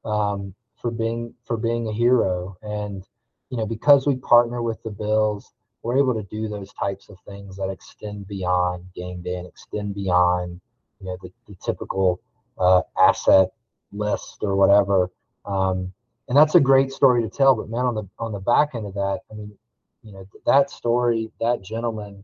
um, 0.07 0.53
for 0.81 0.91
being 0.91 1.33
for 1.45 1.57
being 1.57 1.87
a 1.87 1.93
hero. 1.93 2.57
And 2.61 3.03
you 3.49 3.57
know, 3.57 3.65
because 3.65 4.07
we 4.07 4.15
partner 4.17 4.61
with 4.61 4.81
the 4.83 4.89
Bills, 4.89 5.53
we're 5.83 5.97
able 5.97 6.13
to 6.15 6.23
do 6.23 6.47
those 6.47 6.73
types 6.73 7.09
of 7.09 7.17
things 7.27 7.55
that 7.57 7.69
extend 7.69 8.27
beyond 8.27 8.85
game 8.95 9.21
day 9.21 9.35
and 9.35 9.47
extend 9.47 9.95
beyond 9.95 10.59
you 10.99 11.05
know 11.07 11.17
the, 11.21 11.31
the 11.47 11.55
typical 11.63 12.19
uh, 12.57 12.81
asset 12.99 13.49
list 13.91 14.39
or 14.41 14.55
whatever. 14.55 15.09
Um, 15.45 15.93
and 16.27 16.37
that's 16.37 16.55
a 16.55 16.59
great 16.59 16.91
story 16.91 17.21
to 17.21 17.29
tell. 17.29 17.55
But 17.55 17.69
man, 17.69 17.85
on 17.85 17.95
the 17.95 18.07
on 18.19 18.31
the 18.31 18.39
back 18.39 18.69
end 18.75 18.85
of 18.85 18.93
that, 18.95 19.19
I 19.31 19.35
mean, 19.35 19.57
you 20.03 20.13
know, 20.13 20.27
that 20.45 20.69
story, 20.69 21.31
that 21.39 21.61
gentleman 21.61 22.23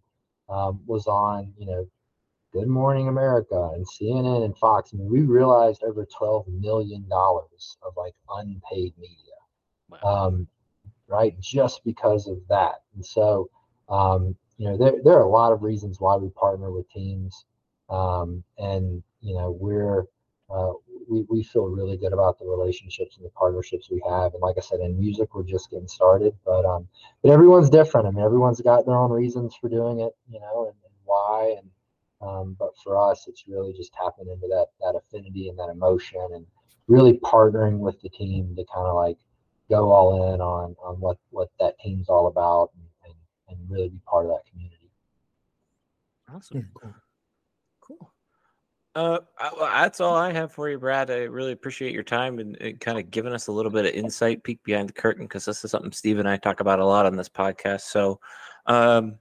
um, 0.49 0.81
was 0.85 1.07
on, 1.07 1.53
you 1.57 1.65
know, 1.65 1.87
Good 2.53 2.67
Morning 2.67 3.07
America 3.07 3.71
and 3.73 3.83
CNN 3.83 4.45
and 4.45 4.55
Fox. 4.55 4.91
I 4.93 4.97
mean, 4.97 5.09
we 5.09 5.21
realized 5.21 5.81
over 5.81 6.05
twelve 6.05 6.47
million 6.47 7.09
dollars 7.09 7.77
of 7.81 7.93
like 7.97 8.13
unpaid 8.29 8.93
media, 8.99 9.33
wow. 9.89 10.27
um, 10.27 10.47
right? 11.07 11.33
Just 11.41 11.83
because 11.83 12.27
of 12.27 12.37
that. 12.49 12.83
And 12.93 13.03
so, 13.03 13.49
um, 13.89 14.35
you 14.57 14.67
know, 14.69 14.77
there 14.77 14.93
there 15.03 15.17
are 15.17 15.23
a 15.23 15.29
lot 15.29 15.51
of 15.51 15.63
reasons 15.63 15.99
why 15.99 16.15
we 16.15 16.29
partner 16.29 16.71
with 16.71 16.87
teams, 16.91 17.43
um, 17.89 18.43
and 18.59 19.01
you 19.21 19.33
know, 19.33 19.57
we're 19.59 20.05
uh, 20.53 20.73
we, 21.09 21.25
we 21.29 21.43
feel 21.43 21.65
really 21.65 21.97
good 21.97 22.13
about 22.13 22.37
the 22.37 22.45
relationships 22.45 23.17
and 23.17 23.25
the 23.25 23.31
partnerships 23.31 23.89
we 23.89 23.99
have. 24.07 24.33
And 24.33 24.41
like 24.41 24.57
I 24.59 24.61
said, 24.61 24.79
in 24.79 24.99
music, 24.99 25.33
we're 25.33 25.41
just 25.41 25.71
getting 25.71 25.87
started, 25.87 26.35
but 26.45 26.65
um, 26.65 26.87
but 27.23 27.31
everyone's 27.31 27.71
different. 27.71 28.05
I 28.05 28.11
mean, 28.11 28.23
everyone's 28.23 28.61
got 28.61 28.85
their 28.85 28.95
own 28.95 29.11
reasons 29.11 29.55
for 29.59 29.69
doing 29.69 30.01
it, 30.01 30.13
you 30.29 30.39
know, 30.39 30.65
and, 30.65 30.75
and 30.85 30.93
why. 31.03 31.55
And 31.57 31.69
um, 32.25 32.55
but 32.57 32.69
for 32.83 32.97
us, 32.97 33.25
it's 33.27 33.43
really 33.47 33.73
just 33.73 33.93
tapping 33.93 34.29
into 34.31 34.47
that 34.47 34.67
that 34.81 34.95
affinity 34.95 35.49
and 35.49 35.57
that 35.59 35.69
emotion, 35.69 36.21
and 36.33 36.45
really 36.87 37.19
partnering 37.19 37.79
with 37.79 37.99
the 38.01 38.09
team 38.09 38.55
to 38.55 38.65
kind 38.73 38.87
of 38.87 38.95
like 38.95 39.17
go 39.69 39.91
all 39.91 40.33
in 40.33 40.41
on 40.41 40.75
on 40.83 40.95
what 40.99 41.17
what 41.29 41.49
that 41.59 41.77
team's 41.79 42.09
all 42.09 42.27
about, 42.27 42.69
and, 42.75 42.87
and, 43.05 43.59
and 43.59 43.71
really 43.71 43.89
be 43.89 43.99
part 44.05 44.25
of 44.25 44.31
that 44.31 44.49
community. 44.49 44.89
Awesome. 46.33 46.69
Cool. 47.81 48.13
Uh, 48.95 49.19
that's 49.59 49.99
all 49.99 50.15
I 50.15 50.31
have 50.31 50.51
for 50.51 50.69
you, 50.69 50.77
Brad. 50.77 51.09
I 51.09 51.23
really 51.23 51.51
appreciate 51.51 51.93
your 51.93 52.03
time 52.03 52.37
and, 52.39 52.55
and 52.61 52.79
kind 52.79 52.99
of 52.99 53.09
giving 53.09 53.33
us 53.33 53.47
a 53.47 53.51
little 53.51 53.71
bit 53.71 53.85
of 53.85 53.93
insight, 53.93 54.43
peek 54.43 54.63
behind 54.63 54.87
the 54.87 54.93
curtain, 54.93 55.25
because 55.25 55.45
this 55.45 55.65
is 55.65 55.71
something 55.71 55.91
Steve 55.91 56.19
and 56.19 56.29
I 56.29 56.37
talk 56.37 56.59
about 56.59 56.79
a 56.79 56.85
lot 56.85 57.07
on 57.07 57.15
this 57.15 57.29
podcast. 57.29 57.81
So, 57.81 58.19
um, 58.67 59.15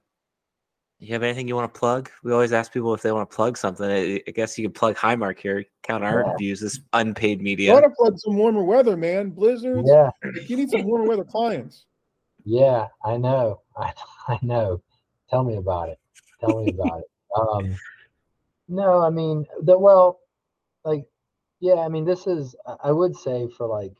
you 1.03 1.13
have 1.13 1.23
anything 1.23 1.47
you 1.47 1.55
want 1.55 1.73
to 1.73 1.79
plug? 1.79 2.09
We 2.23 2.31
always 2.31 2.53
ask 2.53 2.71
people 2.71 2.93
if 2.93 3.01
they 3.01 3.11
want 3.11 3.29
to 3.29 3.35
plug 3.35 3.57
something. 3.57 3.85
I, 3.85 4.21
I 4.25 4.31
guess 4.31 4.57
you 4.57 4.63
can 4.63 4.71
plug 4.71 4.95
Highmark 4.95 5.37
here. 5.37 5.65
Count 5.81 6.03
our 6.03 6.23
yeah. 6.25 6.33
views 6.37 6.63
as 6.63 6.79
unpaid 6.93 7.41
media. 7.41 7.67
You 7.67 7.73
want 7.73 7.85
to 7.85 7.89
plug 7.89 8.17
some 8.19 8.37
warmer 8.37 8.63
weather, 8.63 8.95
man? 8.95 9.31
Blizzards. 9.31 9.89
Yeah. 9.89 10.09
You 10.47 10.55
need 10.55 10.69
some 10.69 10.83
warmer 10.83 11.05
weather 11.05 11.25
clients. 11.25 11.85
Yeah, 12.45 12.87
I 13.03 13.17
know. 13.17 13.61
I, 13.77 13.91
I 14.29 14.39
know. 14.41 14.81
Tell 15.29 15.43
me 15.43 15.57
about 15.57 15.89
it. 15.89 15.99
Tell 16.39 16.63
me 16.63 16.71
about 16.71 16.99
it. 16.99 17.05
Um, 17.35 17.75
no, 18.67 19.01
I 19.01 19.09
mean 19.09 19.43
the 19.63 19.75
well, 19.75 20.19
like 20.85 21.03
yeah, 21.59 21.77
I 21.77 21.89
mean 21.89 22.05
this 22.05 22.27
is 22.27 22.55
I 22.83 22.91
would 22.91 23.15
say 23.15 23.47
for 23.57 23.65
like 23.65 23.93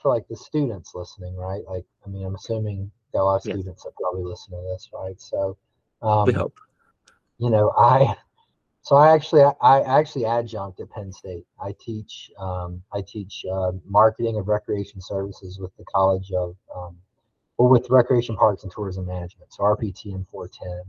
for 0.00 0.14
like 0.14 0.28
the 0.28 0.36
students 0.36 0.92
listening, 0.94 1.34
right? 1.34 1.64
Like 1.68 1.84
I 2.06 2.08
mean 2.08 2.24
I'm 2.24 2.36
assuming 2.36 2.92
there 3.12 3.22
are 3.22 3.24
a 3.24 3.26
lot 3.26 3.36
of 3.38 3.42
students 3.42 3.82
that 3.82 3.90
probably 4.00 4.22
listen 4.22 4.52
to 4.52 4.62
this, 4.70 4.88
right? 4.94 5.20
So 5.20 5.56
um, 6.04 6.26
we 6.26 6.32
hope. 6.32 6.54
You 7.38 7.50
know, 7.50 7.72
I 7.76 8.14
so 8.82 8.96
I 8.96 9.14
actually 9.14 9.42
I 9.62 9.80
actually 9.80 10.26
adjunct 10.26 10.78
at 10.80 10.90
Penn 10.90 11.10
State. 11.10 11.44
I 11.60 11.74
teach 11.80 12.30
um, 12.38 12.82
I 12.92 13.00
teach 13.00 13.44
uh, 13.50 13.72
marketing 13.88 14.36
of 14.36 14.46
recreation 14.46 15.00
services 15.00 15.58
with 15.58 15.74
the 15.76 15.84
College 15.84 16.30
of 16.32 16.54
um, 16.74 16.96
or 17.56 17.68
with 17.68 17.88
Recreation 17.88 18.36
Parks 18.36 18.62
and 18.62 18.72
Tourism 18.72 19.06
Management, 19.06 19.52
so 19.52 19.62
RPTM 19.62 20.26
410. 20.30 20.82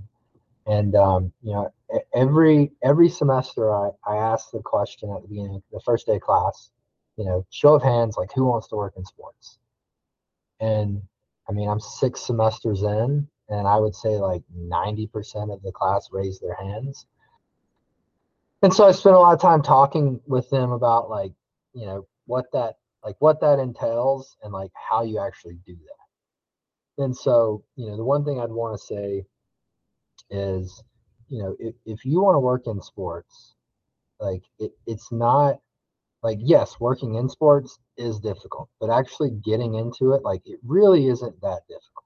And 0.68 0.96
um, 0.96 1.32
you 1.42 1.54
know, 1.54 1.74
every 2.14 2.72
every 2.84 3.08
semester, 3.10 3.74
I 3.74 3.92
I 4.06 4.18
ask 4.18 4.52
the 4.52 4.60
question 4.60 5.12
at 5.16 5.22
the 5.22 5.28
beginning, 5.28 5.64
the 5.72 5.82
first 5.86 6.06
day 6.06 6.16
of 6.16 6.22
class. 6.22 6.72
You 7.18 7.24
know, 7.24 7.46
show 7.50 7.76
of 7.76 7.82
hands, 7.82 8.18
like 8.18 8.34
who 8.36 8.44
wants 8.44 8.68
to 8.68 8.76
work 8.76 8.96
in 8.98 9.06
sports? 9.06 9.58
And 10.60 11.02
I 11.48 11.54
mean, 11.54 11.70
I'm 11.70 11.80
six 11.80 12.22
semesters 12.22 12.84
in, 12.84 13.28
and 13.50 13.68
I 13.68 13.78
would 13.78 13.96
say 13.96 14.18
like 14.18 14.44
90% 14.56 15.54
of 15.54 15.62
the 15.62 15.72
class 15.72 16.10
raised 16.12 16.42
their 16.42 16.56
hands. 16.56 17.06
And 18.62 18.74
so 18.74 18.88
I 18.88 18.92
spent 18.92 19.16
a 19.16 19.20
lot 19.20 19.34
of 19.34 19.42
time 19.42 19.62
talking 19.62 20.20
with 20.26 20.50
them 20.50 20.72
about 20.72 21.10
like, 21.10 21.34
you 21.74 21.86
know, 21.86 22.08
what 22.26 22.46
that 22.54 22.76
like 23.04 23.16
what 23.20 23.40
that 23.42 23.60
entails 23.60 24.36
and 24.42 24.52
like 24.52 24.72
how 24.74 25.04
you 25.04 25.20
actually 25.20 25.60
do 25.66 25.76
that. 25.76 27.04
And 27.04 27.16
so, 27.16 27.64
you 27.76 27.88
know, 27.88 27.98
the 27.98 28.04
one 28.04 28.26
thing 28.26 28.40
I'd 28.40 28.50
want 28.50 28.80
to 28.80 28.86
say 28.86 29.26
is 30.30 30.84
you 31.30 31.42
know 31.42 31.56
if, 31.60 31.76
if 31.86 32.06
you 32.06 32.22
want 32.22 32.36
to 32.36 32.40
work 32.40 32.68
in 32.68 32.82
sports 32.82 33.56
like 34.20 34.44
it, 34.60 34.72
it's 34.88 35.12
not 35.12 35.60
like 36.24 36.38
yes 36.42 36.80
working 36.80 37.16
in 37.16 37.30
sports 37.30 37.78
is 37.98 38.20
difficult 38.20 38.70
but 38.80 38.90
actually 38.90 39.32
getting 39.44 39.76
into 39.76 40.14
it 40.14 40.24
like 40.24 40.42
it 40.46 40.60
really 40.64 41.08
isn't 41.08 41.40
that 41.42 41.62
difficult 41.68 42.05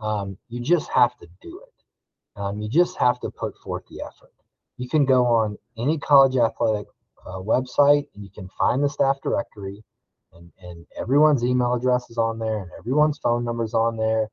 um, 0.00 0.36
you 0.48 0.60
just 0.60 0.90
have 0.90 1.16
to 1.18 1.26
do 1.42 1.60
it 1.66 2.40
um, 2.40 2.60
you 2.60 2.68
just 2.68 2.96
have 2.96 3.20
to 3.20 3.30
put 3.30 3.56
forth 3.58 3.84
the 3.90 4.00
effort 4.02 4.32
you 4.76 4.88
can 4.88 5.04
go 5.04 5.26
on 5.26 5.56
any 5.78 5.98
college 5.98 6.36
athletic 6.36 6.86
uh, 7.26 7.38
website 7.38 8.06
and 8.14 8.24
you 8.24 8.30
can 8.34 8.48
find 8.58 8.82
the 8.82 8.88
staff 8.88 9.16
directory 9.22 9.82
and, 10.32 10.50
and 10.62 10.86
everyone's 10.98 11.44
email 11.44 11.74
address 11.74 12.08
is 12.10 12.18
on 12.18 12.38
there 12.38 12.58
and 12.62 12.70
everyone's 12.78 13.18
phone 13.18 13.44
number 13.44 13.64
is 13.64 13.74
on 13.74 13.96
there 13.96 14.28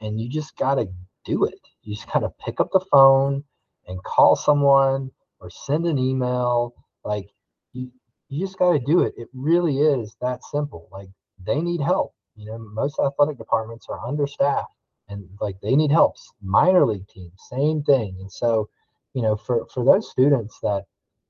and 0.00 0.20
you 0.20 0.28
just 0.28 0.56
got 0.56 0.76
to 0.76 0.86
do 1.24 1.44
it. 1.44 1.60
You 1.82 1.94
just 1.94 2.10
got 2.12 2.20
to 2.20 2.30
pick 2.44 2.60
up 2.60 2.70
the 2.72 2.84
phone 2.90 3.44
and 3.86 4.02
call 4.02 4.36
someone 4.36 5.10
or 5.40 5.50
send 5.50 5.86
an 5.86 5.98
email. 5.98 6.74
Like 7.04 7.28
you, 7.72 7.90
you 8.28 8.44
just 8.44 8.58
got 8.58 8.72
to 8.72 8.78
do 8.78 9.00
it. 9.00 9.14
It 9.16 9.28
really 9.32 9.78
is 9.78 10.16
that 10.20 10.44
simple. 10.44 10.88
Like 10.92 11.08
they 11.44 11.60
need 11.60 11.80
help. 11.80 12.14
You 12.36 12.46
know, 12.46 12.58
most 12.58 12.98
athletic 12.98 13.38
departments 13.38 13.86
are 13.88 14.06
understaffed 14.06 14.73
and 15.08 15.28
like 15.40 15.56
they 15.60 15.76
need 15.76 15.90
help. 15.90 16.16
Minor 16.42 16.86
league 16.86 17.08
teams, 17.08 17.32
same 17.50 17.82
thing. 17.82 18.16
And 18.20 18.30
so, 18.30 18.68
you 19.14 19.22
know, 19.22 19.36
for 19.36 19.66
for 19.72 19.84
those 19.84 20.10
students 20.10 20.58
that 20.62 20.84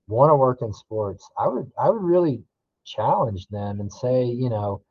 want 0.09 0.31
to 0.31 0.37
work 0.37 0.63
in 0.63 0.73
sports, 0.73 1.29
I 1.39 1.49
would 1.49 1.71
I 1.79 1.91
would 1.91 2.03
really 2.03 2.43
challenge 2.85 3.47
them 3.49 3.81
and 3.81 3.93
say, 3.93 4.25
you 4.25 4.51
know, 4.51 4.83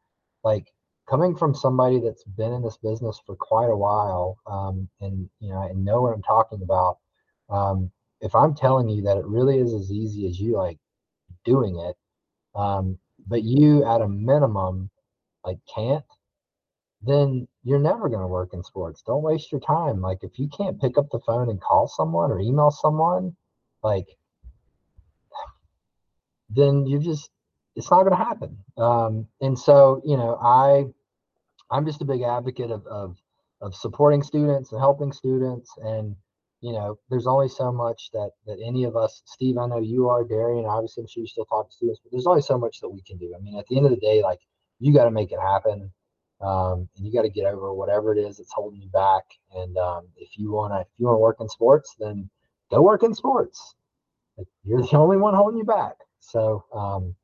like 0.43 0.73
coming 1.09 1.36
from 1.36 1.53
somebody 1.53 1.99
that's 1.99 2.23
been 2.23 2.53
in 2.53 2.61
this 2.61 2.77
business 2.77 3.19
for 3.25 3.36
quite 3.36 3.69
a 3.69 3.77
while, 3.77 4.38
um, 4.47 4.89
and 5.01 5.29
you 5.39 5.49
know, 5.49 5.61
and 5.61 5.84
know 5.84 6.01
what 6.01 6.13
I'm 6.13 6.23
talking 6.23 6.61
about. 6.61 6.97
Um, 7.49 7.91
if 8.21 8.36
I'm 8.36 8.55
telling 8.55 8.89
you 8.89 9.03
that 9.03 9.17
it 9.17 9.25
really 9.25 9.59
is 9.59 9.73
as 9.73 9.91
easy 9.91 10.27
as 10.27 10.39
you 10.39 10.55
like 10.57 10.79
doing 11.45 11.77
it, 11.77 11.95
um, 12.55 12.97
but 13.27 13.43
you 13.43 13.86
at 13.86 14.01
a 14.01 14.07
minimum 14.07 14.89
like 15.45 15.59
can't, 15.73 16.05
then 17.06 17.47
you're 17.64 17.80
never 17.80 18.10
going 18.10 18.22
to 18.22 18.28
work 18.28 18.54
in 18.54 18.64
sports. 18.64 19.04
Don't 19.06 19.24
waste 19.24 19.51
your 19.51 19.62
time. 19.62 20.01
Like 20.01 20.20
if 20.22 20.39
you 20.39 20.47
can't 20.47 20.80
pick 20.80 20.97
up 20.97 21.10
the 21.12 21.20
phone 21.26 21.49
and 21.49 21.62
call 21.62 21.88
someone 21.88 22.32
or 22.32 22.39
email 22.39 22.72
someone, 22.72 23.36
like 23.84 24.08
then 26.49 26.86
you 26.86 26.99
just 26.99 27.30
it's 27.76 27.89
not 27.89 28.04
going 28.04 28.12
to 28.12 28.24
happen. 28.24 28.58
Um, 28.78 29.28
and 29.41 29.58
so 29.58 30.01
you 30.06 30.18
know 30.18 30.38
I 30.41 30.86
I'm 31.70 31.86
just 31.86 32.01
a 32.01 32.06
big 32.06 32.22
advocate 32.22 32.72
of, 32.72 32.86
of 32.88 33.18
of 33.62 33.74
supporting 33.74 34.22
students 34.22 34.72
and 34.72 34.80
helping 34.80 35.12
students 35.12 35.72
and 35.82 36.16
you 36.60 36.74
know 36.74 36.99
there's 37.10 37.28
only 37.28 37.47
so 37.47 37.72
much 37.72 38.10
that 38.12 38.32
that 38.45 38.58
any 38.64 38.84
of 38.84 38.97
us 38.97 39.22
steve 39.26 39.58
i 39.58 39.66
know 39.66 39.80
you 39.80 40.10
are 40.10 40.26
darian 40.26 40.66
obviously 40.66 41.01
i'm 41.01 41.08
sure 41.08 41.22
you 41.22 41.28
still 41.28 41.45
talk 41.45 41.70
to 41.70 41.76
students 41.76 42.01
but 42.04 42.12
there's 42.12 42.28
only 42.28 42.41
so 42.41 42.58
much 42.58 42.82
that 42.82 42.89
we 42.89 43.01
can 43.04 43.18
do 43.18 43.34
i 43.36 43.41
mean 43.41 43.58
at 43.58 43.66
the 43.68 43.78
end 43.78 43.86
of 43.86 43.91
the 43.91 43.97
day 43.97 44.22
like 44.22 44.39
you 44.80 44.93
got 44.93 45.06
to 45.06 45.12
make 45.12 45.32
it 45.32 45.39
happen 45.39 45.89
um, 46.43 46.89
and 46.97 47.05
you 47.05 47.13
got 47.13 47.23
to 47.23 47.29
get 47.29 47.45
over 47.45 47.73
whatever 47.73 48.13
it 48.13 48.19
is 48.19 48.37
that's 48.37 48.51
holding 48.53 48.81
you 48.81 48.89
back. 48.89 49.23
And 49.55 49.77
um, 49.77 50.07
if 50.17 50.37
you 50.37 50.51
want 50.51 50.73
to, 50.73 50.81
if 50.81 50.87
you 50.97 51.05
want 51.05 51.15
to 51.15 51.19
work 51.19 51.37
in 51.39 51.47
sports, 51.47 51.95
then 51.99 52.29
go 52.69 52.81
work 52.81 53.03
in 53.03 53.13
sports. 53.13 53.75
Like, 54.37 54.47
you're 54.63 54.81
the 54.81 54.89
only 54.97 55.17
one 55.17 55.33
holding 55.33 55.59
you 55.59 55.65
back. 55.65 55.95
So, 56.19 56.65
um, 56.73 57.15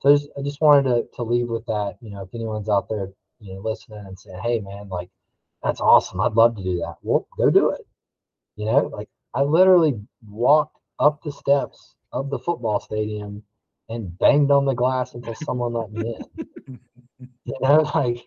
so 0.00 0.10
I 0.10 0.12
just, 0.12 0.28
I 0.38 0.42
just 0.42 0.60
wanted 0.60 0.90
to 0.90 1.04
to 1.16 1.22
leave 1.22 1.48
with 1.48 1.64
that. 1.66 1.96
You 2.00 2.10
know, 2.10 2.22
if 2.22 2.34
anyone's 2.34 2.68
out 2.68 2.88
there, 2.88 3.08
you 3.40 3.54
know, 3.54 3.60
listening 3.60 4.04
and 4.06 4.18
saying, 4.18 4.40
"Hey, 4.42 4.60
man, 4.60 4.88
like 4.88 5.10
that's 5.62 5.80
awesome. 5.80 6.20
I'd 6.20 6.34
love 6.34 6.56
to 6.56 6.62
do 6.62 6.78
that." 6.78 6.96
Well, 7.02 7.26
go 7.38 7.50
do 7.50 7.70
it. 7.70 7.86
You 8.56 8.66
know, 8.66 8.90
like 8.92 9.08
I 9.34 9.42
literally 9.42 10.00
walked 10.26 10.76
up 10.98 11.22
the 11.22 11.32
steps 11.32 11.94
of 12.12 12.30
the 12.30 12.38
football 12.38 12.80
stadium 12.80 13.42
and 13.88 14.16
banged 14.18 14.50
on 14.50 14.64
the 14.64 14.74
glass 14.74 15.14
until 15.14 15.34
someone 15.34 15.72
let 15.72 15.92
me 15.92 16.14
in. 16.14 16.80
you 17.44 17.54
know, 17.60 17.90
like 17.94 18.26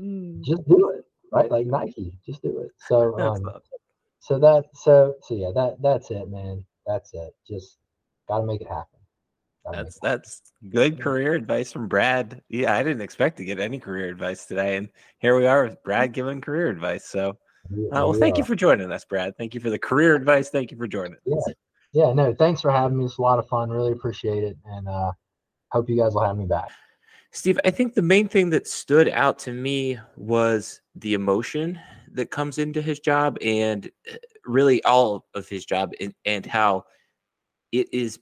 Mm. 0.00 0.42
just 0.42 0.66
do 0.66 0.90
it, 0.90 1.04
right? 1.32 1.50
Like 1.50 1.66
Nike, 1.66 2.18
just 2.24 2.42
do 2.42 2.60
it. 2.60 2.70
So, 2.88 3.18
um, 3.20 3.50
so 4.20 4.38
that, 4.38 4.64
so, 4.74 5.14
so 5.22 5.34
yeah, 5.34 5.50
that, 5.54 5.76
that's 5.82 6.10
it, 6.10 6.30
man. 6.30 6.64
That's 6.86 7.12
it. 7.14 7.34
Just 7.46 7.78
got 8.28 8.38
to 8.40 8.46
make 8.46 8.60
it 8.60 8.68
happen. 8.68 9.00
That's 9.72 9.98
that's 10.00 10.42
good 10.70 11.00
career 11.00 11.34
advice 11.34 11.72
from 11.72 11.86
Brad. 11.86 12.42
Yeah, 12.48 12.74
I 12.74 12.82
didn't 12.82 13.02
expect 13.02 13.36
to 13.36 13.44
get 13.44 13.60
any 13.60 13.78
career 13.78 14.08
advice 14.08 14.46
today, 14.46 14.76
and 14.76 14.88
here 15.18 15.36
we 15.36 15.46
are 15.46 15.64
with 15.64 15.82
Brad 15.82 16.12
giving 16.12 16.40
career 16.40 16.68
advice. 16.68 17.04
So, 17.04 17.30
uh, 17.30 17.34
well, 17.90 18.14
thank 18.14 18.38
you 18.38 18.44
for 18.44 18.56
joining 18.56 18.90
us, 18.90 19.04
Brad. 19.04 19.36
Thank 19.36 19.54
you 19.54 19.60
for 19.60 19.70
the 19.70 19.78
career 19.78 20.16
advice. 20.16 20.48
Thank 20.48 20.70
you 20.70 20.78
for 20.78 20.88
joining 20.88 21.16
yeah. 21.26 21.36
us. 21.36 21.54
Yeah, 21.92 22.12
no, 22.12 22.34
thanks 22.34 22.60
for 22.60 22.70
having 22.70 22.98
me. 22.98 23.04
It's 23.04 23.18
a 23.18 23.22
lot 23.22 23.38
of 23.38 23.48
fun. 23.48 23.68
Really 23.70 23.92
appreciate 23.92 24.44
it, 24.44 24.56
and 24.64 24.88
uh, 24.88 25.12
hope 25.72 25.88
you 25.88 25.96
guys 25.96 26.14
will 26.14 26.24
have 26.24 26.36
me 26.36 26.46
back. 26.46 26.70
Steve, 27.32 27.60
I 27.64 27.70
think 27.70 27.94
the 27.94 28.02
main 28.02 28.28
thing 28.28 28.50
that 28.50 28.66
stood 28.66 29.08
out 29.08 29.38
to 29.40 29.52
me 29.52 29.98
was 30.16 30.80
the 30.96 31.14
emotion 31.14 31.78
that 32.12 32.30
comes 32.30 32.58
into 32.58 32.82
his 32.82 32.98
job 32.98 33.38
and 33.40 33.88
uh, 34.10 34.16
really 34.44 34.82
all 34.84 35.26
of 35.34 35.48
his 35.48 35.64
job 35.64 35.92
and, 36.00 36.12
and 36.24 36.44
how 36.44 36.84
it 37.72 37.86
is 37.92 38.18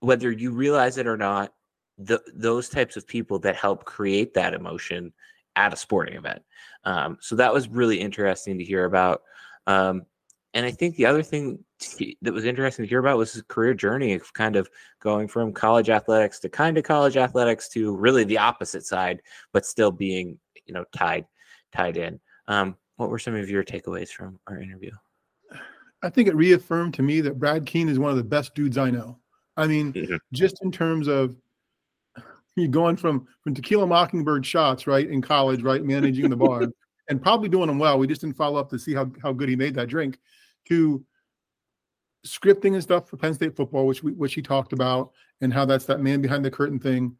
whether 0.00 0.32
you 0.32 0.50
realize 0.50 0.98
it 0.98 1.06
or 1.06 1.16
not 1.16 1.52
the, 1.98 2.20
those 2.34 2.68
types 2.68 2.96
of 2.96 3.06
people 3.06 3.38
that 3.38 3.54
help 3.54 3.84
create 3.84 4.34
that 4.34 4.54
emotion 4.54 5.12
at 5.56 5.72
a 5.72 5.76
sporting 5.76 6.16
event. 6.16 6.42
Um, 6.84 7.18
so 7.20 7.36
that 7.36 7.52
was 7.52 7.68
really 7.68 8.00
interesting 8.00 8.58
to 8.58 8.64
hear 8.64 8.86
about. 8.86 9.22
Um, 9.66 10.06
and 10.54 10.64
I 10.64 10.70
think 10.70 10.96
the 10.96 11.06
other 11.06 11.22
thing 11.22 11.62
that 12.22 12.34
was 12.34 12.44
interesting 12.44 12.84
to 12.84 12.88
hear 12.88 12.98
about 12.98 13.16
was 13.16 13.32
his 13.32 13.42
career 13.42 13.74
journey 13.74 14.14
of 14.14 14.32
kind 14.34 14.56
of 14.56 14.68
going 15.00 15.28
from 15.28 15.52
college 15.52 15.88
athletics 15.88 16.38
to 16.40 16.48
kind 16.48 16.76
of 16.76 16.84
college 16.84 17.16
athletics 17.16 17.68
to 17.70 17.96
really 17.96 18.24
the 18.24 18.38
opposite 18.38 18.84
side, 18.84 19.22
but 19.52 19.64
still 19.64 19.90
being, 19.90 20.38
you 20.66 20.74
know, 20.74 20.84
tied, 20.96 21.26
tied 21.72 21.96
in. 21.96 22.20
Um, 22.48 22.76
what 22.96 23.10
were 23.10 23.18
some 23.18 23.34
of 23.34 23.48
your 23.48 23.64
takeaways 23.64 24.10
from 24.10 24.38
our 24.46 24.60
interview? 24.60 24.90
I 26.02 26.10
think 26.10 26.28
it 26.28 26.36
reaffirmed 26.36 26.94
to 26.94 27.02
me 27.02 27.20
that 27.22 27.38
Brad 27.38 27.66
Keen 27.66 27.88
is 27.88 27.98
one 27.98 28.10
of 28.10 28.16
the 28.16 28.24
best 28.24 28.54
dudes 28.54 28.78
I 28.78 28.90
know. 28.90 29.18
I 29.56 29.66
mean, 29.66 29.92
mm-hmm. 29.92 30.16
just 30.32 30.62
in 30.62 30.72
terms 30.72 31.08
of 31.08 31.36
you 32.56 32.68
going 32.68 32.96
from 32.96 33.26
from 33.42 33.54
tequila 33.54 33.86
mockingbird 33.86 34.44
shots, 34.44 34.86
right, 34.86 35.08
in 35.08 35.22
college, 35.22 35.62
right, 35.62 35.84
managing 35.84 36.30
the 36.30 36.36
bar 36.36 36.66
and 37.08 37.22
probably 37.22 37.48
doing 37.48 37.66
them 37.66 37.78
well. 37.78 37.98
We 37.98 38.06
just 38.06 38.20
didn't 38.20 38.36
follow 38.36 38.58
up 38.58 38.70
to 38.70 38.78
see 38.78 38.94
how 38.94 39.10
how 39.22 39.32
good 39.32 39.48
he 39.48 39.56
made 39.56 39.74
that 39.74 39.88
drink 39.88 40.18
to 40.68 41.04
scripting 42.26 42.74
and 42.74 42.82
stuff 42.82 43.08
for 43.08 43.16
Penn 43.16 43.34
State 43.34 43.56
football, 43.56 43.86
which 43.86 44.02
we, 44.02 44.12
which 44.12 44.34
he 44.34 44.42
talked 44.42 44.72
about, 44.72 45.12
and 45.40 45.52
how 45.52 45.64
that's 45.64 45.86
that 45.86 46.00
man 46.00 46.20
behind 46.20 46.44
the 46.44 46.50
curtain 46.50 46.78
thing, 46.78 47.16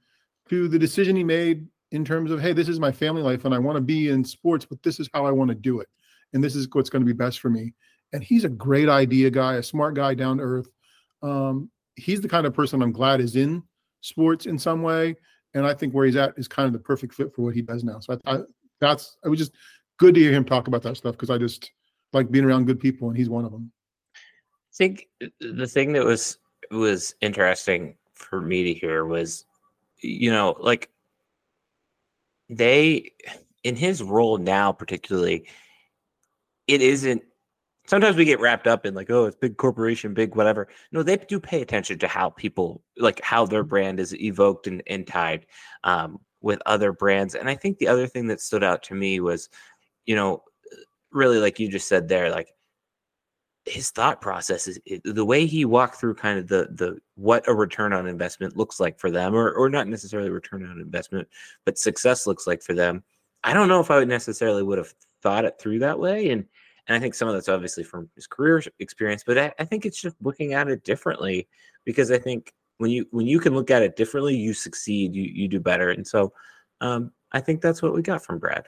to 0.49 0.69
the 0.69 0.79
decision 0.79 1.17
he 1.17 1.25
made 1.25 1.67
in 1.93 2.05
terms 2.05 2.31
of, 2.31 2.41
hey, 2.41 2.53
this 2.53 2.69
is 2.69 2.79
my 2.79 2.93
family 2.93 3.23
life 3.23 3.45
and 3.45 3.55
I 3.55 3.59
want 3.59 3.77
to 3.77 3.81
be 3.81 4.11
in 4.11 4.25
sports, 4.25 4.65
but 4.65 4.83
this 4.83 5.01
is 5.01 5.09
how 5.13 5.27
I 5.27 5.31
want 5.31 5.49
to 5.49 5.55
do 5.55 5.81
it, 5.81 5.89
and 6.33 6.43
this 6.43 6.55
is 6.55 6.69
what's 6.73 6.91
going 6.91 7.03
to 7.03 7.07
be 7.07 7.17
best 7.17 7.41
for 7.41 7.51
me. 7.51 7.75
And 8.13 8.23
he's 8.23 8.45
a 8.45 8.49
great 8.49 8.89
idea 8.89 9.31
guy, 9.31 9.55
a 9.55 9.63
smart 9.63 9.95
guy, 9.95 10.15
down 10.15 10.39
to 10.39 10.43
earth. 10.43 10.69
Um, 11.23 11.71
he's 11.97 12.21
the 12.21 12.29
kind 12.29 12.47
of 12.47 12.55
person 12.55 12.83
I'm 12.83 12.93
glad 12.93 13.21
is 13.21 13.37
in 13.37 13.63
sports 14.01 14.47
in 14.47 14.59
some 14.59 14.83
way, 14.83 15.17
and 15.55 15.67
I 15.67 15.75
think 15.75 15.95
where 15.95 16.07
he's 16.07 16.17
at 16.17 16.35
is 16.37 16.49
kind 16.49 16.67
of 16.67 16.73
the 16.73 16.79
perfect 16.79 17.15
fit 17.15 17.35
for 17.35 17.43
what 17.43 17.55
he 17.55 17.63
does 17.63 17.85
now. 17.85 18.01
So 18.01 18.19
I, 18.27 18.37
I 18.37 18.41
that's 18.81 19.17
it 19.25 19.29
was 19.29 19.39
just 19.39 19.53
good 19.99 20.15
to 20.15 20.21
hear 20.21 20.33
him 20.33 20.45
talk 20.45 20.69
about 20.69 20.83
that 20.83 20.97
stuff 20.97 21.13
because 21.13 21.31
I 21.31 21.39
just 21.39 21.71
like 22.13 22.31
being 22.31 22.45
around 22.45 22.67
good 22.67 22.81
people, 22.81 23.09
and 23.09 23.17
he's 23.17 23.29
one 23.29 23.45
of 23.45 23.53
them. 23.53 23.71
I 24.81 24.83
think 24.83 25.09
the 25.41 25.67
thing 25.67 25.93
that 25.93 26.07
was 26.07 26.39
was 26.71 27.15
interesting 27.21 27.97
for 28.15 28.41
me 28.41 28.65
to 28.65 28.73
hear 28.73 29.05
was, 29.05 29.45
you 30.01 30.31
know, 30.31 30.57
like 30.59 30.89
they 32.49 33.13
in 33.63 33.77
his 33.77 34.03
role 34.03 34.39
now, 34.39 34.73
particularly, 34.73 35.47
it 36.67 36.81
isn't. 36.81 37.23
Sometimes 37.89 38.17
we 38.17 38.25
get 38.25 38.41
wrapped 38.41 38.67
up 38.67 38.87
in 38.87 38.95
like, 38.95 39.11
oh, 39.11 39.27
it's 39.27 39.37
big 39.37 39.59
corporation, 39.59 40.15
big 40.15 40.35
whatever. 40.35 40.69
No, 40.93 41.03
they 41.03 41.19
do 41.19 41.39
pay 41.39 41.61
attention 41.61 41.99
to 41.99 42.09
how 42.09 42.31
people 42.31 42.83
like 42.97 43.21
how 43.21 43.45
their 43.45 43.65
brand 43.65 44.01
is 44.01 44.15
evoked 44.15 44.67
and, 44.67 44.83
and 44.87 45.07
tied 45.07 45.45
um, 45.85 46.21
with 46.41 46.63
other 46.65 46.93
brands. 46.95 47.35
And 47.35 47.51
I 47.51 47.55
think 47.55 47.77
the 47.77 47.89
other 47.89 48.07
thing 48.07 48.29
that 48.29 48.41
stood 48.41 48.65
out 48.65 48.83
to 48.85 48.95
me 48.95 49.21
was, 49.21 49.51
you 50.07 50.17
know, 50.17 50.43
really 51.13 51.39
like 51.39 51.61
you 51.61 51.69
just 51.69 51.87
said 51.87 52.09
there, 52.09 52.31
like 52.31 52.55
his 53.71 53.91
thought 53.91 54.21
process 54.21 54.67
is 54.67 54.81
the 55.05 55.25
way 55.25 55.47
he 55.47 55.65
walked 55.65 55.97
through 55.97 56.15
kind 56.15 56.39
of 56.39 56.49
the 56.49 56.69
the 56.73 56.99
what 57.15 57.47
a 57.49 57.55
return 57.55 57.93
on 57.93 58.07
investment 58.07 58.57
looks 58.57 58.81
like 58.81 58.99
for 58.99 59.11
them 59.11 59.35
or 59.35 59.53
or 59.53 59.69
not 59.69 59.87
necessarily 59.87 60.31
return 60.31 60.65
on 60.65 60.81
investment 60.81 61.29
but 61.65 61.79
success 61.79 62.27
looks 62.27 62.47
like 62.47 62.63
for 62.63 62.75
them 62.75 63.03
i 63.45 63.53
don't 63.53 63.69
know 63.69 63.81
if 63.81 63.91
i 63.91 63.99
would 63.99 64.09
necessarily 64.09 64.63
would 64.63 64.79
have 64.79 64.93
thought 65.23 65.45
it 65.45 65.59
through 65.61 65.79
that 65.79 65.99
way 65.99 66.31
and 66.31 66.45
and 66.89 66.97
i 66.97 67.01
think 67.01 67.15
some 67.15 67.29
of 67.29 67.35
that's 67.35 67.49
obviously 67.49 67.85
from 67.85 68.09
his 68.15 68.27
career 68.27 68.63
experience 68.81 69.23
but 69.25 69.39
i, 69.39 69.53
I 69.59 69.65
think 69.65 69.87
it's 69.87 70.01
just 70.01 70.17
looking 70.21 70.53
at 70.53 70.69
it 70.69 70.85
differently 70.85 71.49
because 71.85 72.11
i 72.11 72.19
think 72.19 72.53
when 72.79 72.91
you 72.91 73.07
when 73.11 73.27
you 73.27 73.39
can 73.39 73.55
look 73.55 73.71
at 73.71 73.83
it 73.83 73.97
differently 73.97 74.37
you 74.37 74.53
succeed 74.53 75.15
you 75.15 75.23
you 75.23 75.49
do 75.49 75.61
better 75.61 75.91
and 75.91 76.07
so 76.07 76.33
um 76.81 77.13
i 77.33 77.41
think 77.41 77.61
that's 77.61 77.83
what 77.83 77.95
we 77.95 78.03
got 78.03 78.25
from 78.25 78.39
brad 78.39 78.67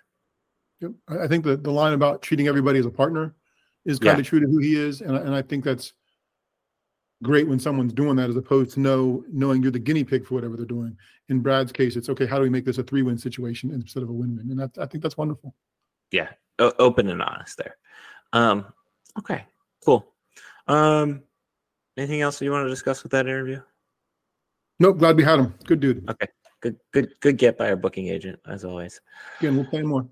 Yep. 0.82 0.92
I 1.09 1.28
think 1.28 1.44
the, 1.44 1.57
the 1.57 1.70
line 1.70 1.92
about 1.92 2.22
treating 2.22 2.48
everybody 2.48 2.80
as 2.80 2.86
a 2.86 2.90
partner 2.90 3.36
is 3.85 3.99
kind 3.99 4.16
yeah. 4.16 4.20
of 4.20 4.26
true 4.26 4.41
to 4.41 4.47
who 4.47 4.59
he 4.59 4.76
is. 4.76 5.01
And, 5.01 5.16
and 5.16 5.35
I 5.35 5.43
think 5.43 5.64
that's 5.64 5.93
great 7.22 7.49
when 7.49 7.59
someone's 7.59 7.93
doing 7.93 8.16
that 8.16 8.30
as 8.30 8.37
opposed 8.37 8.72
to 8.72 8.80
know 8.80 9.24
knowing 9.30 9.62
you're 9.62 9.70
the 9.70 9.78
guinea 9.78 10.05
pig 10.05 10.26
for 10.26 10.35
whatever 10.35 10.57
they're 10.57 10.66
doing. 10.66 10.97
In 11.28 11.41
Brad's 11.41 11.72
case, 11.72 11.97
it's 11.97 12.09
okay, 12.09 12.26
how 12.26 12.37
do 12.37 12.43
we 12.43 12.51
make 12.51 12.64
this 12.64 12.78
a 12.78 12.83
three 12.83 13.03
win 13.03 13.16
situation 13.16 13.70
instead 13.70 14.03
of 14.03 14.09
a 14.09 14.12
win 14.12 14.37
win? 14.37 14.51
And 14.51 14.59
that, 14.59 14.78
I 14.78 14.87
think 14.87 15.03
that's 15.03 15.16
wonderful. 15.16 15.55
Yeah. 16.11 16.28
O- 16.59 16.72
open 16.78 17.09
and 17.09 17.22
honest 17.22 17.57
there. 17.59 17.76
Um, 18.33 18.66
okay, 19.18 19.45
cool. 19.85 20.07
Um, 20.66 21.22
anything 21.97 22.20
else 22.20 22.41
you 22.41 22.51
want 22.51 22.66
to 22.66 22.70
discuss 22.70 23.03
with 23.03 23.12
that 23.12 23.26
interview? 23.26 23.61
Nope. 24.78 24.99
Glad 24.99 25.16
we 25.16 25.22
had 25.22 25.39
him. 25.39 25.55
Good 25.64 25.80
dude. 25.80 26.09
Okay. 26.11 26.26
Good, 26.61 26.76
good, 26.93 27.14
good 27.20 27.39
get 27.39 27.59
by 27.59 27.70
our 27.70 27.76
booking 27.76 28.09
agent 28.09 28.39
as 28.47 28.64
always. 28.64 29.01
Again, 29.41 29.57
we'll 29.57 29.66
play 29.66 29.83
more. 29.83 30.07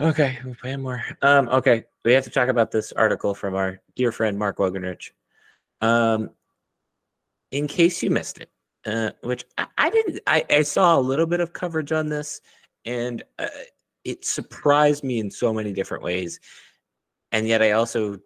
Okay, 0.00 0.38
we'll 0.44 0.56
play 0.56 0.76
more. 0.76 1.04
Um, 1.22 1.48
okay, 1.48 1.84
we 2.04 2.12
have 2.12 2.24
to 2.24 2.30
talk 2.30 2.48
about 2.48 2.72
this 2.72 2.90
article 2.92 3.32
from 3.32 3.54
our 3.54 3.80
dear 3.94 4.10
friend 4.10 4.36
Mark 4.36 4.58
Wogenrich. 4.58 5.10
Um, 5.80 6.30
in 7.52 7.68
case 7.68 8.02
you 8.02 8.10
missed 8.10 8.38
it, 8.38 8.50
uh, 8.86 9.10
which 9.22 9.44
I, 9.56 9.66
I 9.78 9.90
didn't, 9.90 10.20
I, 10.26 10.44
I, 10.50 10.62
saw 10.62 10.98
a 10.98 11.00
little 11.00 11.26
bit 11.26 11.40
of 11.40 11.52
coverage 11.52 11.92
on 11.92 12.08
this, 12.08 12.40
and 12.84 13.22
uh, 13.38 13.46
it 14.04 14.24
surprised 14.24 15.04
me 15.04 15.20
in 15.20 15.30
so 15.30 15.52
many 15.52 15.72
different 15.72 16.02
ways, 16.02 16.40
and 17.30 17.46
yet 17.46 17.62
I 17.62 17.72
also 17.72 18.18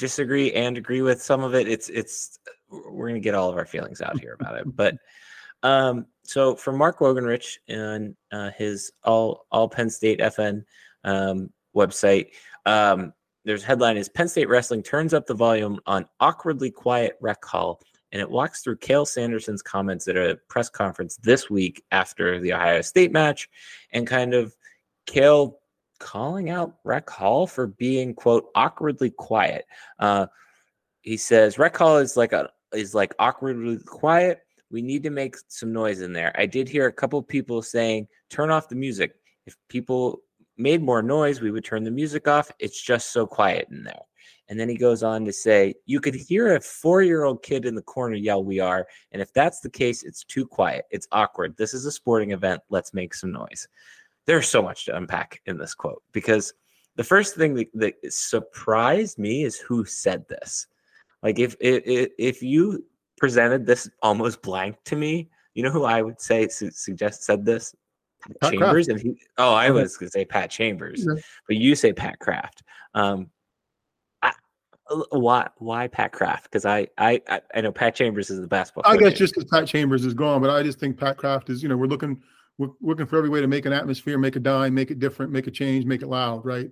disagree 0.00 0.52
and 0.52 0.76
agree 0.76 1.02
with 1.02 1.22
some 1.22 1.44
of 1.44 1.54
it. 1.54 1.68
It's 1.68 1.88
it's 1.88 2.40
we're 2.68 3.08
gonna 3.08 3.20
get 3.20 3.36
all 3.36 3.48
of 3.48 3.56
our 3.56 3.66
feelings 3.66 4.00
out 4.00 4.18
here 4.18 4.36
about 4.40 4.58
it. 4.58 4.76
But 4.76 4.96
um, 5.62 6.06
so 6.24 6.56
for 6.56 6.72
Mark 6.72 6.98
Wogenrich 6.98 7.58
and 7.68 8.16
uh, 8.32 8.50
his 8.50 8.90
all 9.04 9.46
all 9.52 9.68
Penn 9.68 9.88
State 9.88 10.18
FN 10.18 10.64
um, 11.04 11.50
website, 11.74 12.28
um, 12.66 13.12
there's 13.44 13.64
headline 13.64 13.96
is 13.96 14.08
Penn 14.08 14.28
State 14.28 14.48
wrestling 14.48 14.82
turns 14.82 15.12
up 15.14 15.26
the 15.26 15.34
volume 15.34 15.80
on 15.86 16.06
awkwardly 16.20 16.70
quiet 16.70 17.16
rec 17.20 17.44
hall, 17.44 17.80
and 18.12 18.20
it 18.20 18.30
walks 18.30 18.62
through 18.62 18.76
Cael 18.76 19.06
Sanderson's 19.06 19.62
comments 19.62 20.06
at 20.06 20.16
a 20.16 20.38
press 20.48 20.68
conference 20.68 21.16
this 21.16 21.50
week 21.50 21.82
after 21.90 22.38
the 22.40 22.52
Ohio 22.52 22.82
State 22.82 23.12
match, 23.12 23.48
and 23.92 24.06
kind 24.06 24.34
of 24.34 24.54
Cael 25.06 25.54
calling 25.98 26.50
out 26.50 26.74
Rec 26.84 27.08
Hall 27.08 27.46
for 27.46 27.68
being 27.68 28.14
quote 28.14 28.48
awkwardly 28.54 29.10
quiet. 29.10 29.64
Uh, 29.98 30.26
he 31.00 31.16
says 31.16 31.58
Rec 31.58 31.76
Hall 31.76 31.98
is 31.98 32.16
like 32.16 32.32
a 32.32 32.50
is 32.72 32.94
like 32.94 33.14
awkwardly 33.18 33.78
quiet. 33.78 34.40
We 34.70 34.82
need 34.82 35.02
to 35.02 35.10
make 35.10 35.36
some 35.48 35.72
noise 35.72 36.00
in 36.00 36.12
there. 36.12 36.32
I 36.38 36.46
did 36.46 36.68
hear 36.68 36.86
a 36.86 36.92
couple 36.92 37.22
people 37.22 37.60
saying 37.60 38.08
turn 38.30 38.50
off 38.50 38.68
the 38.68 38.74
music. 38.74 39.14
If 39.46 39.56
people 39.68 40.22
made 40.62 40.82
more 40.82 41.02
noise, 41.02 41.40
we 41.40 41.50
would 41.50 41.64
turn 41.64 41.84
the 41.84 41.90
music 41.90 42.28
off. 42.28 42.50
It's 42.58 42.80
just 42.80 43.12
so 43.12 43.26
quiet 43.26 43.68
in 43.70 43.82
there. 43.82 44.02
And 44.48 44.58
then 44.58 44.68
he 44.68 44.76
goes 44.76 45.02
on 45.02 45.24
to 45.24 45.32
say, 45.32 45.74
You 45.86 46.00
could 46.00 46.14
hear 46.14 46.54
a 46.54 46.60
four 46.60 47.02
year 47.02 47.24
old 47.24 47.42
kid 47.42 47.64
in 47.64 47.74
the 47.74 47.82
corner 47.82 48.16
yell, 48.16 48.44
We 48.44 48.60
are. 48.60 48.86
And 49.12 49.22
if 49.22 49.32
that's 49.32 49.60
the 49.60 49.70
case, 49.70 50.02
it's 50.02 50.24
too 50.24 50.46
quiet. 50.46 50.84
It's 50.90 51.08
awkward. 51.12 51.56
This 51.56 51.74
is 51.74 51.86
a 51.86 51.92
sporting 51.92 52.32
event. 52.32 52.60
Let's 52.68 52.92
make 52.92 53.14
some 53.14 53.32
noise 53.32 53.68
there's 54.26 54.48
so 54.48 54.62
much 54.62 54.84
to 54.86 54.96
unpack 54.96 55.40
in 55.46 55.58
this 55.58 55.74
quote 55.74 56.02
because 56.12 56.52
the 56.96 57.04
first 57.04 57.34
thing 57.34 57.54
that, 57.54 57.68
that 57.74 57.94
surprised 58.12 59.18
me 59.18 59.44
is 59.44 59.58
who 59.58 59.84
said 59.84 60.28
this. 60.28 60.66
Like 61.22 61.38
if, 61.38 61.56
if 61.60 62.10
if 62.18 62.42
you 62.42 62.84
presented 63.16 63.64
this 63.64 63.88
almost 64.02 64.42
blank 64.42 64.76
to 64.84 64.96
me, 64.96 65.30
you 65.54 65.62
know 65.62 65.70
who 65.70 65.84
I 65.84 66.02
would 66.02 66.20
say 66.20 66.48
su- 66.48 66.70
suggest 66.70 67.24
said 67.24 67.44
this? 67.44 67.74
Pat 68.40 68.52
Chambers 68.52 68.86
Kraft. 68.86 68.88
and 68.88 69.00
he. 69.00 69.22
Oh, 69.38 69.54
I 69.54 69.70
was 69.70 69.96
going 69.96 70.08
to 70.08 70.12
say 70.12 70.24
Pat 70.24 70.50
Chambers, 70.50 71.04
yeah. 71.06 71.20
but 71.46 71.56
you 71.56 71.74
say 71.74 71.92
Pat 71.92 72.18
Kraft. 72.18 72.62
Um, 72.94 73.30
I, 74.22 74.32
why 75.10 75.48
why 75.58 75.88
Pat 75.88 76.12
Kraft? 76.12 76.44
Because 76.44 76.64
I, 76.64 76.88
I 76.98 77.20
I 77.54 77.60
know 77.60 77.72
Pat 77.72 77.94
Chambers 77.94 78.30
is 78.30 78.40
the 78.40 78.46
basketball. 78.46 78.90
I 78.90 78.96
guess 78.96 79.18
just 79.18 79.34
because 79.34 79.50
Pat 79.50 79.66
Chambers 79.66 80.04
is 80.04 80.14
gone, 80.14 80.40
but 80.40 80.50
I 80.50 80.62
just 80.62 80.78
think 80.78 80.98
Pat 80.98 81.16
Kraft 81.16 81.50
is. 81.50 81.62
You 81.62 81.68
know, 81.68 81.76
we're 81.76 81.86
looking 81.86 82.22
we're 82.58 82.68
looking 82.80 83.06
for 83.06 83.16
every 83.16 83.30
way 83.30 83.40
to 83.40 83.46
make 83.46 83.66
an 83.66 83.72
atmosphere, 83.72 84.18
make 84.18 84.36
a 84.36 84.40
dime, 84.40 84.74
make 84.74 84.90
it 84.90 84.98
different, 84.98 85.32
make 85.32 85.46
a 85.46 85.50
change, 85.50 85.84
make 85.84 86.02
it 86.02 86.08
loud, 86.08 86.44
right? 86.44 86.70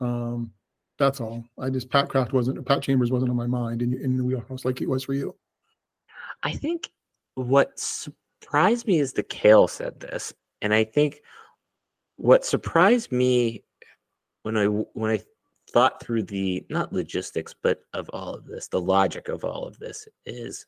Um, 0.00 0.52
that's 0.98 1.20
all. 1.20 1.44
I 1.58 1.70
just 1.70 1.90
Pat 1.90 2.08
Kraft 2.08 2.32
wasn't 2.32 2.64
Pat 2.66 2.82
Chambers 2.82 3.10
wasn't 3.10 3.30
on 3.30 3.36
my 3.36 3.46
mind 3.46 3.82
in 3.82 3.94
in 3.94 4.16
the 4.16 4.24
wheelhouse 4.24 4.64
like 4.64 4.80
it 4.80 4.88
was 4.88 5.04
for 5.04 5.14
you. 5.14 5.34
I 6.42 6.52
think 6.52 6.90
what 7.34 7.78
surprised 7.78 8.86
me 8.86 8.98
is 8.98 9.12
the 9.12 9.22
Cael 9.22 9.68
said 9.70 10.00
this, 10.00 10.32
and 10.62 10.74
I 10.74 10.84
think 10.84 11.20
what 12.16 12.44
surprised 12.44 13.12
me 13.12 13.64
when 14.42 14.56
I 14.56 14.66
when 14.66 15.10
I 15.10 15.20
thought 15.72 16.02
through 16.02 16.22
the 16.24 16.64
not 16.70 16.92
logistics 16.92 17.54
but 17.62 17.80
of 17.92 18.08
all 18.10 18.34
of 18.34 18.46
this, 18.46 18.68
the 18.68 18.80
logic 18.80 19.28
of 19.28 19.44
all 19.44 19.64
of 19.64 19.78
this 19.78 20.08
is 20.26 20.66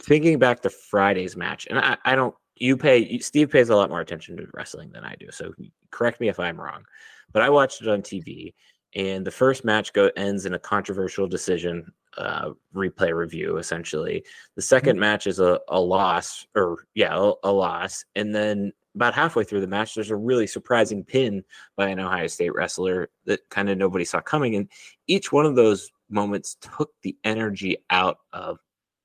thinking 0.00 0.38
back 0.38 0.60
to 0.62 0.70
Friday's 0.70 1.36
match, 1.36 1.66
and 1.68 1.78
I, 1.78 1.96
I 2.04 2.14
don't 2.14 2.34
you 2.56 2.76
pay 2.76 3.18
Steve 3.18 3.50
pays 3.50 3.70
a 3.70 3.76
lot 3.76 3.90
more 3.90 4.00
attention 4.00 4.36
to 4.36 4.46
wrestling 4.52 4.90
than 4.92 5.04
I 5.04 5.16
do. 5.18 5.26
So 5.30 5.52
correct 5.90 6.20
me 6.20 6.28
if 6.28 6.38
I'm 6.38 6.60
wrong, 6.60 6.84
but 7.32 7.42
I 7.42 7.50
watched 7.50 7.82
it 7.82 7.88
on 7.88 8.02
TV, 8.02 8.54
and 8.94 9.26
the 9.26 9.30
first 9.30 9.64
match 9.64 9.92
go 9.92 10.10
ends 10.16 10.46
in 10.46 10.54
a 10.54 10.58
controversial 10.58 11.26
decision 11.26 11.92
uh, 12.16 12.50
replay 12.74 13.12
review. 13.14 13.56
Essentially, 13.56 14.24
the 14.54 14.62
2nd 14.62 14.82
mm-hmm. 14.82 15.00
match 15.00 15.26
is 15.26 15.40
a, 15.40 15.60
a 15.68 15.80
loss, 15.80 16.46
or 16.54 16.86
yeah, 16.94 17.16
a, 17.16 17.32
a 17.42 17.52
loss, 17.52 18.04
and 18.14 18.34
then 18.34 18.72
about 18.94 19.14
halfway 19.14 19.44
through 19.44 19.60
the 19.60 19.66
match, 19.66 19.94
there's 19.94 20.10
a 20.10 20.16
really 20.16 20.46
surprising 20.46 21.04
pin 21.04 21.42
by 21.76 21.88
an 21.88 22.00
Ohio 22.00 22.26
State 22.26 22.54
wrestler 22.54 23.10
that 23.24 23.48
kind 23.50 23.68
of 23.68 23.78
nobody 23.78 24.04
saw 24.04 24.20
coming, 24.20 24.56
and 24.56 24.68
each 25.06 25.32
one 25.32 25.46
of 25.46 25.56
those 25.56 25.90
moments 26.08 26.56
took 26.60 26.90
the 27.02 27.16
energy 27.24 27.78
out 27.90 28.18
of 28.32 28.58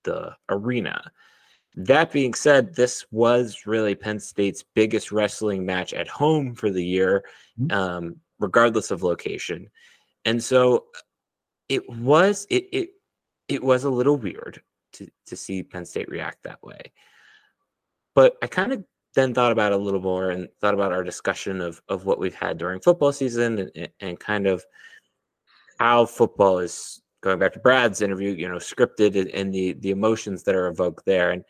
the 0.03 0.35
arena. 0.49 1.01
That 1.75 2.11
being 2.11 2.33
said, 2.33 2.75
this 2.75 3.05
was 3.11 3.65
really 3.65 3.95
Penn 3.95 4.19
State's 4.19 4.63
biggest 4.75 5.11
wrestling 5.11 5.65
match 5.65 5.93
at 5.93 6.07
home 6.07 6.55
for 6.55 6.69
the 6.69 6.83
year, 6.83 7.23
mm-hmm. 7.59 7.71
um, 7.71 8.15
regardless 8.39 8.91
of 8.91 9.03
location. 9.03 9.69
And 10.25 10.43
so 10.43 10.85
it 11.69 11.87
was 11.89 12.45
it 12.49 12.67
it 12.71 12.89
it 13.47 13.63
was 13.63 13.83
a 13.83 13.89
little 13.89 14.17
weird 14.17 14.61
to 14.93 15.07
to 15.27 15.35
see 15.35 15.63
Penn 15.63 15.85
State 15.85 16.09
react 16.09 16.43
that 16.43 16.61
way. 16.63 16.91
But 18.15 18.35
I 18.41 18.47
kind 18.47 18.73
of 18.73 18.83
then 19.16 19.34
thought 19.34 19.51
about 19.51 19.72
it 19.72 19.80
a 19.80 19.82
little 19.82 20.01
more 20.01 20.30
and 20.30 20.47
thought 20.62 20.74
about 20.74 20.91
our 20.91 21.03
discussion 21.03 21.62
of 21.62 21.82
of 21.89 22.05
what 22.05 22.20
we've 22.20 22.36
had 22.36 22.57
during 22.57 22.80
football 22.80 23.12
season 23.12 23.70
and, 23.76 23.89
and 23.99 24.20
kind 24.20 24.47
of 24.47 24.64
how 25.80 26.05
football 26.05 26.60
is 26.60 27.01
going 27.22 27.39
back 27.39 27.53
to 27.53 27.60
Brad's 27.60 28.01
interview, 28.01 28.32
you 28.32 28.47
know, 28.47 28.57
scripted 28.57 29.30
and 29.34 29.53
the 29.53 29.74
the 29.74 29.91
emotions 29.91 30.43
that 30.43 30.55
are 30.55 30.68
evoked 30.68 31.05
there. 31.05 31.32
And 31.32 31.43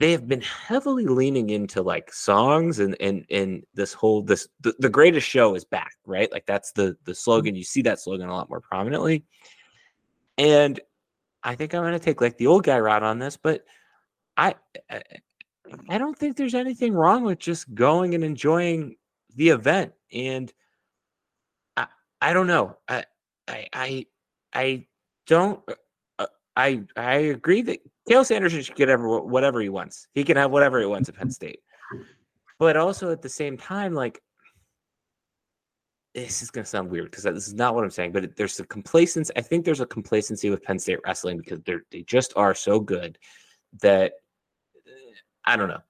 they 0.00 0.12
have 0.12 0.26
been 0.26 0.40
heavily 0.40 1.04
leaning 1.04 1.50
into 1.50 1.82
like 1.82 2.12
songs 2.12 2.80
and 2.80 2.96
and 3.00 3.24
and 3.30 3.62
this 3.74 3.92
whole 3.92 4.22
this 4.22 4.48
the, 4.60 4.74
the 4.80 4.88
greatest 4.88 5.28
show 5.28 5.54
is 5.54 5.64
back 5.64 5.92
right 6.06 6.32
like 6.32 6.46
that's 6.46 6.72
the 6.72 6.96
the 7.04 7.12
mm-hmm. 7.12 7.12
slogan 7.12 7.54
you 7.54 7.62
see 7.62 7.82
that 7.82 8.00
slogan 8.00 8.28
a 8.28 8.34
lot 8.34 8.48
more 8.48 8.60
prominently 8.62 9.24
and 10.38 10.80
i 11.44 11.54
think 11.54 11.74
i'm 11.74 11.82
going 11.82 11.92
to 11.92 11.98
take 11.98 12.20
like 12.20 12.38
the 12.38 12.46
old 12.46 12.64
guy 12.64 12.80
route 12.80 13.02
on 13.02 13.18
this 13.18 13.36
but 13.36 13.64
i 14.36 14.54
i 15.88 15.98
don't 15.98 16.18
think 16.18 16.36
there's 16.36 16.54
anything 16.54 16.92
wrong 16.92 17.24
with 17.24 17.38
just 17.38 17.74
going 17.74 18.14
and 18.14 18.24
enjoying 18.24 18.96
the 19.36 19.48
event 19.48 19.92
and 20.12 20.52
i 21.76 21.86
i 22.20 22.32
don't 22.32 22.46
know 22.46 22.76
i 22.88 23.04
i 23.48 23.68
i, 23.72 24.06
I 24.52 24.86
don't 25.26 25.62
uh, 26.18 26.26
I 26.56 26.82
I 26.96 27.14
agree 27.14 27.62
that 27.62 27.78
Cael 28.08 28.26
Sanderson 28.26 28.62
should 28.62 28.74
get 28.74 28.88
ever 28.88 29.20
whatever 29.20 29.60
he 29.60 29.68
wants. 29.68 30.08
He 30.12 30.24
can 30.24 30.36
have 30.36 30.50
whatever 30.50 30.80
he 30.80 30.86
wants 30.86 31.08
at 31.08 31.16
Penn 31.16 31.30
State. 31.40 31.60
But 32.58 32.76
also 32.76 33.10
at 33.10 33.22
the 33.22 33.28
same 33.28 33.56
time, 33.56 33.94
like 33.94 34.20
this 36.14 36.42
is 36.42 36.50
going 36.50 36.64
to 36.64 36.68
sound 36.68 36.90
weird 36.90 37.10
because 37.10 37.24
this 37.24 37.46
is 37.46 37.54
not 37.54 37.74
what 37.74 37.84
I'm 37.84 37.90
saying, 37.90 38.12
but 38.12 38.36
there's 38.36 38.58
a 38.58 38.66
complacency. 38.66 39.32
I 39.36 39.40
think 39.40 39.64
there's 39.64 39.80
a 39.80 39.86
complacency 39.86 40.50
with 40.50 40.62
Penn 40.62 40.78
State 40.78 40.98
wrestling 41.06 41.38
because 41.38 41.60
they're 41.62 41.84
they 41.90 42.02
just 42.02 42.32
are 42.36 42.54
so 42.54 42.80
good 42.80 43.16
that 43.80 44.14
I 45.44 45.56
don't 45.56 45.68
know. 45.68 45.82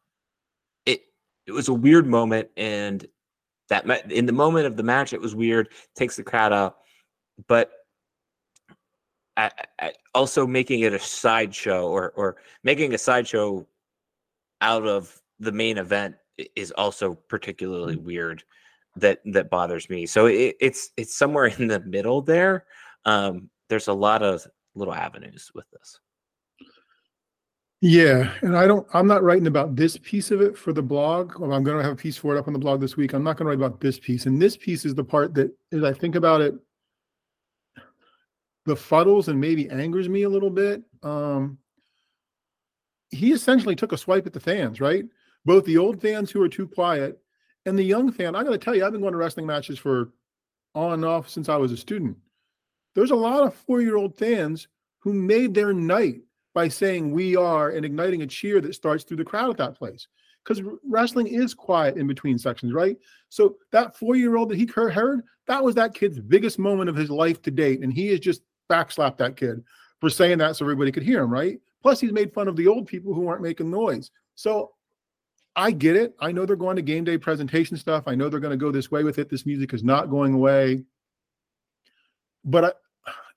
It 0.86 1.02
it 1.46 1.52
was 1.52 1.68
a 1.68 1.74
weird 1.74 2.06
moment, 2.06 2.48
and 2.56 3.06
that 3.68 4.10
in 4.10 4.26
the 4.26 4.32
moment 4.32 4.66
of 4.66 4.76
the 4.76 4.82
match, 4.82 5.12
it 5.12 5.20
was 5.20 5.34
weird. 5.34 5.68
Takes 5.96 6.16
the 6.16 6.22
crowd 6.22 6.52
out, 6.52 6.78
but 7.46 7.70
also 10.14 10.46
making 10.46 10.80
it 10.80 10.92
a 10.92 10.98
sideshow 10.98 11.88
or 11.88 12.10
or 12.16 12.36
making 12.62 12.94
a 12.94 12.98
sideshow 12.98 13.66
out 14.60 14.86
of 14.86 15.20
the 15.38 15.52
main 15.52 15.78
event 15.78 16.16
is 16.56 16.70
also 16.72 17.14
particularly 17.28 17.96
mm. 17.96 18.02
weird 18.02 18.42
that 18.96 19.20
that 19.24 19.50
bothers 19.50 19.88
me 19.88 20.04
so 20.04 20.26
it, 20.26 20.56
it's 20.60 20.90
it's 20.96 21.14
somewhere 21.14 21.46
in 21.58 21.68
the 21.68 21.80
middle 21.80 22.20
there 22.20 22.64
um 23.04 23.48
there's 23.68 23.88
a 23.88 23.92
lot 23.92 24.22
of 24.22 24.46
little 24.74 24.94
avenues 24.94 25.50
with 25.54 25.68
this 25.70 26.00
yeah 27.80 28.34
and 28.42 28.56
i 28.56 28.66
don't 28.66 28.86
i'm 28.92 29.06
not 29.06 29.22
writing 29.22 29.46
about 29.46 29.74
this 29.74 29.96
piece 29.98 30.30
of 30.30 30.40
it 30.40 30.56
for 30.56 30.72
the 30.72 30.82
blog 30.82 31.34
i'm 31.40 31.64
going 31.64 31.78
to 31.78 31.82
have 31.82 31.92
a 31.92 31.96
piece 31.96 32.16
for 32.16 32.36
it 32.36 32.38
up 32.38 32.46
on 32.46 32.52
the 32.52 32.58
blog 32.58 32.80
this 32.80 32.96
week 32.96 33.14
i'm 33.14 33.24
not 33.24 33.36
going 33.36 33.46
to 33.46 33.48
write 33.48 33.66
about 33.66 33.80
this 33.80 33.98
piece 33.98 34.26
and 34.26 34.40
this 34.40 34.56
piece 34.56 34.84
is 34.84 34.94
the 34.94 35.04
part 35.04 35.32
that 35.32 35.50
as 35.72 35.82
i 35.82 35.92
think 35.92 36.14
about 36.14 36.42
it 36.42 36.54
befuddles 38.66 39.28
and 39.28 39.40
maybe 39.40 39.68
angers 39.70 40.08
me 40.08 40.22
a 40.22 40.28
little 40.28 40.50
bit. 40.50 40.82
Um, 41.02 41.58
he 43.10 43.32
essentially 43.32 43.74
took 43.74 43.92
a 43.92 43.98
swipe 43.98 44.26
at 44.26 44.32
the 44.32 44.40
fans, 44.40 44.80
right? 44.80 45.04
Both 45.44 45.64
the 45.64 45.78
old 45.78 46.00
fans 46.00 46.30
who 46.30 46.42
are 46.42 46.48
too 46.48 46.68
quiet 46.68 47.18
and 47.66 47.78
the 47.78 47.82
young 47.82 48.12
fan. 48.12 48.36
I 48.36 48.44
got 48.44 48.50
to 48.50 48.58
tell 48.58 48.74
you, 48.74 48.84
I've 48.84 48.92
been 48.92 49.00
going 49.00 49.12
to 49.12 49.18
wrestling 49.18 49.46
matches 49.46 49.78
for 49.78 50.12
on 50.74 50.92
and 50.92 51.04
off 51.04 51.28
since 51.28 51.48
I 51.48 51.56
was 51.56 51.72
a 51.72 51.76
student. 51.76 52.16
There's 52.94 53.10
a 53.10 53.16
lot 53.16 53.42
of 53.42 53.54
four 53.54 53.80
year 53.80 53.96
old 53.96 54.16
fans 54.16 54.68
who 55.00 55.12
made 55.12 55.54
their 55.54 55.72
night 55.72 56.20
by 56.54 56.68
saying 56.68 57.12
we 57.12 57.36
are 57.36 57.70
and 57.70 57.84
igniting 57.84 58.22
a 58.22 58.26
cheer 58.26 58.60
that 58.60 58.74
starts 58.74 59.04
through 59.04 59.16
the 59.18 59.24
crowd 59.24 59.50
at 59.50 59.56
that 59.58 59.76
place. 59.76 60.08
Because 60.42 60.62
wrestling 60.88 61.26
is 61.26 61.54
quiet 61.54 61.96
in 61.96 62.06
between 62.06 62.38
sections, 62.38 62.72
right? 62.72 62.96
So 63.28 63.56
that 63.72 63.96
four 63.96 64.16
year 64.16 64.36
old 64.36 64.48
that 64.50 64.56
he 64.56 64.66
heard, 64.66 65.22
that 65.46 65.62
was 65.62 65.74
that 65.74 65.94
kid's 65.94 66.18
biggest 66.18 66.58
moment 66.58 66.88
of 66.88 66.96
his 66.96 67.10
life 67.10 67.42
to 67.42 67.50
date. 67.50 67.80
And 67.80 67.92
he 67.92 68.08
is 68.08 68.20
just 68.20 68.42
backslap 68.70 69.16
that 69.18 69.36
kid 69.36 69.62
for 70.00 70.08
saying 70.08 70.38
that 70.38 70.56
so 70.56 70.64
everybody 70.64 70.92
could 70.92 71.02
hear 71.02 71.22
him, 71.22 71.30
right? 71.30 71.60
Plus, 71.82 72.00
he's 72.00 72.12
made 72.12 72.32
fun 72.32 72.48
of 72.48 72.56
the 72.56 72.66
old 72.66 72.86
people 72.86 73.14
who 73.14 73.28
aren't 73.28 73.42
making 73.42 73.70
noise. 73.70 74.10
So 74.34 74.72
I 75.56 75.70
get 75.70 75.96
it. 75.96 76.14
I 76.20 76.32
know 76.32 76.46
they're 76.46 76.56
going 76.56 76.76
to 76.76 76.82
game 76.82 77.04
day 77.04 77.18
presentation 77.18 77.76
stuff. 77.76 78.04
I 78.06 78.14
know 78.14 78.28
they're 78.28 78.40
going 78.40 78.58
to 78.58 78.64
go 78.64 78.70
this 78.70 78.90
way 78.90 79.04
with 79.04 79.18
it. 79.18 79.28
This 79.28 79.46
music 79.46 79.74
is 79.74 79.84
not 79.84 80.10
going 80.10 80.34
away. 80.34 80.84
But 82.44 82.64
I, 82.64 82.72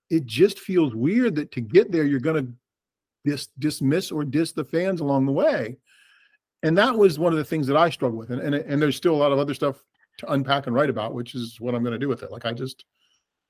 it 0.09 0.25
just 0.25 0.59
feels 0.59 0.93
weird 0.93 1.35
that 1.35 1.51
to 1.53 1.61
get 1.61 1.91
there 1.91 2.05
you're 2.05 2.19
going 2.19 2.45
to 2.45 2.53
dis- 3.23 3.49
dismiss 3.59 4.11
or 4.11 4.23
diss 4.23 4.51
the 4.51 4.65
fans 4.65 5.01
along 5.01 5.25
the 5.25 5.31
way. 5.31 5.77
And 6.63 6.77
that 6.77 6.97
was 6.97 7.19
one 7.19 7.33
of 7.33 7.37
the 7.37 7.45
things 7.45 7.67
that 7.67 7.77
I 7.77 7.89
struggle 7.89 8.17
with. 8.17 8.31
And, 8.31 8.41
and, 8.41 8.55
and 8.55 8.81
there's 8.81 8.95
still 8.95 9.15
a 9.15 9.17
lot 9.17 9.31
of 9.31 9.39
other 9.39 9.53
stuff 9.53 9.83
to 10.19 10.31
unpack 10.31 10.67
and 10.67 10.75
write 10.75 10.89
about, 10.89 11.13
which 11.13 11.35
is 11.35 11.59
what 11.59 11.75
I'm 11.75 11.83
going 11.83 11.93
to 11.93 11.99
do 11.99 12.07
with 12.07 12.23
it. 12.23 12.31
Like 12.31 12.45
I 12.45 12.53
just, 12.53 12.85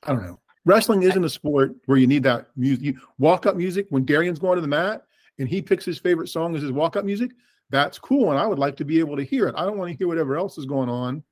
I 0.04 0.12
don't 0.12 0.24
know. 0.24 0.40
Wrestling 0.66 1.04
isn't 1.04 1.24
a 1.24 1.30
sport 1.30 1.74
where 1.86 1.98
you 1.98 2.08
need 2.08 2.24
that 2.24 2.48
music. 2.56 2.96
Walk 3.20 3.46
up 3.46 3.56
music 3.56 3.86
when 3.90 4.06
Darian's 4.06 4.40
going 4.40 4.56
to 4.56 4.62
the 4.62 4.68
mat 4.68 5.04
and 5.40 5.48
he 5.48 5.62
picks 5.62 5.86
his 5.86 6.00
favorite 6.00 6.30
song 6.30 6.56
as 6.56 6.62
his 6.62 6.72
walk 6.72 6.96
up 6.96 7.06
music. 7.06 7.32
That's 7.70 7.98
cool, 7.98 8.30
and 8.30 8.40
I 8.40 8.46
would 8.46 8.60
like 8.60 8.78
to 8.78 8.86
be 8.86 9.00
able 9.00 9.18
to 9.18 9.24
hear 9.24 9.48
it. 9.48 9.56
I 9.58 9.66
don't 9.66 9.78
want 9.78 9.92
to 9.92 9.98
hear 9.98 10.08
whatever 10.08 10.38
else 10.38 10.58
is 10.58 10.66
going 10.66 10.90
on. 10.90 11.24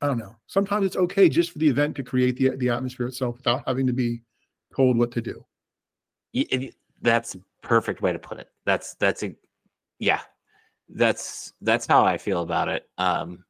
I 0.00 0.06
don't 0.06 0.18
know. 0.18 0.36
Sometimes 0.46 0.86
it's 0.86 0.96
okay 0.96 1.28
just 1.28 1.50
for 1.50 1.58
the 1.58 1.68
event 1.68 1.96
to 1.96 2.02
create 2.02 2.36
the 2.36 2.50
the 2.56 2.70
atmosphere 2.70 3.06
itself 3.06 3.36
without 3.36 3.64
having 3.66 3.86
to 3.86 3.92
be 3.92 4.22
told 4.74 4.96
what 4.96 5.10
to 5.12 5.20
do. 5.20 5.44
That's 7.00 7.36
perfect 7.62 8.02
way 8.02 8.12
to 8.12 8.18
put 8.18 8.38
it. 8.38 8.48
That's 8.64 8.94
that's 8.94 9.22
a 9.22 9.34
yeah. 9.98 10.20
That's 10.88 11.52
that's 11.60 11.86
how 11.86 12.04
I 12.04 12.18
feel 12.18 12.42
about 12.42 12.68
it. 12.68 12.88
Um 12.98 13.44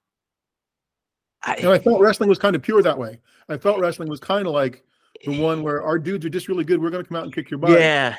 I, 1.43 1.55
and 1.55 1.69
I 1.69 1.79
felt 1.79 2.01
wrestling 2.01 2.29
was 2.29 2.39
kind 2.39 2.55
of 2.55 2.63
pure 2.63 2.83
that 2.83 2.99
way. 2.99 3.19
I 3.49 3.57
felt 3.57 3.81
wrestling 3.81 4.09
was 4.09 4.21
kind 4.21 4.47
of 4.47 4.53
like 4.53 4.85
the 5.25 5.41
one 5.41 5.63
where 5.63 5.83
our 5.83 5.99
dudes 5.99 6.25
are 6.27 6.31
just 6.31 6.49
really 6.49 6.65
good. 6.65 6.81
We're 6.81 6.91
going 6.91 7.03
to 7.03 7.09
come 7.09 7.17
out 7.17 7.25
and 7.25 7.35
kick 7.35 7.51
your 7.51 7.59
butt. 7.59 7.71
Yeah. 7.71 8.17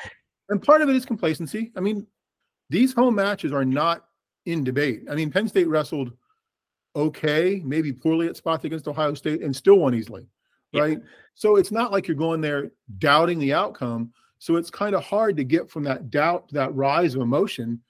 And 0.48 0.60
part 0.60 0.82
of 0.82 0.88
it 0.88 0.96
is 0.96 1.06
complacency. 1.06 1.72
I 1.76 1.80
mean, 1.80 2.06
these 2.68 2.92
home 2.92 3.14
matches 3.14 3.52
are 3.52 3.64
not 3.64 4.06
in 4.46 4.64
debate. 4.64 5.04
I 5.08 5.14
mean, 5.14 5.30
Penn 5.30 5.48
State 5.48 5.68
wrestled 5.68 6.12
okay, 6.94 7.62
maybe 7.64 7.92
poorly 7.92 8.26
at 8.26 8.36
spots 8.36 8.64
against 8.64 8.86
Ohio 8.86 9.14
State 9.14 9.42
and 9.42 9.54
still 9.54 9.78
won 9.78 9.94
easily. 9.94 10.26
Right. 10.74 10.98
Yeah. 10.98 11.04
So 11.34 11.56
it's 11.56 11.70
not 11.70 11.92
like 11.92 12.06
you're 12.06 12.16
going 12.16 12.40
there 12.40 12.70
doubting 12.98 13.38
the 13.38 13.54
outcome. 13.54 14.12
So 14.42 14.56
it's 14.56 14.70
kind 14.70 14.96
of 14.96 15.04
hard 15.04 15.36
to 15.36 15.44
get 15.44 15.70
from 15.70 15.84
that 15.84 16.10
doubt 16.10 16.48
to 16.48 16.54
that 16.54 16.74
rise 16.74 17.14
of 17.14 17.22
emotion 17.22 17.80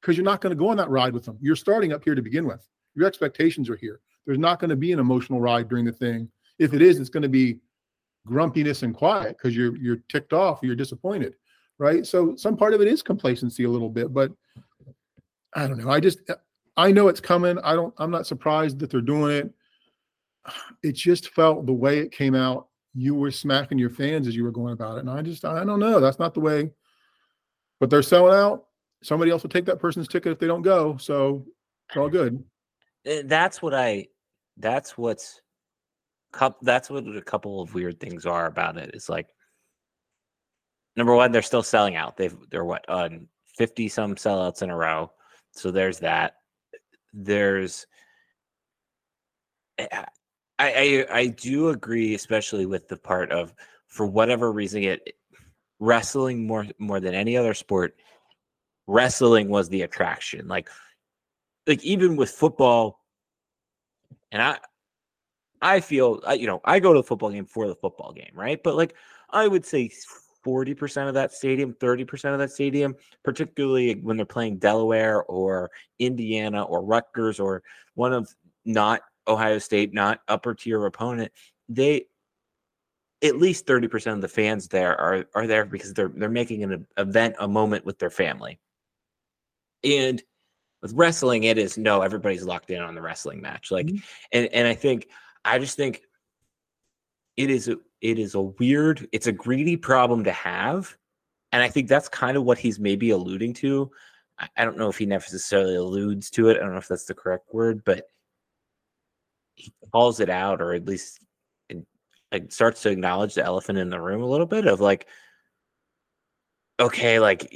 because 0.00 0.16
you're 0.16 0.24
not 0.24 0.40
going 0.40 0.50
to 0.50 0.58
go 0.58 0.68
on 0.68 0.76
that 0.78 0.90
ride 0.90 1.14
with 1.14 1.24
them. 1.24 1.38
You're 1.40 1.54
starting 1.54 1.92
up 1.92 2.02
here 2.02 2.16
to 2.16 2.22
begin 2.22 2.44
with. 2.44 2.66
Your 2.96 3.06
expectations 3.06 3.70
are 3.70 3.76
here. 3.76 4.00
There's 4.26 4.36
not 4.36 4.58
going 4.58 4.70
to 4.70 4.76
be 4.76 4.90
an 4.90 4.98
emotional 4.98 5.40
ride 5.40 5.68
during 5.68 5.84
the 5.84 5.92
thing. 5.92 6.28
If 6.58 6.74
it 6.74 6.82
is, 6.82 6.98
it's 6.98 7.08
going 7.08 7.22
to 7.22 7.28
be 7.28 7.60
grumpiness 8.26 8.82
and 8.82 8.92
quiet 8.92 9.36
because 9.38 9.54
you're 9.54 9.76
you're 9.76 10.02
ticked 10.08 10.32
off, 10.32 10.58
you're 10.64 10.74
disappointed, 10.74 11.36
right? 11.78 12.04
So 12.04 12.34
some 12.34 12.56
part 12.56 12.74
of 12.74 12.80
it 12.80 12.88
is 12.88 13.00
complacency 13.00 13.62
a 13.62 13.70
little 13.70 13.88
bit, 13.88 14.12
but 14.12 14.32
I 15.54 15.68
don't 15.68 15.78
know. 15.78 15.88
I 15.88 16.00
just 16.00 16.18
I 16.76 16.90
know 16.90 17.06
it's 17.06 17.20
coming. 17.20 17.60
I 17.62 17.74
don't 17.74 17.94
I'm 17.98 18.10
not 18.10 18.26
surprised 18.26 18.80
that 18.80 18.90
they're 18.90 19.00
doing 19.00 19.36
it. 19.36 19.54
It 20.82 20.96
just 20.96 21.30
felt 21.30 21.64
the 21.64 21.72
way 21.72 22.00
it 22.00 22.10
came 22.10 22.34
out, 22.34 22.66
you 22.94 23.14
were 23.14 23.30
smacking 23.30 23.78
your 23.78 23.90
fans 23.90 24.28
as 24.28 24.36
you 24.36 24.44
were 24.44 24.50
going 24.50 24.72
about 24.72 24.98
it. 24.98 25.00
And 25.00 25.10
I 25.10 25.22
just 25.22 25.44
I 25.44 25.64
don't 25.64 25.80
know. 25.80 26.00
That's 26.00 26.18
not 26.18 26.34
the 26.34 26.40
way. 26.40 26.70
But 27.80 27.90
they're 27.90 28.02
selling 28.02 28.34
out. 28.34 28.66
Somebody 29.02 29.30
else 29.30 29.42
will 29.42 29.50
take 29.50 29.64
that 29.66 29.80
person's 29.80 30.08
ticket 30.08 30.32
if 30.32 30.38
they 30.38 30.46
don't 30.46 30.62
go. 30.62 30.96
So 30.98 31.46
it's 31.88 31.96
all 31.96 32.08
good. 32.08 32.42
Eh, 33.04 33.22
that's 33.24 33.60
what 33.62 33.74
I 33.74 34.08
that's 34.56 34.96
what's 34.96 35.40
that's 36.62 36.90
what 36.90 37.06
a 37.06 37.22
couple 37.22 37.60
of 37.60 37.74
weird 37.74 37.98
things 38.00 38.26
are 38.26 38.46
about 38.46 38.76
it. 38.76 38.90
It's 38.94 39.08
like 39.08 39.28
number 40.96 41.14
one, 41.14 41.32
they're 41.32 41.42
still 41.42 41.62
selling 41.62 41.96
out. 41.96 42.16
They've 42.16 42.36
they're 42.50 42.64
what 42.64 42.88
on 42.88 43.26
fifty 43.56 43.88
some 43.88 44.14
sellouts 44.14 44.62
in 44.62 44.70
a 44.70 44.76
row. 44.76 45.10
So 45.52 45.70
there's 45.70 45.98
that. 46.00 46.36
There's 47.12 47.86
eh, 49.78 50.04
I, 50.62 51.06
I 51.10 51.18
I 51.18 51.26
do 51.26 51.70
agree, 51.70 52.14
especially 52.14 52.66
with 52.66 52.86
the 52.86 52.96
part 52.96 53.32
of 53.32 53.52
for 53.88 54.06
whatever 54.06 54.52
reason 54.52 54.84
it 54.84 55.16
wrestling 55.80 56.46
more 56.46 56.66
more 56.78 57.00
than 57.00 57.14
any 57.14 57.36
other 57.36 57.52
sport. 57.52 57.96
Wrestling 58.86 59.48
was 59.48 59.68
the 59.68 59.82
attraction. 59.82 60.46
Like 60.46 60.68
like 61.66 61.82
even 61.82 62.14
with 62.14 62.30
football, 62.30 63.00
and 64.30 64.40
I 64.40 64.58
I 65.60 65.80
feel 65.80 66.20
you 66.36 66.46
know 66.46 66.60
I 66.64 66.78
go 66.78 66.92
to 66.92 67.00
the 67.00 67.06
football 67.06 67.30
game 67.30 67.46
for 67.46 67.66
the 67.66 67.74
football 67.74 68.12
game, 68.12 68.32
right? 68.34 68.62
But 68.62 68.76
like 68.76 68.94
I 69.30 69.48
would 69.48 69.66
say 69.66 69.90
40% 70.46 71.08
of 71.08 71.14
that 71.14 71.32
stadium, 71.32 71.72
30% 71.74 72.32
of 72.32 72.38
that 72.38 72.50
stadium, 72.52 72.94
particularly 73.24 73.94
when 73.94 74.16
they're 74.16 74.26
playing 74.26 74.58
Delaware 74.58 75.24
or 75.24 75.70
Indiana 75.98 76.62
or 76.62 76.84
Rutgers 76.84 77.40
or 77.40 77.62
one 77.94 78.12
of 78.12 78.28
not 78.64 79.02
Ohio 79.28 79.58
State, 79.58 79.94
not 79.94 80.20
upper 80.28 80.54
tier 80.54 80.84
opponent, 80.86 81.32
they 81.68 82.06
at 83.22 83.38
least 83.38 83.66
30% 83.66 84.14
of 84.14 84.20
the 84.20 84.28
fans 84.28 84.68
there 84.68 85.00
are 85.00 85.24
are 85.34 85.46
there 85.46 85.64
because 85.64 85.94
they're 85.94 86.12
they're 86.14 86.28
making 86.28 86.64
an 86.64 86.86
event 86.96 87.36
a 87.38 87.46
moment 87.48 87.84
with 87.84 87.98
their 87.98 88.10
family. 88.10 88.58
And 89.84 90.22
with 90.82 90.92
wrestling, 90.94 91.44
it 91.44 91.58
is 91.58 91.78
no, 91.78 92.02
everybody's 92.02 92.44
locked 92.44 92.70
in 92.70 92.82
on 92.82 92.94
the 92.94 93.02
wrestling 93.02 93.40
match. 93.40 93.70
Like, 93.70 93.86
mm-hmm. 93.86 94.04
and 94.32 94.46
and 94.52 94.66
I 94.66 94.74
think 94.74 95.08
I 95.44 95.58
just 95.58 95.76
think 95.76 96.02
it 97.36 97.48
is 97.48 97.68
a, 97.68 97.76
it 98.00 98.18
is 98.18 98.34
a 98.34 98.40
weird, 98.40 99.08
it's 99.12 99.28
a 99.28 99.32
greedy 99.32 99.76
problem 99.76 100.24
to 100.24 100.32
have, 100.32 100.96
and 101.52 101.62
I 101.62 101.68
think 101.68 101.88
that's 101.88 102.08
kind 102.08 102.36
of 102.36 102.44
what 102.44 102.58
he's 102.58 102.78
maybe 102.78 103.10
alluding 103.10 103.54
to. 103.54 103.90
I, 104.38 104.48
I 104.56 104.64
don't 104.64 104.76
know 104.76 104.88
if 104.88 104.98
he 104.98 105.06
necessarily 105.06 105.76
alludes 105.76 106.30
to 106.30 106.48
it. 106.48 106.56
I 106.56 106.60
don't 106.60 106.72
know 106.72 106.78
if 106.78 106.88
that's 106.88 107.06
the 107.06 107.14
correct 107.14 107.54
word, 107.54 107.84
but 107.84 108.06
he 109.54 109.72
calls 109.92 110.20
it 110.20 110.30
out, 110.30 110.60
or 110.60 110.74
at 110.74 110.86
least 110.86 111.20
like 112.32 112.50
starts 112.50 112.82
to 112.82 112.90
acknowledge 112.90 113.34
the 113.34 113.44
elephant 113.44 113.78
in 113.78 113.90
the 113.90 114.00
room 114.00 114.22
a 114.22 114.26
little 114.26 114.46
bit 114.46 114.66
of 114.66 114.80
like, 114.80 115.06
okay, 116.80 117.18
like 117.20 117.54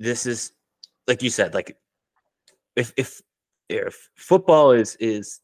this 0.00 0.26
is 0.26 0.52
like 1.06 1.22
you 1.22 1.30
said, 1.30 1.54
like 1.54 1.76
if 2.74 2.92
if 2.96 3.20
if 3.68 4.08
football 4.16 4.72
is 4.72 4.96
is 4.96 5.40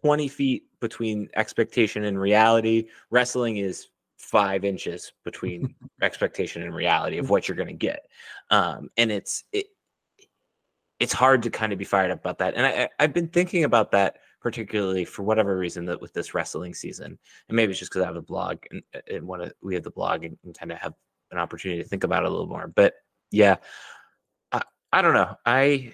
20 0.00 0.28
feet 0.28 0.62
between 0.80 1.28
expectation 1.34 2.04
and 2.04 2.18
reality 2.18 2.86
wrestling 3.10 3.56
is 3.56 3.88
five 4.18 4.64
inches 4.64 5.12
between 5.24 5.74
expectation 6.02 6.62
and 6.62 6.74
reality 6.74 7.18
of 7.18 7.30
what 7.30 7.48
you're 7.48 7.56
going 7.56 7.66
to 7.66 7.72
get. 7.74 8.06
Um, 8.50 8.90
and 8.96 9.10
it's 9.10 9.44
it 9.52 9.66
it's 11.00 11.12
hard 11.12 11.42
to 11.42 11.50
kind 11.50 11.72
of 11.72 11.78
be 11.78 11.84
fired 11.84 12.12
up 12.12 12.20
about 12.20 12.38
that. 12.38 12.54
And 12.54 12.64
I, 12.64 12.88
i've 13.00 13.12
been 13.12 13.28
thinking 13.28 13.64
about 13.64 13.90
that 13.90 14.18
particularly 14.40 15.04
for 15.04 15.22
whatever 15.22 15.58
reason 15.58 15.84
that 15.84 16.00
with 16.00 16.12
this 16.12 16.34
wrestling 16.34 16.74
season 16.74 17.18
and 17.48 17.56
maybe 17.56 17.70
it's 17.70 17.78
just 17.78 17.90
because 17.90 18.02
i 18.02 18.06
have 18.06 18.16
a 18.16 18.22
blog 18.22 18.58
and, 18.70 18.82
uh, 18.94 19.00
and 19.12 19.26
want 19.26 19.52
we 19.62 19.74
have 19.74 19.84
the 19.84 19.90
blog 19.90 20.24
and, 20.24 20.36
and 20.44 20.58
kind 20.58 20.72
of 20.72 20.78
have 20.78 20.94
an 21.30 21.38
opportunity 21.38 21.82
to 21.82 21.88
think 21.88 22.04
about 22.04 22.24
it 22.24 22.28
a 22.28 22.30
little 22.30 22.46
more 22.46 22.68
but 22.74 22.94
yeah 23.30 23.56
I, 24.52 24.62
I 24.92 25.02
don't 25.02 25.14
know 25.14 25.36
i 25.44 25.92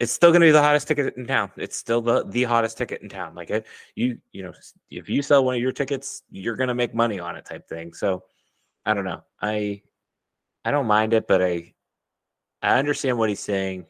it's 0.00 0.12
still 0.12 0.30
going 0.30 0.40
to 0.42 0.46
be 0.46 0.52
the 0.52 0.62
hottest 0.62 0.86
ticket 0.86 1.16
in 1.16 1.26
town. 1.26 1.50
It's 1.56 1.76
still 1.76 2.00
the 2.00 2.24
the 2.24 2.44
hottest 2.44 2.78
ticket 2.78 3.02
in 3.02 3.08
town. 3.08 3.34
Like 3.34 3.50
it, 3.50 3.66
you 3.96 4.18
you 4.32 4.42
know, 4.44 4.52
if 4.90 5.08
you 5.08 5.22
sell 5.22 5.44
one 5.44 5.56
of 5.56 5.60
your 5.60 5.72
tickets, 5.72 6.22
you're 6.30 6.56
going 6.56 6.68
to 6.68 6.74
make 6.74 6.94
money 6.94 7.18
on 7.18 7.36
it, 7.36 7.44
type 7.44 7.68
thing. 7.68 7.92
So, 7.92 8.22
I 8.86 8.94
don't 8.94 9.04
know. 9.04 9.22
I 9.42 9.82
I 10.64 10.70
don't 10.70 10.86
mind 10.86 11.14
it, 11.14 11.26
but 11.26 11.42
I 11.42 11.74
I 12.62 12.78
understand 12.78 13.18
what 13.18 13.28
he's 13.28 13.40
saying. 13.40 13.86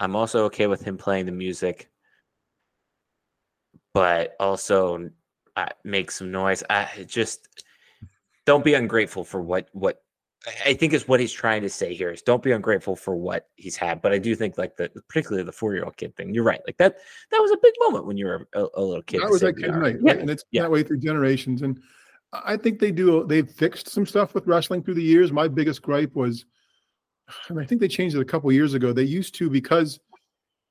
I'm 0.00 0.16
also 0.16 0.44
okay 0.46 0.66
with 0.66 0.82
him 0.82 0.96
playing 0.96 1.26
the 1.26 1.32
music, 1.32 1.90
but 3.94 4.36
also 4.38 5.08
uh, 5.56 5.66
make 5.84 6.10
some 6.10 6.30
noise. 6.30 6.62
I 6.68 7.06
just 7.06 7.48
don't 8.44 8.64
be 8.64 8.74
ungrateful 8.74 9.24
for 9.24 9.40
what 9.40 9.68
what 9.72 10.02
I 10.66 10.74
think 10.74 10.92
is 10.92 11.08
what 11.08 11.20
he's 11.20 11.32
trying 11.32 11.62
to 11.62 11.70
say 11.70 11.94
here 11.94 12.10
is 12.10 12.20
don't 12.20 12.42
be 12.42 12.52
ungrateful 12.52 12.96
for 12.96 13.16
what 13.16 13.48
he's 13.56 13.76
had. 13.76 14.02
But 14.02 14.12
I 14.12 14.18
do 14.18 14.34
think 14.34 14.58
like 14.58 14.76
the 14.76 14.90
particularly 15.08 15.42
the 15.42 15.52
four 15.52 15.74
year 15.74 15.84
old 15.84 15.96
kid 15.96 16.14
thing. 16.16 16.34
You're 16.34 16.44
right. 16.44 16.60
Like 16.66 16.76
that 16.76 16.96
that 17.30 17.38
was 17.38 17.52
a 17.52 17.56
big 17.62 17.72
moment 17.80 18.06
when 18.06 18.18
you 18.18 18.26
were 18.26 18.48
a, 18.54 18.66
a 18.74 18.82
little 18.82 19.02
kid. 19.02 19.22
That 19.22 19.30
was 19.30 19.40
that 19.40 19.56
kid 19.56 19.74
night, 19.74 19.96
yeah. 20.02 20.12
and 20.12 20.28
it's 20.28 20.44
yeah. 20.50 20.62
that 20.62 20.70
way 20.70 20.82
through 20.82 20.98
generations. 20.98 21.62
And 21.62 21.80
I 22.32 22.56
think 22.56 22.78
they 22.78 22.90
do. 22.90 23.24
They've 23.24 23.48
fixed 23.48 23.88
some 23.88 24.04
stuff 24.04 24.34
with 24.34 24.46
wrestling 24.46 24.82
through 24.82 24.94
the 24.94 25.02
years. 25.02 25.32
My 25.32 25.48
biggest 25.48 25.82
gripe 25.82 26.14
was, 26.14 26.44
and 27.48 27.60
I 27.60 27.64
think 27.64 27.80
they 27.80 27.88
changed 27.88 28.16
it 28.16 28.20
a 28.20 28.24
couple 28.24 28.50
years 28.52 28.74
ago. 28.74 28.92
They 28.92 29.04
used 29.04 29.34
to 29.36 29.48
because 29.48 30.00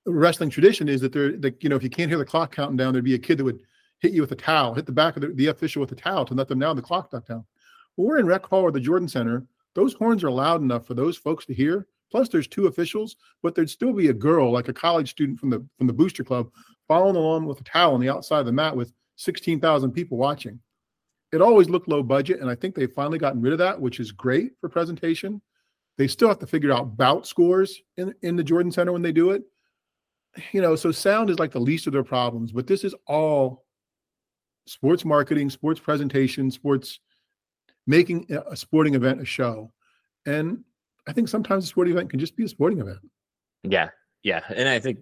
wrestling 0.05 0.49
tradition 0.49 0.89
is 0.89 1.01
that 1.01 1.13
they're 1.13 1.37
like 1.37 1.63
you 1.63 1.69
know 1.69 1.75
if 1.75 1.83
you 1.83 1.89
can't 1.89 2.09
hear 2.09 2.17
the 2.17 2.25
clock 2.25 2.55
counting 2.55 2.77
down, 2.77 2.93
there'd 2.93 3.05
be 3.05 3.15
a 3.15 3.19
kid 3.19 3.37
that 3.37 3.43
would 3.43 3.61
hit 3.99 4.11
you 4.11 4.21
with 4.21 4.31
a 4.31 4.35
towel, 4.35 4.73
hit 4.73 4.85
the 4.85 4.91
back 4.91 5.15
of 5.15 5.21
the, 5.21 5.29
the 5.29 5.47
official 5.47 5.79
with 5.79 5.91
a 5.91 5.95
towel 5.95 6.25
to 6.25 6.33
let 6.33 6.47
them 6.47 6.59
know 6.59 6.73
the 6.73 6.81
clock 6.81 7.09
duck 7.09 7.25
down. 7.27 7.45
Well, 7.95 8.07
we're 8.07 8.19
in 8.19 8.25
Rec 8.25 8.45
Hall 8.45 8.61
or 8.61 8.71
the 8.71 8.79
Jordan 8.79 9.07
Center 9.07 9.45
those 9.75 9.93
horns 9.93 10.23
are 10.23 10.31
loud 10.31 10.61
enough 10.61 10.85
for 10.85 10.93
those 10.93 11.17
folks 11.17 11.45
to 11.45 11.53
hear. 11.53 11.87
Plus, 12.11 12.29
there's 12.29 12.47
two 12.47 12.67
officials, 12.67 13.15
but 13.41 13.55
there'd 13.55 13.69
still 13.69 13.93
be 13.93 14.09
a 14.09 14.13
girl, 14.13 14.51
like 14.51 14.67
a 14.67 14.73
college 14.73 15.09
student 15.09 15.39
from 15.39 15.49
the 15.49 15.65
from 15.77 15.87
the 15.87 15.93
booster 15.93 16.23
club, 16.23 16.51
following 16.87 17.15
along 17.15 17.45
with 17.45 17.59
a 17.59 17.63
towel 17.63 17.95
on 17.95 18.01
the 18.01 18.09
outside 18.09 18.41
of 18.41 18.45
the 18.45 18.51
mat 18.51 18.75
with 18.75 18.93
16,000 19.15 19.91
people 19.91 20.17
watching. 20.17 20.59
It 21.31 21.41
always 21.41 21.69
looked 21.69 21.87
low 21.87 22.03
budget, 22.03 22.39
and 22.39 22.49
I 22.49 22.55
think 22.55 22.75
they've 22.75 22.91
finally 22.91 23.17
gotten 23.17 23.41
rid 23.41 23.53
of 23.53 23.59
that, 23.59 23.81
which 23.81 23.99
is 23.99 24.11
great 24.11 24.51
for 24.61 24.69
presentation. 24.69 25.41
They 25.97 26.07
still 26.07 26.27
have 26.27 26.39
to 26.39 26.47
figure 26.47 26.71
out 26.71 26.95
bout 26.97 27.25
scores 27.25 27.81
in, 27.97 28.13
in 28.21 28.35
the 28.35 28.43
Jordan 28.43 28.71
Center 28.71 28.91
when 28.91 29.01
they 29.01 29.11
do 29.11 29.31
it. 29.31 29.43
You 30.51 30.61
know, 30.61 30.75
so 30.75 30.91
sound 30.91 31.29
is 31.29 31.39
like 31.39 31.51
the 31.51 31.59
least 31.59 31.85
of 31.87 31.93
their 31.93 32.03
problems, 32.03 32.51
but 32.51 32.65
this 32.65 32.83
is 32.83 32.95
all 33.07 33.65
sports 34.65 35.05
marketing, 35.05 35.49
sports 35.49 35.79
presentation, 35.79 36.49
sports 36.49 36.99
making 37.85 38.25
a 38.49 38.55
sporting 38.55 38.95
event 38.95 39.21
a 39.21 39.25
show. 39.25 39.71
And 40.25 40.63
I 41.07 41.13
think 41.13 41.27
sometimes 41.27 41.65
a 41.65 41.67
sporting 41.67 41.93
event 41.93 42.09
can 42.09 42.19
just 42.19 42.35
be 42.35 42.45
a 42.45 42.47
sporting 42.47 42.79
event. 42.79 42.99
Yeah, 43.63 43.89
yeah, 44.23 44.41
and 44.55 44.67
I 44.67 44.79
think 44.79 44.99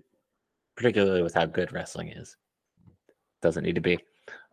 particularly 0.75 1.21
with 1.21 1.33
how 1.33 1.45
good 1.45 1.71
wrestling 1.71 2.09
is, 2.09 2.35
doesn't 3.41 3.63
need 3.63 3.75
to 3.75 3.81
be. 3.81 3.99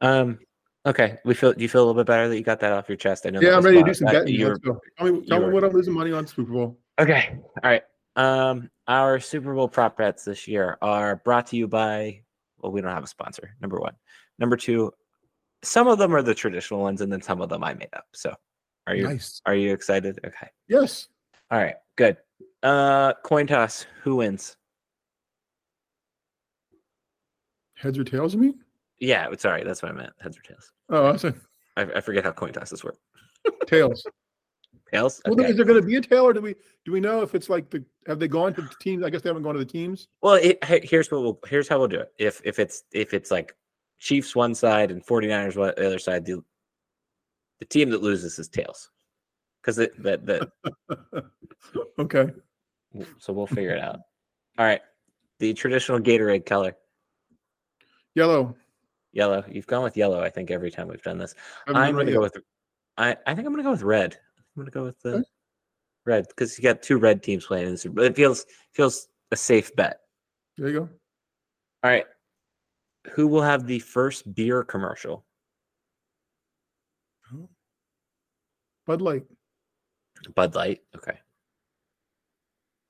Um, 0.00 0.38
okay, 0.86 1.18
we 1.24 1.34
feel. 1.34 1.52
Do 1.54 1.62
you 1.62 1.68
feel 1.68 1.82
a 1.82 1.86
little 1.86 2.00
bit 2.00 2.06
better 2.06 2.28
that 2.28 2.36
you 2.36 2.44
got 2.44 2.60
that 2.60 2.72
off 2.72 2.88
your 2.88 2.96
chest? 2.96 3.26
I 3.26 3.30
know. 3.30 3.40
Yeah, 3.40 3.56
I'm 3.56 3.64
ready 3.64 3.78
to 3.78 3.84
do 3.84 3.94
some 3.94 4.06
betting. 4.06 4.38
Tell 4.38 5.12
me, 5.12 5.26
tell 5.26 5.40
me 5.40 5.52
what 5.52 5.64
I'm 5.64 5.72
losing 5.72 5.94
money 5.94 6.12
on 6.12 6.26
Super 6.26 6.52
Bowl. 6.52 6.78
Okay, 6.98 7.38
all 7.62 7.70
right. 7.70 7.82
Um, 8.18 8.68
our 8.88 9.20
Super 9.20 9.54
Bowl 9.54 9.68
prop 9.68 9.96
bets 9.96 10.24
this 10.24 10.48
year 10.48 10.76
are 10.82 11.16
brought 11.24 11.46
to 11.48 11.56
you 11.56 11.68
by. 11.68 12.22
Well, 12.58 12.72
we 12.72 12.80
don't 12.80 12.92
have 12.92 13.04
a 13.04 13.08
sponsor. 13.08 13.54
Number 13.60 13.78
one. 13.78 13.94
Number 14.40 14.56
two. 14.56 14.92
Some 15.62 15.86
of 15.86 15.98
them 15.98 16.14
are 16.14 16.22
the 16.22 16.34
traditional 16.34 16.80
ones, 16.80 17.00
and 17.00 17.12
then 17.12 17.22
some 17.22 17.40
of 17.40 17.48
them 17.48 17.62
I 17.62 17.74
made 17.74 17.88
up. 17.92 18.06
So, 18.12 18.34
are 18.86 18.94
you 18.94 19.04
nice. 19.04 19.40
are 19.46 19.54
you 19.54 19.72
excited? 19.72 20.18
Okay. 20.24 20.48
Yes. 20.68 21.08
All 21.50 21.58
right. 21.58 21.76
Good. 21.96 22.16
Uh, 22.62 23.14
coin 23.24 23.46
toss. 23.46 23.86
Who 24.02 24.16
wins? 24.16 24.56
Heads 27.76 27.98
or 27.98 28.04
tails? 28.04 28.34
You 28.34 28.40
mean? 28.40 28.54
Yeah. 28.98 29.28
Sorry, 29.36 29.62
that's 29.62 29.82
what 29.82 29.92
I 29.92 29.94
meant. 29.94 30.12
Heads 30.20 30.36
or 30.36 30.42
tails. 30.42 30.72
Oh, 30.90 31.12
I 31.12 31.16
see. 31.16 31.32
I, 31.76 31.82
I 31.82 32.00
forget 32.00 32.24
how 32.24 32.32
coin 32.32 32.52
tosses 32.52 32.82
work. 32.82 32.98
tails. 33.66 34.04
Tails. 34.92 35.20
Okay. 35.26 35.34
Well, 35.34 35.50
is 35.50 35.56
there 35.56 35.64
going 35.64 35.80
to 35.80 35.86
be 35.86 35.96
a 35.96 36.00
tail, 36.00 36.24
or 36.24 36.32
do 36.32 36.40
we 36.40 36.54
do 36.84 36.92
we 36.92 37.00
know 37.00 37.22
if 37.22 37.34
it's 37.34 37.48
like 37.48 37.70
the 37.70 37.84
have 38.06 38.18
they 38.18 38.28
gone 38.28 38.54
to 38.54 38.62
the 38.62 38.74
teams? 38.80 39.04
I 39.04 39.10
guess 39.10 39.22
they 39.22 39.28
haven't 39.28 39.42
gone 39.42 39.54
to 39.54 39.60
the 39.60 39.64
teams. 39.64 40.08
Well, 40.22 40.34
it, 40.34 40.62
here's 40.64 41.10
what 41.10 41.22
we'll 41.22 41.38
here's 41.46 41.68
how 41.68 41.78
we'll 41.78 41.88
do 41.88 42.00
it. 42.00 42.12
If 42.18 42.40
if 42.44 42.58
it's 42.58 42.84
if 42.92 43.12
it's 43.12 43.30
like 43.30 43.54
Chiefs 43.98 44.34
one 44.34 44.54
side 44.54 44.90
and 44.90 45.04
49ers 45.04 45.56
one, 45.56 45.74
the 45.76 45.86
other 45.86 45.98
side, 45.98 46.24
the 46.24 46.42
the 47.58 47.66
team 47.66 47.90
that 47.90 48.02
loses 48.02 48.38
is 48.38 48.48
tails 48.48 48.90
because 49.60 49.76
that 49.76 50.24
that 50.26 50.50
okay. 51.98 52.32
So 53.18 53.32
we'll 53.32 53.46
figure 53.46 53.72
it 53.72 53.80
out. 53.80 54.00
All 54.58 54.64
right. 54.64 54.80
The 55.38 55.52
traditional 55.52 56.00
Gatorade 56.00 56.46
color. 56.46 56.74
Yellow. 58.14 58.56
Yellow. 59.12 59.44
You've 59.48 59.66
gone 59.66 59.82
with 59.82 59.96
yellow, 59.96 60.20
I 60.20 60.30
think, 60.30 60.50
every 60.50 60.70
time 60.70 60.88
we've 60.88 61.02
done 61.02 61.18
this. 61.18 61.34
I'm 61.66 61.94
gonna 61.94 62.12
go 62.12 62.20
with 62.20 62.36
I, 62.96 63.16
I 63.26 63.34
think 63.34 63.46
I'm 63.46 63.52
gonna 63.52 63.62
go 63.62 63.70
with 63.70 63.82
red. 63.82 64.18
I'm 64.58 64.64
gonna 64.64 64.72
go 64.72 64.82
with 64.82 65.00
the 65.02 65.10
okay. 65.10 65.24
red 66.04 66.26
because 66.26 66.58
you 66.58 66.64
got 66.64 66.82
two 66.82 66.98
red 66.98 67.22
teams 67.22 67.46
playing 67.46 67.66
in 67.66 67.72
this. 67.72 67.86
But 67.86 68.06
it 68.06 68.16
feels 68.16 68.44
feels 68.72 69.06
a 69.30 69.36
safe 69.36 69.74
bet. 69.76 70.00
There 70.56 70.68
you 70.68 70.80
go. 70.80 70.88
All 71.84 71.90
right. 71.90 72.06
Who 73.12 73.28
will 73.28 73.42
have 73.42 73.68
the 73.68 73.78
first 73.78 74.34
beer 74.34 74.64
commercial? 74.64 75.24
Oh. 77.32 77.48
Bud 78.84 79.00
Light. 79.00 79.26
Bud 80.34 80.56
Light. 80.56 80.80
Okay. 80.96 81.18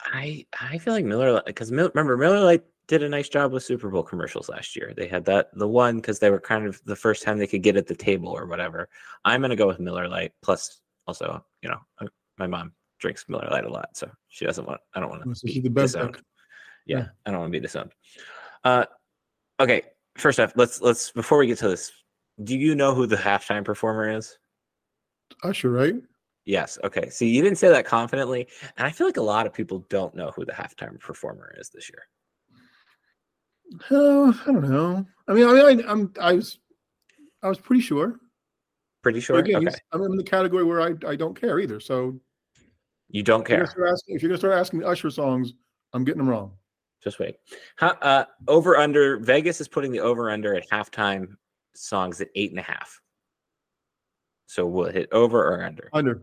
I 0.01 0.47
I 0.59 0.79
feel 0.79 0.95
like 0.95 1.05
Miller 1.05 1.43
because 1.45 1.71
remember 1.71 2.17
Miller 2.17 2.41
Lite 2.41 2.65
did 2.87 3.03
a 3.03 3.09
nice 3.11 3.29
job 3.29 3.53
with 3.53 3.63
Super 3.63 3.91
Bowl 3.91 4.03
commercials 4.03 4.49
last 4.49 4.75
year. 4.75 4.95
They 4.97 5.07
had 5.07 5.27
that 5.27 5.51
the 5.53 5.69
one 5.69 5.97
because 5.97 6.19
they 6.19 6.31
were 6.31 6.41
kind 6.41 6.67
of 6.67 6.81
the 6.87 6.97
first 6.97 7.23
time 7.23 7.37
they 7.37 7.47
could 7.47 7.63
get 7.63 7.77
at 7.77 7.87
the 7.87 7.95
table 7.95 8.31
or 8.31 8.47
whatever. 8.47 8.89
I'm 9.27 9.43
gonna 9.43 9.55
go 9.55 9.67
with 9.67 9.81
Miller 9.81 10.09
Lite 10.09 10.33
Plus, 10.41 10.81
also, 11.07 11.45
you 11.63 11.69
know, 11.69 11.79
uh, 12.01 12.07
my 12.39 12.47
mom 12.47 12.73
drinks 12.99 13.25
Miller 13.29 13.49
Lite 13.51 13.65
a 13.65 13.71
lot, 13.71 13.97
so 13.97 14.11
she 14.29 14.45
doesn't 14.45 14.67
want. 14.67 14.81
I 14.95 15.01
don't 15.01 15.11
want 15.11 15.37
to. 15.37 15.47
be 15.47 15.61
the 15.61 15.71
best. 15.71 15.97
Yeah, 15.97 16.11
yeah, 16.87 17.07
I 17.27 17.31
don't 17.31 17.41
want 17.41 17.53
to 17.53 17.59
be 17.59 17.63
disowned. 17.63 17.93
Uh, 18.65 18.87
okay. 19.61 19.83
First 20.17 20.41
off, 20.41 20.53
let's 20.57 20.81
let's 20.81 21.13
before 21.13 21.39
we 21.39 21.47
get 21.47 21.59
to 21.59 21.69
this, 21.69 21.93
do 22.43 22.57
you 22.57 22.75
know 22.75 22.95
who 22.95 23.07
the 23.07 23.17
halftime 23.17 23.65
performer 23.65 24.11
is? 24.11 24.39
Usher, 25.45 25.71
right? 25.71 25.95
Yes. 26.45 26.79
Okay. 26.83 27.11
See, 27.11 27.29
you 27.29 27.43
didn't 27.43 27.59
say 27.59 27.69
that 27.69 27.85
confidently, 27.85 28.49
and 28.77 28.87
I 28.87 28.91
feel 28.91 29.07
like 29.07 29.19
a 29.19 29.23
lot 29.23 29.47
of 29.47 29.53
people 29.53 29.87
don't 29.91 30.15
know 30.15 30.33
who 30.35 30.45
the 30.45 30.53
halftime 30.53 30.99
performer 30.99 31.55
is 31.59 31.69
this 31.69 31.91
year. 31.91 32.03
Oh, 33.91 34.37
I 34.47 34.47
don't 34.47 34.69
know. 34.69 35.07
I 35.29 35.35
mean, 35.35 35.47
I 35.47 35.53
mean, 35.53 35.87
I, 35.87 35.93
am 35.93 36.13
I 36.21 36.33
was, 36.33 36.59
I 37.43 37.49
was 37.49 37.59
pretty 37.59 37.83
sure. 37.83 38.19
Pretty 39.03 39.21
sure. 39.21 39.39
Again, 39.39 39.69
okay. 39.69 39.77
I'm 39.93 40.03
in 40.03 40.17
the 40.17 40.25
category 40.25 40.65
where 40.65 40.81
I, 40.81 40.95
I 41.07 41.17
don't 41.17 41.39
care 41.39 41.61
either. 41.61 41.81
So 41.81 42.19
you 43.09 43.23
don't 43.23 43.47
care. 43.47 43.63
If 43.63 43.71
you're, 43.77 43.87
asking, 43.87 44.17
if 44.17 44.23
you're 44.23 44.31
gonna 44.31 44.39
start 44.39 44.55
asking 44.55 44.81
me 44.81 44.85
Usher 44.85 45.11
songs, 45.11 45.55
I'm 45.93 46.05
getting 46.05 46.19
them 46.19 46.29
wrong. 46.29 46.53
Just 47.03 47.19
wait. 47.19 47.37
How, 47.77 47.91
uh, 48.03 48.25
over 48.49 48.77
under 48.77 49.19
Vegas 49.19 49.61
is 49.61 49.69
putting 49.69 49.93
the 49.93 50.01
over 50.01 50.31
under 50.31 50.55
at 50.57 50.69
halftime 50.69 51.37
songs 51.75 52.21
at 52.21 52.29
eight 52.35 52.51
and 52.51 52.59
a 52.59 52.63
half. 52.63 53.01
So 54.47 54.67
we'll 54.67 54.91
hit 54.91 55.09
over 55.13 55.47
or 55.47 55.63
under. 55.63 55.91
Under. 55.93 56.23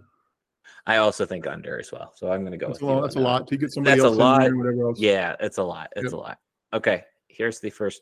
I 0.88 0.98
also 0.98 1.26
think 1.26 1.48
under 1.48 1.80
as 1.80 1.92
well. 1.92 2.12
So 2.16 2.32
I'm 2.32 2.42
going 2.42 2.52
to 2.52 2.58
go. 2.58 2.68
That's, 2.68 2.82
a 2.82 2.86
lot, 2.86 3.02
that's 3.02 3.16
a 3.16 3.20
lot 3.20 3.48
to 3.48 3.58
get 3.58 3.72
somebody 3.72 4.00
that's 4.00 4.06
else. 4.06 4.16
a 4.16 4.20
lot. 4.20 4.98
Yeah, 4.98 5.36
it's 5.40 5.58
a 5.58 5.64
lot. 5.64 5.90
It's 5.96 6.06
yep. 6.06 6.14
a 6.14 6.18
lot. 6.18 6.38
Okay, 6.74 7.04
here's 7.28 7.60
the 7.60 7.70
first 7.70 8.02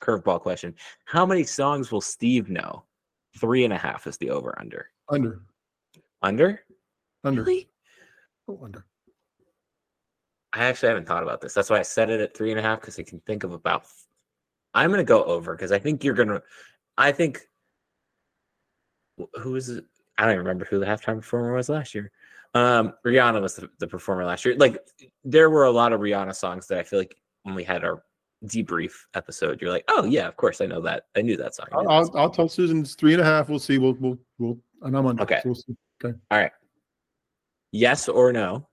curveball 0.00 0.40
question: 0.40 0.74
How 1.04 1.26
many 1.26 1.44
songs 1.44 1.90
will 1.90 2.00
Steve 2.00 2.48
know? 2.48 2.84
Three 3.38 3.64
and 3.64 3.72
a 3.72 3.78
half 3.78 4.06
is 4.06 4.16
the 4.18 4.30
over 4.30 4.54
under. 4.58 4.90
Under. 5.08 5.42
Under. 6.22 6.60
Under. 7.24 7.42
Really? 7.42 7.68
Oh, 8.48 8.60
under. 8.62 8.84
I 10.52 10.64
actually 10.64 10.90
haven't 10.90 11.08
thought 11.08 11.24
about 11.24 11.40
this. 11.40 11.52
That's 11.52 11.68
why 11.68 11.80
I 11.80 11.82
set 11.82 12.10
it 12.10 12.20
at 12.20 12.36
three 12.36 12.50
and 12.50 12.60
a 12.60 12.62
half 12.62 12.80
because 12.80 12.98
I 12.98 13.02
can 13.02 13.20
think 13.20 13.42
of 13.42 13.52
about. 13.52 13.86
I'm 14.72 14.90
going 14.90 14.98
to 14.98 15.04
go 15.04 15.24
over 15.24 15.54
because 15.54 15.72
I 15.72 15.78
think 15.78 16.04
you're 16.04 16.14
going 16.14 16.28
to. 16.28 16.42
I 16.96 17.12
think. 17.12 17.40
Who 19.40 19.56
is 19.56 19.68
it? 19.68 19.84
I 20.16 20.22
don't 20.22 20.34
even 20.34 20.44
remember 20.44 20.64
who 20.64 20.78
the 20.78 20.86
halftime 20.86 21.16
performer 21.16 21.54
was 21.54 21.68
last 21.68 21.94
year. 21.94 22.12
Um, 22.54 22.94
Rihanna 23.04 23.42
was 23.42 23.56
the, 23.56 23.68
the 23.80 23.88
performer 23.88 24.24
last 24.24 24.44
year. 24.44 24.54
Like 24.56 24.78
there 25.24 25.50
were 25.50 25.64
a 25.64 25.70
lot 25.72 25.92
of 25.92 26.00
Rihanna 26.00 26.34
songs 26.36 26.68
that 26.68 26.78
I 26.78 26.84
feel 26.84 27.00
like 27.00 27.16
when 27.42 27.56
we 27.56 27.64
had 27.64 27.84
our 27.84 28.04
debrief 28.44 28.92
episode, 29.14 29.60
you're 29.60 29.70
like, 29.70 29.84
oh 29.88 30.04
yeah, 30.04 30.26
of 30.28 30.36
course 30.36 30.60
I 30.60 30.66
know 30.66 30.80
that. 30.82 31.06
I 31.16 31.22
knew 31.22 31.36
that 31.36 31.54
song. 31.54 31.66
I'll. 31.72 32.16
I'll 32.16 32.30
tell 32.30 32.48
Susan 32.48 32.80
it's 32.80 32.94
three 32.94 33.12
and 33.12 33.22
a 33.22 33.24
half. 33.24 33.48
We'll 33.48 33.58
see. 33.58 33.78
We'll 33.78 33.94
we'll 33.94 34.18
we'll. 34.38 34.58
And 34.82 34.96
I'm 34.96 35.06
on. 35.06 35.20
Okay. 35.20 35.40
So 35.42 35.50
we'll 35.50 36.10
okay. 36.10 36.18
All 36.30 36.38
right. 36.38 36.52
Yes 37.72 38.08
or 38.08 38.32
no? 38.32 38.68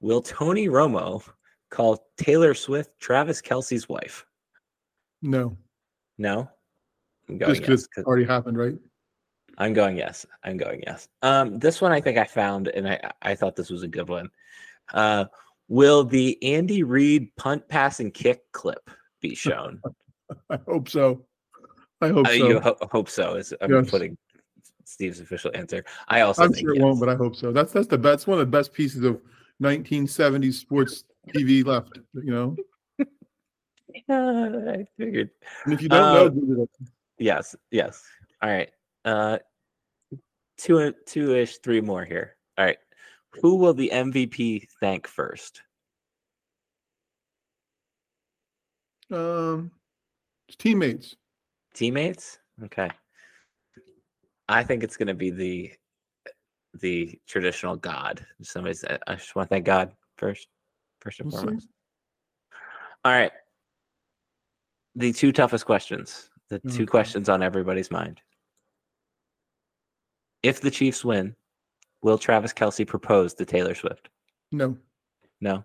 Will 0.00 0.20
Tony 0.20 0.68
Romo 0.68 1.26
call 1.70 2.06
Taylor 2.18 2.54
Swift 2.54 2.90
Travis 3.00 3.40
Kelce's 3.40 3.88
wife? 3.88 4.26
No. 5.22 5.56
No. 6.18 6.48
I'm 7.28 7.38
going 7.38 7.50
Just 7.54 7.62
because 7.62 7.88
yes, 7.96 8.04
already 8.04 8.24
happened, 8.24 8.58
right? 8.58 8.76
I'm 9.58 9.72
going 9.72 9.96
yes. 9.96 10.26
I'm 10.44 10.56
going 10.56 10.82
yes. 10.86 11.08
Um, 11.22 11.58
this 11.58 11.80
one 11.80 11.92
I 11.92 12.00
think 12.00 12.18
I 12.18 12.24
found, 12.24 12.68
and 12.68 12.88
I 12.88 13.00
I 13.22 13.34
thought 13.34 13.56
this 13.56 13.70
was 13.70 13.82
a 13.82 13.88
good 13.88 14.08
one. 14.08 14.28
Uh, 14.92 15.24
will 15.68 16.04
the 16.04 16.42
Andy 16.42 16.82
Reid 16.82 17.34
punt, 17.36 17.68
pass, 17.68 18.00
and 18.00 18.12
kick 18.12 18.40
clip 18.52 18.90
be 19.20 19.34
shown? 19.34 19.80
I 20.50 20.58
hope 20.66 20.88
so. 20.88 21.24
I 22.00 22.08
hope 22.08 22.26
uh, 22.26 22.30
so. 22.30 22.48
You 22.48 22.60
ho- 22.60 22.76
hope 22.90 23.08
so. 23.08 23.34
Is 23.36 23.54
I'm 23.60 23.72
yes. 23.72 23.90
putting 23.90 24.16
Steve's 24.84 25.20
official 25.20 25.50
answer. 25.54 25.84
I 26.08 26.20
also 26.20 26.44
I'm 26.44 26.54
sure 26.54 26.72
it 26.72 26.76
yes. 26.76 26.82
won't, 26.82 27.00
but 27.00 27.08
I 27.08 27.14
hope 27.14 27.36
so. 27.36 27.52
That's 27.52 27.72
that's 27.72 27.86
the 27.86 27.98
best 27.98 28.26
one 28.26 28.38
of 28.38 28.46
the 28.46 28.50
best 28.50 28.72
pieces 28.72 29.02
of 29.04 29.20
1970s 29.62 30.54
sports 30.54 31.04
TV 31.28 31.64
left. 31.64 31.98
You 32.14 32.30
know. 32.32 32.56
yeah, 34.08 34.50
I 34.74 34.86
figured. 34.98 35.30
And 35.64 35.74
if 35.74 35.82
you 35.82 35.88
don't 35.88 36.02
um, 36.02 36.56
know, 36.56 36.66
yes, 37.18 37.56
yes. 37.70 38.02
All 38.42 38.50
right. 38.50 38.70
Uh, 39.04 39.38
two, 40.58 40.92
two 41.06 41.34
ish, 41.34 41.58
three 41.58 41.80
more 41.80 42.04
here. 42.04 42.36
All 42.58 42.64
right. 42.64 42.78
Who 43.42 43.56
will 43.56 43.74
the 43.74 43.90
MVP 43.92 44.66
thank 44.80 45.06
first? 45.06 45.62
Um, 49.10 49.70
teammates. 50.58 51.16
Teammates. 51.74 52.38
Okay. 52.64 52.90
I 54.48 54.62
think 54.62 54.82
it's 54.82 54.96
going 54.96 55.08
to 55.08 55.14
be 55.14 55.30
the 55.30 55.72
the 56.80 57.18
traditional 57.26 57.76
God. 57.76 58.24
Somebody 58.42 58.74
said, 58.74 59.00
I 59.06 59.14
just 59.14 59.34
want 59.34 59.48
to 59.48 59.54
thank 59.54 59.64
God 59.64 59.92
first, 60.18 60.46
first 61.00 61.20
and 61.20 61.32
we'll 61.32 61.40
foremost. 61.40 61.66
See. 61.66 61.72
All 63.04 63.12
right. 63.12 63.32
The 64.94 65.12
two 65.12 65.32
toughest 65.32 65.64
questions. 65.64 66.30
The 66.48 66.58
two 66.58 66.86
questions 66.86 67.28
on 67.28 67.42
everybody's 67.42 67.90
mind. 67.90 68.20
If 70.42 70.60
the 70.60 70.70
Chiefs 70.70 71.04
win, 71.04 71.34
will 72.06 72.16
Travis 72.16 72.52
Kelce 72.52 72.86
propose 72.86 73.34
to 73.34 73.44
Taylor 73.44 73.74
Swift? 73.74 74.08
No. 74.52 74.76
No. 75.40 75.64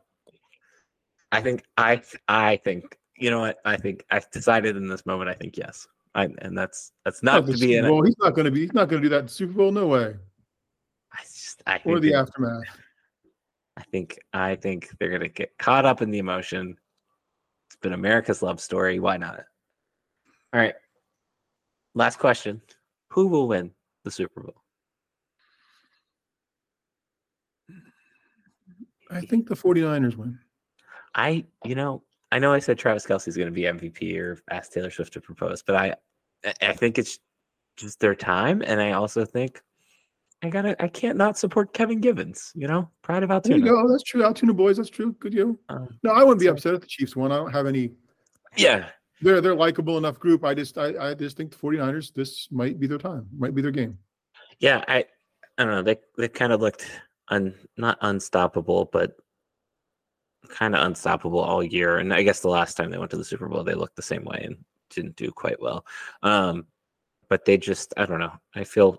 I 1.31 1.39
think 1.39 1.63
I 1.77 2.01
I 2.27 2.57
think 2.57 2.97
you 3.15 3.29
know 3.29 3.41
what 3.41 3.59
I 3.63 3.77
think 3.77 4.03
I've 4.09 4.29
decided 4.31 4.75
in 4.75 4.87
this 4.87 5.05
moment. 5.05 5.29
I 5.29 5.35
think 5.35 5.55
yes. 5.55 5.87
I, 6.15 6.27
and 6.39 6.57
that's 6.57 6.93
that's 7.05 7.21
not 7.21 7.45
to 7.45 7.53
be 7.53 7.75
in. 7.75 7.87
Well, 7.87 8.01
he's 8.01 8.17
not 8.19 8.33
going 8.33 8.45
to 8.45 8.51
be. 8.51 8.61
He's 8.61 8.73
not 8.73 8.89
going 8.89 9.01
to 9.01 9.07
do 9.07 9.13
that 9.15 9.21
in 9.21 9.27
Super 9.27 9.53
Bowl. 9.53 9.71
No 9.71 9.87
way. 9.87 10.15
I 11.13 11.21
just 11.21 11.61
I 11.67 11.79
or 11.85 11.99
the 11.99 12.15
aftermath. 12.15 12.63
I 13.77 13.83
think 13.83 14.19
I 14.33 14.55
think 14.55 14.89
they're 14.99 15.09
going 15.09 15.21
to 15.21 15.29
get 15.29 15.55
caught 15.59 15.85
up 15.85 16.01
in 16.01 16.09
the 16.09 16.17
emotion. 16.17 16.75
It's 17.69 17.77
been 17.77 17.93
America's 17.93 18.41
love 18.41 18.59
story. 18.59 18.99
Why 18.99 19.15
not? 19.15 19.43
All 20.53 20.59
right. 20.59 20.75
last 21.93 22.17
question: 22.17 22.61
Who 23.11 23.27
will 23.27 23.47
win 23.47 23.71
the 24.03 24.11
Super 24.11 24.41
Bowl? 24.41 24.60
I 29.11 29.21
think 29.21 29.47
the 29.47 29.55
49ers 29.55 30.15
win. 30.15 30.39
I, 31.13 31.45
you 31.65 31.75
know, 31.75 32.03
I 32.31 32.39
know 32.39 32.53
I 32.53 32.59
said 32.59 32.77
Travis 32.77 33.05
Kelce's 33.05 33.35
going 33.35 33.47
to 33.47 33.51
be 33.53 33.63
MVP 33.63 34.17
or 34.17 34.39
ask 34.49 34.71
Taylor 34.71 34.89
Swift 34.89 35.13
to 35.13 35.21
propose, 35.21 35.61
but 35.61 35.75
I, 35.75 35.95
I 36.61 36.73
think 36.73 36.97
it's 36.97 37.19
just 37.75 37.99
their 37.99 38.15
time, 38.15 38.61
and 38.65 38.81
I 38.81 38.91
also 38.93 39.25
think 39.25 39.61
I 40.43 40.49
gotta, 40.49 40.81
I 40.81 40.87
can't 40.87 41.17
not 41.17 41.37
support 41.37 41.73
Kevin 41.73 41.99
Givens. 41.99 42.51
You 42.55 42.67
know, 42.67 42.89
pride 43.03 43.23
of 43.23 43.31
Altoona. 43.31 43.57
There 43.59 43.67
you 43.67 43.71
go. 43.71 43.91
That's 43.91 44.03
true. 44.03 44.23
Altoona 44.23 44.53
boys. 44.53 44.77
That's 44.77 44.89
true. 44.89 45.13
Good 45.19 45.33
you. 45.33 45.59
Um, 45.69 45.89
No, 46.03 46.11
I 46.11 46.23
wouldn't 46.23 46.39
be 46.39 46.47
upset 46.47 46.73
if 46.73 46.81
the 46.81 46.87
Chiefs 46.87 47.15
won. 47.15 47.31
I 47.31 47.37
don't 47.37 47.51
have 47.51 47.67
any. 47.67 47.91
yeah, 48.55 48.87
They're 49.21 49.41
they're 49.41 49.55
likable 49.55 49.97
enough 49.97 50.19
group. 50.19 50.43
I 50.43 50.53
just 50.53 50.77
I, 50.77 51.11
I 51.11 51.13
just 51.13 51.37
think 51.37 51.51
the 51.51 51.57
49ers. 51.57 52.13
This 52.13 52.47
might 52.51 52.79
be 52.79 52.87
their 52.87 52.97
time. 52.97 53.27
Might 53.37 53.53
be 53.53 53.61
their 53.61 53.71
game. 53.71 53.97
yeah. 54.59 54.83
I, 54.87 55.05
I 55.57 55.63
don't 55.63 55.73
know. 55.73 55.83
They 55.83 55.97
they 56.17 56.27
kind 56.27 56.53
of 56.53 56.61
looked 56.61 56.87
un, 57.31 57.55
not 57.77 57.97
unstoppable, 58.01 58.89
but 58.91 59.15
kind 60.49 60.75
of 60.75 60.85
unstoppable 60.85 61.39
all 61.39 61.63
year. 61.63 61.97
And 61.97 62.13
I 62.13 62.23
guess 62.23 62.41
the 62.41 62.49
last 62.49 62.75
time 62.75 62.91
they 62.91 62.97
went 62.97 63.11
to 63.11 63.17
the 63.17 63.25
Super 63.25 63.47
Bowl, 63.47 63.63
they 63.63 63.73
looked 63.73 63.95
the 63.95 64.01
same 64.01 64.23
way 64.25 64.43
and 64.45 64.57
didn't 64.89 65.15
do 65.15 65.31
quite 65.31 65.59
well. 65.61 65.85
Um, 66.21 66.67
but 67.29 67.45
they 67.45 67.57
just, 67.57 67.93
I 67.97 68.05
don't 68.05 68.19
know. 68.19 68.33
I 68.55 68.63
feel, 68.63 68.97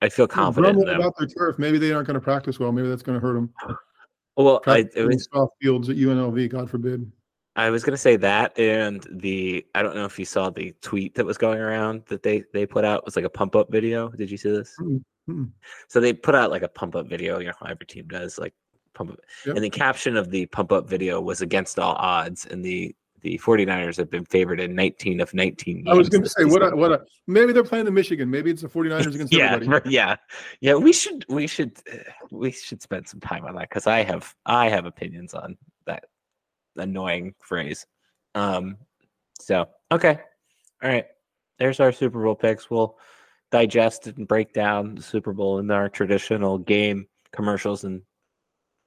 I 0.00 0.08
feel 0.08 0.26
confident 0.26 0.78
in 0.78 0.86
them. 0.86 1.00
about 1.00 1.14
their 1.18 1.28
turf. 1.28 1.58
Maybe 1.58 1.78
they 1.78 1.92
aren't 1.92 2.06
going 2.06 2.14
to 2.14 2.20
practice 2.20 2.58
well. 2.58 2.72
Maybe 2.72 2.88
that's 2.88 3.02
going 3.02 3.20
to 3.20 3.26
hurt 3.26 3.34
them. 3.34 3.52
Well, 4.36 4.62
I, 4.66 4.86
it 4.94 5.04
was, 5.04 5.28
soft 5.32 5.54
fields 5.60 5.88
at 5.88 5.96
UNLV. 5.96 6.50
God 6.50 6.70
forbid. 6.70 7.10
I 7.56 7.70
was 7.70 7.84
gonna 7.84 7.96
say 7.96 8.16
that, 8.16 8.58
and 8.58 9.06
the 9.10 9.64
I 9.74 9.82
don't 9.82 9.94
know 9.94 10.04
if 10.04 10.18
you 10.18 10.24
saw 10.24 10.50
the 10.50 10.74
tweet 10.82 11.14
that 11.14 11.24
was 11.24 11.38
going 11.38 11.60
around 11.60 12.02
that 12.06 12.22
they 12.22 12.44
they 12.52 12.66
put 12.66 12.84
out 12.84 12.98
it 12.98 13.04
was 13.04 13.16
like 13.16 13.24
a 13.24 13.30
pump 13.30 13.54
up 13.54 13.70
video. 13.70 14.08
Did 14.08 14.30
you 14.30 14.36
see 14.36 14.50
this? 14.50 14.74
Mm, 14.80 15.04
mm. 15.28 15.50
So 15.88 16.00
they 16.00 16.12
put 16.12 16.34
out 16.34 16.50
like 16.50 16.62
a 16.62 16.68
pump 16.68 16.96
up 16.96 17.08
video. 17.08 17.38
You 17.38 17.46
know 17.46 17.52
how 17.60 17.66
every 17.66 17.86
team 17.86 18.08
does, 18.08 18.38
like 18.38 18.54
pump 18.94 19.12
up. 19.12 19.20
Yep. 19.46 19.56
And 19.56 19.64
the 19.64 19.70
caption 19.70 20.16
of 20.16 20.30
the 20.30 20.46
pump 20.46 20.72
up 20.72 20.88
video 20.88 21.20
was 21.20 21.42
against 21.42 21.78
all 21.78 21.94
odds, 21.94 22.44
and 22.46 22.64
the 22.64 22.94
the 23.24 23.40
49ers 23.42 23.96
have 23.96 24.10
been 24.10 24.26
favored 24.26 24.60
in 24.60 24.74
19 24.74 25.18
of 25.20 25.32
19 25.32 25.76
games. 25.76 25.88
I 25.88 25.94
was 25.94 26.10
going 26.10 26.22
to 26.22 26.28
say 26.28 26.44
what 26.44 26.62
a, 26.62 26.76
what 26.76 26.92
a 26.92 27.04
maybe 27.26 27.54
they're 27.54 27.64
playing 27.64 27.86
the 27.86 27.90
Michigan. 27.90 28.30
Maybe 28.30 28.50
it's 28.50 28.60
the 28.60 28.68
49ers 28.68 29.14
against 29.14 29.32
yeah, 29.32 29.54
everybody. 29.54 29.90
yeah, 29.90 30.16
yeah. 30.60 30.74
We 30.74 30.92
should 30.92 31.24
we 31.28 31.46
should 31.46 31.72
we 32.30 32.50
should 32.50 32.82
spend 32.82 33.08
some 33.08 33.20
time 33.20 33.46
on 33.46 33.54
that 33.54 33.70
because 33.70 33.86
I 33.86 34.02
have 34.02 34.34
I 34.44 34.68
have 34.68 34.84
opinions 34.84 35.32
on 35.34 35.56
annoying 36.76 37.34
phrase. 37.40 37.86
Um, 38.34 38.76
so 39.40 39.68
okay, 39.92 40.18
all 40.82 40.90
right. 40.90 41.06
There's 41.58 41.80
our 41.80 41.92
Super 41.92 42.22
Bowl 42.22 42.34
picks. 42.34 42.68
We'll 42.70 42.98
digest 43.52 44.06
and 44.08 44.26
break 44.26 44.52
down 44.52 44.96
the 44.96 45.02
Super 45.02 45.32
Bowl 45.32 45.58
in 45.60 45.70
our 45.70 45.88
traditional 45.88 46.58
game 46.58 47.06
commercials 47.32 47.84
and 47.84 48.02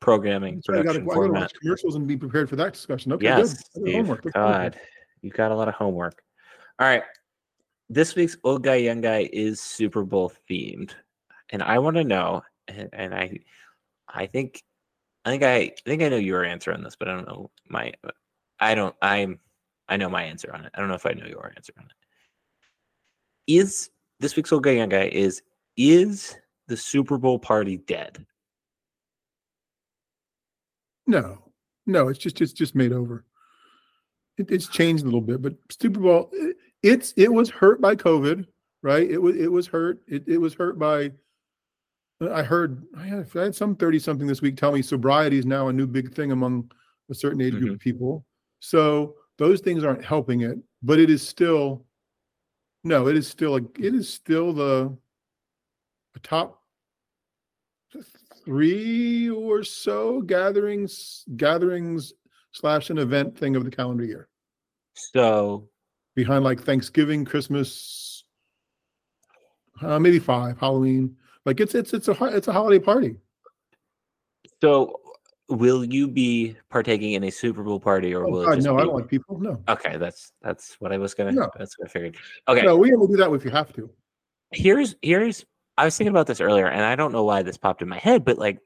programming 0.02 0.62
So 0.64 0.74
I 0.74 0.78
got 0.78 0.94
to 0.94 1.00
production 1.00 1.14
format. 1.14 1.42
watch 1.44 1.54
commercials 1.62 1.96
and 1.96 2.08
be 2.08 2.18
prepared 2.18 2.50
for 2.50 2.56
that 2.58 2.74
discussion. 2.74 3.14
Okay, 3.14 3.26
Yes, 3.26 3.54
good. 3.54 3.84
Steve. 3.84 3.96
Homework. 3.96 4.26
Look 4.26 4.34
forward 4.34 4.52
to 4.52 4.60
it. 4.60 4.72
God, 4.74 4.80
you 5.22 5.30
got 5.32 5.52
a 5.52 5.56
lot 5.56 5.68
of 5.70 5.74
homework. 5.76 6.22
All 6.80 6.88
right. 6.88 7.04
This 7.90 8.16
week's 8.16 8.36
Old 8.44 8.64
Guy 8.64 8.76
Young 8.76 9.00
Guy 9.02 9.30
is 9.32 9.62
Super 9.62 10.04
Bowl 10.04 10.32
themed. 10.50 10.92
And 11.50 11.64
I 11.64 11.80
want 11.80 11.96
to 11.96 12.04
know, 12.04 12.42
and, 12.68 12.90
and 12.92 13.16
I 13.16 13.40
I 14.10 14.26
think 14.28 14.62
I 15.28 15.30
think 15.30 15.44
I, 15.44 15.56
I 15.56 15.74
think 15.84 16.02
I 16.02 16.08
know 16.08 16.16
your 16.16 16.46
answer 16.46 16.74
on 16.74 16.82
this, 16.82 16.96
but 16.96 17.10
I 17.10 17.14
don't 17.14 17.28
know 17.28 17.52
my 17.68 17.92
I 18.62 18.76
don't 18.76 18.96
I'm 19.02 19.40
I 19.90 19.98
know 19.98 20.08
my 20.08 20.24
answer 20.24 20.54
on 20.56 20.64
it. 20.64 20.72
I 20.74 20.80
don't 20.80 20.88
know 20.88 20.96
if 20.96 21.06
I 21.06 21.12
know 21.12 21.26
your 21.26 21.52
answer 21.54 21.74
on 21.78 21.84
it. 21.84 21.92
Is 23.46 23.90
this 24.22 24.38
week's 24.38 24.54
Old 24.54 24.64
Guy 24.64 24.72
Young 24.72 24.88
Guy 24.88 25.10
is 25.12 25.42
is 25.76 26.38
the 26.70 26.78
Super 26.78 27.18
Bowl 27.18 27.40
party 27.40 27.76
dead? 27.76 28.26
No, 31.08 31.40
no, 31.86 32.08
it's 32.08 32.20
just 32.20 32.40
it's 32.40 32.54
just 32.54 32.74
made 32.74 32.94
over. 32.94 33.26
It, 34.38 34.50
it's 34.50 34.70
changed 34.70 35.04
a 35.04 35.08
little 35.08 35.20
bit, 35.20 35.42
but 35.42 35.56
Super 35.70 36.00
Bowl, 36.00 36.30
it, 36.32 36.56
it's 36.84 37.14
it 37.18 37.34
was 37.34 37.50
hurt 37.50 37.82
by 37.82 37.98
COVID, 37.98 38.46
right? 38.82 39.12
It 39.12 39.22
was 39.22 39.36
it 39.36 39.52
was 39.52 39.68
hurt. 39.68 40.00
It, 40.08 40.24
it 40.26 40.38
was 40.38 40.54
hurt 40.54 40.80
by. 40.80 41.12
I 42.20 42.42
heard 42.44 42.84
I 42.98 43.06
had, 43.06 43.28
I 43.36 43.44
had 43.44 43.56
some 43.56 43.76
thirty 43.76 44.00
something 44.00 44.28
this 44.28 44.42
week 44.42 44.58
tell 44.58 44.72
me 44.72 44.82
sobriety 44.82 45.38
is 45.38 45.46
now 45.46 45.68
a 45.68 45.74
new 45.74 45.88
big 45.88 46.14
thing 46.14 46.32
among 46.32 46.72
a 47.10 47.16
certain 47.16 47.42
age 47.42 47.54
group 47.54 47.74
of 47.74 47.80
people. 47.80 48.26
So 48.60 49.16
those 49.38 49.62
things 49.62 49.84
aren't 49.84 50.04
helping 50.04 50.42
it, 50.42 50.58
but 50.82 51.00
it 51.00 51.10
is 51.10 51.26
still. 51.28 51.86
No, 52.84 53.08
it 53.08 53.18
is 53.18 53.28
still 53.28 53.56
a 53.56 53.62
it 53.80 53.94
is 53.94 54.10
still 54.10 54.54
the. 54.54 54.98
A 56.16 56.20
top 56.22 56.64
three 58.44 59.30
or 59.30 59.64
so 59.64 60.22
gatherings 60.22 61.24
gatherings 61.36 62.14
slash 62.54 62.90
an 62.90 62.98
event 62.98 63.38
thing 63.38 63.56
of 63.56 63.64
the 63.64 63.70
calendar 63.70 64.04
year 64.04 64.28
So 64.96 65.70
behind 66.16 66.44
like 66.44 66.62
thanksgiving 66.62 67.24
christmas 67.24 68.24
uh, 69.82 70.00
maybe 70.00 70.18
five 70.18 70.58
halloween 70.58 71.16
like 71.48 71.60
it's 71.60 71.74
it's 71.74 71.94
it's 71.94 72.08
a 72.08 72.16
it's 72.36 72.48
a 72.48 72.54
holiday 72.54 72.78
party 72.84 73.16
So, 74.62 75.00
will 75.50 75.84
you 75.84 76.08
be 76.08 76.56
partaking 76.70 77.14
in 77.14 77.24
a 77.24 77.32
Super 77.32 77.64
Bowl 77.64 77.80
party, 77.80 78.14
or 78.14 78.26
oh, 78.26 78.30
will 78.30 78.42
it 78.44 78.46
God, 78.46 78.56
just 78.56 78.68
no 78.68 78.76
be? 78.76 78.82
i 78.82 78.86
don't 78.86 78.96
like 78.96 79.08
people 79.08 79.40
no 79.40 79.60
Okay, 79.68 79.98
that's 79.98 80.34
that's 80.42 80.76
what 80.80 80.92
I 80.92 80.98
was 80.98 81.14
gonna. 81.14 81.32
No. 81.32 81.50
That's 81.58 81.80
what 81.80 81.90
I 81.90 81.92
figured. 81.92 82.18
Okay, 82.48 82.64
no 82.64 82.78
we 82.78 82.94
only 82.94 83.08
do 83.08 83.18
that 83.18 83.32
if 83.32 83.46
you 83.46 83.52
have 83.52 83.74
to 83.74 83.90
here's 84.52 84.96
here's. 85.02 85.46
I 85.78 85.86
was 85.86 85.96
thinking 85.96 86.12
about 86.12 86.28
this 86.28 86.42
earlier, 86.42 86.68
and 86.68 86.84
I 86.84 86.96
don't 86.96 87.12
know 87.12 87.24
why 87.24 87.44
this 87.44 87.58
popped 87.58 87.82
in 87.82 87.88
my 87.88 88.00
head, 88.00 88.26
but 88.26 88.38
like, 88.38 88.60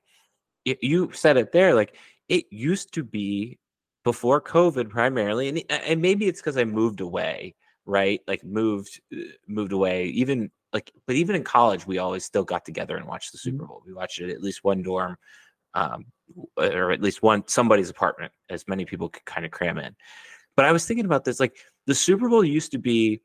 y- 0.66 0.78
you 0.82 1.12
said 1.12 1.36
it 1.38 1.52
there. 1.52 1.74
Like, 1.74 1.96
it 2.30 2.46
used 2.52 2.94
to 2.94 3.04
be 3.04 3.60
before 4.06 4.42
COVID 4.42 4.90
primarily, 4.90 5.50
and 5.50 5.64
and 5.70 6.02
maybe 6.02 6.28
it's 6.28 6.40
because 6.40 6.58
I 6.58 6.64
moved 6.64 7.02
away, 7.02 7.56
right? 7.86 8.22
Like 8.28 8.44
moved 8.44 9.02
uh, 9.14 9.24
moved 9.48 9.74
away. 9.74 10.06
Even 10.08 10.52
like, 10.74 10.92
but 11.08 11.16
even 11.16 11.36
in 11.36 11.44
college, 11.44 11.86
we 11.86 11.98
always 11.98 12.26
still 12.26 12.44
got 12.44 12.66
together 12.66 12.98
and 12.98 13.08
watched 13.08 13.32
the 13.32 13.38
Super 13.38 13.66
Bowl. 13.66 13.84
We 13.86 13.94
watched 13.94 14.20
it 14.22 14.30
at 14.32 14.42
least 14.42 14.64
one 14.64 14.82
dorm, 14.84 15.18
um, 15.74 16.06
or 16.58 16.92
at 16.92 17.02
least 17.02 17.24
one 17.24 17.44
somebody's 17.48 17.90
apartment, 17.90 18.34
as 18.50 18.68
many 18.68 18.86
people 18.86 19.10
could 19.10 19.26
kind 19.26 19.46
of 19.46 19.52
cram 19.52 19.78
in. 19.80 19.96
But 20.56 20.66
I 20.66 20.72
was 20.72 20.86
thinking 20.86 21.06
about 21.06 21.26
this, 21.26 21.40
like 21.40 21.58
the 21.88 21.96
Super 21.96 22.30
Bowl 22.30 22.44
used 22.44 22.72
to 22.74 22.80
be. 22.80 23.22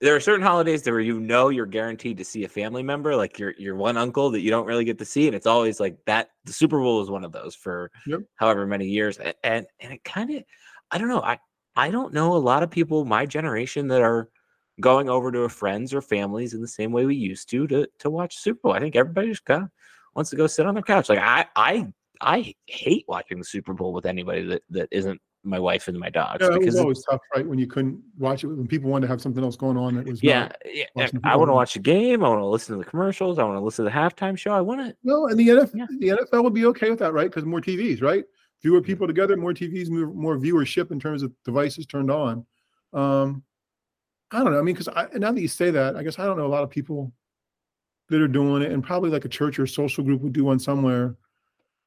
There 0.00 0.16
are 0.16 0.20
certain 0.20 0.44
holidays 0.46 0.82
that 0.82 0.92
where 0.92 1.00
you 1.00 1.20
know 1.20 1.50
you're 1.50 1.66
guaranteed 1.66 2.16
to 2.18 2.24
see 2.24 2.44
a 2.44 2.48
family 2.48 2.82
member, 2.82 3.14
like 3.16 3.38
your 3.38 3.54
your 3.58 3.76
one 3.76 3.98
uncle 3.98 4.30
that 4.30 4.40
you 4.40 4.50
don't 4.50 4.66
really 4.66 4.84
get 4.84 4.98
to 4.98 5.04
see, 5.04 5.26
and 5.26 5.36
it's 5.36 5.46
always 5.46 5.78
like 5.78 5.98
that. 6.06 6.30
The 6.44 6.52
Super 6.54 6.78
Bowl 6.80 7.02
is 7.02 7.10
one 7.10 7.22
of 7.24 7.32
those 7.32 7.54
for 7.54 7.90
Yep. 8.06 8.20
however 8.36 8.66
many 8.66 8.86
years, 8.86 9.18
a- 9.18 9.34
and 9.44 9.66
and 9.78 9.92
it 9.92 10.02
kind 10.04 10.30
of, 10.30 10.44
I 10.90 10.96
don't 10.98 11.08
know, 11.08 11.20
I 11.22 11.38
I 11.76 11.90
don't 11.90 12.14
know 12.14 12.34
a 12.34 12.38
lot 12.38 12.62
of 12.62 12.70
people 12.70 13.04
my 13.04 13.26
generation 13.26 13.88
that 13.88 14.00
are 14.00 14.30
going 14.80 15.08
over 15.08 15.30
to 15.32 15.40
a 15.40 15.48
friends 15.48 15.92
or 15.94 16.00
families 16.02 16.54
in 16.54 16.60
the 16.60 16.68
same 16.68 16.92
way 16.92 17.06
we 17.06 17.16
used 17.16 17.48
to 17.50 17.66
to 17.68 17.88
to 18.00 18.10
watch 18.10 18.38
Super 18.38 18.60
Bowl. 18.62 18.72
I 18.72 18.80
think 18.80 18.96
everybody 18.96 19.28
just 19.28 19.44
kind 19.44 19.64
of 19.64 19.70
wants 20.14 20.30
to 20.30 20.36
go 20.36 20.46
sit 20.46 20.66
on 20.66 20.74
their 20.74 20.82
couch. 20.82 21.08
Like 21.08 21.18
I 21.18 21.46
I 21.56 21.86
I 22.20 22.54
hate 22.66 23.04
watching 23.08 23.38
the 23.38 23.44
Super 23.44 23.72
Bowl 23.72 23.92
with 23.92 24.06
anybody 24.06 24.42
that 24.46 24.62
that 24.70 24.88
isn't 24.90 25.20
my 25.42 25.58
wife 25.58 25.88
and 25.88 25.98
my 25.98 26.10
dogs 26.10 26.36
yeah, 26.42 26.54
it 26.54 26.62
was 26.66 26.76
always 26.76 27.02
tough 27.04 27.20
right 27.34 27.46
when 27.46 27.58
you 27.58 27.66
couldn't 27.66 27.98
watch 28.18 28.44
it 28.44 28.48
when 28.48 28.66
people 28.66 28.90
wanted 28.90 29.06
to 29.06 29.10
have 29.10 29.22
something 29.22 29.42
else 29.42 29.56
going 29.56 29.76
on 29.76 29.94
that 29.94 30.06
was 30.06 30.22
yeah, 30.22 30.50
yeah. 30.66 30.84
I 31.24 31.34
want 31.34 31.48
to 31.48 31.54
watch 31.54 31.72
the 31.72 31.78
game. 31.80 32.22
I 32.22 32.28
want 32.28 32.40
to 32.42 32.46
listen 32.46 32.76
to 32.76 32.84
the 32.84 32.90
commercials. 32.90 33.38
I 33.38 33.44
want 33.44 33.56
to 33.56 33.64
listen 33.64 33.86
to 33.86 33.90
the 33.90 33.96
halftime 33.96 34.36
show. 34.36 34.52
I 34.52 34.60
want 34.60 34.80
to. 34.80 34.94
no 35.02 35.28
and 35.28 35.38
the 35.40 35.48
NFL, 35.48 35.70
Yeah. 35.74 35.86
the 35.98 36.08
NFL 36.08 36.44
would 36.44 36.52
be 36.52 36.66
okay 36.66 36.90
with 36.90 36.98
that 36.98 37.14
right 37.14 37.30
because 37.30 37.46
more 37.46 37.60
TVs 37.62 38.02
right 38.02 38.24
fewer 38.60 38.82
people 38.82 39.06
together 39.06 39.34
more 39.36 39.54
TVs 39.54 39.88
more, 39.88 40.12
more 40.12 40.36
viewership 40.36 40.92
in 40.92 41.00
terms 41.00 41.22
of 41.22 41.32
devices 41.44 41.86
turned 41.86 42.10
on 42.10 42.44
um 42.92 43.42
I 44.32 44.42
don't 44.42 44.52
know 44.52 44.58
I 44.58 44.62
mean 44.62 44.74
because 44.74 44.88
now 45.14 45.32
that 45.32 45.40
you 45.40 45.48
say 45.48 45.70
that 45.70 45.96
I 45.96 46.02
guess 46.02 46.18
I 46.18 46.24
don't 46.24 46.36
know 46.36 46.46
a 46.46 46.48
lot 46.48 46.62
of 46.62 46.70
people 46.70 47.12
that 48.08 48.20
are 48.20 48.28
doing 48.28 48.62
it 48.62 48.72
and 48.72 48.82
probably 48.82 49.10
like 49.10 49.24
a 49.24 49.28
church 49.28 49.58
or 49.58 49.66
social 49.66 50.04
group 50.04 50.20
would 50.22 50.32
do 50.32 50.44
one 50.44 50.58
somewhere 50.58 51.16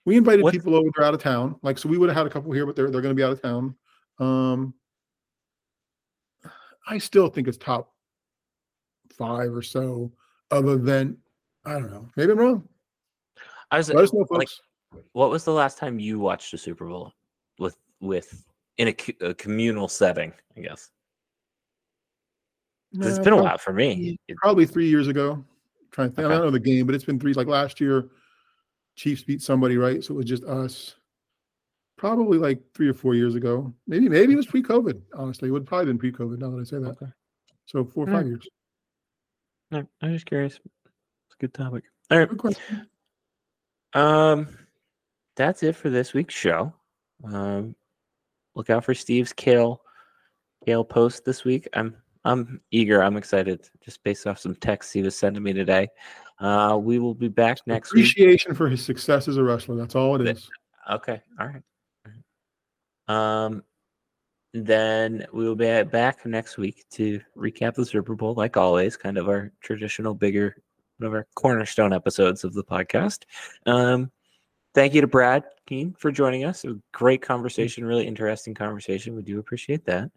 we 0.06 0.18
invited 0.18 0.44
What's- 0.44 0.58
people 0.58 0.76
over 0.76 0.90
they're 0.96 1.06
out 1.06 1.14
of 1.14 1.22
town 1.22 1.56
like 1.62 1.78
so 1.78 1.90
we 1.90 1.98
would 1.98 2.10
have 2.10 2.18
had 2.18 2.28
a 2.28 2.30
couple 2.30 2.52
here 2.52 2.66
but 2.66 2.76
they're, 2.76 2.92
they're 2.92 3.02
going 3.02 3.16
to 3.16 3.20
be 3.20 3.24
out 3.24 3.32
of 3.32 3.42
town 3.42 3.76
um 4.20 4.74
I 6.88 6.98
still 6.98 7.30
think 7.30 7.48
it's 7.48 7.58
top 7.58 7.94
five 9.18 9.54
or 9.54 9.62
so 9.62 10.12
of 10.52 10.68
event 10.68 11.18
I 11.66 11.74
don't 11.74 11.92
know 11.92 12.10
maybe 12.16 12.32
I'm 12.32 12.40
wrong 12.40 12.68
I 13.74 13.78
was. 13.78 13.90
let 13.90 14.04
us 14.04 14.14
know 14.14 14.26
like, 14.30 14.50
what 15.14 15.32
was 15.32 15.44
the 15.44 15.52
last 15.52 15.80
time 15.80 16.00
you 16.00 16.20
watched 16.20 16.54
a 16.54 16.60
Super 16.60 16.86
Bowl 16.86 17.12
with 17.58 17.76
with 18.02 18.46
in 18.78 18.90
a, 18.90 18.96
a 19.26 19.34
communal 19.34 19.88
setting? 19.88 20.32
I 20.56 20.62
guess 20.62 20.92
'Cause 22.96 23.18
it's 23.18 23.24
been 23.24 23.34
a 23.34 23.42
while 23.42 23.58
for 23.58 23.74
me. 23.74 24.18
Probably 24.38 24.66
three 24.66 24.88
years 24.88 25.08
ago. 25.08 25.44
trying 25.92 26.10
to 26.10 26.16
think. 26.16 26.26
I, 26.26 26.32
don't 26.32 26.42
know 26.42 26.50
the 26.52 26.60
game, 26.60 26.86
but 26.88 26.96
it's 26.96 27.06
been 27.06 27.20
three. 27.20 27.34
Like 27.34 27.48
last 27.48 27.80
year, 27.80 28.10
Chiefs 28.96 29.24
beat 29.24 29.42
somebody, 29.42 29.78
right? 29.78 30.04
So 30.04 30.14
it 30.16 30.18
was 30.18 30.26
just 30.26 30.44
us. 30.44 30.96
Probably 31.98 32.38
like 32.40 32.60
three 32.74 32.88
or 32.90 32.94
four 32.94 33.14
years 33.16 33.36
ago. 33.36 33.74
Maybe 33.88 34.10
maybe 34.10 34.34
it 34.34 34.38
was 34.38 34.48
pre-COVID. 34.48 35.02
Honestly, 35.16 35.50
it 35.50 35.52
would 35.52 35.66
probably 35.66 35.86
been 35.88 36.00
pre-COVID. 36.00 36.40
Now 36.40 36.50
that 36.50 36.60
I 36.60 36.64
say 36.64 36.80
that. 36.80 36.90
Okay. 37.02 37.12
So 37.66 37.86
four 37.86 38.06
or 38.06 38.10
All 38.10 38.16
five 38.16 38.26
right. 38.26 38.30
years. 38.30 38.48
No, 39.72 39.88
I'm 40.02 40.14
just 40.14 40.26
curious. 40.26 40.56
It's 40.56 41.36
a 41.36 41.42
good 41.42 41.54
topic. 41.54 41.84
All 42.12 42.18
right. 42.20 42.30
Um, 43.94 44.48
that's 45.36 45.64
it 45.64 45.76
for 45.76 45.90
this 45.90 46.14
week's 46.14 46.34
show. 46.34 46.74
Um, 47.24 47.76
look 48.56 48.70
out 48.70 48.84
for 48.84 48.94
Steve's 48.94 49.34
Cael 49.34 49.80
Cael 50.68 50.88
post 50.88 51.24
this 51.26 51.44
week. 51.44 51.68
I'm 51.74 51.96
I'm 52.26 52.62
eager. 52.72 53.04
I'm 53.04 53.18
excited 53.18 53.68
just 53.84 54.04
based 54.04 54.28
off 54.28 54.40
some 54.40 54.56
texts 54.56 54.94
he 54.94 55.02
was 55.02 55.16
sending 55.16 55.44
me 55.44 55.54
today. 55.54 55.90
Uh, 56.40 56.78
we 56.82 57.00
will 57.00 57.14
be 57.14 57.28
back 57.28 57.60
next 57.66 57.94
week. 57.94 58.06
Appreciation 58.06 58.56
for 58.56 58.70
his 58.70 58.84
success 58.84 59.28
as 59.28 59.38
a 59.38 59.44
wrestler. 59.44 59.76
That's 59.76 59.96
all 59.96 60.20
it 60.20 60.28
is. 60.28 60.50
Okay. 60.90 61.22
All 61.40 61.48
right. 61.48 61.62
Um, 63.08 63.64
then 64.54 65.26
we 65.34 65.46
will 65.46 65.56
be 65.56 65.84
back 65.84 66.26
next 66.26 66.58
week 66.58 66.86
to 66.92 67.20
recap 67.38 67.74
the 67.76 67.86
Super 67.86 68.16
Bowl, 68.16 68.34
like 68.36 68.56
always, 68.56 68.96
kind 68.96 69.18
of 69.18 69.28
our 69.28 69.52
traditional, 69.62 70.14
bigger, 70.14 70.56
one 71.00 71.08
of 71.08 71.14
our 71.14 71.28
cornerstone 71.36 71.92
episodes 71.92 72.44
of 72.44 72.54
the 72.54 72.64
podcast. 72.64 73.24
Um, 73.66 74.12
thank 74.76 74.94
you 74.94 75.02
to 75.02 75.08
Brad 75.08 75.44
Keen 75.66 75.96
for 75.98 76.12
joining 76.12 76.46
us. 76.46 76.66
A 76.66 76.76
great 76.92 77.22
conversation, 77.22 77.84
really 77.84 78.06
interesting 78.06 78.54
conversation. 78.54 79.16
We 79.16 79.24
do 79.24 79.40
appreciate 79.40 79.86
that. 79.86 80.12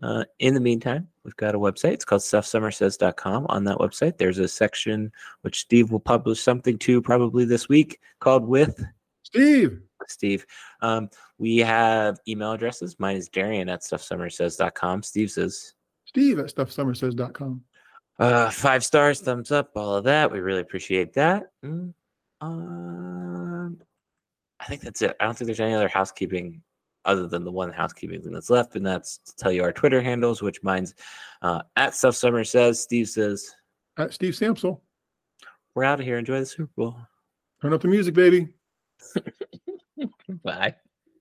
Uh, 0.00 0.24
in 0.38 0.54
the 0.54 0.60
meantime, 0.60 1.08
we've 1.24 1.36
got 1.36 1.54
a 1.54 1.58
website. 1.58 1.92
It's 1.92 2.04
called 2.04 2.22
stuffsomerssays.com. 2.22 3.46
On 3.48 3.64
that 3.64 3.78
website, 3.78 4.18
there's 4.18 4.38
a 4.38 4.48
section 4.48 5.12
which 5.42 5.60
Steve 5.60 5.90
will 5.90 6.00
publish 6.00 6.40
something 6.40 6.78
to 6.78 7.00
probably 7.02 7.44
this 7.44 7.68
week 7.68 8.00
called 8.20 8.46
With 8.46 8.84
Steve. 9.22 9.80
Steve. 10.08 10.44
Um, 10.80 11.08
we 11.38 11.58
have 11.58 12.18
email 12.26 12.52
addresses. 12.52 12.98
Mine 12.98 13.16
is 13.16 13.28
Darian 13.28 13.68
at 13.68 13.82
stuffsomerssays.com. 13.82 15.02
Steve's 15.04 15.38
is 15.38 15.74
Steve 16.06 16.38
at 16.40 16.46
stuffsomerssays.com. 16.54 17.62
uh, 18.18 18.50
five 18.50 18.84
stars, 18.84 19.20
thumbs 19.20 19.50
up, 19.52 19.70
all 19.76 19.94
of 19.94 20.04
that. 20.04 20.30
We 20.32 20.40
really 20.40 20.60
appreciate 20.60 21.12
that. 21.14 21.44
Mm, 21.64 21.94
Um, 22.40 23.78
I 24.60 24.64
think 24.66 24.82
that's 24.82 25.02
it. 25.02 25.16
I 25.20 25.24
don't 25.24 25.36
think 25.36 25.46
there's 25.46 25.60
any 25.60 25.74
other 25.74 25.88
housekeeping 25.88 26.62
other 27.04 27.26
than 27.26 27.44
the 27.44 27.50
one 27.50 27.72
housekeeping 27.72 28.22
thing 28.22 28.32
that's 28.32 28.50
left, 28.50 28.76
and 28.76 28.86
that's 28.86 29.18
to 29.18 29.36
tell 29.36 29.52
you 29.52 29.62
our 29.62 29.72
Twitter 29.72 30.02
handles, 30.02 30.42
which 30.42 30.62
mine's 30.62 30.94
uh, 31.42 31.62
at 31.76 31.94
Stuff 31.94 32.16
Somers 32.16 32.50
Says. 32.50 32.80
Steve 32.80 33.08
says, 33.08 33.54
At 33.98 34.12
Steve 34.12 34.34
Samspell. 34.34 34.80
We're 35.74 35.84
out 35.84 36.00
of 36.00 36.06
here. 36.06 36.18
Enjoy 36.18 36.40
the 36.40 36.46
Super 36.46 36.72
Bowl. 36.76 36.96
Turn 37.60 37.72
up 37.72 37.80
the 37.80 37.88
music, 37.88 38.14
baby. 38.14 38.48
Bye. 40.44 40.74